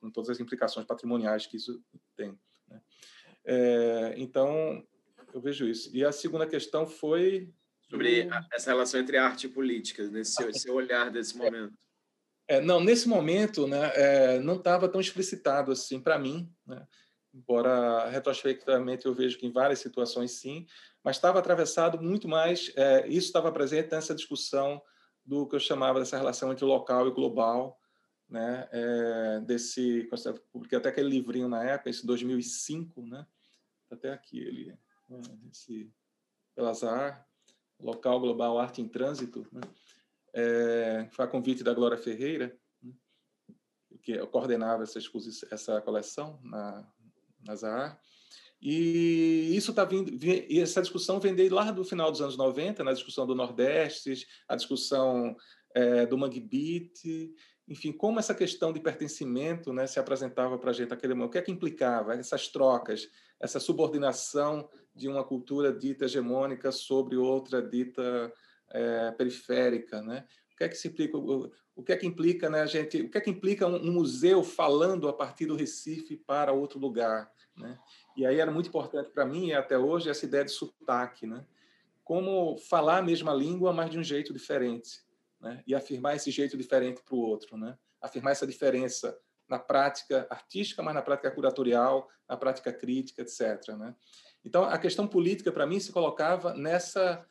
com 0.00 0.10
todas 0.10 0.30
as 0.30 0.40
implicações 0.40 0.86
patrimoniais 0.86 1.46
que 1.46 1.56
isso 1.56 1.82
tem. 2.16 2.38
Né? 2.68 2.80
É, 3.44 4.14
então, 4.16 4.86
eu 5.32 5.40
vejo 5.40 5.66
isso. 5.66 5.90
E 5.94 6.04
a 6.04 6.12
segunda 6.12 6.46
questão 6.46 6.86
foi. 6.86 7.52
Sobre 7.88 8.26
essa 8.54 8.70
relação 8.70 9.00
entre 9.00 9.18
arte 9.18 9.46
e 9.46 9.50
política, 9.50 10.08
nesse 10.08 10.32
seu, 10.32 10.54
seu 10.54 10.74
olhar 10.74 11.10
desse 11.10 11.36
momento. 11.36 11.76
É, 12.48 12.60
não, 12.60 12.80
nesse 12.80 13.08
momento, 13.08 13.66
né, 13.66 13.92
é, 13.94 14.40
não 14.40 14.56
estava 14.56 14.88
tão 14.88 15.00
explicitado 15.00 15.72
assim 15.72 16.00
para 16.00 16.18
mim. 16.18 16.52
Né? 16.66 16.86
embora 17.34 18.08
retrospectivamente 18.10 19.06
eu 19.06 19.14
vejo 19.14 19.38
que 19.38 19.46
em 19.46 19.52
várias 19.52 19.78
situações 19.78 20.32
sim, 20.32 20.66
mas 21.02 21.16
estava 21.16 21.38
atravessado 21.38 22.00
muito 22.00 22.28
mais, 22.28 22.70
é, 22.76 23.06
isso 23.08 23.26
estava 23.26 23.50
presente 23.50 23.90
nessa 23.90 24.14
discussão 24.14 24.82
do 25.24 25.46
que 25.48 25.56
eu 25.56 25.60
chamava 25.60 25.98
dessa 25.98 26.18
relação 26.18 26.52
entre 26.52 26.64
local 26.64 27.08
e 27.08 27.12
global, 27.12 27.80
né, 28.28 28.68
é, 28.70 29.40
desse, 29.40 30.08
publiquei 30.50 30.78
até 30.78 30.88
aquele 30.88 31.08
livrinho 31.08 31.48
na 31.48 31.62
época, 31.64 31.90
esse 31.90 32.06
2005, 32.06 33.02
né, 33.06 33.26
tá 33.88 33.96
até 33.96 34.12
aqui 34.12 34.38
ele, 34.38 34.78
né, 35.08 35.20
esse 35.50 35.90
Pelazar, 36.54 37.26
Local, 37.80 38.20
Global, 38.20 38.58
Arte 38.58 38.80
em 38.80 38.88
Trânsito, 38.88 39.46
né, 39.50 39.60
é, 40.34 41.08
foi 41.12 41.24
a 41.24 41.28
convite 41.28 41.62
da 41.62 41.74
Glória 41.74 41.96
Ferreira, 41.96 42.56
né, 42.82 42.92
que 44.02 44.18
coordenava 44.26 44.82
essa, 44.82 44.98
essa 45.50 45.80
coleção 45.80 46.40
na, 46.42 46.86
Nazar. 47.44 48.00
E 48.60 49.56
isso 49.56 49.72
está 49.72 49.84
vindo, 49.84 50.12
e 50.24 50.60
essa 50.60 50.80
discussão 50.80 51.18
vem 51.18 51.34
desde 51.34 51.52
lá 51.52 51.70
do 51.72 51.84
final 51.84 52.12
dos 52.12 52.20
anos 52.20 52.36
90, 52.36 52.84
na 52.84 52.92
discussão 52.92 53.26
do 53.26 53.34
Nordeste, 53.34 54.24
a 54.48 54.54
discussão 54.54 55.36
é, 55.74 56.06
do 56.06 56.16
Mangue 56.16 56.40
Beat, 56.40 57.34
enfim, 57.68 57.90
como 57.90 58.20
essa 58.20 58.34
questão 58.34 58.72
de 58.72 58.78
pertencimento 58.78 59.72
né, 59.72 59.86
se 59.86 59.98
apresentava 59.98 60.58
para 60.58 60.70
a 60.70 60.72
gente 60.72 60.90
naquele 60.90 61.14
momento, 61.14 61.30
o 61.30 61.32
que 61.32 61.38
é 61.38 61.42
que 61.42 61.50
implicava 61.50 62.14
essas 62.14 62.48
trocas, 62.48 63.08
essa 63.40 63.58
subordinação 63.58 64.68
de 64.94 65.08
uma 65.08 65.24
cultura 65.24 65.72
dita 65.72 66.04
hegemônica 66.04 66.70
sobre 66.70 67.16
outra 67.16 67.60
dita 67.60 68.32
é, 68.72 69.10
periférica, 69.12 70.02
né? 70.02 70.26
O 70.52 70.56
que 70.56 70.64
é 70.64 70.68
que 70.68 70.74
se 70.74 70.88
implica? 70.88 71.16
O, 71.16 71.50
o 71.74 71.82
que 71.82 71.92
é 71.92 71.96
que 71.96 72.06
implica, 72.06 72.50
né, 72.50 72.60
a 72.60 72.66
gente? 72.66 73.02
O 73.02 73.10
que 73.10 73.18
é 73.18 73.20
que 73.20 73.30
implica 73.30 73.66
um, 73.66 73.76
um 73.76 73.92
museu 73.92 74.42
falando 74.42 75.08
a 75.08 75.12
partir 75.12 75.46
do 75.46 75.56
Recife 75.56 76.16
para 76.16 76.52
outro 76.52 76.78
lugar, 76.78 77.30
né? 77.56 77.78
E 78.16 78.26
aí 78.26 78.38
era 78.38 78.50
muito 78.50 78.68
importante 78.68 79.10
para 79.10 79.24
mim 79.24 79.48
e 79.48 79.54
até 79.54 79.78
hoje 79.78 80.10
essa 80.10 80.24
ideia 80.24 80.44
de 80.44 80.50
sotaque, 80.50 81.26
né? 81.26 81.44
Como 82.04 82.58
falar 82.58 82.98
a 82.98 83.02
mesma 83.02 83.32
língua, 83.32 83.72
mas 83.72 83.90
de 83.90 83.98
um 83.98 84.04
jeito 84.04 84.32
diferente, 84.32 85.02
né? 85.40 85.62
E 85.66 85.74
afirmar 85.74 86.16
esse 86.16 86.30
jeito 86.30 86.56
diferente 86.56 87.02
para 87.02 87.14
o 87.14 87.20
outro, 87.20 87.56
né? 87.56 87.76
Afirmar 88.00 88.32
essa 88.32 88.46
diferença 88.46 89.16
na 89.48 89.58
prática 89.58 90.26
artística, 90.30 90.82
mas 90.82 90.94
na 90.94 91.02
prática 91.02 91.30
curatorial, 91.30 92.08
na 92.28 92.36
prática 92.36 92.72
crítica, 92.72 93.20
etc. 93.20 93.76
Né? 93.76 93.94
Então, 94.44 94.64
a 94.64 94.78
questão 94.78 95.06
política, 95.06 95.52
para 95.52 95.66
mim, 95.66 95.78
se 95.78 95.92
colocava 95.92 96.54
nessa 96.54 97.24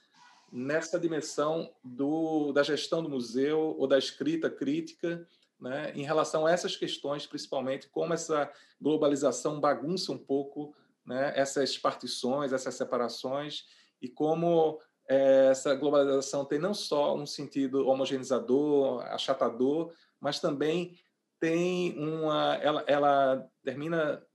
nessa 0.51 0.99
dimensão 0.99 1.73
do, 1.83 2.51
da 2.51 2.61
gestão 2.61 3.01
do 3.01 3.09
museu 3.09 3.75
ou 3.77 3.87
da 3.87 3.97
escrita 3.97 4.49
crítica, 4.49 5.25
né, 5.59 5.91
em 5.95 6.03
relação 6.03 6.45
a 6.45 6.51
essas 6.51 6.75
questões, 6.75 7.25
principalmente 7.25 7.87
como 7.87 8.13
essa 8.13 8.51
globalização 8.81 9.59
bagunça 9.59 10.11
um 10.11 10.17
pouco 10.17 10.75
né, 11.05 11.31
essas 11.35 11.77
partições, 11.77 12.51
essas 12.51 12.75
separações, 12.75 13.65
e 14.01 14.09
como 14.09 14.79
é, 15.07 15.47
essa 15.51 15.75
globalização 15.75 16.43
tem 16.43 16.59
não 16.59 16.73
só 16.73 17.15
um 17.15 17.25
sentido 17.25 17.87
homogeneizador, 17.87 19.03
achatador, 19.05 19.93
mas 20.19 20.39
também 20.39 20.99
tem 21.39 21.97
uma, 21.97 22.55
ela, 22.55 22.83
ela 22.87 23.49
termina 23.63 24.25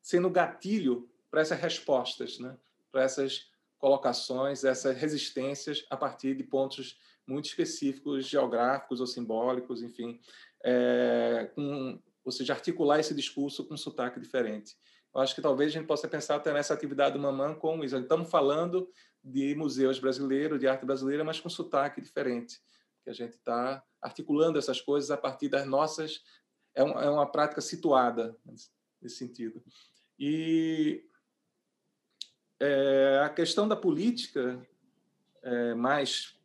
sendo 0.00 0.28
gatilho 0.30 1.08
para 1.30 1.40
essas 1.42 1.58
respostas, 1.58 2.38
né, 2.38 2.56
para 2.90 3.02
essas 3.02 3.51
colocações, 3.82 4.62
essas 4.62 4.96
resistências 4.96 5.84
a 5.90 5.96
partir 5.96 6.36
de 6.36 6.44
pontos 6.44 6.96
muito 7.26 7.46
específicos, 7.46 8.26
geográficos 8.26 9.00
ou 9.00 9.08
simbólicos, 9.08 9.82
enfim, 9.82 10.20
é, 10.64 11.50
com, 11.52 12.00
ou 12.24 12.30
seja, 12.30 12.52
articular 12.52 13.00
esse 13.00 13.12
discurso 13.12 13.66
com 13.66 13.74
um 13.74 13.76
sotaque 13.76 14.20
diferente. 14.20 14.76
Eu 15.12 15.20
acho 15.20 15.34
que 15.34 15.42
talvez 15.42 15.72
a 15.72 15.78
gente 15.78 15.88
possa 15.88 16.06
pensar 16.06 16.36
até 16.36 16.52
nessa 16.52 16.72
atividade 16.72 17.14
do 17.14 17.18
Mamã 17.18 17.56
como 17.56 17.82
isso. 17.82 17.96
Estamos 17.96 18.30
falando 18.30 18.88
de 19.22 19.52
museus 19.56 19.98
brasileiros, 19.98 20.60
de 20.60 20.68
arte 20.68 20.86
brasileira, 20.86 21.24
mas 21.24 21.40
com 21.40 21.50
sotaque 21.50 22.00
diferente, 22.00 22.60
que 23.02 23.10
a 23.10 23.12
gente 23.12 23.34
está 23.34 23.84
articulando 24.00 24.60
essas 24.60 24.80
coisas 24.80 25.10
a 25.10 25.16
partir 25.16 25.48
das 25.48 25.66
nossas. 25.66 26.22
É, 26.72 26.84
um, 26.84 27.00
é 27.00 27.10
uma 27.10 27.26
prática 27.26 27.60
situada 27.60 28.36
nesse 28.46 29.16
sentido. 29.16 29.60
E 30.16 31.04
é, 32.62 33.20
a 33.24 33.28
questão 33.28 33.66
da 33.66 33.74
política, 33.74 34.64
é, 35.42 35.74
mais 35.74 36.38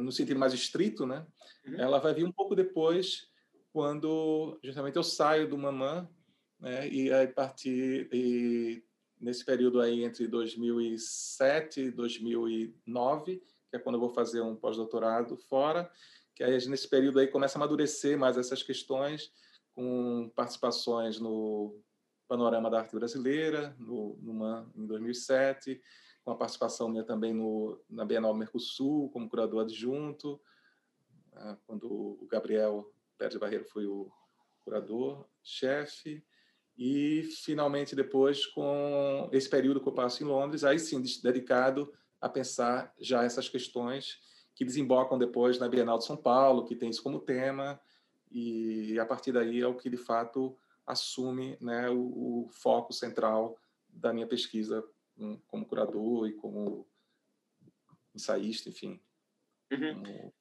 no 0.00 0.10
sentido 0.10 0.38
mais 0.38 0.54
estrito, 0.54 1.04
né? 1.04 1.26
Uhum. 1.66 1.74
Ela 1.78 1.98
vai 1.98 2.14
vir 2.14 2.24
um 2.24 2.32
pouco 2.32 2.54
depois, 2.54 3.28
quando 3.72 4.58
justamente 4.62 4.96
eu 4.96 5.02
saio 5.02 5.48
do 5.48 5.58
Mamã, 5.58 6.08
né? 6.58 6.88
E 6.88 7.12
aí 7.12 7.28
partir 7.28 8.08
e 8.12 8.82
nesse 9.20 9.44
período 9.44 9.80
aí 9.80 10.04
entre 10.04 10.26
2007 10.28 11.80
e 11.80 11.90
2009, 11.90 13.42
que 13.68 13.76
é 13.76 13.78
quando 13.78 13.96
eu 13.96 14.00
vou 14.00 14.10
fazer 14.10 14.40
um 14.40 14.56
pós-doutorado 14.56 15.36
fora, 15.36 15.90
que 16.34 16.42
aí 16.42 16.52
nesse 16.68 16.88
período 16.88 17.18
aí 17.18 17.26
começa 17.26 17.58
a 17.58 17.60
amadurecer 17.60 18.16
mais 18.16 18.38
essas 18.38 18.62
questões 18.62 19.30
com 19.74 20.30
participações 20.34 21.20
no 21.20 21.78
Panorama 22.28 22.70
da 22.70 22.80
Arte 22.80 22.94
Brasileira, 22.94 23.74
no, 23.78 24.18
numa, 24.20 24.70
em 24.76 24.86
2007, 24.86 25.80
com 26.22 26.30
a 26.30 26.36
participação 26.36 26.88
minha 26.88 27.02
também 27.02 27.32
no, 27.32 27.80
na 27.88 28.04
Bienal 28.04 28.34
Mercosul, 28.34 29.08
como 29.10 29.28
curador 29.28 29.62
adjunto, 29.62 30.38
né, 31.32 31.56
quando 31.66 31.90
o 31.90 32.28
Gabriel 32.30 32.92
Pérez 33.16 33.38
Barreiro 33.38 33.64
foi 33.64 33.86
o 33.86 34.12
curador-chefe, 34.60 36.22
e 36.76 37.22
finalmente 37.44 37.96
depois 37.96 38.46
com 38.46 39.28
esse 39.32 39.48
período 39.48 39.80
que 39.80 39.88
eu 39.88 39.92
passo 39.92 40.22
em 40.22 40.26
Londres, 40.26 40.62
aí 40.62 40.78
sim 40.78 41.02
dedicado 41.22 41.92
a 42.20 42.28
pensar 42.28 42.94
já 43.00 43.24
essas 43.24 43.48
questões 43.48 44.20
que 44.54 44.64
desembocam 44.64 45.18
depois 45.18 45.58
na 45.58 45.68
Bienal 45.68 45.98
de 45.98 46.04
São 46.04 46.16
Paulo, 46.16 46.64
que 46.64 46.76
tem 46.76 46.90
isso 46.90 47.02
como 47.02 47.20
tema, 47.20 47.80
e 48.30 48.98
a 48.98 49.06
partir 49.06 49.32
daí 49.32 49.60
é 49.60 49.66
o 49.66 49.74
que 49.74 49.88
de 49.88 49.96
fato 49.96 50.56
assume 50.88 51.58
né, 51.60 51.90
o, 51.90 52.46
o, 52.46 52.48
foco 52.50 52.92
central 52.92 53.60
da 53.88 54.12
minha 54.12 54.26
pesquisa 54.26 54.82
como 55.46 55.66
curador 55.66 56.26
e 56.28 56.32
como 56.32 56.88
ensaísta, 58.14 58.70
enfim. 58.70 59.00
Uhum. 59.70 60.02
Como... 60.02 60.34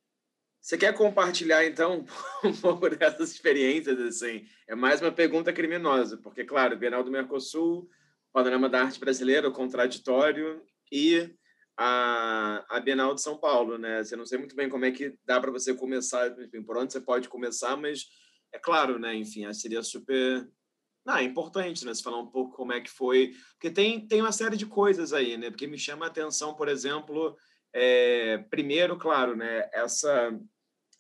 Você 0.61 0.77
quer 0.77 0.93
compartilhar, 0.93 1.65
então, 1.65 2.05
um 2.43 2.53
pouco 2.53 2.89
dessas 2.89 3.31
experiências? 3.31 3.99
Assim? 3.99 4.47
É 4.67 4.75
mais 4.75 5.01
uma 5.01 5.11
pergunta 5.11 5.51
criminosa, 5.51 6.17
porque, 6.17 6.45
claro, 6.45 6.77
Bienal 6.77 7.03
do 7.03 7.11
Mercosul, 7.11 7.89
Panorama 8.31 8.69
da 8.69 8.83
Arte 8.83 8.99
Brasileira, 8.99 9.49
o 9.49 9.53
Contraditório 9.53 10.63
e 10.91 11.35
a, 11.75 12.65
a 12.69 12.79
Bienal 12.79 13.13
de 13.13 13.21
São 13.21 13.37
Paulo, 13.37 13.77
né? 13.77 14.03
Você 14.03 14.15
não 14.15 14.25
sei 14.25 14.37
muito 14.37 14.55
bem 14.55 14.69
como 14.69 14.85
é 14.85 14.91
que 14.91 15.17
dá 15.25 15.39
para 15.39 15.51
você 15.51 15.73
começar, 15.73 16.27
enfim, 16.39 16.63
por 16.63 16.77
onde 16.77 16.93
você 16.93 17.01
pode 17.01 17.27
começar, 17.27 17.75
mas 17.75 18.07
é 18.51 18.59
claro, 18.59 18.99
né? 18.99 19.15
Enfim, 19.15 19.51
seria 19.53 19.83
super. 19.83 20.49
Não, 21.05 21.17
é 21.17 21.23
importante, 21.23 21.85
né? 21.85 21.93
Você 21.93 22.03
falar 22.03 22.19
um 22.19 22.27
pouco 22.27 22.55
como 22.55 22.73
é 22.73 22.81
que 22.81 22.89
foi. 22.89 23.33
Porque 23.53 23.71
tem, 23.71 24.05
tem 24.07 24.21
uma 24.21 24.31
série 24.31 24.57
de 24.57 24.65
coisas 24.65 25.13
aí, 25.13 25.37
né? 25.37 25.49
Porque 25.49 25.67
me 25.67 25.77
chama 25.77 26.05
a 26.05 26.09
atenção, 26.09 26.53
por 26.53 26.67
exemplo, 26.67 27.37
é, 27.73 28.39
primeiro, 28.49 28.97
claro, 28.97 29.35
né? 29.35 29.69
Essa, 29.73 30.37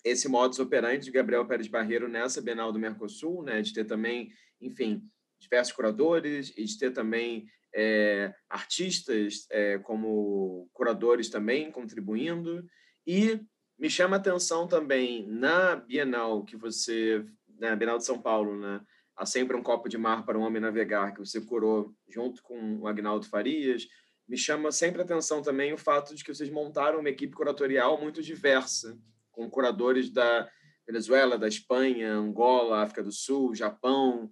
esse 0.03 0.27
modus 0.27 0.59
operandi 0.59 1.05
de 1.05 1.11
Gabriel 1.11 1.45
Pérez 1.45 1.67
Barreiro 1.67 2.07
nessa 2.07 2.41
Bienal 2.41 2.71
do 2.71 2.79
Mercosul, 2.79 3.43
né? 3.43 3.61
De 3.61 3.73
ter 3.73 3.85
também, 3.85 4.31
enfim, 4.61 5.01
diversos 5.39 5.73
curadores 5.73 6.53
e 6.55 6.63
de 6.63 6.77
ter 6.77 6.91
também 6.91 7.47
é, 7.75 8.33
artistas 8.49 9.45
é, 9.51 9.77
como 9.79 10.69
curadores 10.73 11.29
também 11.29 11.71
contribuindo. 11.71 12.65
E 13.05 13.39
me 13.77 13.89
chama 13.89 14.15
a 14.15 14.19
atenção 14.19 14.67
também 14.67 15.27
na 15.27 15.75
Bienal 15.75 16.43
que 16.43 16.57
você 16.57 17.23
na 17.59 17.75
Bienal 17.75 17.97
de 17.97 18.05
São 18.05 18.21
Paulo, 18.21 18.57
né? 18.57 18.81
Há 19.15 19.25
Sempre 19.25 19.57
um 19.57 19.63
Copo 19.63 19.89
de 19.89 19.97
Mar 19.97 20.23
para 20.25 20.37
um 20.37 20.43
Homem 20.43 20.61
Navegar, 20.61 21.11
que 21.13 21.19
você 21.19 21.41
curou 21.41 21.93
junto 22.07 22.41
com 22.43 22.77
o 22.77 22.87
Agnaldo 22.87 23.27
Farias. 23.27 23.87
Me 24.27 24.37
chama 24.37 24.71
sempre 24.71 25.01
atenção 25.01 25.41
também 25.41 25.73
o 25.73 25.77
fato 25.77 26.13
de 26.13 26.23
que 26.23 26.33
vocês 26.33 26.51
montaram 26.51 26.99
uma 26.99 27.09
equipe 27.09 27.33
curatorial 27.33 27.99
muito 27.99 28.21
diversa, 28.21 28.95
com 29.31 29.49
curadores 29.49 30.11
da 30.11 30.47
Venezuela, 30.85 31.37
da 31.37 31.47
Espanha, 31.47 32.13
Angola, 32.13 32.83
África 32.83 33.01
do 33.01 33.11
Sul, 33.11 33.55
Japão. 33.55 34.31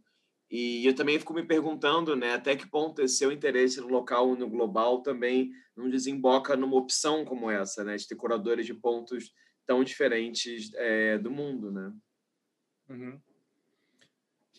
E 0.52 0.86
eu 0.86 0.94
também 0.94 1.18
fico 1.18 1.34
me 1.34 1.44
perguntando 1.44 2.16
né, 2.16 2.34
até 2.34 2.56
que 2.56 2.70
ponto 2.70 3.02
esse 3.02 3.18
seu 3.18 3.32
interesse 3.32 3.82
no 3.82 3.88
local 3.88 4.36
e 4.36 4.40
no 4.40 4.48
global 4.48 5.02
também 5.02 5.50
não 5.76 5.90
desemboca 5.90 6.56
numa 6.56 6.78
opção 6.78 7.26
como 7.26 7.50
essa, 7.50 7.84
né, 7.84 7.96
de 7.96 8.08
ter 8.08 8.16
curadores 8.16 8.66
de 8.66 8.74
pontos 8.74 9.32
tão 9.66 9.84
diferentes 9.84 10.72
é, 10.76 11.18
do 11.18 11.32
mundo, 11.32 11.72
né? 11.72 11.92
Uhum. 12.90 13.20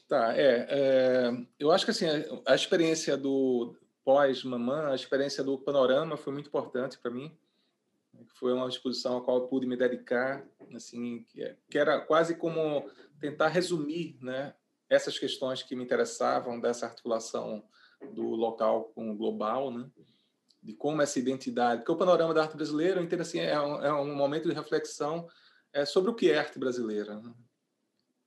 Tá, 0.08 0.36
é, 0.36 0.66
é, 0.68 1.46
eu 1.58 1.72
acho 1.72 1.84
que 1.84 1.90
assim 1.90 2.06
a 2.46 2.54
experiência 2.54 3.16
do 3.16 3.76
pós 4.04 4.44
Mamã, 4.44 4.90
a 4.90 4.94
experiência 4.94 5.42
do 5.42 5.58
panorama 5.58 6.16
foi 6.16 6.32
muito 6.32 6.46
importante 6.46 6.98
para 6.98 7.10
mim. 7.10 7.36
Foi 8.38 8.52
uma 8.52 8.68
exposição 8.68 9.18
a 9.18 9.20
qual 9.20 9.38
eu 9.38 9.48
pude 9.48 9.66
me 9.66 9.76
dedicar, 9.76 10.46
assim, 10.74 11.24
que, 11.24 11.42
é, 11.42 11.56
que 11.68 11.76
era 11.76 12.00
quase 12.00 12.36
como 12.36 12.88
tentar 13.20 13.48
resumir, 13.48 14.16
né, 14.22 14.54
essas 14.88 15.18
questões 15.18 15.62
que 15.62 15.74
me 15.74 15.84
interessavam 15.84 16.60
dessa 16.60 16.86
articulação 16.86 17.64
do 18.12 18.22
local 18.22 18.84
com 18.94 19.10
o 19.10 19.16
global, 19.16 19.70
né? 19.70 19.90
de 20.62 20.74
como 20.74 21.00
essa 21.00 21.18
identidade, 21.18 21.80
porque 21.80 21.92
o 21.92 21.96
panorama 21.96 22.34
da 22.34 22.42
arte 22.42 22.56
brasileira, 22.56 23.00
eu 23.00 23.04
entendo 23.04 23.20
assim, 23.20 23.38
é 23.38 23.60
um, 23.60 23.84
é 23.84 23.92
um 23.92 24.14
momento 24.16 24.48
de 24.48 24.54
reflexão 24.54 25.28
é, 25.72 25.84
sobre 25.84 26.10
o 26.10 26.14
que 26.14 26.30
é 26.30 26.38
arte 26.38 26.58
brasileira. 26.58 27.20
Né? 27.20 27.32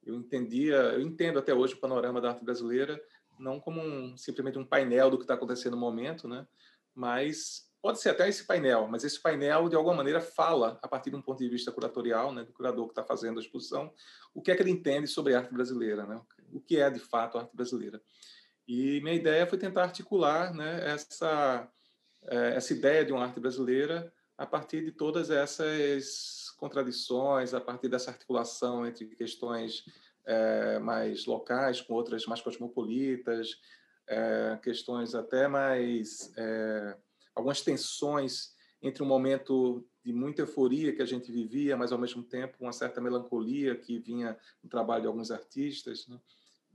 Eu 0.10 0.16
entendia, 0.16 0.76
eu 0.76 1.02
entendo 1.02 1.40
até 1.40 1.54
hoje 1.54 1.74
o 1.74 1.80
panorama 1.80 2.20
da 2.20 2.30
arte 2.30 2.44
brasileira 2.44 3.02
não 3.40 3.60
como 3.60 3.82
um, 3.82 4.18
simplesmente 4.18 4.60
um 4.60 4.66
painel 4.66 5.10
do 5.10 5.18
que 5.18 5.24
está 5.24 5.34
acontecendo 5.34 5.74
no 5.74 5.80
momento, 5.80 6.28
né? 6.28 6.46
Mas 6.94 7.70
pode 7.82 8.02
ser 8.02 8.10
até 8.10 8.28
esse 8.28 8.46
painel, 8.46 8.88
mas 8.90 9.06
esse 9.06 9.22
painel 9.22 9.70
de 9.70 9.76
alguma 9.76 9.96
maneira 9.96 10.20
fala 10.20 10.78
a 10.82 10.88
partir 10.88 11.10
de 11.10 11.16
um 11.16 11.22
ponto 11.22 11.40
de 11.40 11.48
vista 11.48 11.72
curatorial, 11.72 12.34
né, 12.34 12.44
do 12.44 12.52
curador 12.52 12.86
que 12.88 12.92
está 12.92 13.06
fazendo 13.06 13.40
a 13.40 13.42
exposição, 13.42 13.94
o 14.34 14.42
que 14.42 14.52
é 14.52 14.56
que 14.56 14.62
ele 14.62 14.72
entende 14.72 15.08
sobre 15.08 15.34
a 15.34 15.40
arte 15.40 15.54
brasileira, 15.54 16.06
né? 16.06 16.22
O 16.52 16.60
que 16.60 16.78
é 16.78 16.90
de 16.90 17.00
fato 17.00 17.38
a 17.38 17.42
arte 17.42 17.56
brasileira? 17.56 18.02
E 18.68 19.00
minha 19.02 19.16
ideia 19.16 19.48
foi 19.48 19.58
tentar 19.58 19.84
articular, 19.84 20.54
né, 20.54 20.92
essa 20.92 21.72
é, 22.24 22.56
essa 22.56 22.74
ideia 22.74 23.06
de 23.06 23.14
uma 23.14 23.24
arte 23.24 23.40
brasileira 23.40 24.12
a 24.38 24.46
partir 24.46 24.84
de 24.84 24.92
todas 24.92 25.30
essas 25.30 26.49
contradições, 26.60 27.54
a 27.54 27.62
partir 27.62 27.88
dessa 27.88 28.12
articulação 28.12 28.86
entre 28.86 29.06
questões 29.08 29.86
é, 30.26 30.80
mais 30.80 31.26
locais 31.26 31.82
com 31.82 31.94
outras 31.94 32.26
mais 32.26 32.42
cosmopolitas, 32.42 33.60
é, 34.08 34.60
questões 34.62 35.16
até 35.16 35.48
mais 35.48 36.32
é, 36.38 36.98
algumas 37.34 37.62
tensões 37.62 38.54
entre 38.82 39.04
um 39.04 39.06
momento 39.06 39.86
de 40.04 40.14
muita 40.14 40.42
euforia 40.42 40.94
que 40.96 41.02
a 41.02 41.06
gente 41.06 41.32
vivia, 41.32 41.76
mas 41.76 41.92
ao 41.92 42.00
mesmo 42.00 42.24
tempo 42.24 42.58
uma 42.60 42.72
certa 42.72 43.02
melancolia 43.02 43.76
que 43.76 44.00
vinha 44.00 44.38
no 44.64 44.70
trabalho 44.70 45.02
de 45.02 45.08
alguns 45.08 45.32
artistas, 45.32 46.08
né? 46.08 46.20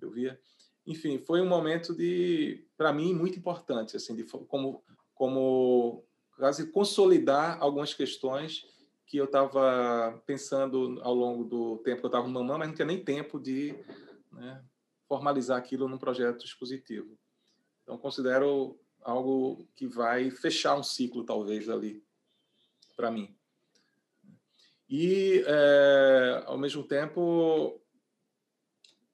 eu 0.00 0.10
via. 0.10 0.38
Enfim, 0.86 1.18
foi 1.18 1.40
um 1.40 1.48
momento 1.48 1.94
de, 1.94 2.66
para 2.76 2.92
mim, 2.92 3.14
muito 3.14 3.38
importante, 3.38 3.96
assim, 3.96 4.14
de 4.14 4.24
como 4.24 4.84
como 5.14 6.04
quase 6.36 6.66
consolidar 6.70 7.58
algumas 7.60 7.94
questões 7.94 8.66
que 9.06 9.16
eu 9.16 9.24
estava 9.26 10.22
pensando 10.26 11.00
ao 11.02 11.14
longo 11.14 11.44
do 11.44 11.78
tempo 11.78 12.00
que 12.00 12.06
eu 12.06 12.08
estava 12.08 12.26
no 12.26 12.32
Mamã, 12.32 12.58
mas 12.58 12.68
não 12.68 12.74
tinha 12.74 12.86
nem 12.86 13.04
tempo 13.04 13.38
de 13.38 13.74
né, 14.32 14.64
formalizar 15.06 15.58
aquilo 15.58 15.88
num 15.88 15.98
projeto 15.98 16.44
expositivo. 16.44 17.18
Então, 17.82 17.98
considero 17.98 18.78
algo 19.02 19.68
que 19.74 19.86
vai 19.86 20.30
fechar 20.30 20.76
um 20.76 20.82
ciclo, 20.82 21.24
talvez, 21.24 21.68
ali, 21.68 22.02
para 22.96 23.10
mim. 23.10 23.36
E, 24.88 25.44
é, 25.46 26.42
ao 26.46 26.56
mesmo 26.56 26.82
tempo, 26.82 27.80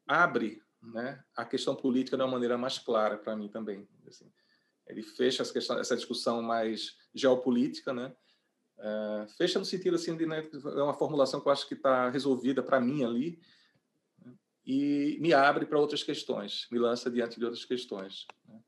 abre 0.07 0.63
né, 0.81 1.23
a 1.37 1.45
questão 1.45 1.75
política 1.75 2.17
de 2.17 2.23
uma 2.23 2.31
maneira 2.31 2.57
mais 2.57 2.79
clara 2.79 3.19
para 3.19 3.37
mim 3.37 3.49
também. 3.49 3.89
Assim 4.07 4.31
ele 4.91 5.03
fecha 5.03 5.43
essa, 5.43 5.53
questão, 5.53 5.79
essa 5.79 5.97
discussão 5.97 6.43
mais 6.43 6.97
geopolítica, 7.15 7.93
né? 7.93 8.15
É, 8.83 9.27
fecha 9.37 9.59
no 9.59 9.65
sentido 9.65 9.97
assim 9.97 10.17
de 10.17 10.25
né, 10.25 10.49
é 10.53 10.83
uma 10.83 10.95
formulação 10.95 11.39
que 11.39 11.47
eu 11.47 11.53
acho 11.53 11.69
que 11.69 11.75
está 11.75 12.09
resolvida 12.09 12.63
para 12.63 12.81
mim 12.81 13.05
ali 13.05 13.39
e 14.65 15.19
me 15.21 15.35
abre 15.35 15.67
para 15.67 15.79
outras 15.79 16.03
questões, 16.03 16.67
me 16.71 16.79
lança 16.79 17.11
diante 17.11 17.39
de 17.39 17.45
outras 17.45 17.65
questões 17.65 18.27
né? 18.49 18.59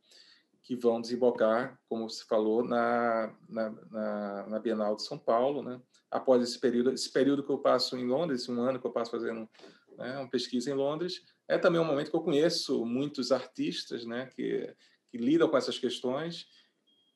que 0.63 0.77
vão 0.77 1.01
desembocar, 1.01 1.81
como 1.89 2.09
se 2.11 2.25
falou, 2.27 2.63
na, 2.63 3.35
na, 3.49 3.71
na, 3.91 4.47
na, 4.49 4.59
Bienal 4.59 4.97
de 4.97 5.03
São 5.03 5.19
Paulo, 5.19 5.63
né? 5.63 5.81
Após 6.11 6.43
esse 6.43 6.59
período, 6.59 6.93
esse 6.93 7.11
período 7.11 7.43
que 7.43 7.51
eu 7.51 7.59
passo 7.59 7.97
em 7.97 8.07
Londres, 8.07 8.49
um 8.49 8.61
ano 8.61 8.79
que 8.79 8.87
eu 8.87 8.93
passo 8.93 9.11
fazendo 9.11 9.49
né, 9.97 10.19
uma 10.19 10.29
pesquisa 10.29 10.71
em 10.71 10.75
Londres, 10.75 11.23
é 11.49 11.59
também 11.59 11.81
um 11.81 11.85
momento 11.85 12.11
que 12.11 12.17
eu 12.17 12.23
conheço 12.23 12.85
muitos 12.85 13.33
artistas, 13.33 14.05
né? 14.05 14.27
Que 14.27 14.73
que 15.13 15.19
lidam 15.19 15.47
com 15.47 15.59
essas 15.59 15.79
questões. 15.79 16.47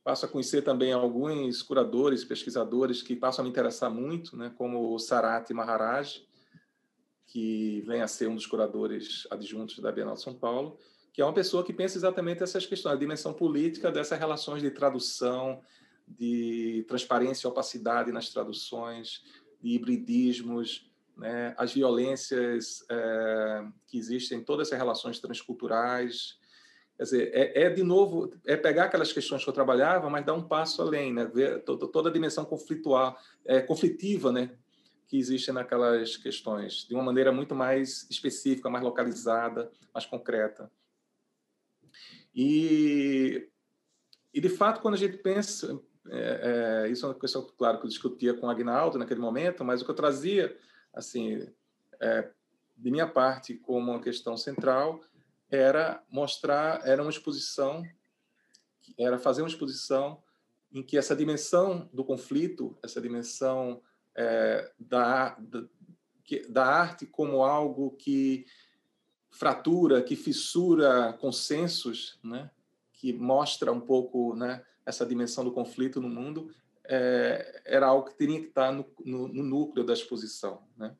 Passo 0.07 0.25
a 0.25 0.29
conhecer 0.29 0.63
também 0.63 0.93
alguns 0.93 1.65
curadores, 1.65 2.25
pesquisadores 2.25 3.03
que 3.03 3.17
passam 3.17 3.43
a 3.43 3.45
me 3.45 3.51
interessar 3.51 3.91
muito, 3.91 4.37
né, 4.37 4.55
como 4.57 4.95
o 4.95 5.01
Sarati 5.01 5.53
Maharaj, 5.53 6.25
que 7.27 7.81
vem 7.89 8.01
a 8.01 8.07
ser 8.07 8.29
um 8.29 8.37
dos 8.37 8.47
curadores 8.47 9.27
adjuntos 9.33 9.81
da 9.81 9.91
Bienal 9.91 10.15
de 10.15 10.23
São 10.23 10.33
Paulo, 10.33 10.79
que 11.13 11.21
é 11.21 11.25
uma 11.25 11.33
pessoa 11.33 11.65
que 11.65 11.73
pensa 11.73 11.99
exatamente 11.99 12.41
essas 12.41 12.65
questões, 12.65 12.95
a 12.95 12.97
dimensão 12.97 13.33
política 13.33 13.91
dessas 13.91 14.17
relações 14.17 14.63
de 14.63 14.71
tradução, 14.71 15.61
de 16.07 16.85
transparência 16.87 17.49
e 17.49 17.51
opacidade 17.51 18.13
nas 18.13 18.29
traduções, 18.29 19.25
de 19.61 19.71
hibridismos, 19.71 20.89
né, 21.17 21.53
as 21.59 21.73
violências 21.75 22.87
é, 22.89 23.67
que 23.89 23.99
existem 23.99 24.39
em 24.39 24.45
todas 24.45 24.69
essas 24.69 24.79
relações 24.79 25.19
transculturais, 25.19 26.39
Quer 26.97 27.03
dizer, 27.03 27.31
é, 27.35 27.63
é, 27.65 27.71
de 27.71 27.83
novo, 27.83 28.33
é 28.45 28.57
pegar 28.57 28.85
aquelas 28.85 29.13
questões 29.13 29.45
que 29.45 29.51
eu 29.51 29.55
trabalhava, 29.55 30.09
mas 30.09 30.25
dar 30.25 30.33
um 30.33 30.43
passo 30.43 30.81
além, 30.81 31.13
né? 31.13 31.27
Ver 31.27 31.63
toda 31.63 32.09
a 32.09 32.13
dimensão 32.13 32.45
conflitual, 32.45 33.19
é, 33.45 33.61
conflitiva, 33.61 34.33
né? 34.33 34.57
Que 35.07 35.19
existe 35.19 35.53
naquelas 35.53 36.17
questões, 36.17 36.87
de 36.89 36.95
uma 36.95 37.03
maneira 37.03 37.31
muito 37.31 37.55
mais 37.55 38.07
específica, 38.11 38.71
mais 38.71 38.83
localizada, 38.83 39.71
mais 39.93 40.07
concreta. 40.07 40.71
E, 42.35 43.47
e 44.33 44.41
de 44.41 44.49
fato, 44.49 44.81
quando 44.81 44.95
a 44.95 44.99
gente 44.99 45.19
pensa, 45.19 45.79
é, 46.09 46.85
é, 46.85 46.91
isso 46.91 47.05
é 47.05 47.11
uma 47.11 47.19
questão, 47.19 47.47
claro, 47.59 47.79
que 47.79 47.85
eu 47.85 47.91
discutia 47.91 48.33
com 48.33 48.47
o 48.47 48.51
Agnaldo 48.51 48.99
naquele 48.99 49.21
momento, 49.21 49.63
mas 49.63 49.83
o 49.83 49.85
que 49.85 49.91
eu 49.91 49.95
trazia, 49.95 50.57
assim, 50.95 51.47
é, 52.01 52.31
de 52.77 52.91
minha 52.91 53.07
parte, 53.07 53.55
como 53.55 53.93
uma 53.93 54.01
questão 54.01 54.37
central, 54.37 55.01
era 55.51 56.03
mostrar, 56.11 56.87
era 56.87 57.03
uma 57.03 57.11
exposição, 57.11 57.83
era 58.99 59.19
fazer 59.19 59.43
uma 59.43 59.49
exposição 59.49 60.23
em 60.73 60.83
que 60.83 60.99
essa 60.99 61.15
dimensão 61.15 61.89
do 61.93 62.05
conflito, 62.05 62.77
essa 62.83 63.01
dimensão 63.01 63.81
é, 64.15 64.71
da, 64.79 65.37
da, 65.39 65.65
da 66.49 66.67
arte 66.67 67.07
como 67.07 67.43
algo 67.43 67.93
que 67.93 68.47
fratura, 69.31 70.03
que 70.03 70.17
fissura 70.17 71.13
consensos, 71.15 72.19
né? 72.23 72.51
que 72.93 73.13
mostra 73.13 73.71
um 73.71 73.81
pouco 73.81 74.35
né, 74.35 74.65
essa 74.85 75.05
dimensão 75.05 75.45
do 75.45 75.53
conflito 75.53 76.01
no 76.01 76.09
mundo, 76.09 76.51
é, 76.85 77.63
era 77.65 77.87
algo 77.87 78.09
que 78.09 78.17
teria 78.17 78.41
que 78.41 78.49
estar 78.49 78.73
no, 78.73 78.87
no, 79.05 79.29
no 79.29 79.43
núcleo 79.43 79.85
da 79.85 79.93
exposição. 79.93 80.63
Né? 80.77 80.97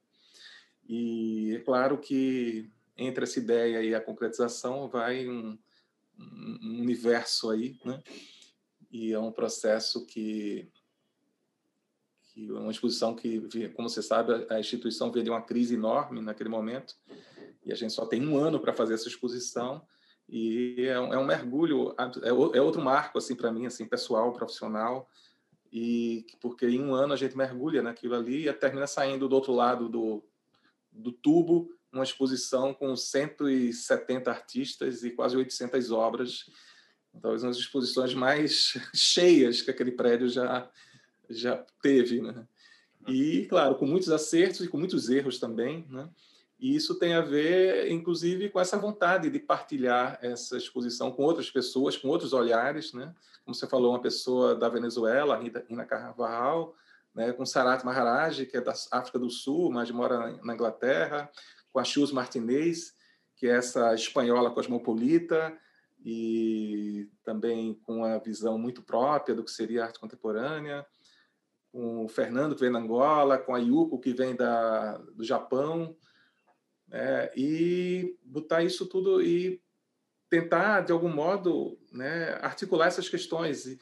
E 0.87 1.55
é 1.57 1.61
claro 1.61 1.99
que 1.99 2.71
entre 2.97 3.25
essa 3.25 3.39
ideia 3.39 3.83
e 3.83 3.95
a 3.95 4.01
concretização 4.01 4.89
vai 4.89 5.29
um, 5.29 5.59
um 6.19 6.81
universo 6.81 7.51
aí, 7.51 7.79
né? 7.85 8.03
E 8.91 9.13
é 9.13 9.19
um 9.19 9.33
processo 9.33 10.07
que 10.07 10.71
que 12.37 12.51
é 12.51 12.53
uma 12.53 12.71
exposição 12.71 13.15
que, 13.15 13.41
como 13.75 13.89
você 13.89 14.03
sabe, 14.03 14.47
a 14.51 14.61
instituição 14.61 15.11
veio 15.11 15.25
de 15.25 15.31
uma 15.31 15.41
crise 15.41 15.75
enorme 15.75 16.21
naquele 16.21 16.51
momento 16.51 16.95
e 17.65 17.73
a 17.73 17.75
gente 17.75 17.95
só 17.95 18.05
tem 18.05 18.27
um 18.27 18.37
ano 18.37 18.61
para 18.61 18.75
fazer 18.75 18.93
essa 18.93 19.09
exposição 19.09 19.83
e 20.29 20.87
é 20.87 21.01
um, 21.01 21.15
é 21.15 21.19
um 21.19 21.25
mergulho, 21.25 21.95
é, 22.23 22.29
é 22.29 22.61
outro 22.61 22.83
marco 22.83 23.17
assim 23.17 23.35
para 23.35 23.51
mim, 23.51 23.65
assim 23.65 23.87
pessoal, 23.87 24.35
profissional 24.35 25.09
e 25.73 26.27
porque 26.39 26.67
em 26.67 26.83
um 26.83 26.95
ano 26.95 27.15
a 27.15 27.17
gente 27.17 27.37
mergulha 27.37 27.83
naquilo 27.83 28.15
ali 28.15 28.47
e 28.47 28.53
termina 28.53 28.87
saindo 28.87 29.29
do 29.29 29.35
outro 29.35 29.55
lado 29.55 29.89
do, 29.89 30.23
do 30.93 31.13
tubo 31.13 31.71
uma 31.97 32.05
exposição 32.05 32.73
com 32.73 32.95
170 32.95 34.31
artistas 34.31 35.03
e 35.03 35.11
quase 35.11 35.37
800 35.37 35.91
obras. 35.91 36.47
Talvez 37.21 37.43
uma 37.43 37.51
das 37.51 37.59
exposições 37.59 38.15
mais 38.15 38.79
cheias 38.95 39.63
que 39.63 39.71
aquele 39.71 39.93
prédio 39.93 40.29
já, 40.29 40.71
já 41.29 41.65
teve. 41.83 42.21
Né? 42.21 42.47
E, 43.09 43.47
claro, 43.47 43.77
com 43.77 43.87
muitos 43.87 44.11
acertos 44.11 44.61
e 44.61 44.69
com 44.69 44.79
muitos 44.79 45.09
erros 45.09 45.39
também. 45.39 45.87
Né? 45.89 46.09
E 46.59 46.75
isso 46.75 46.99
tem 46.99 47.15
a 47.15 47.21
ver, 47.21 47.91
inclusive, 47.91 48.49
com 48.49 48.59
essa 48.59 48.79
vontade 48.79 49.29
de 49.29 49.39
partilhar 49.39 50.19
essa 50.23 50.57
exposição 50.57 51.11
com 51.13 51.23
outras 51.23 51.51
pessoas, 51.51 51.97
com 51.97 52.09
outros 52.09 52.33
olhares, 52.33 52.95
né? 52.95 53.15
Como 53.45 53.55
você 53.55 53.67
falou, 53.67 53.93
uma 53.93 54.01
pessoa 54.01 54.57
da 54.57 54.69
Venezuela, 54.69 55.39
Rina 55.39 55.85
Carvajal, 55.85 56.75
né? 57.15 57.33
com 57.33 57.45
Sarat 57.45 57.85
Maharaj, 57.85 58.47
que 58.47 58.57
é 58.57 58.61
da 58.61 58.73
África 58.91 59.19
do 59.19 59.31
Sul, 59.31 59.71
mas 59.71 59.91
mora 59.91 60.39
na 60.43 60.55
Inglaterra, 60.55 61.31
com 61.77 61.81
a 61.81 61.85
Chus 61.85 62.11
Martinez, 62.11 62.95
que 63.35 63.47
é 63.47 63.51
essa 63.51 63.95
espanhola 63.95 64.51
cosmopolita, 64.51 65.55
e 66.03 67.07
também 67.23 67.75
com 67.83 68.03
a 68.03 68.17
visão 68.17 68.57
muito 68.57 68.81
própria 68.81 69.35
do 69.35 69.45
que 69.45 69.51
seria 69.51 69.85
arte 69.85 70.01
contemporânea, 70.01 70.87
com 71.71 72.07
o 72.07 72.09
Fernando, 72.09 72.55
que 72.55 72.63
vem 72.63 72.73
da 72.73 72.79
Angola, 72.79 73.37
com 73.37 73.55
a 73.55 73.59
Yuko, 73.59 74.01
que 74.01 74.15
vem 74.15 74.35
da, 74.35 74.97
do 74.97 75.23
Japão, 75.23 75.95
né? 76.89 77.31
e 77.37 78.17
botar 78.25 78.63
isso 78.63 78.87
tudo 78.87 79.21
e 79.21 79.63
tentar, 80.31 80.81
de 80.81 80.93
algum 80.93 81.13
modo, 81.13 81.79
né, 81.93 82.39
articular 82.41 82.87
essas 82.87 83.07
questões. 83.07 83.67
E, 83.67 83.79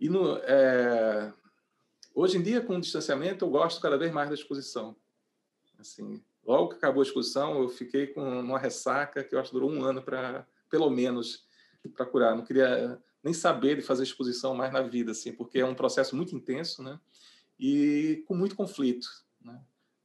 e 0.00 0.08
no, 0.08 0.38
é... 0.38 1.34
hoje 2.14 2.38
em 2.38 2.42
dia, 2.42 2.62
com 2.62 2.76
o 2.76 2.80
distanciamento, 2.80 3.44
eu 3.44 3.50
gosto 3.50 3.82
cada 3.82 3.98
vez 3.98 4.10
mais 4.10 4.30
da 4.30 4.34
exposição. 4.34 4.96
Assim, 5.78 6.24
logo 6.46 6.68
que 6.70 6.76
acabou 6.76 7.02
a 7.02 7.06
exposição, 7.06 7.60
eu 7.60 7.68
fiquei 7.68 8.06
com 8.06 8.22
uma 8.40 8.58
ressaca 8.58 9.24
que 9.24 9.34
eu 9.34 9.40
acho 9.40 9.50
que 9.50 9.56
durou 9.56 9.70
um 9.70 9.82
ano 9.82 10.00
para, 10.00 10.46
pelo 10.70 10.88
menos, 10.88 11.46
para 11.94 12.06
curar. 12.06 12.36
Não 12.36 12.44
queria 12.44 13.00
nem 13.22 13.34
saber 13.34 13.76
de 13.76 13.82
fazer 13.82 14.04
exposição 14.04 14.54
mais 14.54 14.72
na 14.72 14.82
vida, 14.82 15.10
assim, 15.10 15.32
porque 15.32 15.58
é 15.58 15.66
um 15.66 15.74
processo 15.74 16.14
muito 16.14 16.34
intenso, 16.34 16.82
né? 16.82 16.98
E 17.58 18.22
com 18.26 18.34
muito 18.36 18.54
conflito, 18.54 19.08
né? 19.42 19.60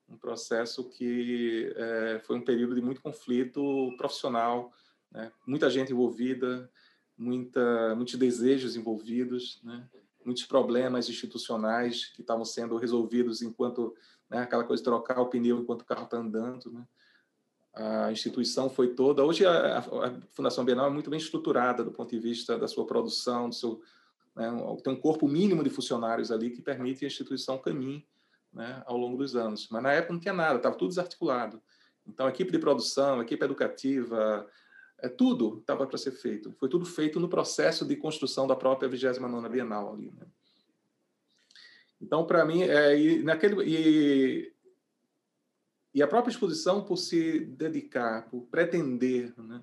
Um 0.10 0.18
processo 0.18 0.90
que 0.90 1.72
é, 1.76 2.22
foi 2.26 2.38
um 2.38 2.44
período 2.44 2.76
de 2.76 2.82
muito 2.82 3.02
conflito 3.02 3.94
profissional, 3.98 4.74
né? 5.12 5.32
Muita 5.46 5.70
gente 5.70 5.92
envolvida, 5.92 6.70
muita, 7.16 7.96
muitos 7.96 8.16
desejos 8.16 8.76
envolvidos, 8.76 9.62
né? 9.64 9.88
Muitos 10.26 10.46
problemas 10.46 11.08
institucionais 11.10 12.06
que 12.06 12.22
estavam 12.22 12.46
sendo 12.46 12.78
resolvidos 12.78 13.42
enquanto 13.42 13.96
né? 14.32 14.40
aquela 14.44 14.64
coisa 14.64 14.82
de 14.82 14.86
trocar 14.86 15.20
o 15.20 15.28
pneu 15.28 15.60
enquanto 15.60 15.82
o 15.82 15.86
carro 15.86 16.06
está 16.06 16.18
andando, 16.18 16.72
né? 16.72 16.88
a 17.74 18.12
instituição 18.12 18.70
foi 18.70 18.96
toda. 18.96 19.24
Hoje 19.24 19.46
a, 19.46 19.80
a, 19.80 20.22
Fundação 20.32 20.66
Bienal 20.66 20.88
é 20.88 20.90
muito 20.90 21.10
bem 21.10 21.20
estruturada 21.20 21.84
do 21.84 21.92
ponto 21.92 22.10
de 22.10 22.20
vista 22.20 22.58
da 22.58 22.68
sua 22.68 22.86
produção, 22.86 23.50
do 23.50 23.56
seu, 23.56 23.82
né, 24.36 24.50
tem 24.84 24.94
um 24.94 25.00
corpo 25.00 25.28
mínimo 25.28 25.64
de 25.64 25.70
funcionários 25.70 26.32
ali 26.32 26.50
que 26.50 26.62
permite 26.62 27.04
a 27.06 27.08
instituição 27.08 27.58
caminhe 27.58 28.06
né, 28.52 28.82
ao 28.86 28.98
longo 28.98 29.18
dos 29.18 29.36
anos. 29.36 29.68
Mas 29.70 29.84
na 29.84 29.92
época 29.92 30.14
não 30.14 30.20
tinha 30.20 30.34
nada, 30.34 30.58
estava 30.58 30.76
tudo 30.76 30.90
desarticulado. 30.90 31.62
Então, 32.06 32.28
equipe 32.28 32.52
de 32.52 32.60
produção, 32.60 33.22
equipe 33.22 33.44
educativa, 33.44 34.48
é, 34.98 35.08
tudo 35.08 35.60
estava 35.60 35.86
para 35.86 35.98
ser 35.98 36.12
feito. 36.12 36.54
Foi 36.60 36.68
tudo 36.68 36.86
feito 36.86 37.20
no 37.20 37.30
processo 37.30 37.86
de 37.86 37.96
construção 37.96 38.48
da 38.48 38.56
própria 38.56 38.90
29ª 38.90 39.50
Bienal 39.50 39.94
ali. 39.94 40.12
Né? 40.12 40.26
Então, 42.02 42.26
para 42.26 42.44
mim, 42.44 42.64
é, 42.64 42.98
e 43.00 43.24
naquele, 43.24 43.64
e 43.64 44.52
e 45.94 46.02
a 46.02 46.08
própria 46.08 46.32
exposição, 46.32 46.84
por 46.84 46.98
se 46.98 47.40
dedicar, 47.46 48.30
por 48.30 48.44
pretender 48.44 49.34
né, 49.38 49.62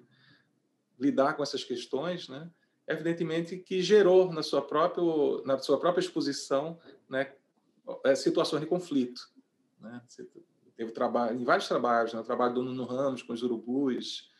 lidar 0.99 1.34
com 1.34 1.43
essas 1.43 1.64
questões, 1.64 2.28
né, 2.28 2.51
evidentemente 2.86 3.57
que 3.57 3.80
gerou 3.80 4.30
na 4.32 4.43
sua 4.43 4.61
própria, 4.61 5.03
na 5.47 5.59
sua 5.59 5.80
própria 5.80 6.03
exposição 6.03 6.78
né, 7.09 7.32
é, 8.05 8.14
situações 8.14 8.61
de 8.61 8.66
conflito. 8.66 9.20
Né? 9.80 10.03
Teve 10.76 10.93
trabalho, 10.93 11.41
em 11.41 11.45
vários 11.45 11.66
trabalhos, 11.66 12.12
né? 12.12 12.20
o 12.20 12.24
trabalho 12.24 12.55
do 12.55 12.62
Nuno 12.62 12.84
Ramos 12.84 13.22
com 13.22 13.32
os 13.32 13.43
urubus, 13.43 14.30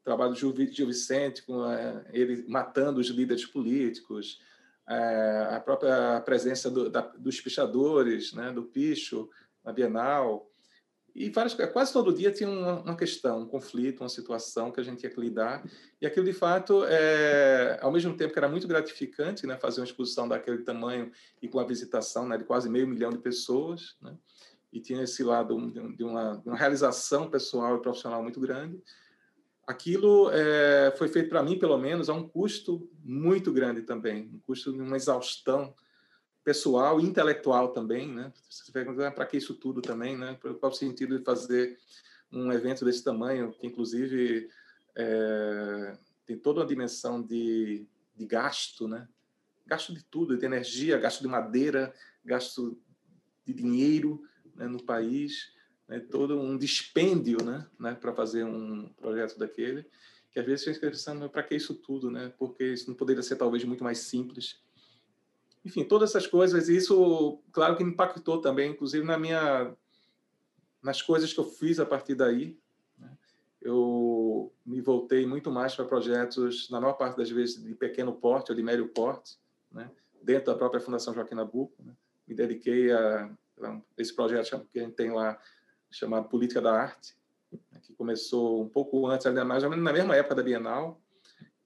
o 0.00 0.04
trabalho 0.04 0.32
do 0.32 0.38
Gil 0.38 0.52
Vicente 0.52 1.44
com 1.44 1.64
é, 1.70 2.04
ele 2.12 2.44
matando 2.48 3.00
os 3.00 3.06
líderes 3.06 3.46
políticos, 3.46 4.40
é, 4.88 5.48
a 5.50 5.60
própria 5.60 6.20
presença 6.20 6.70
do, 6.70 6.88
da, 6.88 7.00
dos 7.00 7.40
pichadores, 7.40 8.32
né, 8.32 8.52
do 8.52 8.64
picho 8.64 9.28
na 9.64 9.72
Bienal, 9.72 10.50
e 11.18 11.30
várias, 11.30 11.54
quase 11.72 11.94
todo 11.94 12.12
dia 12.12 12.30
tinha 12.30 12.46
uma, 12.46 12.82
uma, 12.82 12.94
questão, 12.94 13.40
um 13.40 13.46
conflito, 13.46 14.02
uma 14.02 14.08
situação 14.08 14.70
que 14.70 14.78
a 14.78 14.82
gente 14.82 14.98
tinha 14.98 15.10
que 15.10 15.18
lidar. 15.18 15.64
E 15.98 16.06
aquilo, 16.06 16.26
de 16.26 16.34
fato, 16.34 16.84
é, 16.84 17.78
ao 17.80 17.90
mesmo 17.90 18.14
tempo 18.14 18.34
que 18.34 18.38
era 18.38 18.50
muito 18.50 18.68
gratificante 18.68 19.46
né, 19.46 19.56
fazer 19.56 19.80
uma 19.80 19.86
exposição 19.86 20.28
daquele 20.28 20.58
tamanho 20.58 21.10
e 21.40 21.48
com 21.48 21.58
a 21.58 21.64
visitação 21.64 22.28
né, 22.28 22.36
de 22.36 22.44
quase 22.44 22.68
meio 22.68 22.86
milhão 22.86 23.08
de 23.08 23.16
pessoas, 23.16 23.96
né, 24.02 24.14
e 24.70 24.78
tinha 24.78 25.02
esse 25.04 25.24
lado 25.24 25.56
de 25.70 26.04
uma, 26.04 26.36
de 26.36 26.48
uma 26.50 26.56
realização 26.56 27.30
pessoal 27.30 27.78
e 27.78 27.80
profissional 27.80 28.22
muito 28.22 28.38
grande. 28.38 28.78
Aquilo 29.66 30.30
é, 30.30 30.94
foi 30.96 31.08
feito 31.08 31.28
para 31.28 31.42
mim, 31.42 31.58
pelo 31.58 31.76
menos, 31.76 32.08
a 32.08 32.14
um 32.14 32.28
custo 32.28 32.88
muito 33.02 33.52
grande 33.52 33.82
também, 33.82 34.30
um 34.32 34.38
custo 34.38 34.72
de 34.72 34.80
uma 34.80 34.96
exaustão 34.96 35.74
pessoal 36.44 37.00
e 37.00 37.04
intelectual 37.04 37.72
também, 37.72 38.06
né? 38.08 38.32
Você 38.48 38.70
pergunta 38.70 39.10
para 39.10 39.26
que 39.26 39.36
isso 39.36 39.54
tudo 39.54 39.82
também, 39.82 40.16
né? 40.16 40.38
Qual 40.60 40.70
o 40.70 40.74
sentido 40.74 41.18
de 41.18 41.24
fazer 41.24 41.76
um 42.30 42.52
evento 42.52 42.84
desse 42.84 43.02
tamanho, 43.02 43.52
que 43.52 43.66
inclusive 43.66 44.48
é, 44.94 45.98
tem 46.24 46.38
toda 46.38 46.60
uma 46.60 46.66
dimensão 46.66 47.20
de, 47.20 47.84
de 48.16 48.24
gasto, 48.24 48.86
né? 48.86 49.08
Gasto 49.66 49.92
de 49.92 50.04
tudo, 50.04 50.38
de 50.38 50.46
energia, 50.46 50.98
gasto 50.98 51.22
de 51.22 51.26
madeira, 51.26 51.92
gasto 52.24 52.78
de 53.44 53.52
dinheiro 53.52 54.22
né, 54.54 54.68
no 54.68 54.80
país, 54.82 55.52
né, 55.88 56.00
todo 56.00 56.38
um 56.38 56.56
dispêndio 56.56 57.42
né, 57.44 57.66
né, 57.78 57.94
para 57.94 58.12
fazer 58.12 58.44
um 58.44 58.88
projeto 58.96 59.38
daquele, 59.38 59.86
que 60.30 60.38
às 60.38 60.46
vezes 60.46 60.64
você 60.64 60.74
fica 60.74 60.88
pensando, 60.88 61.28
para 61.30 61.42
que 61.42 61.54
isso 61.54 61.74
tudo? 61.74 62.10
Né? 62.10 62.32
Porque 62.38 62.64
isso 62.64 62.88
não 62.88 62.96
poderia 62.96 63.22
ser 63.22 63.36
talvez 63.36 63.64
muito 63.64 63.84
mais 63.84 63.98
simples 63.98 64.60
enfim, 65.66 65.82
todas 65.82 66.10
essas 66.10 66.28
coisas, 66.28 66.68
isso, 66.68 67.40
claro 67.50 67.76
que 67.76 67.82
impactou 67.82 68.40
também, 68.40 68.70
inclusive 68.70 69.04
na 69.04 69.18
minha, 69.18 69.74
nas 70.80 71.02
coisas 71.02 71.32
que 71.32 71.40
eu 71.40 71.44
fiz 71.44 71.80
a 71.80 71.84
partir 71.84 72.14
daí. 72.14 72.56
Né? 72.96 73.10
Eu 73.60 74.52
me 74.64 74.80
voltei 74.80 75.26
muito 75.26 75.50
mais 75.50 75.74
para 75.74 75.84
projetos, 75.84 76.70
na 76.70 76.80
maior 76.80 76.92
parte 76.92 77.16
das 77.16 77.28
vezes, 77.28 77.60
de 77.60 77.74
pequeno 77.74 78.12
porte 78.12 78.52
ou 78.52 78.56
de 78.56 78.62
médio 78.62 78.86
porte, 78.86 79.40
né? 79.72 79.90
dentro 80.22 80.52
da 80.52 80.54
própria 80.54 80.80
Fundação 80.80 81.12
Joaquim 81.12 81.34
Nabuco. 81.34 81.82
Né? 81.82 81.92
Me 82.28 82.36
dediquei 82.36 82.92
a, 82.92 83.28
a 83.60 83.80
esse 83.98 84.14
projeto 84.14 84.68
que 84.72 84.78
a 84.78 84.84
gente 84.84 84.94
tem 84.94 85.10
lá, 85.10 85.36
chamado 85.90 86.28
Política 86.28 86.60
da 86.60 86.72
Arte, 86.72 87.14
né? 87.52 87.80
que 87.82 87.92
começou 87.94 88.62
um 88.62 88.68
pouco 88.68 89.06
antes, 89.06 89.26
mais 89.44 89.64
ou 89.64 89.70
menos 89.70 89.84
na 89.84 89.92
mesma 89.92 90.16
época 90.16 90.34
da 90.34 90.42
Bienal, 90.42 91.00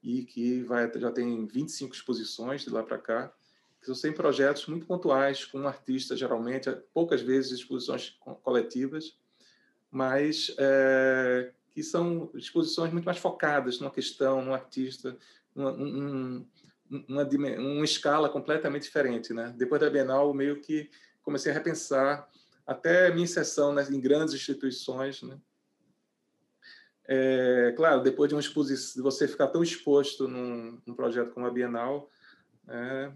e 0.03 0.25
que 0.25 0.62
vai, 0.62 0.91
já 0.99 1.11
tem 1.11 1.47
25 1.47 1.95
exposições 1.95 2.62
de 2.62 2.71
lá 2.71 2.83
para 2.83 2.99
cá 2.99 3.33
que 3.81 3.87
são 3.87 3.95
sempre 3.95 4.18
projetos 4.18 4.66
muito 4.66 4.87
pontuais, 4.87 5.45
com 5.45 5.61
um 5.61 5.66
artista, 5.66 6.14
geralmente, 6.14 6.71
poucas 6.93 7.23
vezes 7.23 7.53
exposições 7.53 8.18
coletivas, 8.43 9.18
mas 9.91 10.55
é, 10.59 11.51
que 11.71 11.83
são 11.83 12.31
exposições 12.35 12.93
muito 12.93 13.07
mais 13.07 13.16
focadas 13.16 13.81
numa 13.81 13.91
questão, 13.91 14.45
num 14.45 14.53
artista, 14.53 15.16
numa, 15.55 15.73
um, 15.73 16.47
uma, 17.09 17.25
uma 17.59 17.85
escala 17.85 18.29
completamente 18.29 18.83
diferente. 18.83 19.33
Né? 19.33 19.55
Depois 19.57 19.81
da 19.81 19.89
Bienal, 19.89 20.33
meio 20.35 20.61
que 20.61 20.91
comecei 21.23 21.51
a 21.51 21.55
repensar 21.55 22.29
até 22.71 23.11
minha 23.11 23.25
inserção 23.25 23.73
né, 23.73 23.85
em 23.91 24.01
grandes 24.01 24.33
instituições. 24.33 25.23
Né? 25.23 25.37
É, 27.05 27.75
claro, 27.77 28.01
depois 28.01 28.29
de 28.29 28.35
uma 28.37 28.41
exposição, 28.41 28.95
de 28.95 29.03
você 29.03 29.27
ficar 29.27 29.49
tão 29.49 29.61
exposto 29.61 30.29
num, 30.29 30.81
num 30.87 30.95
projeto 30.95 31.33
como 31.33 31.47
a 31.47 31.51
Bienal, 31.51 32.09
é, 32.68 33.11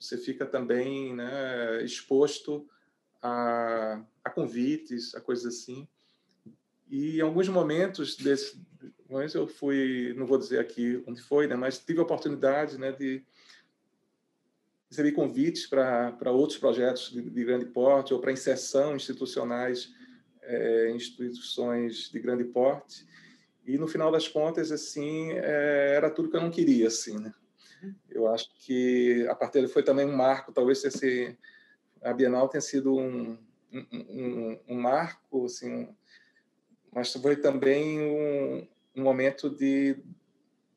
você 0.00 0.18
fica 0.18 0.44
também 0.44 1.14
né, 1.14 1.80
exposto 1.84 2.68
a, 3.22 4.02
a, 4.24 4.30
convites, 4.30 5.14
a 5.14 5.20
coisas 5.20 5.46
assim. 5.54 5.86
E 6.90 7.18
em 7.18 7.20
alguns 7.20 7.48
momentos 7.48 8.16
desse, 8.16 8.60
eu 9.32 9.46
fui, 9.46 10.12
não 10.16 10.26
vou 10.26 10.38
dizer 10.38 10.58
aqui 10.58 11.04
onde 11.06 11.22
foi, 11.22 11.46
né, 11.46 11.54
mas 11.54 11.78
tive 11.78 12.00
a 12.00 12.02
oportunidade 12.02 12.78
né, 12.78 12.90
de 12.90 13.24
receber 14.90 15.12
convites 15.12 15.66
para 15.66 16.30
outros 16.30 16.58
projetos 16.58 17.10
de, 17.10 17.22
de, 17.22 17.44
grande 17.44 17.66
porte 17.66 18.14
ou 18.14 18.20
para 18.20 18.32
inserção 18.32 18.96
institucionais 18.96 19.92
é, 20.42 20.90
instituições 20.90 22.10
de 22.10 22.20
grande 22.20 22.44
porte. 22.44 23.06
E 23.66 23.76
no 23.76 23.88
final 23.88 24.12
das 24.12 24.28
contas, 24.28 24.70
assim, 24.70 25.32
é, 25.32 25.94
era 25.96 26.08
tudo 26.08 26.30
que 26.30 26.36
eu 26.36 26.40
não 26.40 26.50
queria, 26.50 26.86
assim, 26.86 27.18
né? 27.18 27.34
Eu 28.08 28.28
acho 28.28 28.48
que 28.58 29.26
a 29.28 29.34
partir 29.34 29.54
dele 29.54 29.68
foi 29.68 29.82
também 29.82 30.06
um 30.06 30.16
marco, 30.16 30.52
talvez 30.52 30.82
esse 30.84 31.36
a 32.02 32.12
Bienal 32.12 32.48
tenha 32.48 32.60
sido 32.60 32.96
um, 32.96 33.36
um, 33.72 34.58
um 34.68 34.74
marco, 34.76 35.44
assim, 35.44 35.88
mas 36.92 37.12
foi 37.12 37.36
também 37.36 38.00
um, 38.00 38.68
um 38.94 39.02
momento 39.02 39.50
de, 39.50 39.96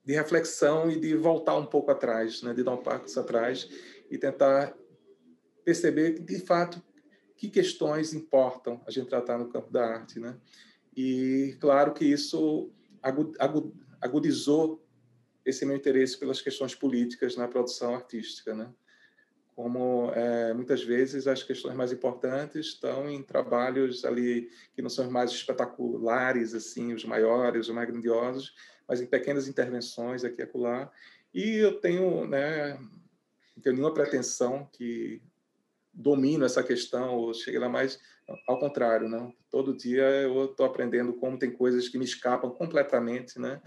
de 0.03 0.13
reflexão 0.13 0.89
e 0.89 0.99
de 0.99 1.15
voltar 1.15 1.55
um 1.55 1.65
pouco 1.65 1.91
atrás, 1.91 2.41
né, 2.41 2.53
de 2.53 2.63
dar 2.63 2.73
um 2.73 2.83
passo 2.83 3.19
atrás 3.19 3.69
e 4.09 4.17
tentar 4.17 4.75
perceber 5.63 6.19
de 6.19 6.39
fato 6.39 6.81
que 7.35 7.49
questões 7.49 8.13
importam 8.13 8.81
a 8.85 8.91
gente 8.91 9.07
tratar 9.07 9.37
no 9.37 9.49
campo 9.49 9.71
da 9.71 9.85
arte, 9.85 10.19
né? 10.19 10.37
E 10.95 11.55
claro 11.59 11.93
que 11.93 12.03
isso 12.03 12.71
agudizou 14.01 14.85
esse 15.45 15.65
meu 15.65 15.75
interesse 15.75 16.17
pelas 16.17 16.41
questões 16.41 16.75
políticas 16.75 17.37
na 17.37 17.47
produção 17.47 17.95
artística, 17.95 18.53
né? 18.53 18.69
Como 19.55 20.11
é, 20.13 20.53
muitas 20.53 20.83
vezes 20.83 21.27
as 21.27 21.43
questões 21.43 21.75
mais 21.75 21.91
importantes 21.91 22.67
estão 22.67 23.09
em 23.09 23.21
trabalhos 23.21 24.05
ali 24.05 24.49
que 24.73 24.81
não 24.81 24.89
são 24.89 25.05
os 25.05 25.11
mais 25.11 25.31
espetaculares, 25.31 26.53
assim, 26.53 26.93
os 26.93 27.05
maiores, 27.05 27.67
os 27.67 27.73
mais 27.73 27.89
grandiosos, 27.89 28.53
mas 28.87 29.01
em 29.01 29.05
pequenas 29.05 29.47
intervenções 29.47 30.23
aqui 30.23 30.41
e 30.41 30.43
acolá. 30.43 30.91
E 31.33 31.57
eu 31.57 31.79
tenho, 31.79 32.25
né, 32.27 32.79
não 33.59 33.63
tenho 33.63 33.75
nenhuma 33.75 33.93
pretensão 33.93 34.67
que 34.71 35.21
domino 35.93 36.45
essa 36.45 36.63
questão 36.63 37.15
ou 37.15 37.33
chegue 37.33 37.59
lá 37.59 37.67
mais 37.67 37.99
ao 38.47 38.59
contrário, 38.59 39.09
né? 39.09 39.33
Todo 39.49 39.75
dia 39.75 40.03
eu 40.03 40.45
estou 40.45 40.65
aprendendo 40.65 41.13
como 41.13 41.37
tem 41.37 41.51
coisas 41.51 41.89
que 41.89 41.97
me 41.97 42.05
escapam 42.05 42.49
completamente, 42.51 43.39
né? 43.39 43.61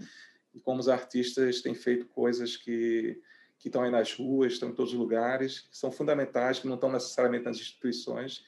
E 0.53 0.59
como 0.59 0.79
os 0.79 0.89
artistas 0.89 1.61
têm 1.61 1.75
feito 1.75 2.07
coisas 2.07 2.57
que 2.57 3.21
que 3.59 3.69
estão 3.69 3.83
aí 3.83 3.89
nas 3.89 4.13
ruas, 4.13 4.53
estão 4.53 4.67
em 4.67 4.73
todos 4.73 4.91
os 4.91 4.99
lugares, 4.99 5.61
que 5.61 5.77
são 5.77 5.89
fundamentais, 5.89 6.59
que 6.59 6.67
não 6.67 6.75
estão 6.75 6.91
necessariamente 6.91 7.45
nas 7.45 7.55
instituições, 7.55 8.43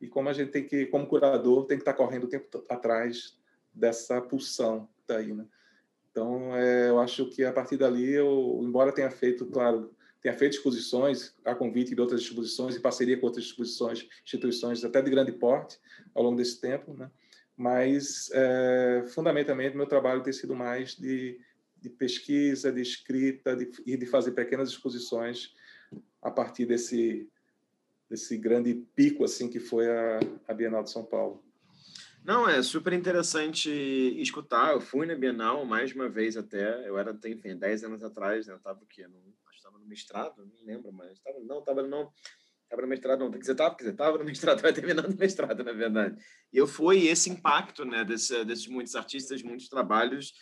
e 0.00 0.08
como 0.08 0.30
a 0.30 0.32
gente 0.32 0.52
tem 0.52 0.66
que, 0.66 0.86
como 0.86 1.06
curador, 1.06 1.66
tem 1.66 1.76
que 1.76 1.82
estar 1.82 1.92
correndo 1.92 2.24
o 2.24 2.28
tempo 2.28 2.64
atrás 2.70 3.38
dessa 3.74 4.22
pulsão 4.22 4.88
que 4.94 5.02
está 5.02 5.18
aí, 5.18 5.34
né? 5.34 5.44
Então, 6.10 6.56
é, 6.56 6.88
eu 6.88 6.98
acho 6.98 7.28
que 7.28 7.44
a 7.44 7.52
partir 7.52 7.76
dali, 7.76 8.10
eu, 8.10 8.58
embora 8.62 8.90
tenha 8.90 9.10
feito, 9.10 9.44
claro, 9.44 9.94
tenha 10.24 10.34
feito 10.38 10.54
exposições 10.54 11.34
a 11.44 11.54
convite 11.54 11.94
de 11.94 12.00
outras 12.00 12.22
exposições, 12.22 12.74
em 12.74 12.80
parceria 12.80 13.18
com 13.18 13.26
outras 13.26 13.44
exposições, 13.44 14.08
instituições 14.24 14.82
até 14.82 15.02
de 15.02 15.10
grande 15.10 15.32
porte 15.32 15.78
ao 16.14 16.22
longo 16.22 16.38
desse 16.38 16.58
tempo, 16.58 16.94
né? 16.94 17.10
mas 17.54 18.30
é, 18.32 19.04
fundamentalmente 19.08 19.76
meu 19.76 19.86
trabalho 19.86 20.22
tem 20.22 20.32
sido 20.32 20.56
mais 20.56 20.96
de, 20.96 21.38
de 21.78 21.90
pesquisa, 21.90 22.72
de 22.72 22.80
escrita 22.80 23.54
de, 23.54 23.70
e 23.84 23.98
de 23.98 24.06
fazer 24.06 24.30
pequenas 24.30 24.70
exposições 24.70 25.54
a 26.22 26.30
partir 26.30 26.64
desse 26.64 27.28
desse 28.08 28.38
grande 28.38 28.74
pico 28.96 29.24
assim 29.24 29.46
que 29.46 29.60
foi 29.60 29.90
a, 29.90 30.20
a 30.48 30.54
Bienal 30.54 30.82
de 30.82 30.90
São 30.90 31.04
Paulo. 31.04 31.44
Não, 32.24 32.48
é 32.48 32.62
super 32.62 32.94
interessante 32.94 33.68
escutar. 34.18 34.72
Eu 34.72 34.80
fui 34.80 35.04
na 35.04 35.14
Bienal 35.14 35.66
mais 35.66 35.92
uma 35.92 36.08
vez 36.08 36.38
até. 36.38 36.88
Eu 36.88 36.96
era, 36.96 37.14
enfim, 37.26 37.54
10 37.54 37.84
anos 37.84 38.02
atrás, 38.02 38.46
né? 38.46 38.54
Eu 38.54 38.56
estava 38.56 38.82
o 38.82 38.86
quê? 38.86 39.06
No, 39.06 39.33
no 39.84 39.88
mestrado, 39.88 40.44
não 40.44 40.66
lembro, 40.66 40.92
mas 40.92 41.20
tava, 41.20 41.38
não, 41.40 41.58
estava 41.60 41.82
não, 41.82 42.12
estava 42.62 42.82
no 42.82 42.88
mestrado, 42.88 43.20
não. 43.20 43.30
Quer 43.30 43.38
dizer, 43.38 43.52
estava, 43.52 43.76
estava 43.80 44.18
no 44.18 44.24
mestrado, 44.24 44.56
estava 44.56 44.74
terminando 44.74 45.12
o 45.12 45.16
mestrado, 45.16 45.62
na 45.62 45.72
verdade. 45.72 46.16
E 46.52 46.56
eu 46.56 46.66
fui 46.66 47.06
esse 47.06 47.30
impacto, 47.30 47.84
né, 47.84 48.04
desse, 48.04 48.44
desses 48.44 48.66
muitos 48.66 48.96
artistas, 48.96 49.42
muitos 49.42 49.68
trabalhos. 49.68 50.32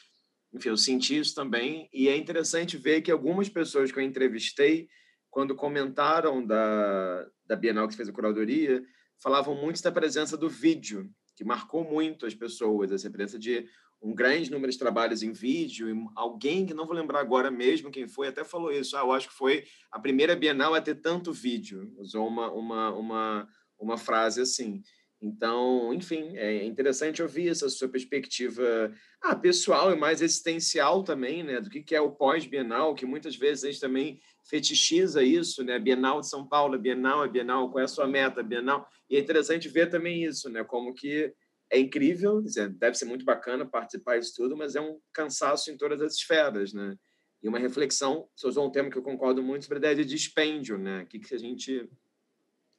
Enfim, 0.54 0.68
eu 0.70 0.76
senti 0.76 1.18
isso 1.18 1.34
também. 1.34 1.88
E 1.92 2.08
é 2.08 2.16
interessante 2.16 2.76
ver 2.76 3.02
que 3.02 3.10
algumas 3.10 3.48
pessoas 3.48 3.90
que 3.90 3.98
eu 3.98 4.02
entrevistei, 4.02 4.88
quando 5.30 5.54
comentaram 5.54 6.44
da, 6.44 7.26
da 7.44 7.56
Bienal 7.56 7.88
que 7.88 7.96
fez 7.96 8.08
a 8.08 8.12
curadoria, 8.12 8.82
falavam 9.22 9.54
muito 9.54 9.82
da 9.82 9.92
presença 9.92 10.36
do 10.36 10.48
vídeo 10.48 11.10
que 11.34 11.44
marcou 11.44 11.82
muito 11.84 12.26
as 12.26 12.34
pessoas, 12.34 12.92
essa 12.92 13.10
presença 13.10 13.38
de 13.38 13.66
um 14.02 14.12
grande 14.12 14.50
número 14.50 14.72
de 14.72 14.78
trabalhos 14.78 15.22
em 15.22 15.32
vídeo, 15.32 16.10
alguém 16.16 16.66
que 16.66 16.74
não 16.74 16.86
vou 16.86 16.94
lembrar 16.94 17.20
agora 17.20 17.50
mesmo 17.50 17.90
quem 17.90 18.08
foi, 18.08 18.28
até 18.28 18.42
falou 18.42 18.72
isso, 18.72 18.96
ah, 18.96 19.00
eu 19.00 19.12
acho 19.12 19.28
que 19.28 19.34
foi 19.34 19.64
a 19.92 20.00
primeira 20.00 20.34
Bienal 20.34 20.74
a 20.74 20.80
ter 20.80 20.96
tanto 20.96 21.32
vídeo, 21.32 21.94
usou 21.96 22.26
uma, 22.26 22.50
uma, 22.50 22.90
uma, 22.90 23.48
uma 23.78 23.96
frase 23.96 24.40
assim. 24.40 24.82
Então, 25.22 25.94
enfim, 25.94 26.36
é 26.36 26.64
interessante 26.64 27.22
ouvir 27.22 27.48
essa 27.48 27.68
sua 27.68 27.88
perspectiva 27.88 28.92
ah, 29.22 29.36
pessoal 29.36 29.92
e 29.92 29.96
mais 29.96 30.20
existencial 30.20 31.04
também, 31.04 31.44
né, 31.44 31.60
do 31.60 31.70
que 31.70 31.94
é 31.94 32.00
o 32.00 32.10
pós-bienal, 32.10 32.96
que 32.96 33.06
muitas 33.06 33.36
vezes 33.36 33.62
a 33.62 33.66
gente 33.68 33.80
também 33.80 34.20
fetichiza 34.50 35.22
isso, 35.22 35.62
né, 35.62 35.78
Bienal 35.78 36.20
de 36.20 36.28
São 36.28 36.44
Paulo, 36.44 36.76
Bienal 36.76 37.24
é 37.24 37.28
Bienal, 37.28 37.70
qual 37.70 37.82
é 37.82 37.84
a 37.84 37.88
sua 37.88 38.08
meta, 38.08 38.42
Bienal, 38.42 38.84
e 39.08 39.14
é 39.14 39.20
interessante 39.20 39.68
ver 39.68 39.88
também 39.88 40.24
isso, 40.24 40.50
né, 40.50 40.64
como 40.64 40.92
que 40.92 41.32
é 41.72 41.78
incrível, 41.78 42.44
deve 42.76 42.96
ser 42.96 43.06
muito 43.06 43.24
bacana 43.24 43.64
participar 43.64 44.18
disso 44.18 44.34
tudo, 44.36 44.54
mas 44.54 44.76
é 44.76 44.80
um 44.80 45.00
cansaço 45.10 45.70
em 45.70 45.76
todas 45.76 46.02
as 46.02 46.16
esferas, 46.16 46.74
né, 46.74 46.98
e 47.42 47.48
uma 47.48 47.58
reflexão, 47.58 48.28
você 48.36 48.46
usou 48.46 48.66
um 48.66 48.70
termo 48.70 48.90
que 48.90 48.98
eu 48.98 49.02
concordo 49.02 49.42
muito 49.42 49.64
sobre 49.64 49.78
a 49.78 49.80
ideia 49.80 49.96
de 49.96 50.04
dispêndio, 50.04 50.76
né, 50.76 51.02
o 51.02 51.06
que, 51.06 51.18
que 51.18 51.34
a 51.34 51.38
gente, 51.38 51.88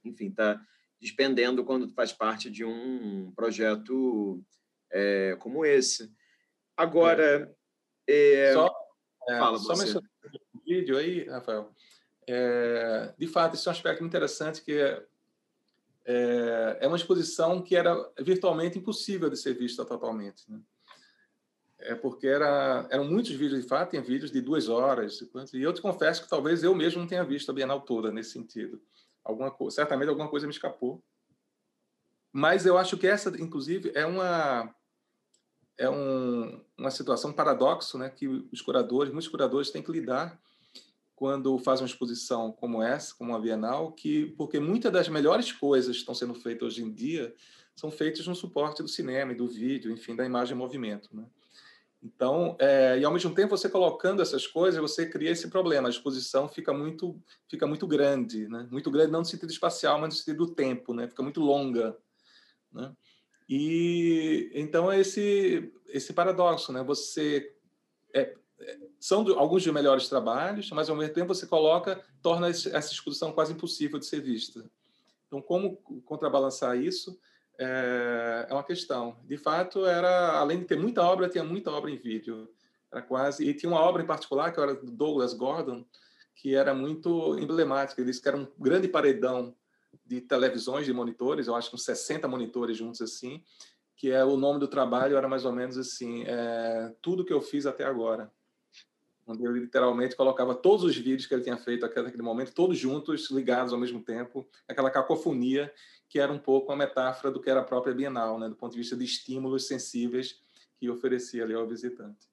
enfim, 0.06 0.28
está 0.28 0.62
despendendo 1.02 1.66
quando 1.66 1.90
faz 1.90 2.14
parte 2.14 2.52
de 2.52 2.64
um 2.64 3.34
projeto 3.36 4.42
é, 4.92 5.36
como 5.40 5.66
esse. 5.66 6.14
Agora, 6.78 7.52
é. 8.08 8.50
É, 8.50 8.54
só, 8.54 8.72
fala 9.28 9.58
só 9.58 9.76
você. 9.76 9.98
o 9.98 10.02
vídeo 10.66 10.98
aí, 10.98 11.28
Rafael. 11.28 11.74
É, 12.28 13.14
de 13.18 13.28
fato, 13.28 13.56
isso 13.56 13.68
é 13.68 13.72
um 13.72 13.76
aspecto 13.76 14.04
interessante 14.04 14.62
que 14.62 15.04
é, 16.06 16.78
é, 16.82 16.88
uma 16.88 16.98
exposição 16.98 17.62
que 17.62 17.76
era 17.76 17.96
virtualmente 18.20 18.78
impossível 18.78 19.30
de 19.30 19.38
ser 19.38 19.54
vista 19.54 19.86
totalmente. 19.86 20.44
Né? 20.50 20.60
É 21.80 21.96
porque 21.96 22.28
era, 22.28 22.88
eram 22.90 23.06
muitos 23.06 23.32
vídeos, 23.32 23.62
de 23.62 23.68
fato, 23.68 23.92
tem 23.92 24.02
vídeos 24.02 24.32
de 24.32 24.42
duas 24.42 24.70
horas. 24.70 25.22
E 25.54 25.62
eu 25.62 25.74
te 25.74 25.82
confesso 25.82 26.24
que 26.24 26.30
talvez 26.30 26.64
eu 26.64 26.74
mesmo 26.76 27.02
não 27.02 27.08
tenha 27.08 27.24
visto 27.24 27.50
a 27.50 27.54
Bienal 27.54 27.82
toda 27.82 28.12
nesse 28.12 28.32
sentido. 28.32 28.82
Alguma 29.24 29.54
certamente 29.70 30.10
alguma 30.10 30.30
coisa 30.30 30.46
me 30.46 30.54
escapou. 30.54 31.02
Mas 32.32 32.66
eu 32.66 32.78
acho 32.78 32.98
que 32.98 33.08
essa, 33.08 33.30
inclusive, 33.42 33.92
é 33.94 34.06
uma 34.06 34.74
é 35.78 35.90
um, 35.90 36.64
uma 36.78 36.92
situação 36.92 37.32
um 37.32 37.34
paradoxo, 37.34 37.98
né, 37.98 38.10
que 38.10 38.28
os 38.28 38.62
curadores, 38.62 39.12
muitos 39.12 39.30
curadores 39.30 39.72
têm 39.72 39.82
que 39.82 39.92
lidar 39.92 40.40
quando 41.16 41.58
fazem 41.60 41.84
uma 41.84 41.90
exposição 41.90 42.52
como 42.52 42.82
essa, 42.82 43.16
como 43.16 43.36
a 43.36 43.40
Bienal, 43.40 43.92
que 43.92 44.28
porque 44.38 44.60
muitas 44.60 44.92
das 44.92 45.08
melhores 45.08 45.52
coisas 45.52 45.96
que 45.96 46.02
estão 46.02 46.16
sendo 46.16 46.34
feitas 46.34 46.74
hoje 46.74 46.84
em 46.84 46.92
dia 46.92 47.34
são 47.76 47.92
feitas 47.92 48.28
no 48.28 48.36
suporte 48.36 48.82
do 48.82 48.88
cinema 48.88 49.32
e 49.32 49.36
do 49.36 49.48
vídeo, 49.48 49.92
enfim, 49.92 50.16
da 50.16 50.26
imagem 50.26 50.56
em 50.56 50.58
movimento, 50.58 51.10
né? 51.16 51.26
Então, 52.04 52.58
é, 52.60 53.00
e 53.00 53.06
ao 53.06 53.14
mesmo 53.14 53.34
tempo 53.34 53.56
você 53.56 53.70
colocando 53.70 54.22
essas 54.22 54.46
coisas, 54.46 54.82
você 54.82 55.06
cria 55.06 55.32
esse 55.32 55.50
problema. 55.50 55.88
A 55.88 55.90
exposição 55.90 56.50
fica 56.50 56.74
muito, 56.74 57.18
fica 57.48 57.66
muito 57.66 57.88
grande, 57.88 58.48
né? 58.50 58.68
Muito 58.70 58.92
grande 58.92 59.12
não 59.12 59.22
no 59.22 59.26
sentido 59.26 59.50
espacial, 59.50 60.00
mas 60.00 60.10
no 60.14 60.20
sentido 60.20 60.46
do 60.46 60.54
tempo, 60.54 60.94
né? 60.94 61.08
Fica 61.08 61.24
muito 61.24 61.40
longa, 61.40 61.98
né? 62.74 62.92
E 63.48 64.52
então 64.54 64.92
é 64.92 65.00
esse 65.00 65.72
esse 65.88 66.12
paradoxo, 66.12 66.74
né? 66.74 66.84
Você 66.84 67.56
é 68.14 68.36
são 69.00 69.28
alguns 69.38 69.64
dos 69.64 69.74
melhores 69.74 70.08
trabalhos, 70.08 70.70
mas 70.72 70.90
ao 70.90 70.96
mesmo 70.96 71.14
tempo 71.14 71.34
você 71.34 71.46
coloca, 71.46 72.04
torna 72.22 72.50
essa 72.50 72.78
exposição 72.78 73.32
quase 73.32 73.54
impossível 73.54 74.00
de 74.00 74.06
ser 74.06 74.22
vista. 74.22 74.64
Então, 75.28 75.42
como 75.42 75.78
contrabalançar 76.06 76.78
isso? 76.78 77.18
é, 77.58 78.48
é 78.50 78.54
uma 78.54 78.64
questão. 78.64 79.18
De 79.26 79.38
fato, 79.38 79.86
era 79.86 80.40
além 80.40 80.60
de 80.60 80.66
ter 80.66 80.78
muita 80.78 81.04
obra, 81.04 81.30
tinha 81.30 81.44
muita 81.44 81.72
obra 81.72 81.92
em 81.92 81.98
vídeo. 81.98 82.50
Era 82.92 83.02
quase 83.02 83.48
e 83.48 83.54
tinha 83.54 83.72
uma 83.72 83.82
obra 83.82 84.04
em 84.04 84.08
particular 84.08 84.52
que 84.52 84.60
era 84.60 84.76
do 84.76 84.92
Douglas 84.92 85.34
Gordon, 85.34 85.86
que 86.36 86.56
era 86.56 86.74
muito 86.74 87.38
emblemática. 87.40 88.02
Ele 88.02 88.10
disse 88.10 88.22
que 88.22 88.28
era 88.28 88.38
um 88.38 88.48
grande 88.58 88.88
paredão 88.88 89.56
de 90.06 90.22
televisões, 90.22 90.86
de 90.86 90.94
monitores, 90.94 91.48
eu 91.48 91.56
acho 91.56 91.70
que 91.70 91.76
uns 91.76 91.86
60 91.86 92.28
monitores 92.28 92.76
juntos 92.76 93.02
assim, 93.02 93.44
que 93.96 94.12
é 94.12 94.24
o 94.24 94.36
nome 94.36 94.60
do 94.60 94.68
trabalho 94.68 95.16
era 95.16 95.28
mais 95.28 95.46
ou 95.46 95.52
menos 95.52 95.78
assim, 95.78 96.24
é, 96.26 96.94
tudo 97.02 97.24
que 97.24 97.32
eu 97.32 97.42
fiz 97.42 97.66
até 97.66 97.86
agora. 97.86 98.32
Onde 99.26 99.46
ele 99.46 99.62
literalmente 99.62 100.16
colocava 100.16 100.54
todos 100.54 100.84
os 100.84 100.96
vídeos 100.96 101.26
que 101.26 101.34
ele 101.34 101.44
tinha 101.44 101.58
feito 101.58 101.86
até 101.86 102.02
aquele 102.02 102.24
momento, 102.24 102.54
todos 102.54 102.78
juntos, 102.78 103.30
ligados 103.32 103.72
ao 103.72 103.80
mesmo 103.80 104.02
tempo, 104.04 104.48
aquela 104.68 104.92
cacofonia 104.92 105.72
que 106.10 106.20
era 106.20 106.32
um 106.32 106.38
pouco 106.38 106.72
uma 106.72 106.78
metáfora 106.78 107.34
do 107.34 107.42
que 107.42 107.50
era 107.50 107.62
a 107.62 107.64
própria 107.64 107.94
Bienal, 107.94 108.38
né, 108.38 108.48
do 108.48 108.56
ponto 108.56 108.74
de 108.74 108.78
vista 108.78 108.96
de 108.96 109.04
estímulos 109.04 109.68
sensíveis 109.68 110.40
que 110.78 110.90
oferecia 110.90 111.44
ali 111.44 111.54
ao 111.54 111.68
visitante. 111.68 112.28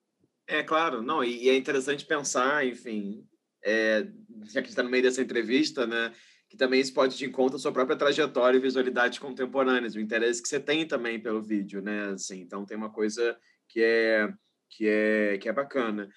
É 0.46 0.62
claro, 0.62 1.00
não, 1.00 1.24
e, 1.24 1.48
é 1.48 1.56
interessante 1.56 2.04
pensar, 2.04 2.66
enfim, 2.66 3.24
é, 3.64 4.06
já 4.52 4.60
que 4.60 4.68
está 4.68 4.82
no 4.82 4.90
meio 4.90 5.04
dessa 5.04 5.22
entrevista, 5.22 5.86
né, 5.86 6.12
que 6.48 6.56
também 6.56 6.80
isso 6.80 6.92
pode 6.92 7.16
te 7.16 7.24
encontrar 7.24 7.56
a 7.56 7.60
sua 7.60 7.72
própria 7.72 7.96
trajetória 7.96 8.58
e 8.58 8.60
visualidade 8.60 9.20
contemporâneas, 9.20 9.94
o 9.94 10.00
interesse 10.00 10.42
que 10.42 10.48
você 10.48 10.58
tem 10.58 10.86
também 10.86 11.18
pelo 11.18 11.40
vídeo, 11.40 11.80
né, 11.80 12.10
assim, 12.10 12.40
então 12.40 12.66
tem 12.66 12.76
uma 12.76 12.90
coisa 12.90 13.38
que 13.68 13.80
é 13.80 14.30
que 14.68 14.86
é 14.86 15.38
que 15.38 15.48
é 15.48 15.52
bacana. 15.52 16.10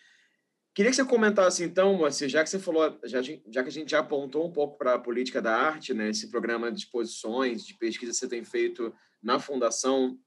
Queria 0.74 0.90
que 0.90 0.96
você 0.96 1.06
comentasse, 1.06 1.64
então, 1.64 1.94
Moacir, 1.94 2.28
já 2.28 2.44
que 2.44 2.50
você 2.50 2.58
falou, 2.58 2.98
já, 3.04 3.22
já 3.22 3.62
que 3.62 3.70
a 3.70 3.72
gente 3.72 3.92
já 3.92 4.00
apontou 4.00 4.48
um 4.48 4.52
pouco 4.52 4.76
para 4.76 4.96
a 4.96 5.00
política 5.00 5.40
da 5.40 5.56
arte, 5.56 5.94
né, 5.94 6.10
esse 6.10 6.32
programa 6.32 6.72
de 6.72 6.80
exposições, 6.80 7.64
de 7.64 7.76
pesquisa 7.76 8.12
que 8.12 8.18
você 8.18 8.28
tem 8.28 8.44
feito 8.44 8.92
na 9.22 9.40
Fundação 9.40 10.18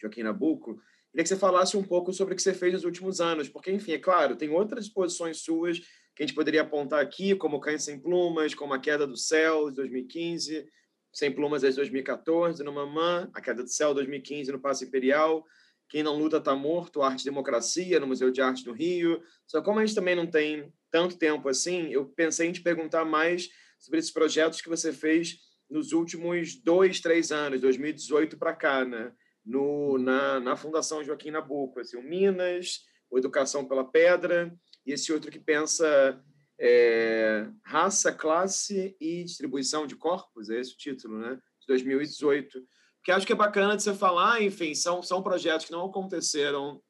Joaquim 0.00 0.22
Nabuco, 0.22 0.80
queria 1.10 1.24
que 1.24 1.28
você 1.28 1.36
falasse 1.36 1.76
um 1.76 1.82
pouco 1.82 2.12
sobre 2.12 2.34
o 2.34 2.36
que 2.36 2.42
você 2.42 2.54
fez 2.54 2.72
nos 2.72 2.84
últimos 2.84 3.20
anos, 3.20 3.48
porque, 3.48 3.72
enfim, 3.72 3.92
é 3.92 3.98
claro, 3.98 4.36
tem 4.36 4.48
outras 4.50 4.84
exposições 4.84 5.38
suas 5.38 5.80
que 6.14 6.22
a 6.22 6.26
gente 6.26 6.36
poderia 6.36 6.62
apontar 6.62 7.00
aqui, 7.00 7.34
como 7.34 7.58
Cães 7.58 7.82
Sem 7.82 7.98
Plumas, 7.98 8.54
como 8.54 8.72
A 8.72 8.78
Queda 8.78 9.08
do 9.08 9.16
Céu, 9.16 9.70
de 9.70 9.76
2015, 9.76 10.68
Sem 11.12 11.32
Plumas, 11.34 11.62
de 11.62 11.72
2014, 11.72 12.62
no 12.62 12.72
Mamã, 12.72 13.28
A 13.34 13.40
Queda 13.40 13.64
do 13.64 13.68
Céu, 13.68 13.92
2015, 13.92 14.52
no 14.52 14.60
Passo 14.60 14.84
Imperial, 14.84 15.44
Quem 15.90 16.04
Não 16.04 16.16
Luta 16.16 16.36
Está 16.36 16.54
Morto, 16.54 17.02
Arte 17.02 17.22
e 17.22 17.24
Democracia, 17.24 17.98
no 17.98 18.06
Museu 18.06 18.30
de 18.30 18.40
Arte 18.40 18.64
do 18.64 18.72
Rio. 18.72 19.20
Só 19.46 19.60
como 19.60 19.80
a 19.80 19.84
gente 19.84 19.94
também 19.94 20.14
não 20.14 20.26
tem 20.26 20.72
tanto 20.90 21.18
tempo 21.18 21.48
assim, 21.48 21.92
eu 21.92 22.06
pensei 22.06 22.48
em 22.48 22.52
te 22.52 22.62
perguntar 22.62 23.04
mais 23.04 23.48
sobre 23.78 23.98
esses 23.98 24.12
projetos 24.12 24.60
que 24.60 24.68
você 24.68 24.92
fez 24.92 25.38
nos 25.68 25.92
últimos 25.92 26.54
dois, 26.62 27.00
três 27.00 27.32
anos, 27.32 27.60
2018 27.60 28.38
para 28.38 28.54
cá, 28.54 28.84
né? 28.84 29.12
No, 29.44 29.98
na, 29.98 30.38
na 30.38 30.56
Fundação 30.56 31.02
Joaquim 31.04 31.30
Nabuco, 31.30 31.80
assim, 31.80 31.96
o 31.96 32.02
Minas, 32.02 32.80
o 33.10 33.18
Educação 33.18 33.66
pela 33.66 33.84
Pedra, 33.84 34.54
e 34.86 34.92
esse 34.92 35.12
outro 35.12 35.30
que 35.30 35.38
pensa 35.38 36.22
é, 36.60 37.48
Raça, 37.64 38.12
Classe 38.12 38.96
e 39.00 39.24
Distribuição 39.24 39.86
de 39.86 39.96
Corpos, 39.96 40.50
é 40.50 40.60
esse 40.60 40.74
o 40.74 40.76
título, 40.76 41.18
né? 41.18 41.36
De 41.60 41.66
2018. 41.66 42.62
Que 43.02 43.12
acho 43.12 43.26
que 43.26 43.32
é 43.32 43.36
bacana 43.36 43.76
de 43.76 43.82
você 43.82 43.94
falar, 43.94 44.42
enfim, 44.42 44.74
são, 44.74 45.02
são 45.02 45.22
projetos 45.22 45.66
que 45.66 45.72
não 45.72 45.86
aconteceram, 45.86 46.82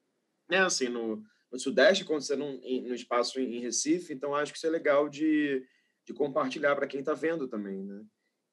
né, 0.48 0.58
assim, 0.58 0.88
no, 0.88 1.22
no 1.50 1.58
Sudeste, 1.58 2.04
aconteceram 2.04 2.52
no, 2.52 2.88
no 2.88 2.94
espaço 2.94 3.40
em 3.40 3.60
Recife, 3.60 4.12
então 4.12 4.34
acho 4.34 4.52
que 4.52 4.58
isso 4.58 4.66
é 4.66 4.70
legal 4.70 5.08
de, 5.08 5.64
de 6.04 6.12
compartilhar 6.12 6.74
para 6.74 6.86
quem 6.86 7.00
está 7.00 7.14
vendo 7.14 7.48
também, 7.48 7.84
né? 7.84 8.02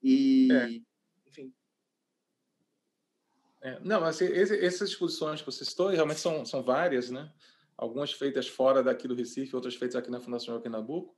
E, 0.02 0.48
é. 0.52 1.28
enfim. 1.28 1.54
É, 3.62 3.80
não, 3.82 4.04
assim, 4.04 4.26
esse, 4.26 4.64
essas 4.64 4.90
exposições 4.90 5.42
que 5.42 5.46
você 5.46 5.66
citou 5.66 5.88
realmente 5.88 6.20
são, 6.20 6.46
são 6.46 6.64
várias, 6.64 7.10
né? 7.10 7.32
Algumas 7.76 8.12
feitas 8.12 8.48
fora 8.48 8.84
daqui 8.84 9.08
do 9.08 9.16
Recife, 9.16 9.56
outras 9.56 9.76
feitas 9.76 9.96
aqui 9.96 10.10
na 10.10 10.20
Fundação 10.20 10.54
Joaquim 10.54 10.70
Nabuco, 10.70 11.16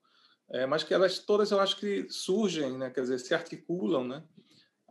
é, 0.50 0.66
mas 0.66 0.84
que 0.84 0.94
elas 0.94 1.20
todas 1.20 1.52
eu 1.52 1.60
acho 1.60 1.78
que 1.78 2.08
surgem, 2.10 2.78
né? 2.78 2.90
Quer 2.90 3.02
dizer, 3.02 3.20
se 3.20 3.34
articulam, 3.34 4.08
né? 4.08 4.24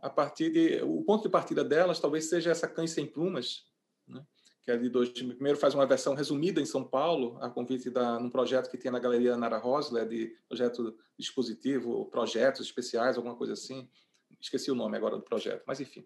A 0.01 0.09
partir 0.09 0.51
de 0.51 0.81
o 0.83 1.03
ponto 1.03 1.23
de 1.23 1.29
partida 1.29 1.63
delas 1.63 1.99
talvez 1.99 2.25
seja 2.25 2.51
essa 2.51 2.67
Cães 2.67 2.91
sem 2.91 3.05
Plumas, 3.05 3.65
né? 4.07 4.25
que 4.63 4.71
é 4.71 4.77
de 4.77 4.89
dois, 4.89 5.09
primeiro 5.09 5.57
faz 5.57 5.73
uma 5.73 5.85
versão 5.85 6.13
resumida 6.13 6.61
em 6.61 6.65
São 6.65 6.83
Paulo, 6.83 7.37
a 7.41 7.49
convite 7.49 7.89
da 7.89 8.19
num 8.19 8.29
projeto 8.29 8.69
que 8.69 8.77
tinha 8.77 8.91
na 8.91 8.99
Galeria 8.99 9.35
Nara 9.35 9.57
Rosler, 9.57 10.07
de 10.07 10.35
projeto 10.47 10.95
dispositivo, 11.17 12.05
projetos 12.05 12.61
especiais, 12.61 13.17
alguma 13.17 13.35
coisa 13.35 13.53
assim. 13.53 13.89
Esqueci 14.39 14.71
o 14.71 14.75
nome 14.75 14.95
agora 14.95 15.17
do 15.17 15.23
projeto, 15.23 15.63
mas 15.65 15.81
enfim. 15.81 16.05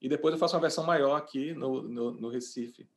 E 0.00 0.08
depois 0.08 0.32
eu 0.32 0.38
faço 0.38 0.54
uma 0.54 0.60
versão 0.60 0.84
maior 0.84 1.16
aqui 1.16 1.52
no, 1.54 1.82
no, 1.82 2.12
no 2.12 2.28
Recife, 2.28 2.88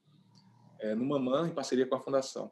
é, 0.79 0.93
no 0.93 1.05
Mamã, 1.05 1.47
em 1.47 1.53
parceria 1.53 1.87
com 1.87 1.95
a 1.95 1.99
Fundação. 1.99 2.51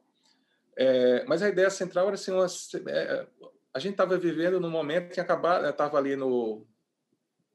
É, 0.75 1.23
mas 1.25 1.41
a 1.41 1.49
ideia 1.49 1.69
central 1.69 2.07
era 2.07 2.15
assim, 2.15 2.31
uma, 2.31 2.47
é, 2.89 3.27
a 3.73 3.79
gente 3.79 3.91
estava 3.91 4.17
vivendo 4.17 4.59
num 4.59 4.69
momento 4.69 5.13
que 5.13 5.19
acabava, 5.19 5.69
estava 5.69 5.97
ali 5.97 6.15
no 6.15 6.65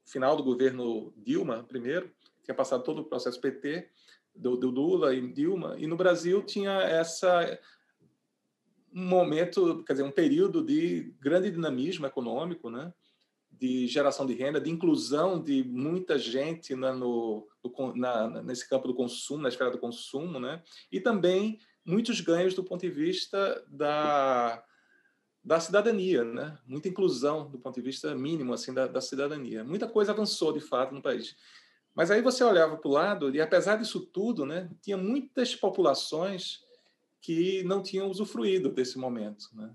final 0.05 0.35
do 0.35 0.43
governo 0.43 1.13
Dilma, 1.17 1.63
primeiro, 1.63 2.11
tinha 2.43 2.55
passado 2.55 2.83
todo 2.83 3.01
o 3.01 3.05
processo 3.05 3.39
PT, 3.39 3.89
do, 4.35 4.55
do 4.55 4.69
Lula 4.69 5.13
e 5.13 5.33
Dilma, 5.33 5.75
e 5.77 5.87
no 5.87 5.97
Brasil 5.97 6.41
tinha 6.41 6.81
essa 6.81 7.59
um 8.93 9.05
momento, 9.05 9.83
quer 9.85 9.93
dizer, 9.93 10.03
um 10.03 10.11
período 10.11 10.63
de 10.63 11.13
grande 11.19 11.49
dinamismo 11.49 12.05
econômico, 12.05 12.69
né? 12.69 12.93
de 13.49 13.87
geração 13.87 14.25
de 14.25 14.33
renda, 14.33 14.59
de 14.59 14.69
inclusão 14.69 15.41
de 15.41 15.63
muita 15.63 16.17
gente 16.17 16.75
na, 16.75 16.91
no, 16.93 17.47
na, 17.95 18.41
nesse 18.41 18.67
campo 18.67 18.87
do 18.87 18.95
consumo, 18.95 19.43
na 19.43 19.49
esfera 19.49 19.71
do 19.71 19.77
consumo, 19.77 20.39
né? 20.39 20.61
e 20.91 20.99
também 20.99 21.59
muitos 21.85 22.19
ganhos 22.21 22.53
do 22.53 22.63
ponto 22.63 22.81
de 22.81 22.89
vista 22.89 23.63
da, 23.67 24.63
da 25.43 25.59
cidadania, 25.59 26.23
né? 26.23 26.57
muita 26.67 26.87
inclusão 26.87 27.49
do 27.49 27.57
ponto 27.57 27.75
de 27.75 27.81
vista 27.81 28.13
mínimo 28.13 28.53
assim 28.53 28.73
da, 28.73 28.87
da 28.87 29.01
cidadania. 29.01 29.63
Muita 29.63 29.87
coisa 29.87 30.11
avançou, 30.11 30.53
de 30.53 30.59
fato, 30.59 30.93
no 30.93 31.01
país. 31.01 31.35
Mas 31.95 32.11
aí 32.11 32.21
você 32.21 32.43
olhava 32.43 32.77
para 32.77 32.87
o 32.87 32.91
lado 32.91 33.35
e, 33.35 33.41
apesar 33.41 33.77
disso 33.77 33.99
tudo, 33.99 34.45
né, 34.45 34.69
tinha 34.81 34.95
muitas 34.95 35.55
populações 35.55 36.63
que 37.19 37.63
não 37.63 37.81
tinham 37.83 38.09
usufruído 38.09 38.71
desse 38.71 38.97
momento. 38.97 39.49
Né? 39.53 39.73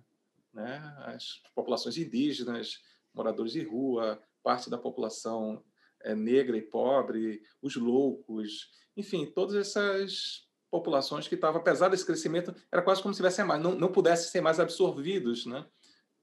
Né? 0.54 0.96
As 1.04 1.42
populações 1.54 1.98
indígenas, 1.98 2.82
moradores 3.12 3.52
de 3.52 3.62
rua, 3.62 4.20
parte 4.42 4.70
da 4.70 4.78
população 4.78 5.62
é, 6.00 6.14
negra 6.14 6.56
e 6.56 6.62
pobre, 6.62 7.42
os 7.60 7.76
loucos, 7.76 8.70
enfim, 8.96 9.26
todas 9.26 9.54
essas 9.54 10.45
populações 10.70 11.28
que 11.28 11.34
estavam, 11.34 11.60
apesar 11.60 11.88
desse 11.88 12.04
crescimento, 12.04 12.54
era 12.70 12.82
quase 12.82 13.02
como 13.02 13.14
se 13.14 13.18
tivessem 13.18 13.44
mais, 13.44 13.62
não, 13.62 13.74
não 13.74 13.92
pudessem 13.92 14.30
ser 14.30 14.40
mais 14.40 14.60
absorvidos 14.60 15.46
né? 15.46 15.64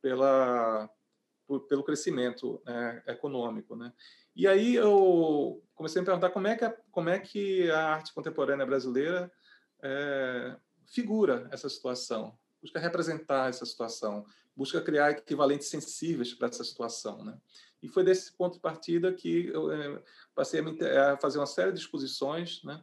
Pela, 0.01 0.89
por, 1.47 1.61
pelo 1.61 1.83
crescimento 1.83 2.61
né, 2.65 3.01
econômico. 3.07 3.75
Né? 3.75 3.93
E 4.35 4.47
aí 4.47 4.75
eu 4.75 5.63
comecei 5.75 5.99
a 5.99 6.01
me 6.01 6.05
perguntar 6.05 6.29
como 6.29 6.47
é 6.47 6.55
que 6.55 6.65
a, 6.65 6.77
como 6.91 7.09
é 7.09 7.19
que 7.19 7.69
a 7.71 7.93
arte 7.93 8.13
contemporânea 8.13 8.65
brasileira 8.65 9.31
é, 9.81 10.55
figura 10.85 11.47
essa 11.51 11.69
situação, 11.69 12.37
busca 12.61 12.79
representar 12.79 13.49
essa 13.49 13.65
situação, 13.65 14.25
busca 14.55 14.81
criar 14.81 15.11
equivalentes 15.11 15.67
sensíveis 15.67 16.33
para 16.33 16.47
essa 16.47 16.63
situação, 16.63 17.23
né? 17.23 17.37
E 17.81 17.87
foi 17.89 18.03
desse 18.03 18.31
ponto 18.31 18.53
de 18.53 18.61
partida 18.61 19.11
que 19.11 19.47
eu 19.47 19.71
é, 19.71 20.01
passei 20.33 20.61
a, 20.61 21.13
a, 21.13 21.17
fazer 21.17 21.37
uma 21.37 21.45
série 21.45 21.73
de 21.73 21.79
exposições, 21.79 22.63
né? 22.63 22.81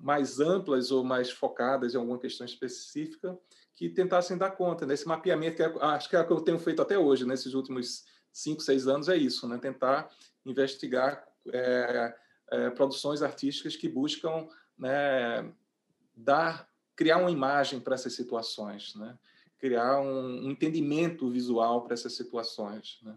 Mais 0.00 0.40
amplas 0.40 0.90
ou 0.90 1.04
mais 1.04 1.30
focadas 1.30 1.94
em 1.94 1.98
alguma 1.98 2.18
questão 2.18 2.44
específica, 2.44 3.38
que 3.74 3.88
tentassem 3.88 4.36
dar 4.36 4.50
conta 4.50 4.86
desse 4.86 5.06
mapeamento 5.06 5.56
que 5.56 5.62
é, 5.62 5.72
acho 5.80 6.08
que 6.08 6.16
é 6.16 6.20
o 6.20 6.26
que 6.26 6.32
eu 6.32 6.40
tenho 6.40 6.58
feito 6.58 6.82
até 6.82 6.98
hoje, 6.98 7.26
nesses 7.26 7.54
últimos 7.54 8.04
cinco, 8.32 8.62
seis 8.62 8.86
anos, 8.86 9.08
é 9.08 9.16
isso, 9.16 9.46
né? 9.46 9.58
tentar 9.58 10.10
investigar 10.44 11.26
é, 11.52 12.14
é, 12.50 12.70
produções 12.70 13.22
artísticas 13.22 13.76
que 13.76 13.88
buscam 13.88 14.48
né, 14.78 15.50
dar, 16.16 16.68
criar 16.96 17.18
uma 17.18 17.30
imagem 17.30 17.80
para 17.80 17.94
essas 17.94 18.14
situações, 18.14 18.94
né? 18.94 19.18
criar 19.58 20.00
um, 20.00 20.46
um 20.46 20.50
entendimento 20.50 21.28
visual 21.30 21.82
para 21.82 21.94
essas 21.94 22.14
situações. 22.14 23.00
Né? 23.02 23.16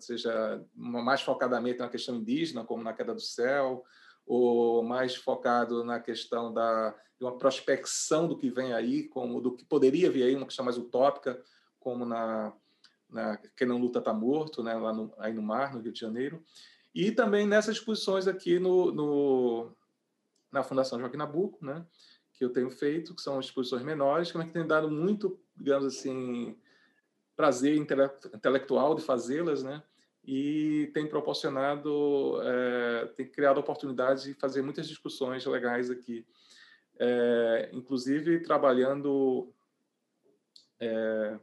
Seja 0.00 0.64
mais 0.74 1.22
focadamente 1.22 1.78
na 1.78 1.88
questão 1.88 2.16
indígena, 2.16 2.64
como 2.64 2.82
na 2.82 2.92
queda 2.92 3.14
do 3.14 3.20
céu, 3.20 3.84
ou 4.26 4.82
mais 4.82 5.14
focado 5.14 5.84
na 5.84 6.00
questão 6.00 6.52
da, 6.52 6.90
de 7.18 7.24
uma 7.24 7.38
prospecção 7.38 8.26
do 8.26 8.36
que 8.36 8.50
vem 8.50 8.72
aí, 8.72 9.04
como 9.04 9.40
do 9.40 9.52
que 9.52 9.64
poderia 9.64 10.10
vir 10.10 10.24
aí, 10.24 10.34
uma 10.34 10.46
questão 10.46 10.64
mais 10.64 10.76
utópica, 10.76 11.40
como 11.78 12.04
na 12.04 12.52
na 13.08 13.36
Quem 13.56 13.66
Não 13.66 13.78
Luta 13.78 13.98
Está 13.98 14.12
Morto, 14.12 14.62
né, 14.62 14.74
lá 14.74 14.92
no, 14.92 15.12
aí 15.18 15.32
no 15.32 15.42
mar, 15.42 15.72
no 15.74 15.80
Rio 15.80 15.92
de 15.92 16.00
Janeiro, 16.00 16.42
e 16.94 17.10
também 17.10 17.46
nessas 17.46 17.76
exposições 17.76 18.26
aqui 18.26 18.58
no, 18.58 18.92
no, 18.92 19.72
na 20.50 20.62
Fundação 20.62 20.98
Joaquim 20.98 21.16
Nabuco, 21.16 21.64
né, 21.64 21.86
que 22.32 22.44
eu 22.44 22.50
tenho 22.50 22.70
feito, 22.70 23.14
que 23.14 23.22
são 23.22 23.40
exposições 23.40 23.82
menores, 23.82 24.30
que 24.30 24.44
tem 24.46 24.66
dado 24.66 24.90
muito, 24.90 25.38
digamos 25.56 25.86
assim, 25.86 26.58
prazer 27.34 27.76
intelectual 27.76 28.94
de 28.94 29.02
fazê-las, 29.02 29.62
né, 29.62 29.82
e 30.26 30.90
tem 30.92 31.06
proporcionado, 31.06 32.40
é, 32.42 33.06
tem 33.14 33.26
criado 33.26 33.58
oportunidades 33.58 34.24
de 34.24 34.34
fazer 34.34 34.60
muitas 34.60 34.88
discussões 34.88 35.46
legais 35.46 35.88
aqui, 35.88 36.26
é, 36.98 37.70
inclusive 37.72 38.40
trabalhando 38.40 39.52
é, 40.80 41.38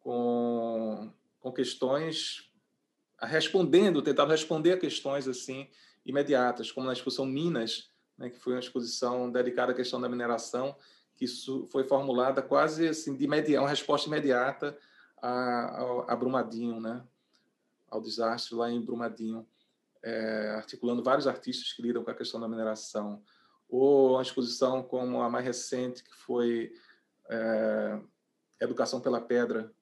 com, 0.00 1.10
com 1.40 1.52
questões, 1.52 2.52
respondendo, 3.22 4.02
tentando 4.02 4.30
responder 4.30 4.72
a 4.72 4.78
questões 4.78 5.26
assim 5.26 5.66
imediatas, 6.04 6.70
como 6.70 6.86
na 6.86 6.92
exposição 6.92 7.24
Minas, 7.24 7.90
né, 8.18 8.28
que 8.28 8.38
foi 8.38 8.52
uma 8.52 8.60
exposição 8.60 9.32
dedicada 9.32 9.72
à 9.72 9.74
questão 9.74 9.98
da 9.98 10.08
mineração, 10.08 10.76
que 11.16 11.26
foi 11.70 11.84
formulada 11.84 12.42
quase 12.42 12.88
assim 12.88 13.16
de 13.16 13.24
imediato, 13.24 13.62
uma 13.62 13.70
resposta 13.70 14.06
imediata 14.06 14.76
a, 15.22 15.30
a, 15.30 16.12
a 16.12 16.16
Brumadinho, 16.16 16.78
né, 16.78 17.02
ao 17.90 18.00
desastre 18.00 18.54
lá 18.54 18.70
em 18.70 18.80
Brumadinho, 18.80 19.46
é, 20.02 20.50
articulando 20.56 21.02
vários 21.02 21.26
artistas 21.26 21.72
que 21.72 21.82
lidam 21.82 22.04
com 22.04 22.10
a 22.10 22.14
questão 22.14 22.40
da 22.40 22.48
mineração, 22.48 23.22
ou 23.68 24.12
uma 24.12 24.22
exposição 24.22 24.82
como 24.82 25.20
a 25.20 25.28
mais 25.28 25.44
recente 25.44 26.02
que 26.02 26.14
foi 26.14 26.72
é, 27.28 28.00
Educação 28.60 29.00
pela 29.00 29.20
Pedra, 29.20 29.72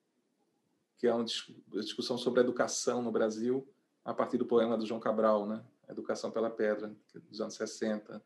que 0.98 1.06
é 1.06 1.14
uma 1.14 1.24
discussão 1.24 2.16
sobre 2.16 2.40
educação 2.40 3.02
no 3.02 3.10
Brasil, 3.10 3.68
a 4.04 4.14
partir 4.14 4.38
do 4.38 4.46
poema 4.46 4.76
do 4.76 4.86
João 4.86 5.00
Cabral, 5.00 5.46
né? 5.46 5.62
Educação 5.88 6.30
pela 6.30 6.50
Pedra, 6.50 6.94
é 7.14 7.18
dos 7.18 7.40
anos 7.40 7.54
60. 7.54 8.22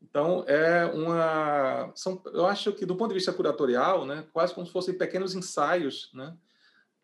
Então, 0.00 0.44
é 0.46 0.84
uma. 0.86 1.92
São, 1.94 2.22
eu 2.26 2.46
acho 2.46 2.72
que, 2.72 2.84
do 2.84 2.96
ponto 2.96 3.08
de 3.08 3.14
vista 3.14 3.32
curatorial, 3.32 4.04
né, 4.04 4.26
quase 4.32 4.54
como 4.54 4.66
se 4.66 4.72
fossem 4.72 4.96
pequenos 4.96 5.34
ensaios, 5.34 6.10
né? 6.12 6.36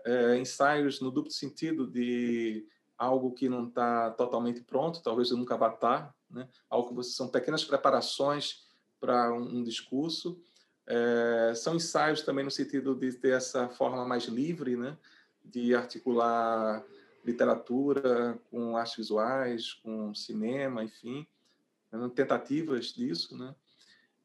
É, 0.05 0.36
ensaios 0.36 1.01
no 1.01 1.10
duplo 1.10 1.31
sentido 1.31 1.86
de 1.86 2.66
algo 2.97 3.32
que 3.32 3.48
não 3.48 3.68
está 3.68 4.10
totalmente 4.10 4.60
pronto, 4.62 5.02
talvez 5.02 5.31
nunca 5.31 5.56
vá 5.56 5.72
estar, 5.72 6.14
né? 6.31 6.48
algo 6.68 6.94
que 6.94 7.02
são 7.05 7.28
pequenas 7.28 7.64
preparações 7.64 8.66
para 9.01 9.32
um, 9.32 9.59
um 9.59 9.62
discurso, 9.64 10.40
é, 10.86 11.55
são 11.55 11.77
ensaios 11.77 12.22
também 12.22 12.44
no 12.44 12.51
sentido 12.51 12.94
de 12.94 13.12
ter 13.12 13.35
essa 13.35 13.68
forma 13.68 14.05
mais 14.05 14.24
livre, 14.24 14.77
né, 14.77 14.98
de 15.44 15.72
articular 15.74 16.85
literatura 17.24 18.39
com 18.51 18.77
artes 18.77 18.97
visuais, 18.97 19.72
com 19.74 20.12
cinema, 20.14 20.82
enfim, 20.82 21.27
né, 21.93 22.10
tentativas 22.14 22.86
disso, 22.86 23.36
né? 23.36 23.55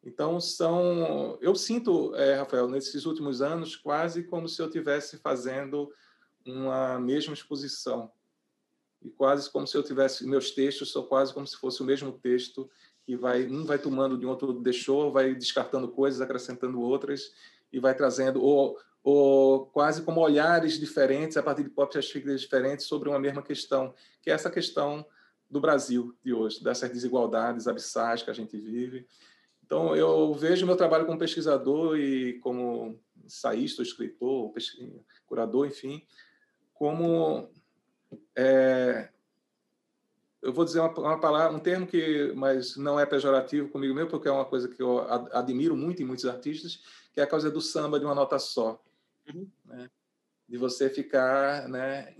Então 0.05 0.39
são, 0.39 1.37
eu 1.41 1.55
sinto, 1.55 2.13
é, 2.15 2.35
Rafael, 2.35 2.69
nesses 2.69 3.05
últimos 3.05 3.41
anos 3.41 3.75
quase 3.75 4.23
como 4.23 4.47
se 4.47 4.61
eu 4.61 4.67
estivesse 4.67 5.17
fazendo 5.17 5.91
uma 6.45 6.99
mesma 6.99 7.33
exposição 7.33 8.11
e 9.01 9.09
quase 9.09 9.51
como 9.51 9.65
se 9.65 9.75
eu 9.75 9.81
tivesse 9.81 10.27
meus 10.27 10.51
textos 10.51 10.91
são 10.91 11.03
quase 11.03 11.33
como 11.33 11.47
se 11.47 11.57
fosse 11.57 11.81
o 11.81 11.85
mesmo 11.85 12.11
texto 12.11 12.69
e 13.07 13.15
vai 13.15 13.47
um 13.47 13.65
vai 13.65 13.79
tomando 13.79 14.15
de 14.17 14.27
um 14.27 14.29
outro 14.29 14.53
deixou, 14.53 15.11
vai 15.11 15.33
descartando 15.33 15.87
coisas, 15.87 16.21
acrescentando 16.21 16.79
outras 16.79 17.31
e 17.73 17.79
vai 17.79 17.95
trazendo 17.95 18.43
ou, 18.43 18.77
ou 19.03 19.65
quase 19.67 20.03
como 20.03 20.21
olhares 20.21 20.79
diferentes 20.79 21.35
a 21.35 21.43
partir 21.43 21.63
de 21.63 21.69
próprias 21.71 22.09
figuras 22.09 22.41
diferentes 22.41 22.85
sobre 22.85 23.09
uma 23.09 23.19
mesma 23.19 23.41
questão, 23.41 23.93
que 24.21 24.29
é 24.29 24.33
essa 24.33 24.51
questão 24.51 25.03
do 25.49 25.59
Brasil 25.59 26.15
de 26.23 26.33
hoje, 26.33 26.63
dessas 26.63 26.91
desigualdades 26.91 27.67
abissais 27.67 28.21
que 28.21 28.29
a 28.29 28.33
gente 28.33 28.57
vive. 28.57 29.07
Então, 29.65 29.95
eu 29.95 30.33
vejo 30.33 30.65
meu 30.65 30.75
trabalho 30.75 31.05
como 31.05 31.17
pesquisador 31.17 31.97
e 31.97 32.39
como 32.39 32.99
ensaísta, 33.23 33.81
escritor, 33.81 34.53
curador, 35.25 35.65
enfim, 35.67 36.05
como 36.75 37.49
é, 38.35 39.09
eu 40.45 40.53
vou 40.53 40.63
dizer 40.63 40.79
uma, 40.79 40.91
uma, 40.99 41.19
palavra, 41.19 41.57
um 41.57 41.59
termo 41.59 41.87
que, 41.87 42.31
mas 42.35 42.77
não 42.77 42.99
é 42.99 43.05
pejorativo 43.05 43.69
comigo 43.69 43.95
mesmo, 43.95 44.11
porque 44.11 44.27
é 44.27 44.31
uma 44.31 44.45
coisa 44.45 44.69
que 44.69 44.79
eu 44.79 44.99
admiro 45.33 45.75
muito 45.75 46.03
em 46.03 46.05
muitos 46.05 46.25
artistas, 46.25 46.83
que 47.11 47.19
é 47.19 47.23
a 47.23 47.27
causa 47.27 47.49
do 47.49 47.59
samba 47.59 47.99
de 47.99 48.05
uma 48.05 48.13
nota 48.13 48.37
só, 48.37 48.79
uhum. 49.33 49.49
né? 49.65 49.89
de 50.47 50.57
você 50.57 50.87
ficar, 50.87 51.67
né, 51.67 52.15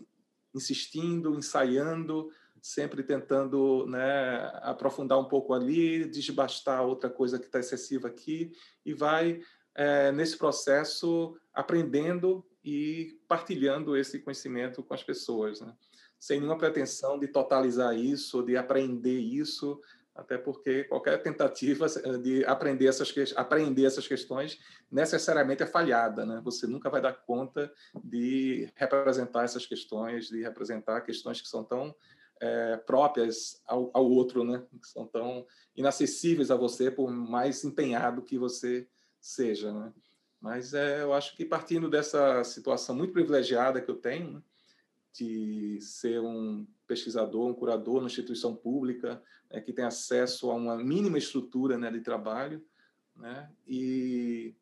insistindo, 0.56 1.36
ensaiando, 1.36 2.32
sempre 2.66 3.04
tentando, 3.04 3.86
né, 3.86 4.52
aprofundar 4.64 5.20
um 5.20 5.26
pouco 5.26 5.54
ali, 5.54 6.04
desbastar 6.06 6.82
outra 6.82 7.12
coisa 7.12 7.38
que 7.38 7.46
está 7.46 7.60
excessiva 7.60 8.08
aqui, 8.08 8.52
e 8.84 8.92
vai 8.92 9.40
é, 9.76 10.12
nesse 10.12 10.36
processo 10.36 11.38
aprendendo 11.54 12.44
e 12.64 13.20
partilhando 13.28 13.96
esse 13.96 14.18
conhecimento 14.18 14.82
com 14.82 14.96
as 14.96 15.04
pessoas, 15.04 15.62
né? 15.62 15.76
sem 16.20 16.40
nenhuma 16.40 16.58
pretensão 16.58 17.20
de 17.20 17.28
totalizar 17.28 17.96
isso, 17.96 18.42
de 18.42 18.58
aprender 18.58 19.20
isso, 19.20 19.80
até 20.16 20.36
porque 20.36 20.86
qualquer 20.86 21.22
tentativa 21.22 21.86
de 22.20 22.44
aprender 22.46 22.88
essas, 22.88 23.14
aprender 23.36 23.86
essas 23.86 24.08
questões 24.08 24.58
necessariamente 24.90 25.62
é 25.62 25.68
falhada, 25.68 26.26
né? 26.26 26.42
Você 26.44 26.66
nunca 26.66 26.90
vai 26.90 27.02
dar 27.02 27.14
conta 27.14 27.72
de 28.04 28.68
representar 28.76 29.44
essas 29.44 29.68
questões, 29.68 30.30
de 30.30 30.42
representar 30.42 31.02
questões 31.02 31.42
que 31.42 31.48
são 31.48 31.64
tão 31.64 31.94
é, 32.46 32.78
próprias 32.78 33.62
ao, 33.66 33.90
ao, 33.94 34.10
outro, 34.10 34.44
né? 34.44 34.64
Que 34.82 34.88
são 34.88 35.08
tão 35.08 35.46
inacessíveis 35.76 36.52
a 36.52 36.56
você, 36.56 36.92
por 36.92 37.12
mais 37.12 37.64
empenhado 37.64 38.22
que 38.22 38.38
você 38.38 38.88
seja, 39.20 39.74
né? 39.74 39.94
Mas 40.40 40.74
é, 40.74 41.02
eu 41.02 41.14
acho 41.14 41.36
que 41.36 41.44
partindo 41.44 41.90
dessa 41.90 42.44
situação 42.44 42.96
muito 42.96 43.14
privilegiada 43.14 43.82
que 43.82 43.90
eu 43.90 43.96
tenho, 43.96 44.32
né? 44.34 44.42
de 45.18 45.80
ser 45.82 46.20
um 46.20 46.68
pesquisador, 46.86 47.48
um 47.48 47.54
curador 47.54 47.96
numa 47.96 48.08
instituição 48.08 48.54
pública, 48.54 49.22
né, 49.50 49.62
que 49.62 49.72
tem 49.72 49.86
acesso 49.86 50.52
a 50.52 50.56
uma 50.56 50.78
mínima 50.78 51.18
estrutura 51.18 51.78
né, 51.78 51.90
de 51.90 52.02
trabalho, 52.02 52.64
né, 53.16 53.50
e 53.66 54.54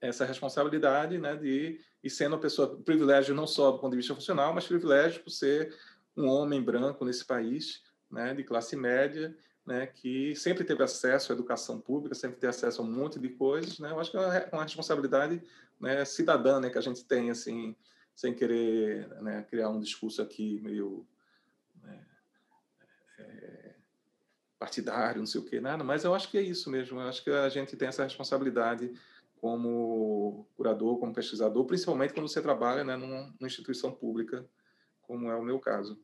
essa 0.00 0.26
responsabilidade 0.26 1.16
né, 1.16 1.34
de 1.36 1.80
e 2.02 2.10
sendo 2.10 2.34
uma 2.34 2.40
pessoa 2.40 2.76
privilégio 2.82 3.34
não 3.34 3.46
só 3.46 3.70
do 3.70 3.78
ponto 3.78 3.92
de 3.92 3.96
vista 3.96 4.14
funcional, 4.14 4.52
mas 4.52 4.66
privilégio 4.66 5.22
por 5.22 5.30
ser 5.30 5.74
um 6.16 6.28
homem 6.28 6.62
branco 6.62 7.04
nesse 7.04 7.24
país, 7.24 7.82
né, 8.10 8.34
de 8.34 8.44
classe 8.44 8.76
média, 8.76 9.36
né, 9.66 9.86
que 9.86 10.34
sempre 10.36 10.64
teve 10.64 10.82
acesso 10.82 11.32
à 11.32 11.34
educação 11.34 11.80
pública, 11.80 12.14
sempre 12.14 12.38
teve 12.38 12.50
acesso 12.50 12.82
a 12.82 12.84
um 12.84 12.90
monte 12.90 13.18
de 13.18 13.30
coisas, 13.30 13.78
né, 13.78 13.90
eu 13.90 13.98
acho 13.98 14.10
que 14.10 14.16
é 14.16 14.48
uma 14.52 14.62
responsabilidade 14.62 15.42
né, 15.80 16.04
cidadã 16.04 16.60
né, 16.60 16.70
que 16.70 16.78
a 16.78 16.82
gente 16.82 17.04
tem 17.04 17.30
assim 17.30 17.74
sem 18.14 18.32
querer 18.32 19.08
né, 19.20 19.42
criar 19.50 19.70
um 19.70 19.80
discurso 19.80 20.22
aqui 20.22 20.60
meio 20.62 21.06
né, 21.82 22.06
é, 23.18 23.74
partidário, 24.58 25.18
não 25.18 25.26
sei 25.26 25.40
o 25.40 25.44
que, 25.44 25.60
nada, 25.60 25.82
mas 25.82 26.04
eu 26.04 26.14
acho 26.14 26.30
que 26.30 26.38
é 26.38 26.42
isso 26.42 26.70
mesmo. 26.70 27.00
Eu 27.00 27.08
acho 27.08 27.24
que 27.24 27.30
a 27.30 27.48
gente 27.48 27.76
tem 27.76 27.88
essa 27.88 28.04
responsabilidade 28.04 28.92
como 29.40 30.46
curador, 30.56 30.98
como 30.98 31.12
pesquisador, 31.12 31.64
principalmente 31.66 32.14
quando 32.14 32.28
você 32.28 32.40
trabalha 32.40 32.84
né, 32.84 32.96
numa, 32.96 33.22
numa 33.38 33.46
instituição 33.46 33.92
pública, 33.92 34.46
como 35.06 35.30
é 35.30 35.36
o 35.36 35.42
meu 35.42 35.58
caso. 35.58 35.98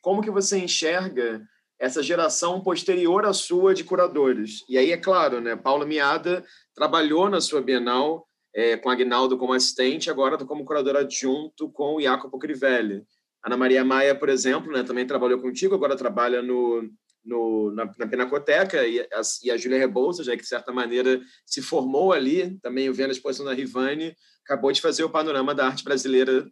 Como 0.00 0.22
que 0.22 0.30
você 0.30 0.58
enxerga 0.58 1.42
essa 1.78 2.02
geração 2.02 2.60
posterior 2.60 3.24
à 3.24 3.32
sua 3.32 3.74
de 3.74 3.84
curadores? 3.84 4.64
E 4.68 4.76
aí, 4.76 4.92
é 4.92 4.96
claro, 4.96 5.40
né, 5.40 5.56
Paula 5.56 5.86
Miada 5.86 6.44
trabalhou 6.74 7.28
na 7.28 7.40
sua 7.40 7.60
Bienal 7.60 8.26
é, 8.54 8.76
com 8.76 8.90
Agnaldo 8.90 9.38
como 9.38 9.52
assistente, 9.52 10.10
agora 10.10 10.34
estou 10.34 10.46
como 10.46 10.64
curador 10.64 10.96
adjunto 10.96 11.70
com 11.70 12.00
Jacopo 12.00 12.38
Crivelli. 12.38 13.02
Ana 13.44 13.56
Maria 13.56 13.84
Maia, 13.84 14.14
por 14.14 14.28
exemplo, 14.28 14.72
né, 14.72 14.82
também 14.82 15.06
trabalhou 15.06 15.40
contigo, 15.40 15.74
agora 15.74 15.96
trabalha 15.96 16.42
no, 16.42 16.88
no, 17.24 17.72
na, 17.72 17.90
na 17.98 18.06
Pinacoteca, 18.06 18.86
e 18.86 19.00
a, 19.00 19.20
e 19.42 19.50
a 19.50 19.56
Júlia 19.56 19.78
Rebouças, 19.78 20.26
já 20.26 20.36
que, 20.36 20.42
de 20.42 20.48
certa 20.48 20.72
maneira, 20.72 21.20
se 21.46 21.62
formou 21.62 22.12
ali, 22.12 22.58
também 22.60 22.90
vendo 22.92 23.08
a 23.08 23.12
exposição 23.12 23.46
da 23.46 23.54
Rivani, 23.54 24.14
acabou 24.44 24.70
de 24.70 24.80
fazer 24.80 25.04
o 25.04 25.10
panorama 25.10 25.54
da 25.54 25.66
arte 25.66 25.82
brasileira 25.82 26.46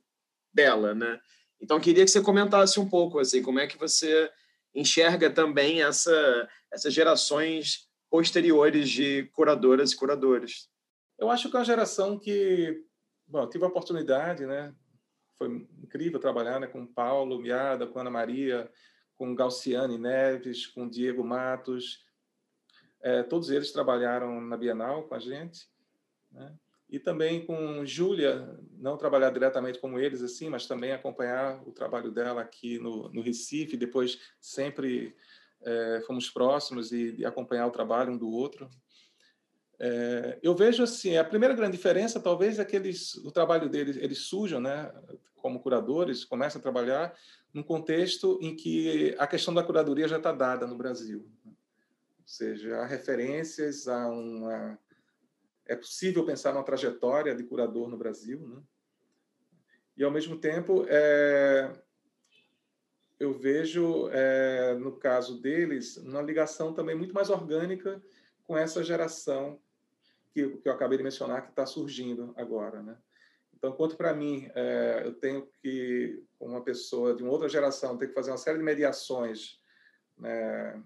dela. 0.53 0.95
Né? 0.95 1.21
Então, 1.61 1.81
queria 1.81 2.05
que 2.05 2.11
você 2.11 2.21
comentasse 2.21 2.79
um 2.81 2.89
pouco, 2.89 3.19
assim, 3.19 3.43
como 3.43 3.59
é 3.59 3.67
que 3.67 3.79
você 3.79 4.31
enxerga 4.75 5.31
também 5.31 5.83
essa, 5.83 6.49
essas 6.71 6.93
gerações 6.93 7.89
posteriores 8.09 8.91
de 8.91 9.25
curadoras 9.33 9.93
e 9.93 9.97
curadores. 9.97 10.69
Eu 11.19 11.31
acho 11.31 11.49
que 11.49 11.57
é 11.57 11.59
uma 11.59 11.65
geração 11.65 12.19
que, 12.19 12.85
bom, 13.27 13.49
tive 13.49 13.65
a 13.65 13.69
oportunidade, 13.69 14.47
né? 14.47 14.75
Foi 15.39 15.49
incrível 15.83 16.19
trabalhar 16.19 16.59
né, 16.61 16.67
com 16.67 16.87
Paulo 16.87 17.41
Miada, 17.41 17.87
com 17.87 17.99
Ana 17.99 18.11
Maria, 18.11 18.71
com 19.17 19.35
Galciane 19.35 19.99
Neves, 19.99 20.67
com 20.67 20.89
Diego 20.89 21.25
Matos. 21.25 22.05
É, 23.01 23.23
todos 23.23 23.51
eles 23.51 23.73
trabalharam 23.73 24.41
na 24.41 24.57
Bienal 24.57 25.05
com 25.05 25.15
a 25.15 25.19
gente, 25.19 25.69
né? 26.31 26.55
E 26.91 26.99
também 26.99 27.47
com 27.47 27.85
Júlia, 27.87 28.59
não 28.73 28.97
trabalhar 28.97 29.31
diretamente 29.31 29.79
como 29.79 29.99
eles 29.99 30.23
assim, 30.23 30.49
mas 30.49 30.67
também 30.67 30.93
acompanhar 30.93 31.63
o 31.67 31.71
trabalho 31.71 32.11
dela 32.11 32.41
aqui 32.41 32.79
no, 32.79 33.09
no 33.11 33.23
Recife. 33.23 33.77
Depois 33.77 34.19
sempre 34.41 35.15
é, 35.63 36.03
fomos 36.07 36.29
próximos 36.29 36.91
e, 36.91 37.15
e 37.19 37.25
acompanhar 37.25 37.67
o 37.67 37.71
trabalho 37.71 38.13
um 38.13 38.19
do 38.19 38.29
outro. 38.29 38.69
É, 39.79 40.39
eu 40.43 40.55
vejo 40.55 40.83
assim, 40.83 41.17
a 41.17 41.25
primeira 41.25 41.55
grande 41.55 41.77
diferença 41.77 42.21
talvez 42.21 42.59
é 42.59 42.65
que 42.65 42.77
eles, 42.77 43.15
o 43.15 43.31
trabalho 43.31 43.69
deles, 43.69 43.97
eles 43.97 44.19
surjam, 44.19 44.61
né, 44.61 44.93
como 45.37 45.61
curadores, 45.61 46.25
começam 46.25 46.59
a 46.59 46.63
trabalhar 46.63 47.15
num 47.55 47.63
contexto 47.63 48.39
em 48.43 48.55
que 48.55 49.15
a 49.19 49.27
questão 49.27 49.55
da 49.55 49.63
curadoria 49.63 50.07
já 50.07 50.19
está 50.19 50.33
dada 50.33 50.67
no 50.67 50.77
Brasil. 50.77 51.27
Ou 51.47 52.27
seja, 52.27 52.77
há 52.77 52.87
referências 52.87 53.89
a 53.89 54.09
uma... 54.09 54.79
É 55.71 55.77
possível 55.77 56.27
pensar 56.27 56.53
numa 56.53 56.65
trajetória 56.65 57.33
de 57.33 57.45
curador 57.45 57.89
no 57.89 57.97
Brasil, 57.97 58.41
né? 58.41 58.61
E, 59.97 60.03
ao 60.03 60.11
mesmo 60.11 60.37
tempo, 60.37 60.85
é, 60.89 61.71
eu 63.21 63.33
vejo, 63.33 64.09
é, 64.09 64.75
no 64.75 64.97
caso 64.97 65.41
deles, 65.41 65.97
uma 65.99 66.23
ligação 66.23 66.75
também 66.75 66.97
muito 66.97 67.15
mais 67.15 67.31
orgânica 67.31 68.03
com 68.43 68.59
essa 68.59 68.83
geração 68.83 69.61
que, 70.33 70.57
que 70.57 70.69
eu 70.69 70.73
acabei 70.73 70.99
de 70.99 71.05
mencionar 71.05 71.43
que 71.43 71.51
está 71.51 71.65
surgindo 71.65 72.35
agora, 72.37 72.83
né? 72.83 72.99
Então, 73.55 73.71
quanto 73.71 73.97
para 73.97 74.13
mim, 74.13 74.51
é, 74.57 75.03
eu 75.05 75.15
tenho 75.15 75.49
que, 75.63 76.21
como 76.37 76.51
uma 76.51 76.65
pessoa 76.65 77.15
de 77.15 77.23
uma 77.23 77.31
outra 77.31 77.49
geração, 77.49 77.97
ter 77.97 78.09
que 78.09 78.15
fazer 78.15 78.33
uma 78.33 78.39
série 78.39 78.59
de 78.59 78.65
mediações 78.65 79.61
né, 80.19 80.83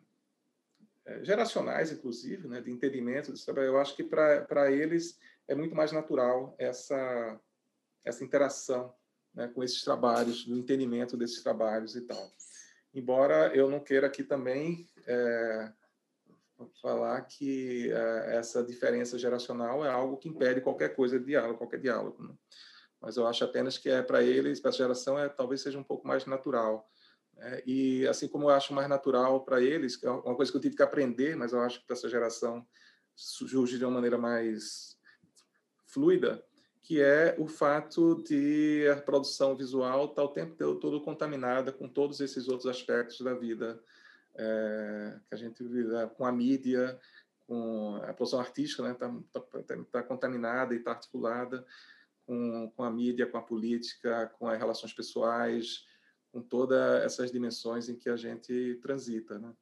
geracionais, 1.23 1.93
inclusive, 1.93 2.49
né, 2.49 2.61
de 2.61 2.71
entendimento. 2.71 3.33
Eu 3.57 3.79
acho 3.79 3.95
que 3.95 4.05
para 4.05 4.71
eles 4.71 5.19
é 5.47 5.55
muito 5.55 5.75
mais 5.75 5.93
natural 5.93 6.55
essa 6.59 7.41
essa 8.05 8.23
interação 8.23 8.95
né, 9.33 9.49
com 9.49 9.63
esses 9.63 9.83
trabalhos, 9.83 10.45
do 10.45 10.57
entendimento 10.57 11.17
desses 11.17 11.43
trabalhos 11.43 11.97
e 11.97 12.03
tal. 12.03 12.33
Embora 12.93 13.55
eu 13.55 13.69
não 13.69 13.81
queira 13.81 14.07
aqui 14.07 14.23
também 14.23 14.87
é, 15.07 15.73
falar 16.81 17.21
que 17.23 17.91
uh, 17.93 18.31
essa 18.31 18.63
diferença 18.63 19.19
geracional 19.19 19.85
é 19.85 19.91
algo 19.91 20.17
que 20.17 20.29
impede 20.29 20.61
qualquer 20.61 20.95
coisa 20.95 21.19
de 21.19 21.27
diálogo, 21.27 21.59
qualquer 21.59 21.81
diálogo. 21.81 22.23
Né? 22.23 22.35
Mas 23.01 23.17
eu 23.17 23.27
acho 23.27 23.45
apenas 23.45 23.77
que 23.77 23.89
é 23.89 24.03
para 24.03 24.23
eles, 24.23 24.61
para 24.61 24.69
essa 24.69 24.79
geração, 24.79 25.19
é 25.19 25.29
talvez 25.29 25.61
seja 25.61 25.79
um 25.79 25.83
pouco 25.83 26.07
mais 26.07 26.25
natural. 26.27 26.89
Né? 27.37 27.63
E 27.67 28.07
assim 28.07 28.29
como 28.29 28.45
eu 28.45 28.51
acho 28.51 28.73
mais 28.73 28.89
natural 28.89 29.45
para 29.45 29.61
eles, 29.61 29.97
que 29.97 30.07
é 30.07 30.11
uma 30.11 30.35
coisa 30.35 30.51
que 30.51 30.57
eu 30.57 30.63
tive 30.63 30.77
que 30.77 30.83
aprender, 30.83 31.37
mas 31.37 31.53
eu 31.53 31.61
acho 31.61 31.81
que 31.81 31.87
para 31.87 31.97
essa 31.97 32.09
geração 32.09 32.67
surge 33.15 33.79
de 33.79 33.85
uma 33.85 33.95
maneira 33.95 34.19
mais 34.19 34.97
fluida, 35.87 36.45
que 36.83 37.01
é 37.01 37.35
o 37.39 37.47
fato 37.47 38.23
de 38.23 38.87
a 38.89 38.97
produção 38.97 39.57
visual 39.57 40.05
estar 40.07 40.17
tá 40.17 40.25
o 40.25 40.29
tempo 40.29 40.75
todo 40.77 41.01
contaminada 41.01 41.73
com 41.73 41.89
todos 41.89 42.21
esses 42.21 42.49
outros 42.49 42.67
aspectos 42.67 43.21
da 43.21 43.33
vida 43.33 43.81
é, 44.37 45.19
que 45.29 45.35
a 45.35 45.39
gente 45.39 45.63
vive 45.63 45.91
com 46.17 46.27
a 46.27 46.33
mídia, 46.33 46.99
com 47.47 47.97
a 48.03 48.13
produção 48.13 48.41
artística, 48.41 48.83
né, 48.83 48.93
está 48.93 49.09
tá, 49.33 49.85
tá 49.93 50.03
contaminada 50.03 50.75
e 50.75 50.79
está 50.79 50.91
articulada 50.91 51.65
com, 52.27 52.71
com 52.75 52.83
a 52.83 52.91
mídia, 52.91 53.27
com 53.27 53.39
a 53.39 53.43
política, 53.43 54.33
com 54.39 54.49
as 54.49 54.59
relações 54.59 54.93
pessoais, 54.93 55.87
com 56.35 56.43
todas 56.43 57.05
essas 57.05 57.31
dimensões 57.31 57.89
em 57.89 57.95
que 57.95 58.11
a 58.11 58.17
gente 58.17 58.75
transita, 58.83 59.39
né? 59.39 59.55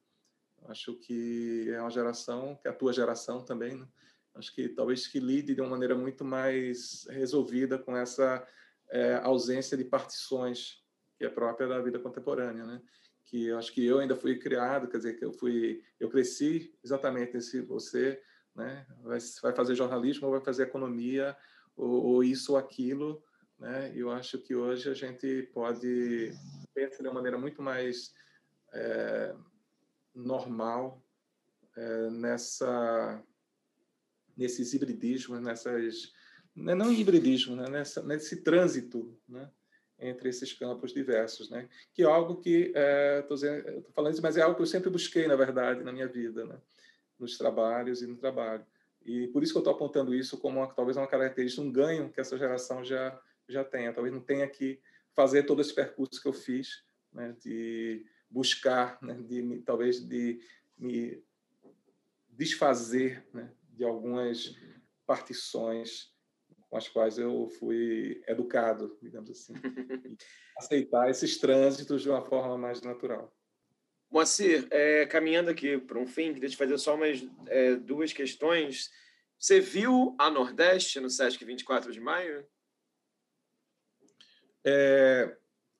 Acho 0.65 0.95
que 0.95 1.69
é 1.69 1.79
uma 1.79 1.91
geração, 1.91 2.57
que 2.59 2.67
é 2.67 2.71
a 2.71 2.73
tua 2.73 2.91
geração 2.91 3.45
também, 3.45 3.77
né? 3.77 3.87
acho 4.33 4.51
que 4.55 4.67
talvez 4.69 5.05
que 5.05 5.19
lide 5.19 5.53
de 5.53 5.61
uma 5.61 5.69
maneira 5.69 5.95
muito 5.95 6.25
mais 6.25 7.05
resolvida 7.11 7.77
com 7.77 7.95
essa 7.95 8.43
é, 8.89 9.17
ausência 9.17 9.77
de 9.77 9.85
partições 9.85 10.83
que 11.15 11.23
é 11.23 11.29
própria 11.29 11.67
da 11.67 11.79
vida 11.79 11.99
contemporânea, 11.99 12.65
né? 12.65 12.81
Que 13.25 13.49
eu 13.49 13.59
acho 13.59 13.71
que 13.71 13.85
eu 13.85 13.99
ainda 13.99 14.15
fui 14.15 14.39
criado, 14.39 14.87
quer 14.87 14.97
dizer 14.97 15.13
que 15.13 15.23
eu 15.23 15.31
fui, 15.31 15.83
eu 15.99 16.09
cresci 16.09 16.73
exatamente 16.83 17.35
nesse 17.35 17.61
você, 17.61 18.19
né? 18.55 18.87
Vai, 19.03 19.19
vai 19.43 19.53
fazer 19.53 19.75
jornalismo 19.75 20.25
ou 20.25 20.33
vai 20.33 20.43
fazer 20.43 20.63
economia 20.63 21.37
ou, 21.75 22.03
ou 22.03 22.23
isso 22.23 22.53
ou 22.53 22.57
aquilo, 22.57 23.23
né? 23.59 23.91
Eu 23.95 24.11
acho 24.11 24.39
que 24.39 24.55
hoje 24.55 24.89
a 24.89 24.93
gente 24.93 25.43
pode 25.53 26.33
pensar 26.73 27.03
de 27.03 27.07
uma 27.07 27.13
maneira 27.13 27.37
muito 27.37 27.61
mais 27.61 28.13
é, 28.73 29.35
normal 30.13 31.01
é, 31.75 32.09
nessa 32.09 33.23
nesses 34.35 34.73
hibridismos, 34.73 35.39
nessas 35.39 36.11
né, 36.55 36.73
não 36.73 36.91
hibridismo, 36.91 37.55
né, 37.55 37.69
nessa, 37.69 38.01
nesse 38.01 38.37
trânsito, 38.37 39.15
né, 39.29 39.47
entre 39.99 40.27
esses 40.27 40.51
campos 40.53 40.91
diversos, 40.91 41.51
né, 41.51 41.69
que 41.93 42.01
é 42.01 42.05
algo 42.05 42.37
que 42.37 42.73
estou 43.21 43.37
é, 43.47 43.81
falando 43.93 44.19
mas 44.23 44.35
é 44.35 44.41
algo 44.41 44.55
que 44.55 44.63
eu 44.63 44.67
sempre 44.67 44.89
busquei 44.89 45.27
na 45.27 45.35
verdade 45.35 45.83
na 45.83 45.91
minha 45.91 46.07
vida, 46.07 46.45
né, 46.45 46.59
nos 47.19 47.37
trabalhos 47.37 48.01
e 48.01 48.07
no 48.07 48.17
trabalho. 48.17 48.65
E 49.05 49.27
por 49.27 49.43
isso 49.43 49.51
que 49.51 49.57
eu 49.57 49.61
estou 49.61 49.73
apontando 49.73 50.15
isso 50.15 50.37
como 50.37 50.59
uma, 50.59 50.73
talvez 50.73 50.97
uma 50.97 51.07
característica, 51.07 51.61
um 51.61 51.71
ganho 51.71 52.09
que 52.09 52.21
essa 52.21 52.37
geração 52.37 52.83
já 52.83 53.19
já 53.47 53.63
tenha. 53.63 53.93
Talvez 53.93 54.13
não 54.13 54.21
tenha 54.21 54.47
que 54.47 54.79
fazer 55.15 55.43
todo 55.43 55.61
esse 55.61 55.73
percurso 55.73 56.21
que 56.21 56.27
eu 56.27 56.33
fiz, 56.33 56.83
né, 57.11 57.35
de 57.39 58.05
buscar, 58.29 58.97
né, 59.01 59.13
de 59.21 59.61
talvez 59.61 59.99
de 59.99 60.39
me 60.77 61.23
desfazer 62.29 63.25
né, 63.33 63.51
de 63.69 63.83
algumas 63.83 64.55
partições 65.05 66.11
com 66.69 66.77
as 66.77 66.87
quais 66.87 67.19
eu 67.19 67.47
fui 67.59 68.23
educado, 68.27 68.97
digamos 68.99 69.29
assim, 69.29 69.53
aceitar 70.57 71.09
esses 71.09 71.37
trânsitos 71.37 72.01
de 72.01 72.09
uma 72.09 72.23
forma 72.23 72.57
mais 72.57 72.81
natural. 72.81 73.31
Moacir, 74.09 74.67
é, 74.71 75.05
caminhando 75.05 75.49
aqui 75.49 75.77
para 75.77 75.99
um 75.99 76.07
fim, 76.07 76.33
queria 76.33 76.49
te 76.49 76.57
fazer 76.57 76.77
só 76.77 76.95
umas 76.95 77.23
é, 77.47 77.75
duas 77.75 78.13
questões. 78.13 78.91
Você 79.39 79.59
viu 79.59 80.15
a 80.19 80.29
Nordeste 80.29 80.99
no 80.99 81.09
Sesc 81.09 81.43
24 81.43 81.91
de 81.91 81.99
maio? 81.99 82.45
É, 84.65 85.35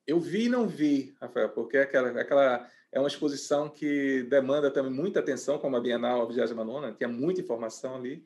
eu 0.06 0.20
vi 0.20 0.46
e 0.46 0.50
não 0.50 0.68
vi, 0.68 1.16
Rafael, 1.20 1.50
porque 1.50 1.78
aquela, 1.78 2.10
aquela 2.20 2.70
é 2.92 3.00
uma 3.00 3.08
exposição 3.08 3.70
que 3.70 4.24
demanda 4.24 4.70
também 4.70 4.92
muita 4.92 5.20
atenção, 5.20 5.58
como 5.58 5.76
a 5.76 5.82
Bienal 5.82 6.28
29, 6.28 6.96
que 6.96 7.04
é 7.04 7.08
muita 7.08 7.42
informação 7.42 7.96
ali. 7.96 8.26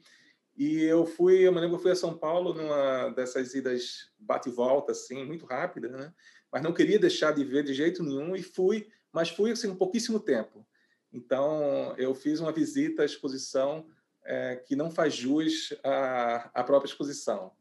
E 0.58 0.82
eu 0.84 1.06
fui, 1.06 1.48
eu 1.48 1.52
me 1.52 1.60
lembro, 1.60 1.76
eu 1.76 1.80
fui 1.80 1.92
a 1.92 1.96
São 1.96 2.18
Paulo 2.18 2.54
numa 2.54 3.10
dessas 3.10 3.54
idas 3.54 4.10
bate 4.18 4.50
e 4.50 4.52
volta, 4.52 4.92
assim, 4.92 5.24
muito 5.24 5.46
rápida, 5.46 5.88
né? 5.88 6.12
Mas 6.52 6.64
não 6.64 6.74
queria 6.74 6.98
deixar 6.98 7.32
de 7.32 7.44
ver 7.44 7.64
de 7.64 7.74
jeito 7.74 8.04
nenhum 8.04 8.36
e 8.36 8.42
fui, 8.42 8.88
mas 9.12 9.30
fui 9.30 9.52
assim 9.52 9.70
um 9.70 9.76
pouquíssimo 9.76 10.20
tempo. 10.20 10.68
Então 11.14 11.94
eu 11.98 12.16
fiz 12.16 12.40
uma 12.40 12.52
visita 12.52 13.04
à 13.04 13.06
exposição 13.06 13.86
é, 14.26 14.56
que 14.56 14.76
não 14.76 14.90
faz 14.90 15.14
jus 15.14 15.74
à, 15.84 16.50
à 16.54 16.64
própria 16.64 16.90
exposição. 16.90 17.52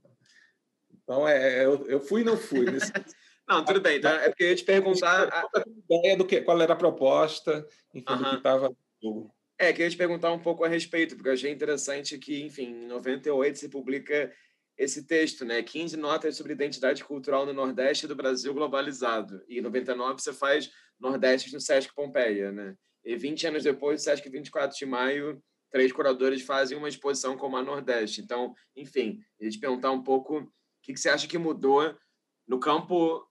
Então 1.06 1.26
é, 1.26 1.60
é 1.60 1.64
eu, 1.64 1.86
eu 1.86 2.00
fui 2.00 2.22
e 2.22 2.24
não 2.24 2.36
fui. 2.36 2.68
Nesse... 2.68 2.92
Não, 3.48 3.64
tudo 3.64 3.80
bem. 3.80 4.00
Tá? 4.00 4.10
É 4.22 4.28
porque 4.28 4.42
eu 4.42 4.48
ia 4.48 4.56
te 4.56 4.64
perguntar. 4.64 5.28
A 5.32 5.44
ideia 5.88 6.16
do 6.16 6.26
que, 6.26 6.40
qual 6.40 6.60
era 6.60 6.72
a 6.72 6.76
proposta, 6.76 7.64
enfim, 7.94 8.04
uh 8.12 8.16
-huh. 8.16 8.18
do 8.18 8.30
que 8.30 8.36
estava 8.36 8.76
É, 9.56 9.72
queria 9.72 9.88
te 9.88 9.96
perguntar 9.96 10.32
um 10.32 10.40
pouco 10.40 10.64
a 10.64 10.68
respeito, 10.68 11.14
porque 11.14 11.28
eu 11.28 11.34
achei 11.34 11.52
interessante 11.52 12.18
que, 12.18 12.42
enfim, 12.42 12.82
em 12.82 12.86
98 12.88 13.56
se 13.56 13.68
publica 13.68 14.32
esse 14.76 15.06
texto, 15.06 15.44
né? 15.44 15.62
15 15.62 15.96
notas 15.96 16.36
sobre 16.36 16.52
identidade 16.52 17.04
cultural 17.04 17.46
no 17.46 17.52
Nordeste 17.52 18.08
do 18.08 18.16
Brasil 18.16 18.52
globalizado. 18.52 19.40
E 19.48 19.58
em 19.58 19.62
99 19.62 20.20
você 20.20 20.32
faz 20.32 20.68
Nordeste 20.98 21.52
no 21.52 21.60
Sesc 21.60 21.94
Pompeia, 21.94 22.50
né? 22.50 22.74
E 23.04 23.16
20 23.16 23.46
anos 23.46 23.62
depois, 23.62 24.00
no 24.00 24.04
Sesc 24.04 24.28
24 24.28 24.76
de 24.76 24.84
maio, 24.84 25.40
três 25.70 25.92
curadores 25.92 26.42
fazem 26.42 26.76
uma 26.76 26.88
exposição 26.88 27.36
como 27.36 27.56
a 27.56 27.62
Nordeste. 27.62 28.20
Então, 28.20 28.52
enfim, 28.74 29.20
eu 29.38 29.46
ia 29.46 29.50
te 29.50 29.60
perguntar 29.60 29.92
um 29.92 30.02
pouco 30.02 30.52
que, 30.86 30.94
que 30.94 31.00
você 31.00 31.08
acha 31.08 31.26
que 31.26 31.36
mudou 31.36 31.94
no 32.46 32.60
campo 32.60 33.28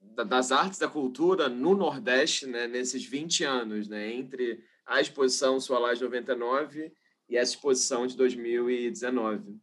das 0.00 0.52
artes 0.52 0.78
da 0.78 0.88
cultura 0.88 1.48
no 1.48 1.74
Nordeste, 1.74 2.46
né, 2.46 2.68
nesses 2.68 3.04
20 3.04 3.42
anos, 3.42 3.88
né, 3.88 4.12
entre 4.12 4.64
a 4.86 5.00
exposição 5.00 5.60
Soalage 5.60 6.02
99 6.02 6.94
e 7.28 7.36
essa 7.36 7.52
exposição 7.52 8.06
de 8.06 8.16
2019? 8.16 9.60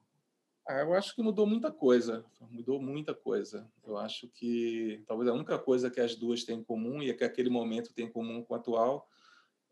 Ah, 0.67 0.81
eu 0.81 0.93
acho 0.93 1.15
que 1.15 1.21
mudou 1.21 1.45
muita 1.45 1.71
coisa, 1.71 2.25
mudou 2.49 2.81
muita 2.81 3.13
coisa. 3.13 3.71
Eu 3.85 3.97
acho 3.97 4.27
que 4.27 5.01
talvez 5.07 5.29
a 5.29 5.33
única 5.33 5.57
coisa 5.57 5.89
que 5.89 6.01
as 6.01 6.15
duas 6.15 6.43
têm 6.43 6.59
em 6.59 6.63
comum 6.63 7.01
e 7.01 7.11
é 7.11 7.13
que 7.13 7.23
aquele 7.23 7.49
momento 7.49 7.93
tem 7.93 8.07
em 8.07 8.11
comum 8.11 8.43
com 8.43 8.53
o 8.53 8.57
atual 8.57 9.07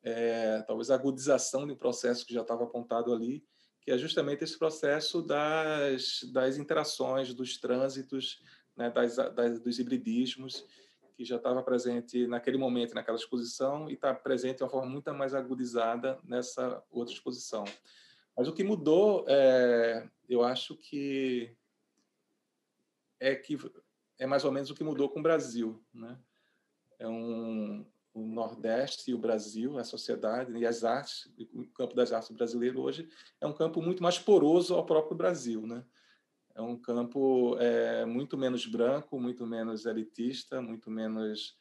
é 0.04 0.62
talvez 0.64 0.92
a 0.92 0.96
agudização 0.96 1.66
de 1.66 1.74
um 1.74 1.78
processo 1.78 2.26
que 2.26 2.34
já 2.34 2.42
estava 2.42 2.66
apontado 2.66 3.14
ali, 3.14 3.44
que 3.84 3.92
é 3.92 3.98
justamente 3.98 4.44
esse 4.44 4.58
processo 4.58 5.22
das, 5.22 6.24
das 6.32 6.58
interações, 6.58 7.34
dos 7.34 7.58
trânsitos, 7.58 8.42
né, 8.76 8.90
das, 8.90 9.16
das, 9.16 9.60
dos 9.60 9.78
hibridismos, 9.78 10.66
que 11.16 11.26
já 11.26 11.36
estava 11.36 11.62
presente 11.62 12.26
naquele 12.26 12.58
momento, 12.58 12.96
naquela 12.96 13.18
exposição, 13.18 13.90
e 13.90 13.94
está 13.94 14.14
presente 14.14 14.58
de 14.58 14.64
uma 14.64 14.70
forma 14.70 14.90
muito 14.90 15.14
mais 15.14 15.34
agudizada 15.36 16.18
nessa 16.24 16.84
outra 16.90 17.14
exposição. 17.14 17.66
Mas 18.36 18.48
o 18.48 18.54
que 18.54 18.64
mudou, 18.64 19.26
é, 19.28 20.10
eu 20.28 20.44
acho 20.44 20.76
que 20.76 21.56
é 23.20 23.36
que 23.36 23.58
é 24.18 24.26
mais 24.26 24.44
ou 24.44 24.52
menos 24.52 24.70
o 24.70 24.76
que 24.76 24.84
mudou 24.84 25.10
com 25.10 25.20
o 25.20 25.24
Brasil, 25.24 25.84
né? 25.94 26.18
É 26.98 27.08
um 27.08 27.86
o 28.14 28.22
Nordeste 28.22 29.12
e 29.12 29.14
o 29.14 29.18
Brasil, 29.18 29.78
a 29.80 29.84
sociedade 29.84 30.56
e 30.56 30.66
as 30.66 30.84
artes, 30.84 31.28
o 31.54 31.66
campo 31.68 31.96
das 31.96 32.12
artes 32.12 32.30
brasileiro 32.32 32.82
hoje 32.82 33.10
é 33.42 33.48
um 33.48 33.54
campo 33.54 33.82
muito 33.82 34.04
mais 34.04 34.20
poroso 34.20 34.76
ao 34.76 34.86
próprio 34.86 35.18
Brasil, 35.18 35.66
né? 35.66 35.84
é 36.56 36.62
um 36.62 36.78
campo 36.78 37.58
é, 37.60 38.06
muito 38.06 38.38
menos 38.38 38.66
branco, 38.66 39.20
muito 39.20 39.46
menos 39.46 39.86
elitista, 39.86 40.62
muito 40.62 40.90
menos 40.90 41.58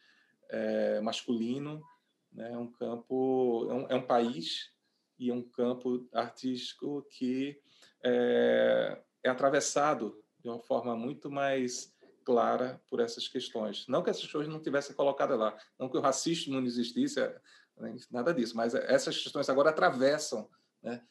é, 0.48 1.00
masculino. 1.00 1.82
Né? 2.30 2.52
É 2.52 2.58
um 2.58 2.70
campo, 2.70 3.66
é 3.70 3.74
um, 3.74 3.86
é 3.88 3.94
um, 3.94 4.06
país 4.06 4.70
e 5.18 5.32
um 5.32 5.42
campo 5.42 6.06
artístico 6.12 7.06
que 7.10 7.58
é, 8.04 9.00
é 9.22 9.30
atravessado 9.30 10.22
de 10.40 10.48
uma 10.48 10.58
forma 10.58 10.94
muito 10.94 11.30
mais 11.30 11.91
clara 12.24 12.80
por 12.88 13.00
essas 13.00 13.28
questões. 13.28 13.86
Não 13.88 14.02
que 14.02 14.10
essas 14.10 14.22
questões 14.22 14.48
não 14.48 14.60
tivessem 14.60 14.94
colocado 14.94 15.36
lá, 15.36 15.56
não 15.78 15.88
que 15.88 15.96
o 15.96 16.00
racismo 16.00 16.54
não 16.54 16.64
existisse, 16.64 17.20
né? 17.76 17.96
nada 18.10 18.32
disso, 18.32 18.56
mas 18.56 18.74
essas 18.74 19.16
questões 19.16 19.48
agora 19.48 19.70
atravessam 19.70 20.48
né? 20.82 21.02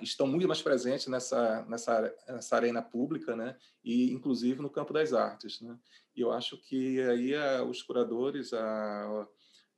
estão 0.00 0.26
muito 0.26 0.46
mais 0.46 0.62
presentes 0.62 1.06
nessa, 1.06 1.64
nessa, 1.66 2.14
nessa 2.28 2.56
arena 2.56 2.82
pública, 2.82 3.36
né? 3.36 3.56
E 3.84 4.12
inclusive 4.12 4.60
no 4.60 4.70
campo 4.70 4.92
das 4.92 5.12
artes, 5.12 5.60
né? 5.60 5.78
E 6.14 6.20
eu 6.20 6.32
acho 6.32 6.56
que 6.62 7.00
aí 7.02 7.34
a, 7.34 7.62
os 7.62 7.82
curadores, 7.82 8.52
a, 8.52 9.28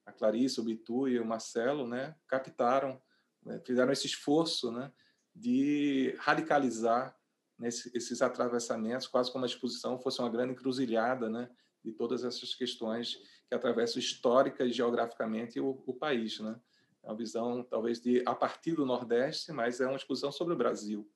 a 0.06 0.12
Clarice, 0.12 0.60
o 0.60 0.65
Bitu 0.65 1.09
e 1.09 1.19
o 1.19 1.24
Marcelo, 1.24 1.86
né? 1.86 2.15
Captaram, 2.27 3.01
né? 3.44 3.60
fizeram 3.65 3.93
esse 3.93 4.06
esforço, 4.06 4.70
né? 4.70 4.93
De 5.35 6.15
radicalizar 6.19 7.16
nesse, 7.59 7.91
esses 7.97 8.23
atravessamentos, 8.23 9.07
quase 9.07 9.33
como 9.33 9.45
a 9.45 9.49
exposição 9.49 9.99
fosse 9.99 10.21
uma 10.21 10.31
grande 10.31 10.53
encruzilhada, 10.53 11.29
né? 11.29 11.51
De 11.85 11.93
todas 11.93 12.25
essas 12.25 12.55
questões 12.55 13.17
que 13.49 13.55
atravessam 13.55 13.99
histórica 13.99 14.65
e 14.65 14.73
geograficamente 14.73 15.61
o, 15.61 15.83
o 15.87 15.95
país, 15.95 16.39
né? 16.41 16.61
É 17.03 17.09
uma 17.09 17.17
visão, 17.17 17.63
talvez, 17.63 18.01
de 18.01 18.23
a 18.27 18.35
partir 18.35 18.73
do 18.75 18.85
Nordeste, 18.85 19.53
mas 19.53 19.81
é 19.81 19.87
uma 19.87 19.97
exposição 19.97 20.31
sobre 20.31 20.55
o 20.55 20.57
Brasil. 20.57 21.11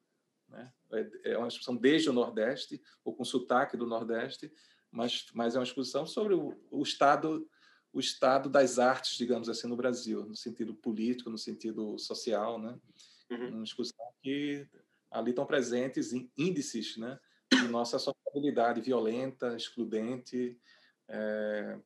Né? 0.48 0.72
É, 0.92 1.32
é 1.32 1.38
uma 1.38 1.48
exposição 1.48 1.76
desde 1.76 2.08
o 2.08 2.12
Nordeste, 2.12 2.80
ou 3.04 3.14
com 3.14 3.24
sotaque 3.24 3.76
do 3.76 3.86
Nordeste, 3.86 4.52
mas, 4.90 5.26
mas 5.34 5.54
é 5.54 5.58
uma 5.58 5.64
exposição 5.64 6.06
sobre 6.06 6.34
o, 6.34 6.56
o 6.70 6.82
estado 6.82 7.48
o 7.94 8.00
estado 8.00 8.48
das 8.48 8.78
artes, 8.78 9.18
digamos 9.18 9.50
assim, 9.50 9.68
no 9.68 9.76
Brasil, 9.76 10.24
no 10.24 10.34
sentido 10.34 10.74
político, 10.74 11.28
no 11.28 11.36
sentido 11.36 11.98
social, 11.98 12.58
né? 12.58 12.78
Uhum. 13.30 13.56
Uma 13.56 13.64
exposição 13.64 14.06
que 14.22 14.66
ali 15.12 15.30
estão 15.30 15.46
presentes 15.46 16.12
índices, 16.36 16.96
né, 16.96 17.18
de 17.50 17.68
nossa 17.68 17.98
sociabilidade 17.98 18.80
violenta, 18.80 19.54
excludente, 19.54 20.58
é, 21.08 21.78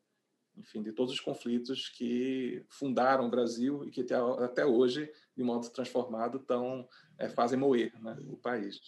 enfim, 0.56 0.82
de 0.82 0.92
todos 0.92 1.12
os 1.12 1.20
conflitos 1.20 1.88
que 1.88 2.64
fundaram 2.68 3.26
o 3.26 3.30
Brasil 3.30 3.84
e 3.84 3.90
que 3.90 4.06
até, 4.42 4.64
hoje, 4.64 5.12
de 5.36 5.42
modo 5.42 5.68
transformado, 5.68 6.38
tão, 6.38 6.88
é, 7.18 7.28
fazem 7.28 7.58
moer 7.58 7.92
né, 8.02 8.16
o 8.28 8.36
país. 8.36 8.80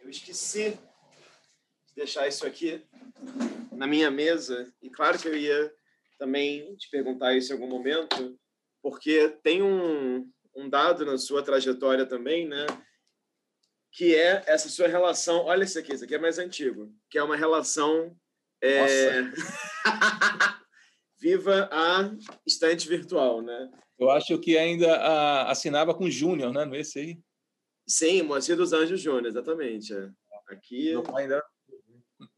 Eu 0.00 0.10
esqueci 0.10 0.70
de 1.86 1.94
deixar 1.94 2.26
isso 2.26 2.46
aqui 2.46 2.82
na 3.70 3.86
minha 3.86 4.10
mesa, 4.10 4.72
e 4.82 4.90
claro 4.90 5.18
que 5.18 5.28
eu 5.28 5.36
ia 5.36 5.72
também 6.18 6.74
te 6.76 6.90
perguntar 6.90 7.34
isso 7.34 7.52
em 7.52 7.54
algum 7.54 7.68
momento, 7.68 8.38
porque 8.80 9.28
tem 9.42 9.62
um, 9.62 10.28
um 10.54 10.68
dado 10.68 11.04
na 11.04 11.18
sua 11.18 11.42
trajetória 11.42 12.04
também, 12.04 12.48
né? 12.48 12.66
Que 13.92 14.14
é 14.14 14.42
essa 14.46 14.68
sua 14.68 14.88
relação. 14.88 15.44
Olha 15.44 15.64
isso 15.64 15.78
aqui, 15.78 15.92
isso 15.92 16.04
aqui 16.04 16.14
é 16.14 16.18
mais 16.18 16.38
antigo, 16.38 16.92
que 17.10 17.18
é 17.18 17.22
uma 17.22 17.36
relação. 17.36 18.16
É... 18.62 19.22
Viva 21.20 21.68
a 21.70 22.10
estante 22.44 22.88
virtual, 22.88 23.42
né? 23.42 23.70
Eu 23.98 24.10
acho 24.10 24.36
que 24.38 24.58
ainda 24.58 24.96
a, 24.96 25.50
assinava 25.50 25.94
com 25.94 26.10
Júnior, 26.10 26.52
né? 26.52 26.64
Não 26.64 26.74
é 26.74 26.80
esse 26.80 26.98
aí? 26.98 27.18
Sim, 27.86 28.22
Moacir 28.22 28.56
dos 28.56 28.72
Anjos 28.72 29.00
Júnior, 29.00 29.26
exatamente. 29.26 29.94
É. 29.94 30.10
Aqui. 30.48 30.94
Ainda... 31.16 31.44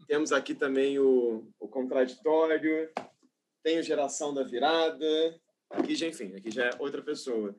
Temos 0.06 0.32
aqui 0.32 0.54
também 0.54 0.98
o, 0.98 1.50
o 1.58 1.68
contraditório, 1.68 2.90
tem 3.62 3.78
o 3.78 3.82
Geração 3.82 4.34
da 4.34 4.42
Virada. 4.42 5.40
Aqui 5.70 5.94
já, 5.94 6.06
enfim, 6.06 6.34
aqui 6.34 6.50
já 6.50 6.66
é 6.66 6.70
outra 6.78 7.02
pessoa. 7.02 7.56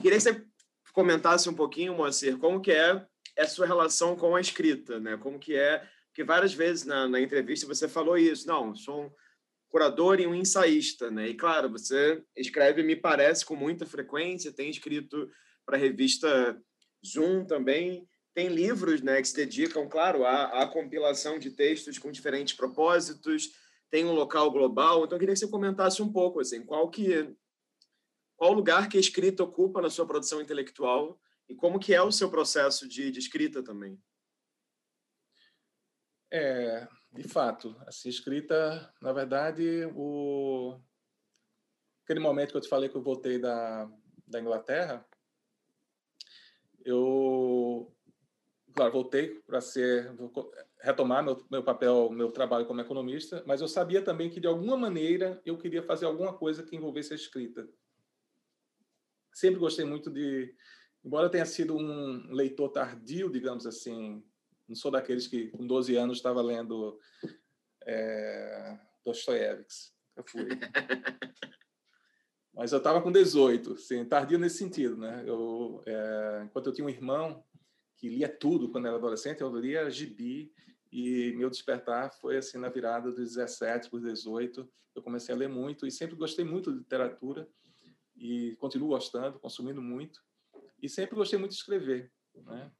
Queria 0.00 0.16
que 0.16 0.22
você 0.22 0.44
comentasse 0.92 1.48
um 1.48 1.54
pouquinho, 1.54 1.94
Moacir, 1.94 2.38
como 2.38 2.60
que 2.60 2.70
é 2.70 3.04
a 3.40 3.48
sua 3.48 3.66
relação 3.66 4.16
com 4.16 4.34
a 4.36 4.40
escrita, 4.40 4.98
né? 5.00 5.16
Como 5.16 5.38
que 5.38 5.54
é, 5.54 5.86
porque 6.08 6.24
várias 6.24 6.52
vezes 6.52 6.84
na, 6.84 7.08
na 7.08 7.20
entrevista 7.20 7.66
você 7.66 7.88
falou 7.88 8.16
isso, 8.18 8.46
não, 8.46 8.74
sou 8.74 9.04
um 9.04 9.10
curador 9.68 10.20
e 10.20 10.26
um 10.26 10.34
ensaísta, 10.34 11.10
né? 11.10 11.28
E 11.28 11.34
claro, 11.34 11.70
você 11.70 12.22
escreve, 12.36 12.82
me 12.82 12.96
parece, 12.96 13.44
com 13.44 13.54
muita 13.54 13.86
frequência, 13.86 14.52
tem 14.52 14.68
escrito 14.68 15.30
para 15.64 15.76
a 15.76 15.80
revista 15.80 16.60
Zoom 17.06 17.44
também, 17.44 18.06
tem 18.34 18.48
livros, 18.48 19.02
né, 19.02 19.20
que 19.20 19.28
se 19.28 19.34
dedicam, 19.34 19.88
claro, 19.88 20.24
à, 20.24 20.62
à 20.62 20.66
compilação 20.66 21.38
de 21.38 21.50
textos 21.50 21.98
com 21.98 22.10
diferentes 22.10 22.54
propósitos, 22.54 23.50
tem 23.90 24.04
um 24.04 24.12
local 24.12 24.50
global, 24.50 25.04
então 25.04 25.16
eu 25.16 25.20
queria 25.20 25.34
que 25.34 25.40
você 25.40 25.48
comentasse 25.48 26.00
um 26.00 26.12
pouco, 26.12 26.40
assim, 26.40 26.64
qual 26.64 26.88
que 26.88 27.34
qual 28.36 28.52
lugar 28.52 28.88
que 28.88 28.96
a 28.96 29.00
escrita 29.00 29.44
ocupa 29.44 29.82
na 29.82 29.90
sua 29.90 30.06
produção 30.06 30.40
intelectual 30.40 31.20
e 31.50 31.54
como 31.56 31.80
que 31.80 31.92
é 31.92 32.00
o 32.00 32.12
seu 32.12 32.30
processo 32.30 32.88
de, 32.88 33.10
de 33.10 33.18
escrita 33.18 33.60
também. 33.62 34.00
É, 36.30 36.86
de 37.12 37.26
fato, 37.26 37.76
assim, 37.86 38.08
escrita, 38.08 38.94
na 39.02 39.12
verdade, 39.12 39.84
o 39.96 40.80
aquele 42.04 42.20
momento 42.20 42.52
que 42.52 42.56
eu 42.56 42.60
te 42.60 42.68
falei 42.68 42.88
que 42.88 42.96
eu 42.96 43.02
voltei 43.02 43.38
da, 43.38 43.88
da 44.26 44.40
Inglaterra, 44.40 45.04
eu, 46.84 47.92
claro, 48.72 48.92
voltei 48.92 49.40
para 49.42 49.60
ser 49.60 50.12
retomar 50.80 51.22
meu, 51.22 51.46
meu 51.50 51.62
papel, 51.62 52.10
meu 52.10 52.32
trabalho 52.32 52.66
como 52.66 52.80
economista, 52.80 53.44
mas 53.46 53.60
eu 53.60 53.68
sabia 53.68 54.02
também 54.02 54.30
que 54.30 54.40
de 54.40 54.46
alguma 54.46 54.76
maneira 54.76 55.40
eu 55.44 55.58
queria 55.58 55.82
fazer 55.82 56.06
alguma 56.06 56.36
coisa 56.36 56.62
que 56.62 56.74
envolvesse 56.74 57.12
a 57.12 57.16
escrita 57.16 57.68
sempre 59.32 59.60
gostei 59.60 59.84
muito 59.84 60.10
de, 60.10 60.54
embora 61.04 61.30
tenha 61.30 61.46
sido 61.46 61.76
um 61.76 62.32
leitor 62.32 62.70
tardio, 62.70 63.30
digamos 63.30 63.66
assim, 63.66 64.22
não 64.68 64.76
sou 64.76 64.90
daqueles 64.90 65.26
que 65.26 65.48
com 65.48 65.66
12 65.66 65.96
anos 65.96 66.18
estava 66.18 66.40
lendo 66.40 66.98
é, 67.86 68.78
Dostoiévski. 69.04 69.92
Eu 70.16 70.24
fui. 70.26 70.48
Mas 72.52 72.72
eu 72.72 72.78
estava 72.78 73.00
com 73.00 73.10
18, 73.10 73.72
assim, 73.72 74.04
tardio 74.04 74.38
nesse 74.38 74.58
sentido, 74.58 74.96
né? 74.96 75.24
Eu, 75.26 75.82
é, 75.86 76.42
enquanto 76.44 76.66
eu 76.66 76.72
tinha 76.72 76.86
um 76.86 76.90
irmão 76.90 77.44
que 77.96 78.08
lia 78.08 78.28
tudo 78.28 78.70
quando 78.70 78.86
era 78.86 78.96
adolescente, 78.96 79.40
eu 79.40 79.54
lia 79.56 79.90
gibi 79.90 80.52
e 80.92 81.32
meu 81.36 81.48
despertar 81.48 82.12
foi 82.12 82.36
assim 82.36 82.58
na 82.58 82.68
virada 82.68 83.10
dos 83.10 83.34
17 83.34 83.88
para 83.88 83.96
os 83.96 84.02
18. 84.02 84.68
Eu 84.94 85.02
comecei 85.02 85.34
a 85.34 85.38
ler 85.38 85.48
muito 85.48 85.86
e 85.86 85.90
sempre 85.90 86.16
gostei 86.16 86.44
muito 86.44 86.72
de 86.72 86.78
literatura 86.78 87.48
e 88.16 88.56
continuo 88.56 88.88
gostando, 88.88 89.38
consumindo 89.38 89.80
muito. 89.80 90.20
E 90.82 90.88
sempre 90.88 91.16
gostei 91.16 91.38
muito 91.38 91.52
de 91.52 91.58
escrever, 91.58 92.10
né? 92.34 92.70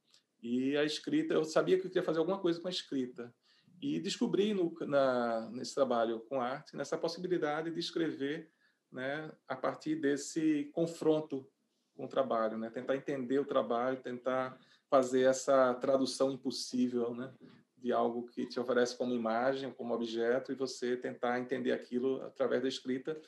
E 0.41 0.75
a 0.75 0.83
escrita, 0.83 1.35
eu 1.35 1.43
sabia 1.43 1.77
que 1.77 1.85
eu 1.85 1.89
queria 1.89 2.03
fazer 2.03 2.19
alguma 2.19 2.39
coisa 2.39 2.59
com 2.59 2.67
a 2.67 2.71
escrita. 2.71 3.33
E 3.79 3.99
descobri 3.99 4.53
no, 4.53 4.73
na, 4.81 5.49
nesse 5.51 5.75
trabalho 5.75 6.19
com 6.21 6.41
arte, 6.41 6.75
nessa 6.75 6.97
possibilidade 6.97 7.71
de 7.71 7.79
escrever 7.79 8.51
né, 8.91 9.31
a 9.47 9.55
partir 9.55 9.95
desse 9.95 10.69
confronto 10.73 11.47
com 11.95 12.05
o 12.05 12.07
trabalho, 12.07 12.57
né? 12.57 12.69
tentar 12.69 12.95
entender 12.95 13.39
o 13.39 13.45
trabalho, 13.45 14.01
tentar 14.01 14.57
fazer 14.89 15.21
essa 15.21 15.73
tradução 15.75 16.31
impossível 16.31 17.13
né? 17.15 17.33
de 17.77 17.91
algo 17.91 18.25
que 18.27 18.45
te 18.45 18.59
oferece 18.59 18.95
como 18.95 19.13
imagem, 19.13 19.71
como 19.73 19.93
objeto, 19.93 20.51
e 20.51 20.55
você 20.55 20.95
tentar 20.95 21.39
entender 21.39 21.71
aquilo 21.71 22.21
através 22.23 22.61
da 22.61 22.67
escrita. 22.67 23.19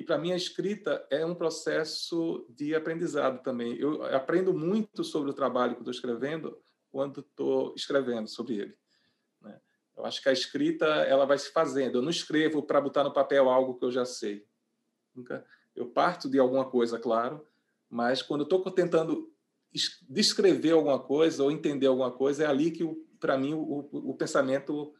E 0.00 0.02
para 0.02 0.16
mim 0.16 0.32
a 0.32 0.36
escrita 0.36 1.06
é 1.10 1.26
um 1.26 1.34
processo 1.34 2.46
de 2.48 2.74
aprendizado 2.74 3.42
também. 3.42 3.76
Eu 3.76 4.02
aprendo 4.04 4.54
muito 4.54 5.04
sobre 5.04 5.30
o 5.30 5.34
trabalho 5.34 5.74
que 5.74 5.82
estou 5.82 5.92
escrevendo 5.92 6.58
quando 6.90 7.20
estou 7.20 7.74
escrevendo 7.76 8.26
sobre 8.26 8.60
ele. 8.60 8.74
Né? 9.42 9.60
Eu 9.94 10.06
acho 10.06 10.22
que 10.22 10.30
a 10.30 10.32
escrita 10.32 10.86
ela 10.86 11.26
vai 11.26 11.36
se 11.36 11.52
fazendo. 11.52 11.98
Eu 11.98 12.02
não 12.02 12.08
escrevo 12.08 12.62
para 12.62 12.80
botar 12.80 13.04
no 13.04 13.12
papel 13.12 13.50
algo 13.50 13.74
que 13.74 13.84
eu 13.84 13.92
já 13.92 14.06
sei. 14.06 14.46
Nunca. 15.14 15.44
Eu 15.76 15.90
parto 15.90 16.30
de 16.30 16.38
alguma 16.38 16.64
coisa, 16.64 16.98
claro, 16.98 17.46
mas 17.86 18.22
quando 18.22 18.44
estou 18.44 18.62
tentando 18.70 19.30
descrever 20.08 20.70
alguma 20.70 20.98
coisa 20.98 21.44
ou 21.44 21.52
entender 21.52 21.88
alguma 21.88 22.10
coisa, 22.10 22.44
é 22.44 22.46
ali 22.46 22.70
que, 22.70 22.86
para 23.20 23.36
mim, 23.36 23.52
o, 23.52 23.86
o, 23.92 24.14
pensamento 24.14 24.94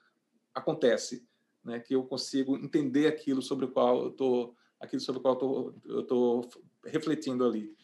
acontece, 0.54 1.26
né? 1.64 1.80
que 1.80 1.94
eu 1.94 2.04
consigo 2.04 2.54
entender 2.54 3.06
aquilo 3.06 3.40
sobre 3.40 3.64
o 3.64 3.70
qual 3.70 4.02
eu 4.02 4.10
estou 4.10 4.59
aquilo 4.80 5.00
sobre 5.00 5.18
o 5.18 5.22
qual 5.22 5.74
eu 5.84 6.00
estou 6.00 6.48
refletindo 6.84 7.44
ali. 7.44 7.76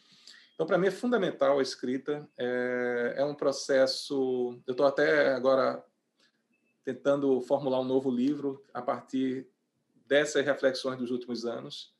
Então, 0.57 0.65
para 0.65 0.77
mim 0.77 0.87
é 0.87 0.91
fundamental 0.91 1.59
a 1.59 1.61
escrita. 1.61 2.27
É, 2.35 3.15
é 3.17 3.23
um 3.23 3.35
processo. 3.35 4.59
Eu 4.65 4.71
estou 4.71 4.87
até 4.87 5.33
agora 5.33 5.85
tentando 6.83 7.39
formular 7.41 7.79
um 7.79 7.83
novo 7.83 8.09
livro 8.09 8.63
a 8.73 8.81
partir 8.81 9.47
dessas 10.07 10.43
reflexões 10.43 10.97
dos 10.97 11.11
últimos 11.11 11.45
anos, 11.45 11.93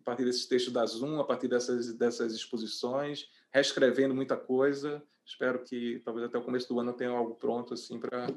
a 0.00 0.04
partir 0.04 0.24
desses 0.24 0.46
textos 0.46 0.72
da 0.72 0.86
Zoom, 0.86 1.20
a 1.20 1.24
partir 1.24 1.48
dessas 1.48 1.92
dessas 1.92 2.32
exposições, 2.32 3.28
reescrevendo 3.52 4.14
muita 4.14 4.36
coisa. 4.36 5.02
Espero 5.22 5.62
que 5.62 6.00
talvez 6.02 6.24
até 6.24 6.38
o 6.38 6.42
começo 6.42 6.68
do 6.68 6.80
ano 6.80 6.92
eu 6.92 6.94
tenha 6.94 7.10
algo 7.10 7.34
pronto 7.34 7.74
assim 7.74 8.00
para. 8.00 8.28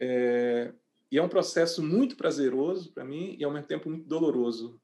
É, 0.00 0.72
e 1.12 1.18
é 1.18 1.22
um 1.22 1.28
processo 1.28 1.82
muito 1.82 2.16
prazeroso 2.16 2.92
para 2.92 3.04
mim 3.04 3.36
e 3.38 3.44
ao 3.44 3.52
mesmo 3.52 3.68
tempo 3.68 3.88
muito 3.88 4.08
doloroso, 4.08 4.80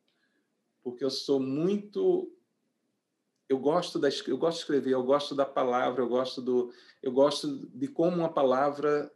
porque 0.87 1.03
eu 1.03 1.11
sou 1.11 1.41
muito 1.41 2.33
eu 3.49 3.59
gosto 3.59 3.99
da 3.99 4.09
eu 4.09 4.39
gosto 4.39 4.59
de 4.59 4.63
escrever, 4.63 4.93
eu 4.93 5.03
gosto 5.03 5.35
da 5.35 5.45
palavra, 5.45 6.01
eu 6.01 6.09
gosto 6.09 6.41
do 6.41 6.73
eu 7.03 7.11
gosto 7.11 7.69
de 7.75 7.89
como 7.89 8.19
uma 8.19 8.33
palavra 8.33 9.13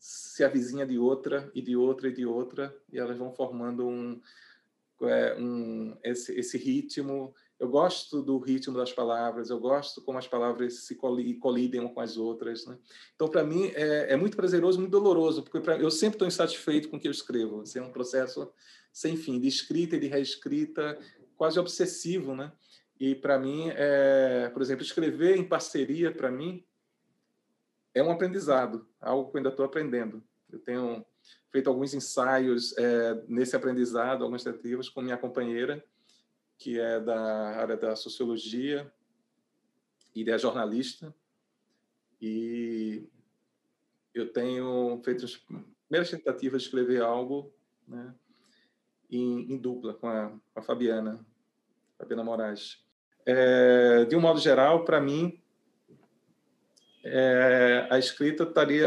se 0.00 0.42
avizinha 0.42 0.84
de 0.84 0.98
outra 0.98 1.48
e 1.54 1.62
de 1.62 1.76
outra 1.76 2.08
e 2.08 2.12
de 2.12 2.26
outra 2.26 2.76
e 2.92 2.98
elas 2.98 3.16
vão 3.16 3.32
formando 3.32 3.86
um, 3.86 4.20
é, 5.02 5.36
um 5.38 5.96
esse, 6.02 6.32
esse 6.32 6.58
ritmo. 6.58 7.32
Eu 7.60 7.68
gosto 7.68 8.22
do 8.22 8.38
ritmo 8.38 8.74
das 8.74 8.90
palavras, 8.90 9.50
eu 9.50 9.60
gosto 9.60 10.00
como 10.00 10.16
as 10.16 10.26
palavras 10.26 10.86
se 10.86 10.94
colidem 10.94 11.86
com 11.92 12.00
as 12.00 12.16
outras. 12.16 12.64
Né? 12.64 12.78
Então, 13.14 13.28
para 13.28 13.44
mim, 13.44 13.70
é, 13.74 14.14
é, 14.14 14.16
muito 14.16 14.34
prazeroso, 14.34 14.78
muito 14.78 14.90
doloroso, 14.90 15.42
porque 15.42 15.60
pra, 15.60 15.76
eu 15.76 15.90
sempre 15.90 16.14
estou 16.14 16.26
insatisfeito 16.26 16.88
com 16.88 16.96
o 16.96 17.00
que 17.00 17.06
eu 17.06 17.12
escrevo. 17.12 17.60
Assim, 17.60 17.78
é 17.78 17.82
um 17.82 17.92
processo 17.92 18.50
sem 18.90 19.14
fim, 19.14 19.38
de 19.38 19.46
escrita 19.46 19.96
e 19.96 20.00
de 20.00 20.06
reescrita, 20.06 20.98
quase 21.36 21.60
obsessivo, 21.60 22.34
né? 22.34 22.50
E 22.98 23.14
para 23.14 23.38
mim, 23.38 23.70
é, 23.74 24.48
por 24.48 24.62
exemplo, 24.62 24.82
escrever 24.82 25.36
em 25.36 25.44
parceria 25.44 26.10
para 26.10 26.30
mim 26.30 26.64
é 27.94 28.02
um 28.02 28.10
aprendizado, 28.10 28.86
algo 28.98 29.30
que 29.30 29.36
eu 29.36 29.38
ainda 29.38 29.50
estou 29.50 29.66
aprendendo. 29.66 30.22
Eu 30.50 30.58
tenho 30.60 31.04
feito 31.50 31.68
alguns 31.68 31.92
ensaios 31.92 32.76
é, 32.78 33.22
nesse 33.28 33.54
aprendizado, 33.54 34.22
algumas 34.22 34.44
tentativas 34.44 34.88
com 34.88 35.02
minha 35.02 35.18
companheira, 35.18 35.84
que 36.60 36.78
é 36.78 37.00
da 37.00 37.56
área 37.56 37.74
da 37.74 37.96
sociologia 37.96 38.92
e 40.14 40.30
é 40.30 40.38
jornalista. 40.38 41.12
E 42.20 43.08
eu 44.12 44.30
tenho 44.30 45.00
feito 45.02 45.24
as 45.24 45.38
primeiras 45.38 46.10
tentativas 46.10 46.60
de 46.60 46.68
escrever 46.68 47.00
algo, 47.00 47.50
né? 47.88 48.14
em, 49.10 49.54
em 49.54 49.56
dupla 49.56 49.94
com 49.94 50.06
a, 50.06 50.28
com 50.52 50.60
a, 50.60 50.62
Fabiana, 50.62 51.24
Fabiana 51.98 52.22
Moraes. 52.22 52.84
É, 53.24 54.04
de 54.04 54.14
um 54.14 54.20
modo 54.20 54.38
geral, 54.38 54.84
para 54.84 55.00
mim, 55.00 55.40
é, 57.02 57.88
a 57.90 57.98
escrita 57.98 58.42
estaria. 58.42 58.84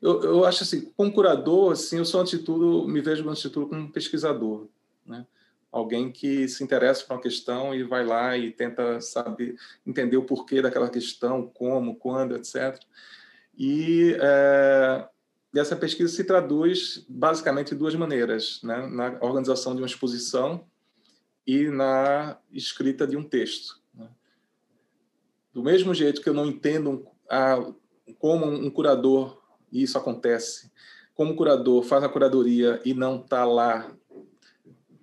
Eu, 0.00 0.22
eu 0.22 0.44
acho 0.46 0.62
assim, 0.62 0.90
como 0.96 1.12
curador, 1.12 1.72
assim, 1.72 1.98
eu 1.98 2.04
sou, 2.06 2.22
antes 2.22 2.38
de 2.38 2.44
tudo, 2.46 2.88
me 2.88 3.02
vejo, 3.02 3.28
antes 3.28 3.42
de 3.42 3.50
tudo, 3.50 3.68
como 3.68 3.92
pesquisador. 3.92 4.66
Né? 5.04 5.26
Alguém 5.70 6.10
que 6.10 6.48
se 6.48 6.64
interessa 6.64 7.04
por 7.04 7.14
uma 7.14 7.22
questão 7.22 7.74
e 7.74 7.84
vai 7.84 8.04
lá 8.04 8.36
e 8.36 8.50
tenta 8.50 9.00
saber, 9.00 9.54
entender 9.86 10.16
o 10.16 10.24
porquê 10.24 10.60
daquela 10.60 10.90
questão, 10.90 11.46
como, 11.46 11.94
quando, 11.94 12.36
etc. 12.36 12.80
E 13.56 14.16
é, 14.20 15.08
essa 15.54 15.76
pesquisa 15.76 16.12
se 16.12 16.24
traduz 16.24 17.04
basicamente 17.08 17.70
de 17.70 17.76
duas 17.76 17.94
maneiras: 17.94 18.60
né? 18.62 18.86
na 18.88 19.18
organização 19.20 19.74
de 19.74 19.80
uma 19.80 19.86
exposição 19.86 20.64
e 21.46 21.68
na 21.68 22.38
escrita 22.52 23.06
de 23.06 23.16
um 23.16 23.22
texto. 23.22 23.80
Né? 23.94 24.08
Do 25.52 25.62
mesmo 25.62 25.94
jeito 25.94 26.20
que 26.20 26.28
eu 26.28 26.34
não 26.34 26.46
entendo 26.46 27.06
a, 27.28 27.72
como 28.18 28.46
um 28.46 28.70
curador, 28.70 29.40
e 29.70 29.82
isso 29.82 29.96
acontece, 29.96 30.70
como 31.14 31.36
curador 31.36 31.82
faz 31.82 32.02
a 32.02 32.08
curadoria 32.08 32.80
e 32.84 32.94
não 32.94 33.20
está 33.20 33.44
lá 33.44 33.94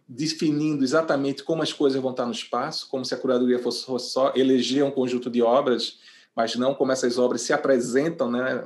definindo 0.08 0.84
exatamente 0.84 1.44
como 1.44 1.62
as 1.62 1.74
coisas 1.74 2.02
vão 2.02 2.12
estar 2.12 2.26
no 2.26 2.32
espaço, 2.32 2.88
como 2.90 3.04
se 3.04 3.14
a 3.14 3.18
curadoria 3.18 3.60
fosse 3.60 3.86
só 4.00 4.32
eleger 4.36 4.84
um 4.84 4.92
conjunto 4.92 5.30
de 5.30 5.42
obras, 5.42 6.00
mas 6.36 6.56
não 6.56 6.74
como 6.74 6.92
essas 6.92 7.18
obras 7.18 7.42
se 7.42 7.52
apresentam 7.52 8.32
né, 8.32 8.64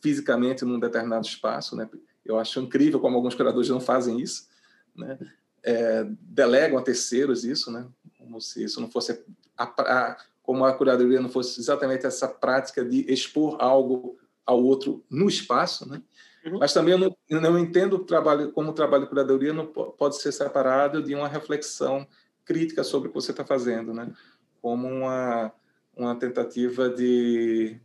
fisicamente 0.00 0.64
num 0.64 0.78
determinado 0.78 1.26
espaço. 1.26 1.74
Né? 1.74 1.88
Eu 2.24 2.38
acho 2.38 2.60
incrível 2.60 3.00
como 3.00 3.16
alguns 3.16 3.34
curadores 3.34 3.68
não 3.68 3.80
fazem 3.80 4.20
isso. 4.20 4.48
Né? 4.94 5.18
É, 5.62 6.06
delegam 6.20 6.78
a 6.78 6.82
terceiros 6.82 7.44
isso, 7.44 7.70
né? 7.70 7.86
como 8.18 8.40
se 8.40 8.62
isso 8.62 8.80
não 8.80 8.90
fosse 8.90 9.24
a, 9.56 9.64
a, 9.64 10.16
como 10.42 10.64
a 10.64 10.72
curadoria 10.72 11.20
não 11.20 11.28
fosse 11.28 11.60
exatamente 11.60 12.04
essa 12.04 12.28
prática 12.28 12.84
de 12.84 13.10
expor 13.10 13.56
algo 13.60 14.18
ao 14.44 14.62
outro 14.62 15.04
no 15.08 15.28
espaço, 15.28 15.88
né? 15.88 16.02
Uhum. 16.44 16.58
Mas 16.58 16.72
também 16.72 16.92
eu 16.92 16.98
não, 16.98 17.16
eu 17.28 17.40
não, 17.40 17.58
entendo 17.58 17.96
o 17.96 18.04
trabalho 18.04 18.50
como 18.52 18.70
o 18.70 18.74
trabalho 18.74 19.04
de 19.04 19.08
curadoria 19.08 19.52
não 19.52 19.66
pode 19.66 20.20
ser 20.20 20.32
separado 20.32 21.02
de 21.02 21.14
uma 21.14 21.28
reflexão 21.28 22.06
crítica 22.44 22.82
sobre 22.82 23.08
o 23.08 23.12
que 23.12 23.20
você 23.20 23.30
está 23.30 23.44
fazendo, 23.44 23.94
né? 23.94 24.12
Como 24.60 24.88
uma 24.88 25.52
uma 25.94 26.16
tentativa 26.16 26.88
de, 26.88 27.78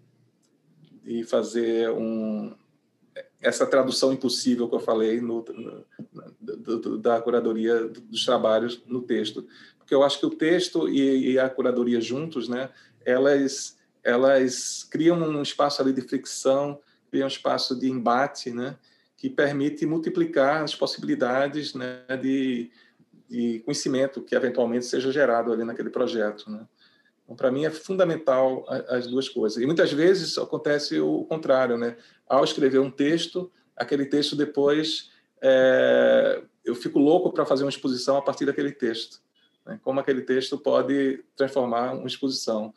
de 1.03 1.23
fazer 1.25 1.89
um 1.91 2.55
essa 3.39 3.67
tradução 3.67 4.11
impossível 4.11 4.67
que 4.67 4.75
eu 4.75 4.79
falei 4.79 5.21
no, 5.21 5.45
no, 6.41 6.97
da 6.97 7.21
curadoria 7.21 7.87
dos 7.87 8.25
trabalhos 8.25 8.81
no 8.87 9.01
texto 9.01 9.45
porque 9.87 9.95
eu 9.95 10.03
acho 10.03 10.19
que 10.19 10.25
o 10.25 10.31
texto 10.31 10.89
e, 10.89 11.31
e 11.31 11.39
a 11.39 11.49
curadoria 11.49 12.01
juntos, 12.01 12.49
né, 12.49 12.69
elas 13.05 13.77
elas 14.03 14.83
criam 14.83 15.17
um 15.17 15.41
espaço 15.41 15.81
ali 15.81 15.91
de 15.91 16.01
fricção, 16.01 16.79
criam 17.09 17.25
um 17.25 17.27
espaço 17.27 17.77
de 17.77 17.89
embate, 17.89 18.51
né, 18.51 18.77
que 19.15 19.29
permite 19.29 19.85
multiplicar 19.85 20.63
as 20.63 20.75
possibilidades, 20.75 21.73
né, 21.73 22.03
de, 22.21 22.69
de 23.29 23.59
conhecimento 23.59 24.21
que 24.21 24.35
eventualmente 24.35 24.85
seja 24.85 25.11
gerado 25.11 25.51
ali 25.51 25.63
naquele 25.63 25.89
projeto, 25.89 26.49
né. 26.49 26.67
Então, 27.23 27.35
para 27.35 27.51
mim 27.51 27.65
é 27.65 27.69
fundamental 27.69 28.65
as 28.87 29.05
duas 29.05 29.27
coisas. 29.27 29.61
E 29.61 29.65
muitas 29.65 29.91
vezes 29.91 30.37
acontece 30.37 30.97
o 31.01 31.25
contrário, 31.25 31.77
né? 31.77 31.97
Ao 32.25 32.41
escrever 32.41 32.79
um 32.79 32.89
texto, 32.89 33.51
aquele 33.75 34.05
texto 34.05 34.33
depois 34.33 35.11
é, 35.41 36.41
eu 36.63 36.73
fico 36.73 36.97
louco 36.97 37.29
para 37.33 37.45
fazer 37.45 37.65
uma 37.65 37.69
exposição 37.69 38.15
a 38.15 38.21
partir 38.21 38.45
daquele 38.45 38.71
texto 38.71 39.19
né? 39.67 39.79
como 39.83 39.99
aquele 39.99 40.21
texto 40.21 40.57
pode 40.57 41.23
transformar 41.35 41.93
uma 41.93 42.07
exposição. 42.07 42.73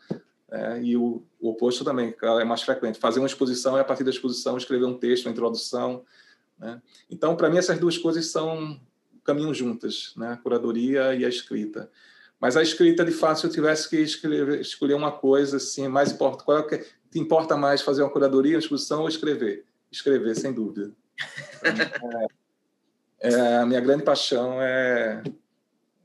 Né? 0.51 0.82
E 0.82 0.97
o, 0.97 1.22
o, 1.40 1.51
oposto 1.51 1.85
também, 1.85 2.14
é 2.20 2.44
mais 2.44 2.62
frequente. 2.62 2.98
Fazer 2.98 3.20
uma 3.20 3.27
exposição 3.27 3.77
e, 3.77 3.81
a 3.81 3.85
partir 3.85 4.05
da 4.05 4.10
exposição, 4.10 4.56
escrever 4.56 4.85
um 4.85 4.98
texto, 4.98 5.27
uma 5.27 5.32
introdução. 5.32 6.05
Né? 6.59 6.81
Então, 7.10 7.36
para 7.36 7.48
mim, 7.48 7.59
essas 7.59 7.78
duas 7.78 7.97
coisas 7.97 8.27
são 8.27 8.81
caminham 9.22 9.52
juntas, 9.52 10.12
né? 10.16 10.32
a 10.32 10.36
curadoria 10.36 11.14
e 11.14 11.24
a 11.24 11.28
escrita. 11.28 11.90
Mas 12.40 12.56
a 12.56 12.62
escrita, 12.62 13.05
de 13.05 13.12
fato, 13.12 13.40
se 13.40 13.47
eu 13.47 13.51
tivesse 13.51 13.89
que 13.89 13.97
escrever, 13.97 14.60
escolher 14.60 14.94
uma 14.94 15.12
coisa, 15.12 15.59
assim, 15.59 15.86
mais 15.89 16.10
importante, 16.10 16.44
qual 16.44 16.59
é 16.59 16.62
que 16.62 16.78
te 16.78 17.18
importa 17.18 17.56
mais, 17.56 17.82
fazer 17.82 18.02
uma 18.02 18.10
curadoria, 18.10 18.55
uma 18.55 18.60
exposição 18.60 19.02
ou 19.02 19.09
escrever? 19.09 19.66
Escrever, 19.93 20.35
sem 20.36 20.52
dúvida. 20.52 20.93
É, 23.22 23.35
é, 23.35 23.56
a 23.59 23.66
minha 23.66 23.82
grande 23.82 24.02
paixão 24.02 24.62
é 24.62 25.22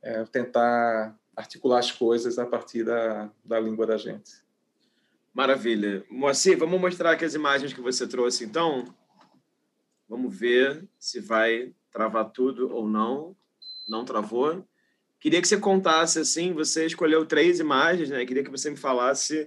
é, 0.06 0.24
tentar 0.26 1.18
articular 1.36 1.80
as 1.80 1.92
coisas 1.92 2.40
a 2.40 2.46
partir 2.46 2.84
da, 2.84 3.30
da 3.44 3.60
língua 3.60 3.86
da 3.86 3.98
gente. 3.98 4.44
Maravilha. 5.34 6.06
Moacir, 6.10 6.58
vamos 6.58 6.80
mostrar 6.80 7.12
aqui 7.12 7.26
as 7.26 7.34
imagens 7.34 7.74
que 7.74 7.82
você 7.82 8.08
trouxe, 8.08 8.46
então? 8.46 8.86
Vamos 10.08 10.34
ver 10.34 10.88
se 10.98 11.20
vai 11.20 11.74
travar 11.92 12.30
tudo 12.32 12.74
ou 12.74 12.88
não. 12.88 13.36
Não 13.88 14.06
travou. 14.06 14.66
Queria 15.20 15.42
que 15.42 15.48
você 15.48 15.58
contasse, 15.58 16.20
assim, 16.20 16.54
você 16.54 16.86
escolheu 16.86 17.26
três 17.26 17.60
imagens, 17.60 18.10
né? 18.10 18.26
Queria 18.26 18.44
que 18.44 18.52
você 18.52 18.70
me 18.70 18.78
falasse 18.78 19.46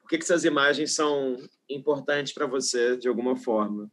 por 0.00 0.08
que, 0.08 0.18
que 0.18 0.24
essas 0.24 0.44
imagens 0.44 0.94
são 0.94 1.36
importantes 1.68 2.32
para 2.32 2.46
você, 2.46 2.96
de 2.96 3.08
alguma 3.08 3.36
forma. 3.36 3.90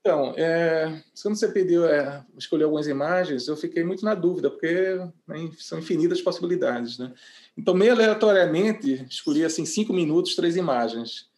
Então, 0.00 0.32
é, 0.34 1.02
quando 1.22 1.36
você 1.36 1.48
pediu 1.48 1.86
é, 1.86 2.24
escolher 2.36 2.64
algumas 2.64 2.86
imagens, 2.86 3.46
eu 3.46 3.56
fiquei 3.56 3.84
muito 3.84 4.02
na 4.02 4.14
dúvida, 4.14 4.50
porque 4.50 4.96
né, 5.28 5.50
são 5.58 5.78
infinitas 5.78 6.22
possibilidades. 6.22 6.98
Né? 6.98 7.12
Então, 7.56 7.74
meio 7.74 7.92
aleatoriamente, 7.92 9.04
escolhi 9.08 9.44
assim, 9.44 9.66
cinco 9.66 9.92
minutos, 9.92 10.34
três 10.34 10.56
imagens, 10.56 11.30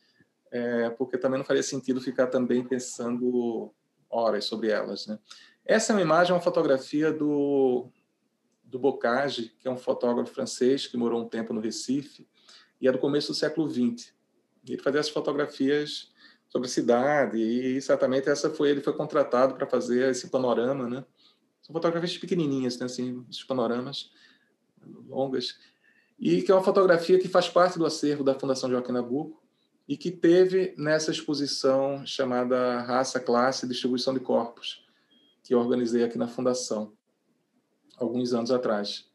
é, 0.53 0.91
porque 0.91 1.19
também 1.19 1.39
não 1.39 1.45
faria 1.45 1.63
sentido 1.63 2.01
ficar 2.01 2.29
também 2.29 2.63
pensando 2.63 3.75
horas 4.09 4.45
sobre 4.45 4.69
elas. 4.69 5.09
Né? 5.09 5.19
Essa 5.65 5.93
é 5.93 5.97
uma 5.97 6.03
imagem, 6.03 6.33
uma 6.33 6.41
fotografia 6.41 7.13
do, 7.13 7.89
do 8.63 8.79
Bocage, 8.79 9.53
que 9.59 9.67
é 9.67 9.71
um 9.73 9.77
fotógrafo 9.77 10.33
francês 10.33 10.87
que 10.87 10.97
morou 10.97 11.21
um 11.21 11.29
tempo 11.29 11.53
no 11.53 11.61
Recife, 11.61 12.29
e 12.81 12.87
é 12.87 12.93
do 12.93 12.99
começo 12.99 13.33
do 13.33 13.35
século 13.35 13.69
XX. 13.69 14.13
Ele 14.69 14.81
fazia 14.81 15.01
as 15.01 15.09
fotografias 15.09 16.12
sobre 16.53 16.69
cidade 16.69 17.39
e 17.39 17.81
certamente 17.81 18.29
essa 18.29 18.51
foi 18.51 18.69
ele 18.69 18.83
foi 18.83 18.93
contratado 18.93 19.55
para 19.55 19.67
fazer 19.67 20.11
esse 20.11 20.29
panorama, 20.29 20.87
né? 20.87 21.03
São 21.63 21.73
fotografias 21.73 22.19
pequenininhas, 22.19 22.79
né? 22.79 22.85
assim, 22.85 23.25
esses 23.31 23.43
panoramas 23.43 24.11
longas 25.09 25.57
e 26.19 26.43
que 26.43 26.53
é 26.53 26.55
uma 26.55 26.63
fotografia 26.63 27.19
que 27.19 27.27
faz 27.27 27.49
parte 27.49 27.79
do 27.79 27.87
acervo 27.87 28.23
da 28.23 28.39
Fundação 28.39 28.69
Joaquim 28.69 28.93
Nabuco 28.93 29.43
e 29.89 29.97
que 29.97 30.11
teve 30.11 30.75
nessa 30.77 31.11
exposição 31.11 32.05
chamada 32.05 32.83
Raça, 32.83 33.19
Classe 33.19 33.65
e 33.65 33.69
Distribuição 33.69 34.13
de 34.13 34.21
Corpos, 34.21 34.87
que 35.43 35.55
eu 35.55 35.59
organizei 35.59 36.05
aqui 36.05 36.19
na 36.19 36.29
Fundação, 36.29 36.93
alguns 37.97 38.35
anos 38.35 38.51
atrás, 38.51 39.11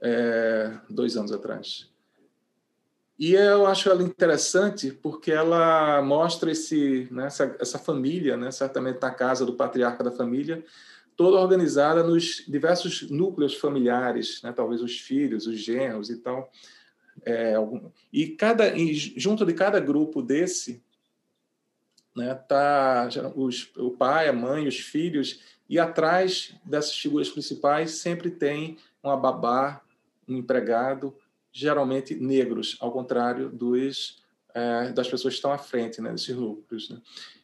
é, 0.00 0.78
dois 0.88 1.18
anos 1.18 1.32
atrás. 1.32 1.91
E 3.18 3.34
eu 3.34 3.66
acho 3.66 3.88
ela 3.88 4.02
interessante 4.02 4.90
porque 4.90 5.30
ela 5.30 6.02
mostra 6.02 6.50
esse, 6.50 7.06
né, 7.10 7.26
essa, 7.26 7.56
essa 7.60 7.78
família, 7.78 8.36
né, 8.36 8.50
certamente 8.50 9.00
na 9.00 9.10
casa 9.10 9.44
do 9.44 9.54
patriarca 9.54 10.02
da 10.02 10.10
família, 10.10 10.64
toda 11.16 11.36
organizada 11.36 12.02
nos 12.02 12.44
diversos 12.48 13.08
núcleos 13.10 13.54
familiares, 13.54 14.40
né, 14.42 14.52
talvez 14.52 14.80
os 14.82 14.98
filhos, 14.98 15.46
os 15.46 15.58
genros 15.58 16.10
e 16.10 16.16
tal. 16.16 16.50
É, 17.24 17.54
algum, 17.54 17.90
e 18.12 18.28
cada 18.28 18.74
e 18.74 18.94
junto 18.94 19.44
de 19.44 19.52
cada 19.52 19.78
grupo 19.78 20.22
desse 20.22 20.82
né, 22.16 22.34
tá 22.34 23.08
o 23.76 23.90
pai, 23.90 24.28
a 24.28 24.32
mãe, 24.32 24.66
os 24.66 24.78
filhos 24.78 25.40
e 25.68 25.78
atrás 25.78 26.54
dessas 26.64 26.96
figuras 26.96 27.28
principais 27.28 27.92
sempre 27.92 28.30
tem 28.30 28.78
uma 29.02 29.16
babá, 29.16 29.82
um 30.28 30.36
empregado 30.36 31.14
geralmente 31.52 32.14
negros, 32.14 32.76
ao 32.80 32.90
contrário 32.90 33.50
dos 33.50 34.22
é, 34.54 34.92
das 34.92 35.08
pessoas 35.08 35.34
que 35.34 35.38
estão 35.38 35.52
à 35.52 35.58
frente 35.58 36.00
né, 36.00 36.10
desses 36.10 36.34
lucros. 36.34 36.90
Né? 36.90 37.00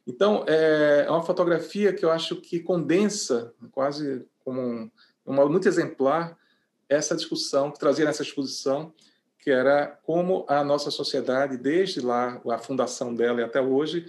Então, 0.06 0.44
é, 0.46 1.04
é 1.06 1.10
uma 1.10 1.22
fotografia 1.22 1.92
que 1.92 2.04
eu 2.04 2.10
acho 2.10 2.36
que 2.36 2.60
condensa, 2.60 3.52
quase 3.72 4.26
como 4.44 4.60
um, 4.60 4.90
uma 5.24 5.46
muito 5.46 5.68
exemplar, 5.68 6.36
essa 6.88 7.16
discussão 7.16 7.70
que 7.70 7.78
trazia 7.78 8.04
nessa 8.04 8.22
exposição, 8.22 8.92
que 9.38 9.50
era 9.50 9.98
como 10.02 10.44
a 10.48 10.64
nossa 10.64 10.90
sociedade, 10.90 11.56
desde 11.56 12.00
lá, 12.00 12.40
a 12.50 12.58
fundação 12.58 13.14
dela 13.14 13.40
e 13.40 13.44
até 13.44 13.60
hoje, 13.60 14.06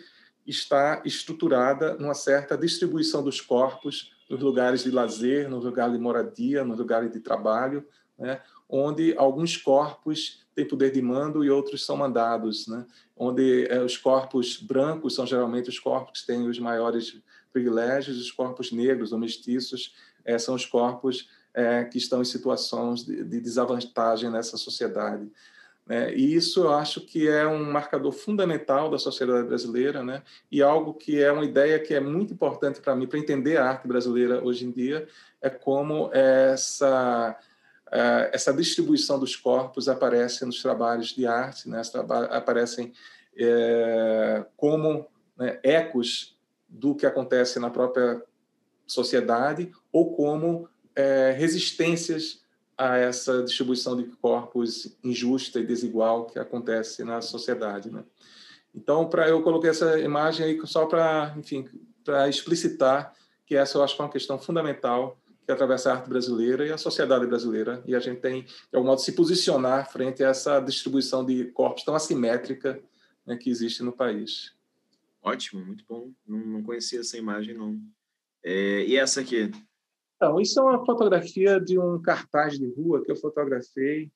está 0.47 1.01
estruturada 1.05 1.95
numa 1.95 2.13
certa 2.15 2.57
distribuição 2.57 3.23
dos 3.23 3.39
corpos 3.39 4.13
nos 4.29 4.41
lugares 4.41 4.83
de 4.83 4.91
lazer, 4.91 5.49
nos 5.49 5.63
lugares 5.63 5.93
de 5.93 5.99
moradia, 5.99 6.63
nos 6.63 6.79
lugares 6.79 7.11
de 7.11 7.19
trabalho, 7.19 7.85
né? 8.17 8.41
Onde 8.69 9.15
alguns 9.17 9.57
corpos 9.57 10.45
têm 10.53 10.67
poder 10.67 10.91
de 10.91 11.01
mando 11.01 11.43
e 11.43 11.49
outros 11.49 11.83
são 11.83 11.97
mandados, 11.97 12.67
né? 12.67 12.85
onde 13.17 13.65
é, 13.67 13.81
os 13.81 13.97
corpos 13.97 14.57
brancos 14.57 15.15
são 15.15 15.25
geralmente 15.25 15.69
os 15.69 15.79
corpos 15.79 16.21
que 16.21 16.27
têm 16.27 16.47
os 16.47 16.59
maiores 16.59 17.19
privilégios, 17.51 18.19
os 18.19 18.31
corpos 18.31 18.71
negros 18.71 19.11
ou 19.11 19.17
mestiços 19.17 19.95
é, 20.23 20.37
são 20.37 20.53
os 20.53 20.65
corpos 20.65 21.29
é, 21.53 21.83
que 21.83 21.97
estão 21.97 22.21
em 22.21 22.25
situações 22.25 23.03
de, 23.03 23.23
de, 23.23 23.41
desvantagem 23.41 24.29
nessa 24.29 24.55
sociedade. 24.57 25.27
Né? 25.85 26.13
E 26.13 26.35
isso 26.35 26.65
eu 26.65 26.73
acho 26.73 27.01
que 27.01 27.27
é 27.27 27.47
um 27.47 27.71
marcador 27.71 28.11
fundamental 28.11 28.91
da 28.91 28.99
sociedade 28.99 29.47
brasileira, 29.47 30.03
né? 30.03 30.21
e 30.51 30.61
algo 30.61 30.93
que 30.93 31.21
é 31.21 31.31
uma 31.31 31.43
ideia 31.43 31.79
que 31.79 31.93
é 31.93 31.99
muito 31.99 32.33
importante 32.33 32.79
para 32.79 32.95
mim, 32.95 33.07
para 33.07 33.17
entender 33.17 33.57
a 33.57 33.67
arte 33.67 33.87
brasileira 33.87 34.43
hoje 34.43 34.65
em 34.65 34.71
dia, 34.71 35.07
é 35.41 35.49
como 35.49 36.11
essa, 36.13 37.35
essa 38.31 38.53
distribuição 38.53 39.19
dos 39.19 39.35
corpos 39.35 39.87
aparece 39.87 40.45
nos 40.45 40.61
trabalhos 40.61 41.07
de 41.07 41.25
arte, 41.25 41.67
né? 41.67 41.81
aparecem 42.29 42.93
é, 43.35 44.45
como 44.55 45.07
né, 45.37 45.59
ecos 45.63 46.37
do 46.67 46.93
que 46.93 47.05
acontece 47.05 47.59
na 47.59 47.69
própria 47.69 48.21
sociedade 48.85 49.71
ou 49.91 50.15
como 50.15 50.67
é, 50.95 51.31
resistências 51.31 52.41
a 52.77 52.97
essa 52.97 53.43
distribuição 53.43 53.97
de 53.97 54.03
corpos 54.21 54.97
injusta 55.03 55.59
e 55.59 55.65
desigual 55.65 56.25
que 56.25 56.39
acontece 56.39 57.03
na 57.03 57.21
sociedade, 57.21 57.91
né? 57.91 58.03
Então, 58.73 59.09
para 59.09 59.27
eu 59.27 59.41
coloquei 59.41 59.69
essa 59.69 59.99
imagem 59.99 60.45
aí 60.45 60.59
só 60.65 60.85
para, 60.85 61.33
enfim, 61.37 61.67
para 62.03 62.29
explicitar 62.29 63.13
que 63.45 63.55
essa 63.55 63.77
eu 63.77 63.83
acho 63.83 63.95
que 63.95 64.01
é 64.01 64.05
uma 64.05 64.11
questão 64.11 64.37
fundamental 64.37 65.17
que 65.49 65.53
atravessa 65.53 65.89
a 65.89 65.95
arte 65.95 66.07
brasileira 66.07 66.67
e 66.67 66.71
a 66.71 66.77
sociedade 66.77 67.25
brasileira 67.25 67.83
e 67.87 67.95
a 67.95 67.99
gente 67.99 68.21
tem 68.21 68.43
de 68.43 68.53
algum 68.71 68.87
modo 68.87 69.01
se 69.01 69.13
posicionar 69.13 69.91
frente 69.91 70.23
a 70.23 70.27
essa 70.27 70.59
distribuição 70.59 71.25
de 71.25 71.45
corpos 71.45 71.83
tão 71.83 71.95
assimétrica 71.95 72.79
né, 73.25 73.35
que 73.35 73.49
existe 73.49 73.81
no 73.81 73.91
país. 73.91 74.55
Ótimo, 75.23 75.65
muito 75.65 75.83
bom. 75.89 76.11
Não, 76.27 76.37
não 76.37 76.61
conhecia 76.61 76.99
essa 76.99 77.17
imagem 77.17 77.55
não. 77.57 77.81
É, 78.43 78.85
e 78.85 78.95
essa 78.95 79.21
aqui? 79.21 79.49
Então, 80.17 80.39
isso 80.39 80.59
é 80.59 80.63
uma 80.63 80.85
fotografia 80.85 81.59
de 81.59 81.79
um 81.79 81.99
cartaz 81.99 82.59
de 82.59 82.71
rua 82.75 83.03
que 83.03 83.11
eu 83.11 83.15
fotografei 83.15 84.11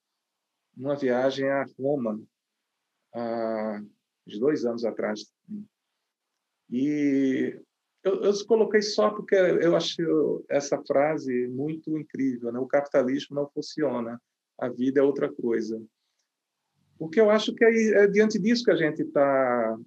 numa 0.77 0.95
viagem 0.95 1.49
a 1.49 1.65
Roma, 1.79 2.21
há 3.11 3.81
uns 4.27 4.37
dois 4.37 4.65
anos 4.65 4.85
atrás. 4.85 5.33
E 6.69 7.59
eu, 8.03 8.21
eu 8.21 8.45
coloquei 8.45 8.81
só 8.81 9.09
porque 9.09 9.35
eu 9.35 9.75
acho 9.75 10.43
essa 10.49 10.81
frase 10.85 11.47
muito 11.47 11.97
incrível. 11.97 12.51
Né? 12.51 12.59
O 12.59 12.67
capitalismo 12.67 13.35
não 13.35 13.49
funciona, 13.49 14.21
a 14.59 14.69
vida 14.69 14.99
é 14.99 15.03
outra 15.03 15.31
coisa. 15.31 15.81
Porque 16.97 17.19
eu 17.19 17.29
acho 17.29 17.53
que 17.53 17.63
é, 17.63 18.03
é 18.03 18.07
diante 18.07 18.37
disso 18.37 18.63
que 18.63 18.71
a 18.71 18.75
gente 18.75 19.01
está 19.01 19.77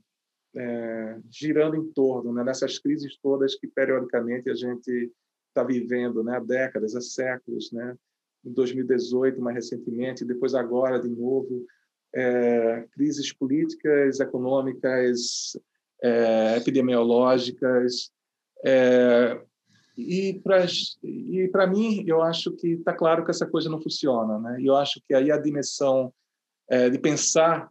é, 0.55 1.19
girando 1.31 1.77
em 1.77 1.93
torno, 1.93 2.33
né? 2.33 2.43
nessas 2.43 2.79
crises 2.79 3.19
todas 3.19 3.55
que 3.55 3.69
periodicamente 3.69 4.51
a 4.51 4.55
gente 4.55 5.13
está 5.49 5.63
vivendo 5.63 6.25
né, 6.25 6.37
há 6.37 6.41
décadas, 6.41 6.95
há 6.95 7.01
séculos, 7.01 7.71
né? 7.73 7.97
em 8.45 8.53
2018, 8.53 9.41
mais 9.41 9.57
recentemente, 9.57 10.25
depois 10.25 10.55
agora 10.55 11.01
de 11.01 11.09
novo, 11.09 11.67
é, 12.15 12.87
crises 12.93 13.33
políticas, 13.33 14.21
econômicas, 14.21 15.57
é, 16.03 16.57
epidemiológicas. 16.57 18.11
É, 18.65 19.41
e 19.97 20.41
para 21.51 21.67
mim, 21.67 22.05
eu 22.07 22.23
acho 22.23 22.53
que 22.53 22.69
está 22.69 22.93
claro 22.93 23.25
que 23.25 23.31
essa 23.31 23.47
coisa 23.47 23.71
não 23.71 23.81
funciona. 23.81 24.39
Né? 24.39 24.61
E 24.61 24.67
eu 24.67 24.77
acho 24.77 25.01
que 25.07 25.15
aí 25.15 25.31
a 25.31 25.39
dimensão 25.39 26.13
é, 26.69 26.91
de 26.91 26.99
pensar 26.99 27.71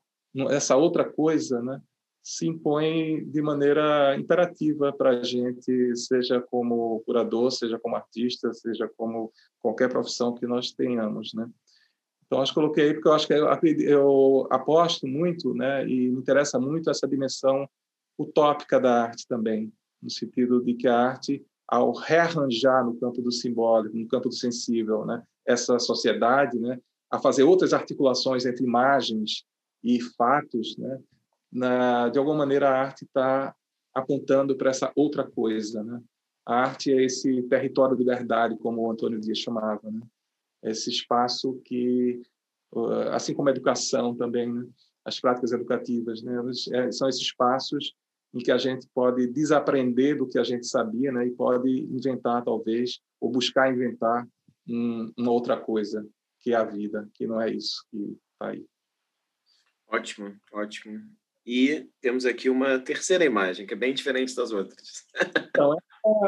essa 0.49 0.75
outra 0.75 1.03
coisa, 1.05 1.61
né? 1.61 1.79
se 2.25 2.47
impõe 2.47 3.23
de 3.25 3.39
maneira 3.39 4.17
imperativa 4.17 4.91
para 4.91 5.11
a 5.11 5.23
gente, 5.23 5.95
seja 5.95 6.41
como 6.41 6.99
curador, 7.05 7.51
seja 7.51 7.77
como 7.77 7.95
artista, 7.95 8.51
seja 8.51 8.89
como 8.97 9.31
qualquer 9.59 9.89
profissão 9.89 10.33
que 10.33 10.47
nós 10.47 10.71
tenhamos, 10.71 11.35
né? 11.35 11.47
Então, 12.25 12.41
acho 12.41 12.51
que 12.51 12.59
coloquei 12.59 12.95
porque 12.95 13.07
eu 13.07 13.13
acho 13.13 13.27
que 13.27 13.33
eu 13.83 14.47
aposto 14.49 15.05
muito, 15.05 15.53
né, 15.53 15.87
e 15.87 16.09
me 16.09 16.17
interessa 16.17 16.59
muito 16.59 16.89
essa 16.89 17.07
dimensão 17.07 17.69
utópica 18.17 18.79
da 18.79 19.03
arte 19.03 19.27
também, 19.27 19.71
no 20.01 20.09
sentido 20.09 20.63
de 20.63 20.73
que 20.73 20.87
a 20.87 20.97
arte, 20.97 21.45
ao 21.67 21.93
rearranjar 21.93 22.85
no 22.85 22.95
campo 22.97 23.21
do 23.21 23.31
simbólico, 23.31 23.97
no 23.97 24.07
campo 24.07 24.29
do 24.29 24.35
sensível, 24.35 25.05
né, 25.05 25.23
essa 25.45 25.79
sociedade, 25.79 26.59
né, 26.59 26.79
a 27.09 27.19
fazer 27.19 27.43
outras 27.43 27.73
articulações 27.73 28.45
entre 28.45 28.63
imagens 28.63 29.43
e 29.83 30.01
fatos, 30.01 30.77
né, 30.77 30.99
na, 31.51 32.09
de 32.09 32.19
alguma 32.19 32.37
maneira 32.37 32.69
a 32.69 32.81
arte 32.81 33.05
está 33.05 33.55
apontando 33.93 34.57
para 34.57 34.69
essa 34.69 34.91
outra 34.93 35.23
coisa, 35.23 35.81
né? 35.81 36.01
A 36.45 36.63
arte 36.63 36.91
é 36.91 37.01
esse 37.01 37.41
território 37.43 37.95
de 37.95 38.03
verdade, 38.03 38.57
como 38.57 38.81
o 38.81 38.91
Antônio 38.91 39.19
Dias 39.21 39.37
chamava, 39.37 39.89
né? 39.89 40.01
Esse 40.61 40.89
espaço 40.89 41.59
que, 41.63 42.21
assim 43.11 43.33
como 43.33 43.47
a 43.47 43.51
educação 43.51 44.13
também, 44.13 44.51
né? 44.51 44.67
as 45.05 45.19
práticas 45.19 45.53
educativas, 45.53 46.21
né? 46.21 46.35
É, 46.73 46.91
são 46.91 47.07
esses 47.07 47.21
espaços 47.21 47.93
em 48.35 48.39
que 48.39 48.51
a 48.51 48.57
gente 48.57 48.85
pode 48.93 49.25
desaprender 49.27 50.17
do 50.17 50.27
que 50.27 50.37
a 50.37 50.43
gente 50.43 50.67
sabia, 50.67 51.09
né? 51.09 51.25
E 51.25 51.31
pode 51.31 51.69
inventar 51.69 52.43
talvez 52.43 52.99
ou 53.19 53.31
buscar 53.31 53.73
inventar 53.73 54.27
um, 54.67 55.09
uma 55.17 55.31
outra 55.31 55.55
coisa 55.55 56.05
que 56.41 56.51
é 56.51 56.55
a 56.55 56.63
vida, 56.65 57.09
que 57.13 57.25
não 57.25 57.41
é 57.41 57.49
isso 57.49 57.85
que 57.89 58.17
está 58.33 58.49
aí. 58.49 58.65
Ótimo, 59.87 60.35
ótimo. 60.51 61.01
E 61.45 61.87
temos 62.01 62.25
aqui 62.25 62.49
uma 62.49 62.77
terceira 62.79 63.23
imagem, 63.23 63.65
que 63.65 63.73
é 63.73 63.77
bem 63.77 63.93
diferente 63.93 64.35
das 64.35 64.51
outras. 64.51 65.05
Então, 65.55 65.73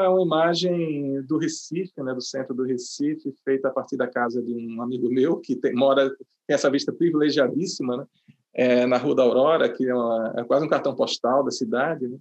é 0.00 0.08
uma 0.08 0.22
imagem 0.22 1.22
do 1.24 1.36
Recife, 1.36 2.02
né, 2.02 2.14
do 2.14 2.22
centro 2.22 2.54
do 2.54 2.64
Recife, 2.64 3.30
feita 3.44 3.68
a 3.68 3.70
partir 3.70 3.98
da 3.98 4.08
casa 4.08 4.42
de 4.42 4.54
um 4.54 4.80
amigo 4.80 5.10
meu, 5.10 5.38
que 5.38 5.54
tem, 5.54 5.74
mora, 5.74 6.08
tem 6.08 6.54
essa 6.54 6.70
vista 6.70 6.90
privilegiadíssima, 6.90 7.98
né, 7.98 8.06
é, 8.58 8.84
na 8.86 8.96
Rua 8.96 9.14
da 9.14 9.22
Aurora, 9.22 9.72
que 9.72 9.88
é, 9.88 9.94
uma, 9.94 10.34
é, 10.36 10.42
quase 10.42 10.66
um 10.66 10.68
cartão 10.68 10.92
postal 10.92 11.44
da 11.44 11.50
cidade, 11.52 12.08
né, 12.08 12.18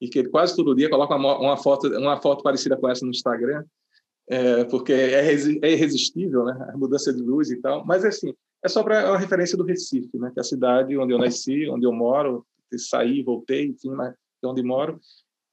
e 0.00 0.08
que 0.08 0.24
quase 0.24 0.56
todo 0.56 0.74
dia 0.74 0.88
coloca 0.88 1.14
uma, 1.14 1.38
uma, 1.38 1.56
foto, 1.58 1.88
uma 1.98 2.18
foto 2.18 2.42
parecida 2.42 2.74
com 2.74 2.88
essa 2.88 3.04
no 3.04 3.10
Instagram, 3.10 3.62
é, 4.26 4.64
porque 4.64 4.94
é, 4.94 5.30
é 5.62 5.72
irresistível, 5.72 6.46
né, 6.46 6.70
a 6.72 6.78
mudança 6.78 7.12
de 7.12 7.20
luz 7.20 7.50
e 7.50 7.60
tal. 7.60 7.84
Mas, 7.84 8.02
assim, 8.02 8.32
é 8.64 8.68
só 8.68 8.82
para 8.82 9.10
uma 9.10 9.18
referência 9.18 9.58
do 9.58 9.64
Recife, 9.64 10.16
né? 10.18 10.30
Que 10.32 10.40
é 10.40 10.42
a 10.42 10.44
cidade 10.44 10.96
onde 10.96 11.12
eu 11.12 11.18
nasci, 11.18 11.68
onde 11.68 11.84
eu 11.84 11.92
moro, 11.92 12.46
saí, 12.78 13.22
voltei, 13.22 13.66
enfim, 13.66 13.90
mas 13.90 14.14
é 14.42 14.46
onde 14.46 14.62
moro. 14.62 14.98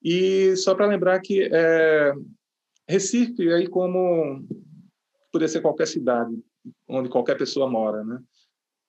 E 0.02 0.56
só 0.56 0.74
para 0.74 0.88
lembrar 0.88 1.20
que 1.20 1.50
é, 1.52 2.14
Recife, 2.88 3.52
aí 3.52 3.68
como 3.68 4.46
poderia 5.30 5.52
ser 5.52 5.62
qualquer 5.62 5.88
cidade, 5.88 6.34
onde 6.88 7.10
qualquer 7.10 7.38
pessoa 7.38 7.70
mora, 7.70 8.02
né? 8.06 8.18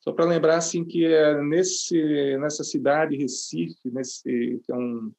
Só 0.03 0.13
para 0.13 0.25
lembrar 0.25 0.57
assim 0.57 0.85
que 0.85 1.05
é 1.05 1.41
nesse 1.41 2.37
nessa 2.39 2.65
cidade 2.65 3.17
Recife, 3.17 3.91
nesse 3.91 4.61
que 4.65 4.73
é 4.73 4.75
um 4.75 5.13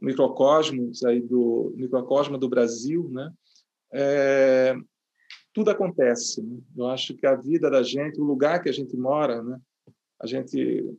microcosmos 0.00 1.04
aí 1.04 1.20
do 1.20 1.72
microcosmo 1.76 2.38
do 2.38 2.48
Brasil, 2.48 3.08
né? 3.10 3.30
É, 3.92 4.74
tudo 5.52 5.70
acontece. 5.70 6.42
Né? 6.42 6.58
Eu 6.76 6.86
acho 6.88 7.14
que 7.14 7.26
a 7.26 7.36
vida 7.36 7.70
da 7.70 7.82
gente, 7.82 8.18
o 8.18 8.24
lugar 8.24 8.62
que 8.62 8.70
a 8.70 8.72
gente 8.72 8.96
mora, 8.96 9.42
né? 9.42 9.60
a 10.18 10.26
gente 10.26 10.96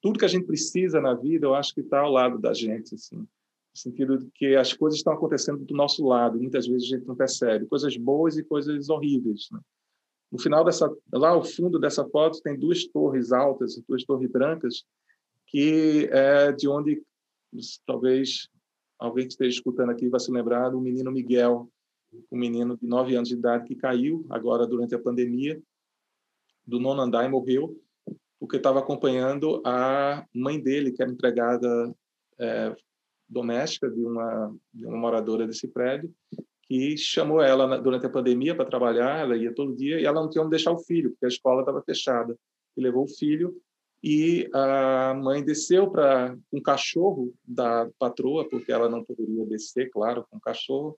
tudo 0.00 0.18
que 0.18 0.24
a 0.24 0.28
gente 0.28 0.46
precisa 0.46 1.00
na 1.00 1.14
vida, 1.14 1.46
eu 1.46 1.54
acho 1.54 1.74
que 1.74 1.80
está 1.80 2.00
ao 2.00 2.10
lado 2.10 2.38
da 2.38 2.52
gente, 2.54 2.94
assim, 2.94 3.16
no 3.16 3.28
sentido 3.74 4.18
de 4.18 4.30
que 4.30 4.54
as 4.54 4.72
coisas 4.72 4.98
estão 4.98 5.12
acontecendo 5.12 5.64
do 5.64 5.74
nosso 5.74 6.06
lado, 6.06 6.38
muitas 6.38 6.66
vezes 6.66 6.84
a 6.84 6.96
gente 6.96 7.06
não 7.06 7.16
percebe, 7.16 7.66
coisas 7.66 7.96
boas 7.96 8.36
e 8.36 8.44
coisas 8.44 8.88
horríveis. 8.88 9.48
Né? 9.50 9.60
No 10.30 10.38
final 10.38 10.64
dessa, 10.64 10.90
lá 11.12 11.30
ao 11.30 11.44
fundo 11.44 11.78
dessa 11.78 12.06
foto 12.08 12.40
tem 12.42 12.58
duas 12.58 12.86
torres 12.86 13.32
altas, 13.32 13.80
duas 13.88 14.04
torres 14.04 14.30
brancas, 14.30 14.84
que 15.46 16.08
é 16.12 16.52
de 16.52 16.68
onde 16.68 17.02
talvez 17.86 18.48
alguém 18.98 19.24
que 19.24 19.32
esteja 19.32 19.56
escutando 19.56 19.90
aqui 19.90 20.08
vai 20.08 20.20
se 20.20 20.30
lembrar 20.30 20.70
do 20.70 20.80
menino 20.80 21.10
Miguel, 21.10 21.70
um 22.30 22.38
menino 22.38 22.76
de 22.76 22.86
nove 22.86 23.14
anos 23.14 23.28
de 23.28 23.34
idade 23.34 23.66
que 23.66 23.74
caiu 23.74 24.26
agora 24.28 24.66
durante 24.66 24.94
a 24.94 24.98
pandemia 24.98 25.60
do 26.66 26.78
nono 26.78 27.00
andar 27.00 27.24
e 27.24 27.28
morreu 27.28 27.80
porque 28.38 28.56
estava 28.56 28.78
acompanhando 28.78 29.60
a 29.64 30.24
mãe 30.32 30.60
dele, 30.60 30.92
que 30.92 31.02
era 31.02 31.10
empregada 31.10 31.94
é, 32.38 32.76
doméstica 33.28 33.90
de 33.90 34.04
uma, 34.04 34.56
de 34.72 34.86
uma 34.86 34.96
moradora 34.96 35.46
desse 35.46 35.66
prédio, 35.66 36.14
que 36.68 36.96
chamou 36.98 37.40
ela 37.40 37.78
durante 37.78 38.04
a 38.04 38.10
pandemia 38.10 38.54
para 38.54 38.66
trabalhar, 38.66 39.20
ela 39.20 39.36
ia 39.36 39.54
todo 39.54 39.74
dia, 39.74 39.98
e 39.98 40.04
ela 40.04 40.20
não 40.20 40.28
tinha 40.28 40.42
onde 40.42 40.50
deixar 40.50 40.72
o 40.72 40.78
filho, 40.78 41.10
porque 41.10 41.24
a 41.24 41.28
escola 41.28 41.60
estava 41.60 41.82
fechada. 41.82 42.38
E 42.76 42.80
levou 42.80 43.04
o 43.04 43.08
filho, 43.08 43.56
e 44.02 44.48
a 44.52 45.14
mãe 45.14 45.42
desceu 45.42 45.90
para 45.90 46.36
um 46.52 46.60
cachorro 46.60 47.34
da 47.42 47.88
patroa, 47.98 48.48
porque 48.48 48.70
ela 48.70 48.88
não 48.88 49.02
poderia 49.02 49.46
descer, 49.46 49.90
claro, 49.90 50.26
com 50.30 50.36
o 50.36 50.40
cachorro, 50.40 50.96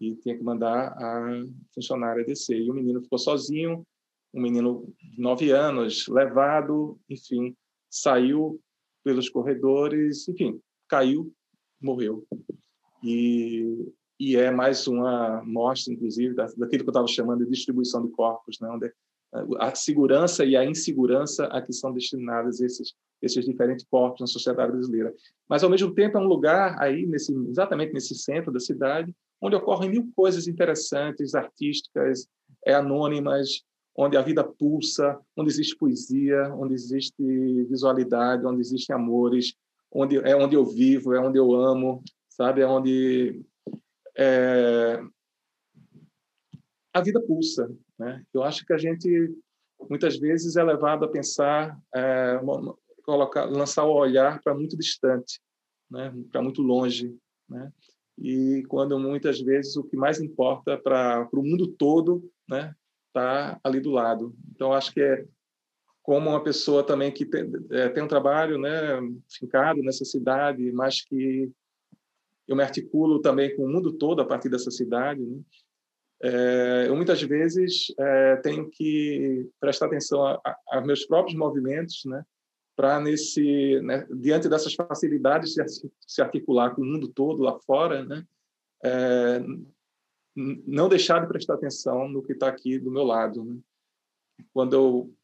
e 0.00 0.16
tinha 0.16 0.36
que 0.36 0.42
mandar 0.42 0.88
a 0.88 1.44
funcionária 1.72 2.24
descer. 2.24 2.60
E 2.60 2.68
o 2.68 2.74
menino 2.74 3.00
ficou 3.00 3.18
sozinho, 3.18 3.86
um 4.34 4.42
menino 4.42 4.92
de 5.00 5.20
nove 5.20 5.52
anos, 5.52 6.08
levado, 6.08 6.98
enfim, 7.08 7.56
saiu 7.88 8.60
pelos 9.04 9.28
corredores, 9.28 10.28
enfim, 10.28 10.60
caiu, 10.88 11.32
morreu. 11.80 12.26
E, 13.02 13.92
e 14.18 14.36
é 14.36 14.50
mais 14.50 14.86
uma 14.86 15.42
mostra, 15.44 15.92
inclusive, 15.92 16.34
daquilo 16.34 16.68
que 16.68 16.76
eu 16.76 16.88
estava 16.88 17.06
chamando 17.06 17.44
de 17.44 17.50
distribuição 17.50 18.04
de 18.04 18.12
corpos, 18.12 18.58
né? 18.60 18.68
onde 18.68 18.92
a 19.58 19.74
segurança 19.74 20.44
e 20.44 20.56
a 20.56 20.64
insegurança 20.64 21.46
a 21.46 21.60
que 21.60 21.72
são 21.72 21.92
destinadas 21.92 22.60
esses 22.60 22.94
esses 23.20 23.46
diferentes 23.46 23.84
portos 23.84 24.20
na 24.20 24.26
sociedade 24.26 24.70
brasileira. 24.70 25.12
Mas 25.48 25.64
ao 25.64 25.70
mesmo 25.70 25.94
tempo 25.94 26.18
é 26.18 26.20
um 26.20 26.26
lugar 26.26 26.76
aí 26.78 27.06
nesse 27.06 27.34
exatamente 27.48 27.92
nesse 27.92 28.14
centro 28.14 28.52
da 28.52 28.60
cidade 28.60 29.14
onde 29.40 29.56
ocorrem 29.56 29.90
mil 29.90 30.10
coisas 30.14 30.46
interessantes, 30.46 31.34
artísticas, 31.34 32.26
é, 32.64 32.74
anônimas, 32.74 33.62
onde 33.96 34.16
a 34.16 34.22
vida 34.22 34.42
pulsa, 34.42 35.18
onde 35.36 35.50
existe 35.50 35.76
poesia, 35.76 36.52
onde 36.54 36.74
existe 36.74 37.22
visualidade, 37.64 38.46
onde 38.46 38.60
existem 38.60 38.94
amores, 38.94 39.54
onde 39.92 40.16
é 40.18 40.34
onde 40.34 40.56
eu 40.56 40.64
vivo, 40.64 41.14
é 41.14 41.20
onde 41.20 41.38
eu 41.38 41.54
amo, 41.54 42.02
sabe, 42.28 42.62
é 42.62 42.66
onde 42.66 43.44
é, 44.16 45.00
a 46.92 47.00
vida 47.00 47.20
pulsa, 47.20 47.68
né? 47.98 48.24
Eu 48.32 48.42
acho 48.42 48.64
que 48.64 48.72
a 48.72 48.78
gente 48.78 49.34
muitas 49.88 50.16
vezes 50.16 50.56
é 50.56 50.62
levado 50.62 51.04
a 51.04 51.08
pensar, 51.08 51.78
é, 51.94 52.40
colocar, 53.04 53.44
lançar 53.44 53.84
o 53.84 53.92
olhar 53.92 54.40
para 54.42 54.54
muito 54.54 54.76
distante, 54.76 55.40
né? 55.90 56.14
Para 56.30 56.42
muito 56.42 56.62
longe, 56.62 57.16
né? 57.48 57.72
E 58.16 58.62
quando 58.68 58.98
muitas 58.98 59.40
vezes 59.40 59.76
o 59.76 59.84
que 59.84 59.96
mais 59.96 60.20
importa 60.20 60.78
para 60.78 61.28
o 61.32 61.42
mundo 61.42 61.66
todo, 61.66 62.30
né? 62.48 62.74
Está 63.08 63.58
ali 63.62 63.80
do 63.80 63.90
lado. 63.90 64.34
Então 64.52 64.72
acho 64.72 64.92
que 64.92 65.00
é 65.00 65.26
como 66.02 66.30
uma 66.30 66.42
pessoa 66.42 66.84
também 66.84 67.10
que 67.10 67.24
tem, 67.24 67.50
é, 67.70 67.88
tem 67.88 68.02
um 68.02 68.08
trabalho, 68.08 68.58
né? 68.58 69.00
Fincado 69.28 69.82
nessa 69.82 70.04
cidade, 70.04 70.70
mas 70.72 71.02
que 71.02 71.50
eu 72.46 72.56
me 72.56 72.62
articulo 72.62 73.20
também 73.20 73.54
com 73.56 73.64
o 73.64 73.68
mundo 73.68 73.92
todo 73.92 74.20
a 74.20 74.24
partir 74.24 74.48
dessa 74.48 74.70
cidade, 74.70 75.22
né? 75.22 75.40
É, 76.22 76.86
eu 76.88 76.96
muitas 76.96 77.20
vezes 77.22 77.92
é, 77.98 78.36
tenho 78.36 78.70
que 78.70 79.46
prestar 79.60 79.86
atenção 79.86 80.24
a, 80.24 80.80
meus 80.80 81.04
próprios 81.04 81.36
movimentos, 81.36 82.02
né, 82.06 82.24
para 82.74 82.98
nesse, 82.98 83.78
né, 83.82 84.06
diante 84.10 84.48
dessas 84.48 84.72
facilidades 84.74 85.52
de 85.52 85.62
se 86.06 86.22
articular 86.22 86.74
com 86.74 86.80
o 86.80 86.84
mundo 86.84 87.08
todo 87.08 87.42
lá 87.42 87.58
fora, 87.60 88.04
né, 88.04 88.26
é, 88.82 89.44
não 90.34 90.88
deixar 90.88 91.20
de 91.20 91.28
prestar 91.28 91.54
atenção 91.54 92.08
no 92.08 92.22
que 92.22 92.32
está 92.32 92.48
aqui 92.48 92.78
do 92.78 92.90
meu 92.90 93.04
lado. 93.04 93.44
Né? 93.44 93.58
Quando 94.52 94.74
eu 94.74 95.14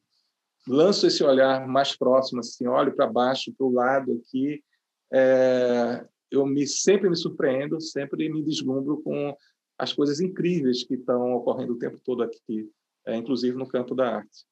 lanço 0.67 1.07
esse 1.07 1.23
olhar 1.23 1.67
mais 1.67 1.95
próximo, 1.95 2.39
assim, 2.39 2.67
olho 2.67 2.95
para 2.95 3.07
baixo, 3.07 3.53
para 3.53 3.65
o 3.65 3.73
lado 3.73 4.21
aqui, 4.21 4.63
é, 5.11 6.05
eu 6.31 6.45
me 6.45 6.65
sempre 6.65 7.09
me 7.09 7.15
surpreendo, 7.15 7.79
sempre 7.81 8.29
me 8.29 8.41
deslumbro 8.41 9.01
com 9.01 9.35
as 9.77 9.91
coisas 9.91 10.21
incríveis 10.21 10.83
que 10.83 10.95
estão 10.95 11.33
ocorrendo 11.33 11.73
o 11.73 11.77
tempo 11.77 11.99
todo 11.99 12.23
aqui, 12.23 12.71
é, 13.05 13.15
inclusive 13.15 13.57
no 13.57 13.67
campo 13.67 13.93
da 13.93 14.17
arte. 14.17 14.45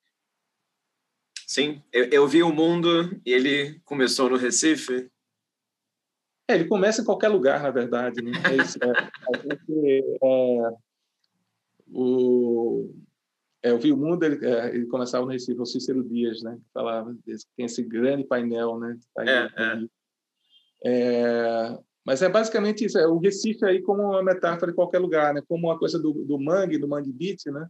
Sim, 1.48 1.82
eu, 1.92 2.06
eu, 2.10 2.28
vi 2.28 2.44
o 2.44 2.54
mundo 2.54 2.88
e 3.26 3.32
ele 3.32 3.80
começou 3.80 4.30
no 4.30 4.38
Recife. 4.38 5.10
É, 6.48 6.56
ele 6.56 6.66
começa 6.66 7.02
em 7.02 7.06
qualquer 7.06 7.30
lugar, 7.30 7.64
na 7.64 7.72
verdade. 7.72 8.22
Né? 8.22 8.32
É, 8.32 8.86
é, 8.86 10.00
é, 10.00 10.72
o, 11.92 12.94
é, 13.64 13.72
eu 13.72 13.80
vi 13.80 13.92
o 13.92 13.98
mundo, 13.98 14.24
ele, 14.24 14.46
é, 14.46 14.76
ele 14.76 14.86
começava 14.86 15.26
no 15.26 15.32
Recife, 15.32 15.60
o 15.60 15.66
Cícero 15.66 16.04
Dias, 16.04 16.42
né? 16.44 16.56
Que 16.56 16.72
falava, 16.72 17.16
tem 17.56 17.66
esse 17.66 17.84
grande 17.84 18.24
painel, 18.26 18.80
né? 18.80 18.98
Tá 19.14 19.26
é, 19.26 19.50
é. 19.58 19.99
Mas 22.06 22.24
é 22.24 22.30
basicamente 22.30 22.86
isso, 22.86 22.98
é 22.98 23.08
o 23.08 23.20
Recife 23.20 23.64
aí 23.66 23.82
como 23.84 24.02
uma 24.02 24.24
metáfora 24.24 24.72
de 24.72 24.76
qualquer 24.76 25.00
lugar, 25.00 25.32
né? 25.32 25.44
Como 25.48 25.68
uma 25.68 25.78
coisa 25.78 26.00
do, 26.00 26.12
do 26.12 26.40
mangue, 26.40 26.80
do 26.80 26.88
mangue 26.88 27.12
beat, 27.12 27.46
né? 27.48 27.68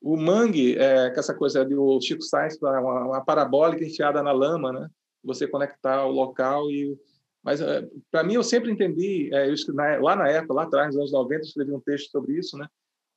O 0.00 0.16
mangue, 0.16 0.78
é, 0.78 1.10
com 1.10 1.20
essa 1.20 1.34
coisa 1.34 1.62
do 1.62 2.00
Chico 2.00 2.22
Sainz, 2.22 2.56
uma, 2.62 2.80
uma 2.80 3.20
parabólica 3.22 3.84
enfiada 3.84 4.22
na 4.22 4.32
lama, 4.32 4.72
né? 4.72 4.88
Você 5.22 5.46
conectar 5.46 6.06
o 6.06 6.10
local 6.10 6.70
e... 6.70 6.98
Mas, 7.42 7.60
é, 7.60 7.86
para 8.10 8.22
mim, 8.22 8.34
eu 8.34 8.42
sempre 8.42 8.70
entendi, 8.70 9.28
é, 9.30 9.50
eu, 9.50 9.54
na, 9.74 9.98
lá 9.98 10.16
na 10.16 10.28
época, 10.28 10.54
lá 10.54 10.62
atrás, 10.62 10.94
nos 10.94 10.96
anos 10.96 11.12
90, 11.12 11.34
eu 11.34 11.46
escrevi 11.46 11.72
um 11.72 11.80
texto 11.80 12.10
sobre 12.10 12.38
isso, 12.38 12.56
né? 12.56 12.66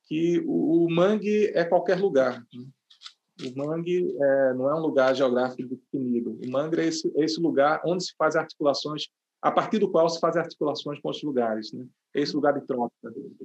Que 0.06 0.42
o, 0.46 0.84
o 0.84 0.90
mangue 0.90 1.52
é 1.54 1.64
qualquer 1.64 1.98
lugar. 1.98 2.44
Né? 2.52 2.66
O 3.40 3.58
mangue 3.58 4.16
é, 4.16 4.54
não 4.54 4.68
é 4.68 4.74
um 4.74 4.80
lugar 4.80 5.14
geográfico 5.14 5.68
definido. 5.68 6.38
O 6.44 6.50
mangue 6.50 6.80
é 6.80 6.86
esse, 6.86 7.12
esse 7.16 7.40
lugar 7.40 7.82
onde 7.84 8.04
se 8.04 8.14
faz 8.16 8.36
articulações 8.36 9.08
a 9.42 9.50
partir 9.50 9.78
do 9.78 9.90
qual 9.90 10.08
se 10.08 10.20
fazem 10.20 10.40
articulações 10.40 11.00
com 11.00 11.08
outros 11.08 11.24
lugares. 11.24 11.72
Né? 11.72 11.86
Esse 12.14 12.34
lugar 12.34 12.54
de 12.54 12.66
troca, 12.66 12.94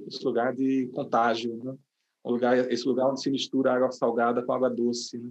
esse 0.06 0.24
lugar 0.24 0.54
de 0.54 0.88
contágio, 0.94 1.62
né? 1.62 1.76
lugar, 2.24 2.56
esse 2.72 2.86
lugar 2.86 3.10
onde 3.10 3.20
se 3.20 3.30
mistura 3.30 3.74
água 3.74 3.90
salgada 3.90 4.42
com 4.42 4.52
água 4.52 4.70
doce. 4.70 5.18
Né? 5.18 5.30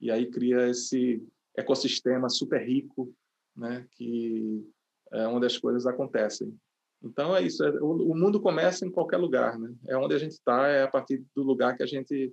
E 0.00 0.10
aí 0.10 0.26
cria 0.26 0.68
esse 0.68 1.22
ecossistema 1.56 2.28
super 2.28 2.60
rico, 2.60 3.14
né? 3.56 3.86
que 3.92 4.62
é 5.12 5.26
onde 5.26 5.46
as 5.46 5.56
coisas 5.56 5.86
acontecem. 5.86 6.54
Então 7.02 7.34
é 7.34 7.42
isso. 7.42 7.64
É, 7.64 7.70
o, 7.80 8.14
mundo 8.14 8.40
começa 8.40 8.84
em 8.84 8.90
qualquer 8.90 9.16
lugar, 9.16 9.58
né? 9.58 9.74
É 9.88 9.96
onde 9.96 10.14
a 10.14 10.18
gente 10.18 10.32
está, 10.32 10.66
é 10.68 10.82
a 10.82 10.88
partir 10.88 11.24
do 11.34 11.42
lugar 11.42 11.74
que 11.74 11.82
a 11.82 11.86
gente 11.86 12.30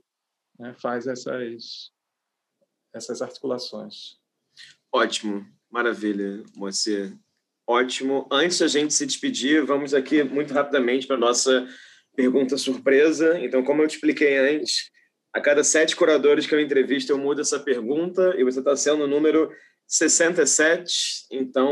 né, 0.60 0.74
faz 0.74 1.08
essas 1.08 1.92
essas 2.94 3.22
articulações. 3.22 4.18
Ótimo, 4.92 5.46
maravilha, 5.70 6.44
Moacir. 6.56 7.16
Ótimo. 7.68 8.28
Antes 8.32 8.60
da 8.60 8.68
gente 8.68 8.94
se 8.94 9.06
despedir, 9.06 9.64
vamos 9.66 9.94
aqui 9.94 10.24
muito 10.24 10.54
rapidamente 10.54 11.06
para 11.06 11.18
a 11.18 11.20
nossa 11.20 11.68
pergunta 12.16 12.58
surpresa. 12.58 13.38
Então, 13.40 13.64
como 13.64 13.84
eu 13.84 13.88
te 13.88 13.96
expliquei 13.96 14.38
antes, 14.38 14.90
a 15.34 15.42
cada 15.42 15.64
sete 15.64 15.96
curadores 15.96 16.48
que 16.48 16.56
eu 16.56 16.62
entrevisto, 16.62 17.12
eu 17.12 17.18
mudo 17.18 17.42
essa 17.42 17.60
pergunta 17.60 18.34
e 18.38 18.44
você 18.44 18.60
está 18.60 18.76
sendo 18.76 19.04
o 19.04 19.08
número 19.08 19.52
67. 19.86 21.28
Então, 21.32 21.70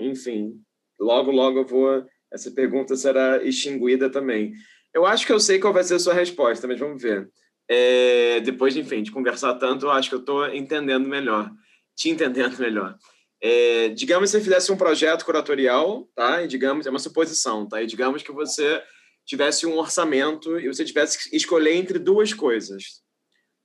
enfim, 0.00 0.58
logo, 0.98 1.30
logo 1.30 1.58
eu 1.58 1.66
vou. 1.66 2.06
Essa 2.32 2.50
pergunta 2.50 2.96
será 2.96 3.44
extinguida 3.44 4.08
também. 4.08 4.54
Eu 4.94 5.04
acho 5.04 5.26
que 5.26 5.32
eu 5.32 5.40
sei 5.40 5.58
qual 5.58 5.72
vai 5.72 5.84
ser 5.84 5.96
a 5.96 5.98
sua 5.98 6.14
resposta, 6.14 6.66
mas 6.66 6.78
vamos 6.78 7.02
ver. 7.02 7.28
É, 7.74 8.38
depois, 8.40 8.76
enfim, 8.76 9.02
de 9.02 9.10
conversar 9.10 9.54
tanto, 9.54 9.88
acho 9.88 10.10
que 10.10 10.14
eu 10.14 10.20
estou 10.20 10.46
entendendo 10.54 11.08
melhor, 11.08 11.50
te 11.96 12.10
entendendo 12.10 12.58
melhor. 12.58 12.98
É, 13.40 13.88
digamos 13.88 14.30
que 14.30 14.36
você 14.36 14.44
fizesse 14.44 14.70
um 14.70 14.76
projeto 14.76 15.24
curatorial, 15.24 16.06
tá? 16.14 16.42
E 16.42 16.48
digamos, 16.48 16.86
é 16.86 16.90
uma 16.90 16.98
suposição, 16.98 17.66
tá? 17.66 17.82
E 17.82 17.86
digamos 17.86 18.22
que 18.22 18.30
você 18.30 18.82
tivesse 19.24 19.64
um 19.64 19.78
orçamento 19.78 20.60
e 20.60 20.66
você 20.66 20.84
tivesse 20.84 21.30
que 21.30 21.34
escolher 21.34 21.72
entre 21.74 21.98
duas 21.98 22.34
coisas. 22.34 23.00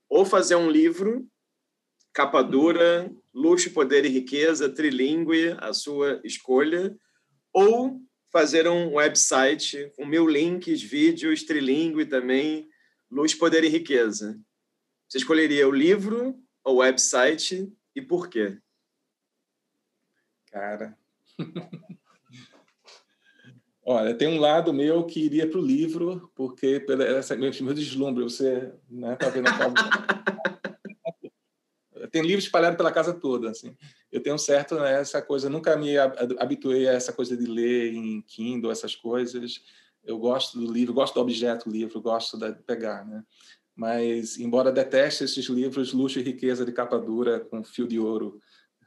Ou 0.10 0.24
fazer 0.24 0.56
um 0.56 0.72
livro, 0.72 1.28
capa 2.14 2.42
dura, 2.42 3.12
luxo, 3.34 3.72
poder 3.72 4.06
e 4.06 4.10
riqueza, 4.10 4.70
trilingue, 4.70 5.54
a 5.60 5.74
sua 5.74 6.22
escolha, 6.24 6.96
ou 7.52 8.00
fazer 8.32 8.70
um 8.70 8.94
website 8.94 9.92
com 9.98 10.06
mil 10.06 10.30
links, 10.30 10.82
vídeos, 10.82 11.44
trilingue 11.44 12.06
também, 12.06 12.70
luxo, 13.10 13.38
poder 13.38 13.64
e 13.64 13.70
riqueza. 13.70 14.40
Você 15.08 15.18
escolheria 15.18 15.68
o 15.68 15.72
livro 15.72 16.38
o 16.68 16.76
website 16.76 17.74
e 17.96 18.02
por 18.02 18.30
quê? 18.30 18.60
Cara. 20.52 20.98
Olha, 23.84 24.14
tem 24.14 24.28
um 24.28 24.38
lado 24.38 24.72
meu 24.74 25.06
que 25.06 25.24
iria 25.24 25.50
para 25.50 25.60
o 25.60 25.66
livro, 25.66 26.30
porque 26.36 26.82
pela, 26.82 27.06
essa, 27.06 27.38
meu, 27.38 27.50
meu 27.62 27.74
deslumbre, 27.74 28.22
você 28.22 28.74
né, 28.90 29.16
tá 29.16 29.30
vendo 29.30 29.48
Tem 32.12 32.22
livros 32.22 32.44
espalhados 32.46 32.78
pela 32.78 32.92
casa 32.92 33.14
toda, 33.14 33.50
assim. 33.50 33.76
Eu 34.12 34.22
tenho 34.22 34.38
certo 34.38 34.76
né, 34.76 35.00
essa 35.00 35.22
coisa, 35.22 35.50
nunca 35.50 35.78
me 35.78 35.98
habituei 35.98 36.88
a 36.88 36.94
essa 36.94 37.14
coisa 37.14 37.38
de 37.38 37.46
ler 37.46 37.94
em 37.94 38.22
Kindle, 38.22 38.72
essas 38.72 38.96
coisas. 38.96 39.62
Eu 40.08 40.18
gosto 40.18 40.58
do 40.58 40.72
livro, 40.72 40.94
gosto 40.94 41.16
do 41.16 41.22
objeto 41.22 41.70
livro, 41.70 42.02
gosto 42.02 42.38
de 42.38 42.54
pegar, 42.64 43.06
né? 43.06 43.24
Mas, 43.76 44.40
embora 44.40 44.72
deteste 44.72 45.24
esses 45.24 45.46
livros, 45.48 45.94
luxo 45.94 46.20
e 46.20 46.24
riqueza 46.24 46.66
de 46.66 46.72
capa 46.72 46.98
dura 46.98 47.42
com 47.42 47.64
fio 47.64 47.88
de 47.88 48.00
ouro, 48.00 48.40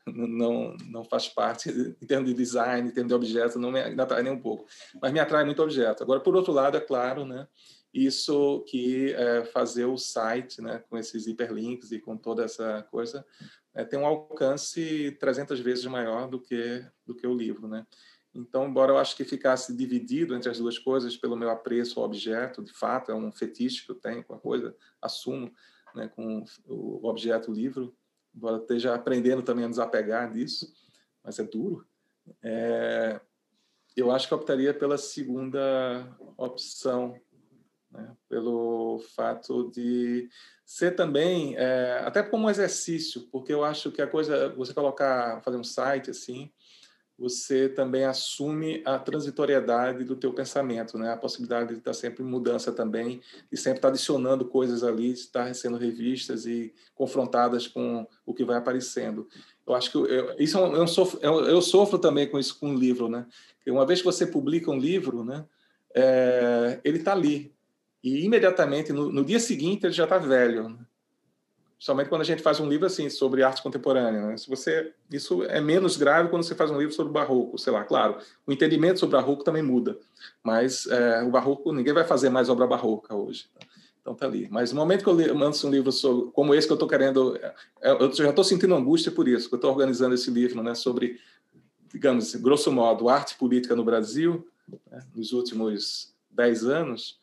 não 0.06 0.76
não 0.88 1.04
faz 1.04 1.28
parte 1.28 1.70
em 1.70 2.06
termos 2.06 2.28
de 2.28 2.34
design, 2.34 2.88
em 2.88 2.92
termos 2.92 3.10
de 3.10 3.14
objeto, 3.14 3.58
não 3.58 3.70
me 3.70 3.80
atrai 3.80 4.22
nem 4.22 4.32
um 4.32 4.40
pouco. 4.40 4.66
Mas 5.00 5.12
me 5.12 5.20
atrai 5.20 5.44
muito 5.44 5.62
objeto. 5.62 6.02
Agora, 6.02 6.20
por 6.20 6.34
outro 6.34 6.52
lado, 6.52 6.76
é 6.76 6.80
claro, 6.80 7.24
né? 7.24 7.46
Isso 7.92 8.64
que 8.68 9.12
é, 9.12 9.44
fazer 9.44 9.84
o 9.84 9.98
site, 9.98 10.62
né, 10.62 10.82
com 10.88 10.96
esses 10.96 11.26
hiperlinks 11.26 11.90
e 11.90 11.98
com 11.98 12.16
toda 12.16 12.44
essa 12.44 12.86
coisa, 12.90 13.26
é, 13.74 13.84
tem 13.84 13.98
um 13.98 14.06
alcance 14.06 15.16
300 15.18 15.58
vezes 15.60 15.84
maior 15.86 16.28
do 16.28 16.40
que 16.40 16.84
do 17.04 17.14
que 17.14 17.26
o 17.26 17.34
livro, 17.34 17.68
né? 17.68 17.86
Então, 18.34 18.68
embora 18.68 18.92
eu 18.92 18.98
acho 18.98 19.16
que 19.16 19.24
ficasse 19.24 19.76
dividido 19.76 20.34
entre 20.34 20.50
as 20.50 20.58
duas 20.58 20.78
coisas 20.78 21.16
pelo 21.16 21.36
meu 21.36 21.50
apreço 21.50 21.98
ao 21.98 22.06
objeto, 22.06 22.62
de 22.62 22.72
fato, 22.72 23.10
é 23.10 23.14
um 23.14 23.32
fetiche 23.32 23.84
que 23.84 23.90
eu 23.90 23.96
tenho 23.96 24.22
com 24.22 24.34
a 24.34 24.38
coisa, 24.38 24.74
assumo, 25.02 25.52
né, 25.94 26.08
com 26.08 26.44
o 26.66 27.06
objeto 27.08 27.52
livro, 27.52 27.94
embora 28.34 28.58
esteja 28.58 28.94
aprendendo 28.94 29.42
também 29.42 29.64
a 29.64 29.68
desapegar 29.68 30.30
disso, 30.30 30.72
mas 31.24 31.38
é 31.38 31.44
duro. 31.44 31.84
É, 32.42 33.20
eu 33.96 34.10
acho 34.12 34.28
que 34.28 34.34
optaria 34.34 34.72
pela 34.72 34.96
segunda 34.96 36.16
opção, 36.36 37.20
né? 37.90 38.16
pelo 38.28 39.00
fato 39.14 39.70
de 39.70 40.28
ser 40.64 40.94
também, 40.94 41.56
é, 41.56 42.00
até 42.04 42.22
como 42.22 42.46
um 42.46 42.50
exercício, 42.50 43.28
porque 43.32 43.52
eu 43.52 43.64
acho 43.64 43.90
que 43.90 44.00
a 44.00 44.06
coisa, 44.06 44.50
você 44.50 44.72
colocar, 44.72 45.42
fazer 45.42 45.56
um 45.56 45.64
site 45.64 46.10
assim, 46.10 46.52
você 47.20 47.68
também 47.68 48.04
assume 48.04 48.82
a 48.82 48.98
transitoriedade 48.98 50.04
do 50.04 50.16
teu 50.16 50.32
pensamento, 50.32 50.96
né? 50.96 51.12
A 51.12 51.16
possibilidade 51.18 51.74
de 51.74 51.78
estar 51.78 51.92
sempre 51.92 52.24
em 52.24 52.26
mudança 52.26 52.72
também, 52.72 53.20
e 53.52 53.58
sempre 53.58 53.76
estar 53.78 53.88
adicionando 53.88 54.46
coisas 54.46 54.82
ali, 54.82 55.12
estar 55.12 55.54
sendo 55.54 55.76
revistas 55.76 56.46
e 56.46 56.72
confrontadas 56.94 57.68
com 57.68 58.06
o 58.24 58.32
que 58.32 58.42
vai 58.42 58.56
aparecendo. 58.56 59.28
Eu 59.66 59.74
acho 59.74 59.90
que 59.90 59.98
eu, 59.98 60.34
isso 60.38 60.58
é 60.58 60.62
eu, 60.62 60.86
sofro, 60.86 61.20
eu, 61.22 61.44
eu, 61.44 61.60
sofro 61.60 61.98
também 61.98 62.26
com 62.26 62.38
isso 62.38 62.58
com 62.58 62.70
um 62.70 62.74
livro, 62.74 63.06
né? 63.06 63.26
Porque 63.58 63.70
uma 63.70 63.84
vez 63.84 63.98
que 63.98 64.06
você 64.06 64.26
publica 64.26 64.70
um 64.70 64.78
livro, 64.78 65.22
né? 65.22 65.44
É, 65.94 66.80
ele 66.82 66.98
está 66.98 67.12
ali 67.12 67.52
e 68.02 68.24
imediatamente 68.24 68.92
no, 68.92 69.12
no, 69.12 69.24
dia 69.24 69.38
seguinte 69.38 69.84
ele 69.84 69.92
já 69.92 70.04
está 70.04 70.16
velho. 70.16 70.70
Né? 70.70 70.78
Somente 71.80 72.10
quando 72.10 72.20
a 72.20 72.24
gente 72.24 72.42
faz 72.42 72.60
um 72.60 72.68
livro 72.68 72.86
assim 72.86 73.08
sobre 73.08 73.42
arte 73.42 73.62
contemporânea. 73.62 74.26
Né? 74.26 74.36
Se 74.36 74.48
você 74.48 74.92
isso 75.10 75.42
é 75.44 75.60
menos 75.60 75.96
grave 75.96 76.28
quando 76.28 76.42
você 76.42 76.54
faz 76.54 76.70
um 76.70 76.78
livro 76.78 76.94
sobre 76.94 77.10
barroco, 77.10 77.58
sei 77.58 77.72
lá. 77.72 77.82
Claro, 77.82 78.18
o 78.46 78.52
entendimento 78.52 79.00
sobre 79.00 79.16
barroco 79.16 79.42
também 79.42 79.62
muda, 79.62 79.98
mas 80.44 80.86
é, 80.86 81.22
o 81.22 81.30
barroco 81.30 81.72
ninguém 81.72 81.94
vai 81.94 82.04
fazer 82.04 82.28
mais 82.28 82.50
obra 82.50 82.66
barroca 82.66 83.14
hoje. 83.16 83.48
Então 84.02 84.14
tá 84.14 84.26
ali. 84.26 84.46
Mas 84.50 84.72
no 84.72 84.78
momento 84.78 85.02
que 85.02 85.10
eu 85.10 85.36
lanço 85.36 85.66
um 85.66 85.70
livro 85.70 85.90
sobre, 85.90 86.30
como 86.32 86.54
esse 86.54 86.66
que 86.66 86.72
eu 86.72 86.76
estou 86.76 86.88
querendo, 86.88 87.36
é, 87.36 87.54
é, 87.80 87.90
eu 87.92 88.12
já 88.12 88.28
estou 88.28 88.44
sentindo 88.44 88.74
angústia 88.74 89.10
por 89.10 89.26
isso, 89.26 89.48
que 89.48 89.54
eu 89.54 89.58
estou 89.58 89.70
organizando 89.70 90.14
esse 90.14 90.30
livro, 90.30 90.62
né, 90.62 90.74
sobre, 90.74 91.18
digamos, 91.90 92.34
grosso 92.34 92.70
modo, 92.70 93.08
arte 93.08 93.36
política 93.36 93.74
no 93.74 93.84
Brasil, 93.84 94.46
né, 94.90 95.02
nos 95.14 95.32
últimos 95.32 96.14
dez 96.30 96.64
anos. 96.64 97.19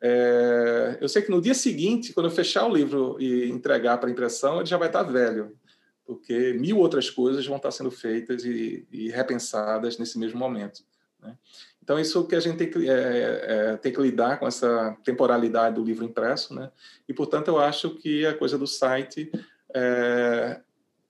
É, 0.00 0.98
eu 1.00 1.08
sei 1.08 1.22
que 1.22 1.30
no 1.30 1.40
dia 1.40 1.54
seguinte, 1.54 2.12
quando 2.12 2.26
eu 2.26 2.32
fechar 2.32 2.66
o 2.66 2.74
livro 2.74 3.16
e 3.18 3.48
entregar 3.48 3.98
para 3.98 4.10
impressão, 4.10 4.56
ele 4.56 4.66
já 4.66 4.76
vai 4.76 4.88
estar 4.88 5.02
velho, 5.02 5.56
porque 6.04 6.52
mil 6.54 6.78
outras 6.78 7.08
coisas 7.08 7.46
vão 7.46 7.56
estar 7.56 7.70
sendo 7.70 7.90
feitas 7.90 8.44
e, 8.44 8.86
e 8.92 9.08
repensadas 9.08 9.98
nesse 9.98 10.18
mesmo 10.18 10.38
momento. 10.38 10.84
Né? 11.22 11.36
Então, 11.82 11.98
isso 11.98 12.26
que 12.26 12.34
a 12.34 12.40
gente 12.40 12.56
tem 12.56 12.70
que, 12.70 12.88
é, 12.88 12.92
é, 12.92 13.76
tem 13.76 13.92
que 13.92 14.00
lidar 14.00 14.38
com 14.38 14.46
essa 14.46 14.96
temporalidade 15.04 15.76
do 15.76 15.84
livro 15.84 16.04
impresso, 16.04 16.54
né? 16.54 16.70
e, 17.08 17.14
portanto, 17.14 17.48
eu 17.48 17.58
acho 17.58 17.90
que 17.90 18.26
a 18.26 18.36
coisa 18.36 18.58
do 18.58 18.66
site, 18.66 19.30
é, 19.74 20.60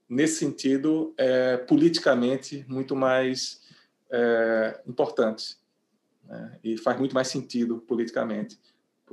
nesse 0.09 0.37
sentido, 0.37 1.13
é 1.17 1.57
politicamente 1.57 2.65
muito 2.69 2.95
mais 2.95 3.61
é, 4.11 4.81
importante 4.87 5.57
né? 6.25 6.59
e 6.63 6.77
faz 6.77 6.99
muito 6.99 7.15
mais 7.15 7.29
sentido 7.29 7.79
politicamente 7.79 8.59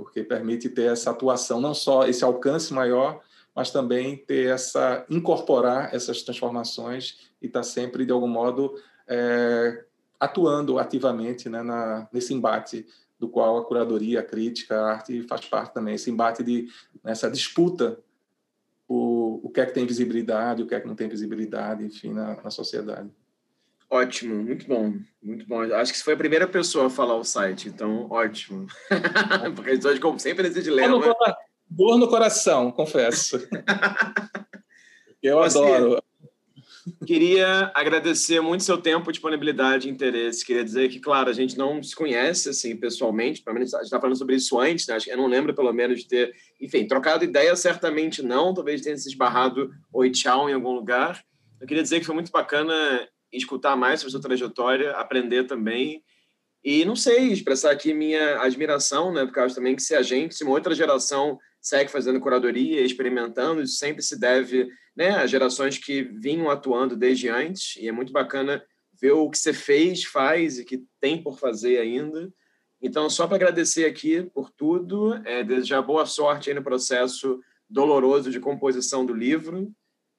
porque 0.01 0.23
permite 0.23 0.67
ter 0.67 0.91
essa 0.91 1.11
atuação, 1.11 1.61
não 1.61 1.75
só 1.75 2.07
esse 2.07 2.23
alcance 2.23 2.73
maior, 2.73 3.21
mas 3.55 3.69
também 3.69 4.17
ter 4.17 4.47
essa 4.47 5.05
incorporar 5.09 5.93
essas 5.93 6.23
transformações 6.23 7.31
e 7.39 7.45
estar 7.45 7.59
tá 7.59 7.63
sempre 7.63 8.03
de 8.03 8.11
algum 8.11 8.27
modo 8.27 8.73
é, 9.07 9.85
atuando 10.19 10.79
ativamente 10.79 11.49
né, 11.49 11.61
na, 11.61 12.07
nesse 12.11 12.33
embate 12.33 12.87
do 13.19 13.29
qual 13.29 13.59
a 13.59 13.65
curadoria, 13.65 14.21
a 14.21 14.23
crítica, 14.23 14.75
a 14.75 14.93
arte 14.93 15.21
faz 15.23 15.45
parte 15.45 15.71
também 15.71 15.93
esse 15.93 16.09
embate 16.09 16.43
de 16.43 16.67
nessa 17.03 17.29
disputa 17.29 17.99
o, 18.87 19.39
o 19.43 19.49
que 19.51 19.61
é 19.61 19.65
que 19.67 19.73
tem 19.73 19.85
visibilidade, 19.85 20.63
o 20.63 20.67
que 20.67 20.73
é 20.73 20.79
que 20.79 20.87
não 20.87 20.95
tem 20.95 21.07
visibilidade, 21.07 21.85
enfim, 21.85 22.11
na, 22.11 22.41
na 22.41 22.49
sociedade. 22.49 23.09
Ótimo, 23.91 24.41
muito 24.41 24.65
bom, 24.65 24.93
muito 25.21 25.45
bom. 25.45 25.63
Acho 25.63 25.91
que 25.91 25.97
você 25.97 26.03
foi 26.05 26.13
a 26.13 26.17
primeira 26.17 26.47
pessoa 26.47 26.87
a 26.87 26.89
falar 26.89 27.17
o 27.17 27.25
site, 27.25 27.67
então 27.67 28.07
ótimo. 28.09 28.65
Porque 29.53 29.71
a 29.71 29.75
gente 29.75 29.99
como 29.99 30.17
sempre 30.17 30.47
nesse 30.47 30.63
dilema. 30.63 30.97
Dor 30.97 31.07
no, 31.07 31.15
dor 31.69 31.97
no 31.97 32.07
coração, 32.07 32.71
confesso. 32.71 33.45
Eu 35.21 35.43
adoro. 35.43 36.01
Queria 37.05 37.69
agradecer 37.75 38.39
muito 38.39 38.63
seu 38.63 38.77
tempo, 38.77 39.11
disponibilidade 39.11 39.89
e 39.89 39.91
interesse. 39.91 40.45
Queria 40.45 40.63
dizer 40.63 40.87
que, 40.87 41.01
claro, 41.01 41.29
a 41.29 41.33
gente 41.33 41.57
não 41.57 41.83
se 41.83 41.93
conhece 41.93 42.47
assim 42.47 42.77
pessoalmente, 42.77 43.41
pelo 43.41 43.55
menos 43.55 43.73
a 43.73 43.79
gente 43.79 43.87
está 43.87 43.99
falando 43.99 44.17
sobre 44.17 44.37
isso 44.37 44.57
antes, 44.57 44.87
né? 44.87 44.97
eu 45.05 45.17
não 45.17 45.27
lembro 45.27 45.53
pelo 45.53 45.73
menos 45.73 45.99
de 45.99 46.07
ter, 46.07 46.33
enfim, 46.61 46.87
trocado 46.87 47.25
ideia, 47.25 47.53
certamente 47.57 48.23
não, 48.23 48.53
talvez 48.53 48.81
tenha 48.81 48.97
se 48.97 49.09
esbarrado 49.09 49.69
oi 49.91 50.09
tchau 50.09 50.49
em 50.49 50.53
algum 50.53 50.71
lugar. 50.71 51.21
Eu 51.59 51.67
queria 51.67 51.83
dizer 51.83 51.99
que 51.99 52.05
foi 52.05 52.15
muito 52.15 52.31
bacana 52.31 52.73
escutar 53.31 53.75
mais 53.75 53.99
sobre 53.99 54.11
sua 54.11 54.21
trajetória, 54.21 54.91
aprender 54.91 55.45
também. 55.45 56.03
E 56.63 56.85
não 56.85 56.95
sei, 56.95 57.31
expressar 57.31 57.71
aqui 57.71 57.93
minha 57.93 58.41
admiração, 58.41 59.11
né? 59.11 59.21
Eu 59.23 59.43
acho 59.43 59.55
também 59.55 59.75
que 59.75 59.81
se 59.81 59.95
a 59.95 60.01
gente, 60.01 60.35
se 60.35 60.43
uma 60.43 60.53
outra 60.53 60.75
geração 60.75 61.39
segue 61.59 61.91
fazendo 61.91 62.19
curadoria, 62.19 62.81
experimentando, 62.81 63.61
isso 63.61 63.77
sempre 63.77 64.03
se 64.03 64.19
deve 64.19 64.67
né, 64.95 65.11
a 65.11 65.25
gerações 65.25 65.77
que 65.77 66.03
vinham 66.03 66.49
atuando 66.49 66.95
desde 66.95 67.29
antes. 67.29 67.75
E 67.77 67.87
é 67.87 67.91
muito 67.91 68.11
bacana 68.11 68.63
ver 68.99 69.11
o 69.11 69.29
que 69.29 69.37
você 69.37 69.53
fez, 69.53 70.03
faz 70.03 70.59
e 70.59 70.65
que 70.65 70.83
tem 70.99 71.21
por 71.21 71.39
fazer 71.39 71.79
ainda. 71.79 72.31
Então, 72.81 73.09
só 73.09 73.27
para 73.27 73.35
agradecer 73.35 73.85
aqui 73.85 74.23
por 74.33 74.49
tudo, 74.49 75.13
é, 75.25 75.43
desejar 75.43 75.81
boa 75.81 76.05
sorte 76.05 76.53
no 76.53 76.63
processo 76.63 77.39
doloroso 77.69 78.29
de 78.29 78.39
composição 78.39 79.05
do 79.05 79.13
livro 79.13 79.71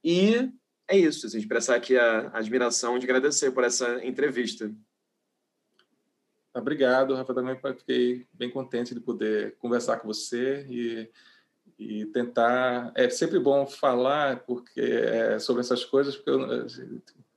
e 0.02 0.48
é 0.88 0.96
isso, 0.96 1.26
assim, 1.26 1.38
expressar 1.38 1.76
aqui 1.76 1.96
a 1.96 2.30
admiração 2.34 2.98
de 2.98 3.04
agradecer 3.04 3.50
por 3.50 3.64
essa 3.64 4.04
entrevista. 4.04 4.70
Obrigado, 6.54 7.14
Rafa. 7.14 7.34
Também 7.34 7.58
fiquei 7.78 8.26
bem 8.32 8.50
contente 8.50 8.94
de 8.94 9.00
poder 9.00 9.56
conversar 9.58 9.96
com 9.98 10.06
você 10.06 10.66
e, 10.68 11.10
e 11.78 12.06
tentar. 12.06 12.92
É 12.94 13.08
sempre 13.08 13.38
bom 13.38 13.66
falar 13.66 14.40
porque 14.40 14.80
é, 14.80 15.38
sobre 15.38 15.60
essas 15.60 15.82
coisas, 15.84 16.14
porque 16.14 16.30
eu, 16.30 16.66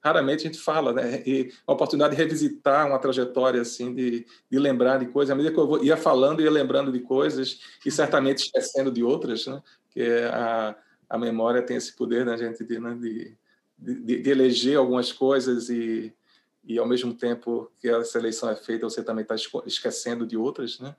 raramente 0.03 0.41
a 0.41 0.51
gente 0.51 0.59
fala, 0.59 0.91
né? 0.91 1.23
E 1.26 1.51
a 1.65 1.73
oportunidade 1.73 2.15
de 2.15 2.22
revisitar 2.22 2.85
uma 2.85 2.99
trajetória 2.99 3.61
assim, 3.61 3.95
de, 3.95 4.26
de 4.51 4.59
lembrar 4.59 4.99
de 4.99 5.07
coisas. 5.07 5.31
À 5.31 5.35
medida 5.35 5.53
que 5.53 5.59
eu 5.59 5.84
ia 5.84 5.95
falando, 5.95 6.41
ia 6.41 6.51
lembrando 6.51 6.91
de 6.91 6.99
coisas 6.99 7.59
e 7.85 7.89
certamente 7.89 8.43
esquecendo 8.43 8.91
de 8.91 9.01
outras, 9.01 9.47
né? 9.47 9.63
Que 9.89 10.03
a, 10.31 10.76
a 11.10 11.18
memória 11.18 11.61
tem 11.61 11.77
esse 11.77 11.94
poder, 11.94 12.26
né, 12.26 12.38
gente, 12.38 12.64
de, 12.64 12.80
né, 12.80 12.95
de 12.95 13.38
de, 13.77 14.22
de, 14.22 14.30
eleger 14.30 14.77
algumas 14.77 15.11
coisas 15.11 15.69
e, 15.69 16.14
e, 16.64 16.80
ao 16.80 16.88
mesmo 16.88 17.14
tempo 17.14 17.72
que 17.80 17.90
essa 17.90 18.18
eleição 18.18 18.49
é 18.49 18.56
feita, 18.56 18.90
você 18.90 19.03
também 19.03 19.23
está 19.23 19.36
esquecendo 19.65 20.26
de 20.26 20.38
outras, 20.38 20.80
né? 20.80 20.95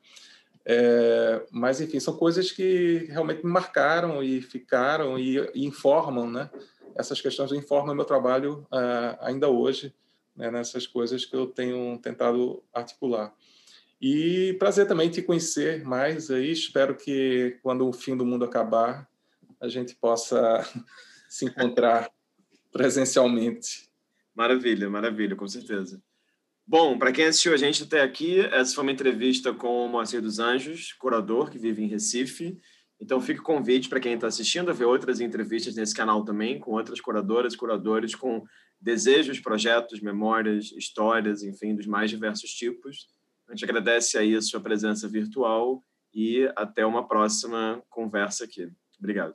É, 0.69 1.47
mas, 1.51 1.81
enfim, 1.81 2.01
são 2.01 2.17
coisas 2.17 2.51
que 2.51 3.07
realmente 3.09 3.45
me 3.45 3.51
marcaram 3.51 4.23
e 4.23 4.43
ficaram 4.43 5.19
e, 5.19 5.39
e 5.55 5.65
informam, 5.65 6.29
né? 6.31 6.51
Essas 6.95 7.21
questões 7.21 7.53
informam 7.53 7.95
meu 7.95 8.05
trabalho 8.05 8.67
uh, 8.73 9.17
ainda 9.21 9.49
hoje, 9.49 9.95
né? 10.35 10.51
nessas 10.51 10.87
coisas 10.87 11.25
que 11.25 11.37
eu 11.37 11.47
tenho 11.47 11.99
tentado 11.99 12.63
articular. 12.73 13.33
E 14.01 14.57
prazer 14.59 14.89
também 14.89 15.11
te 15.11 15.23
conhecer 15.23 15.85
mais 15.85 16.31
aí. 16.31 16.51
Espero 16.51 16.97
que 16.97 17.59
quando 17.63 17.87
o 17.87 17.93
fim 17.93 18.17
do 18.17 18.25
mundo 18.25 18.45
acabar, 18.45 19.09
a 19.61 19.69
gente 19.69 19.95
possa 19.95 20.63
se 21.29 21.45
encontrar 21.47 22.11
presencialmente. 22.73 23.89
Maravilha, 24.35 24.89
maravilha, 24.91 25.35
com 25.35 25.49
certeza. 25.49 26.03
Bom, 26.67 26.99
para 26.99 27.13
quem 27.13 27.27
assistiu 27.27 27.55
a 27.55 27.57
gente 27.57 27.85
até 27.85 28.03
aqui, 28.03 28.41
essa 28.41 28.75
foi 28.75 28.83
uma 28.83 28.93
entrevista 28.93 29.55
com 29.55 29.87
o 29.87 29.89
Moacir 29.89 30.21
dos 30.21 30.39
Anjos, 30.39 30.93
curador 30.93 31.49
que 31.49 31.59
vive 31.59 31.83
em 31.83 31.87
Recife. 31.87 32.59
Então, 33.01 33.21
fica 33.21 33.41
o 33.41 33.45
convite 33.45 33.89
para 33.89 34.01
quem 34.01 34.15
está 34.15 34.27
assistindo 34.27 34.71
a 34.71 34.75
ver 34.75 34.85
outras 34.87 35.21
entrevistas 35.21 35.77
nesse 35.77 35.95
canal 35.95 36.25
também, 36.25 36.59
com 36.59 36.73
outras 36.73 37.01
curadoras 37.01 37.55
e 37.55 37.57
curadores 37.57 38.15
com 38.15 38.45
desejos, 38.81 39.39
projetos, 39.39 40.01
memórias, 40.01 40.73
histórias, 40.73 41.43
enfim, 41.43 41.75
dos 41.75 41.87
mais 41.87 42.11
diversos 42.11 42.51
tipos. 42.51 43.09
A 43.49 43.53
gente 43.53 43.65
agradece 43.65 44.19
aí 44.19 44.35
a 44.35 44.43
sua 44.43 44.61
presença 44.61 45.09
virtual 45.09 45.85
e 46.13 46.51
até 46.57 46.85
uma 46.85 47.07
próxima 47.07 47.83
conversa 47.89 48.45
aqui. 48.45 48.69
Obrigado. 48.99 49.35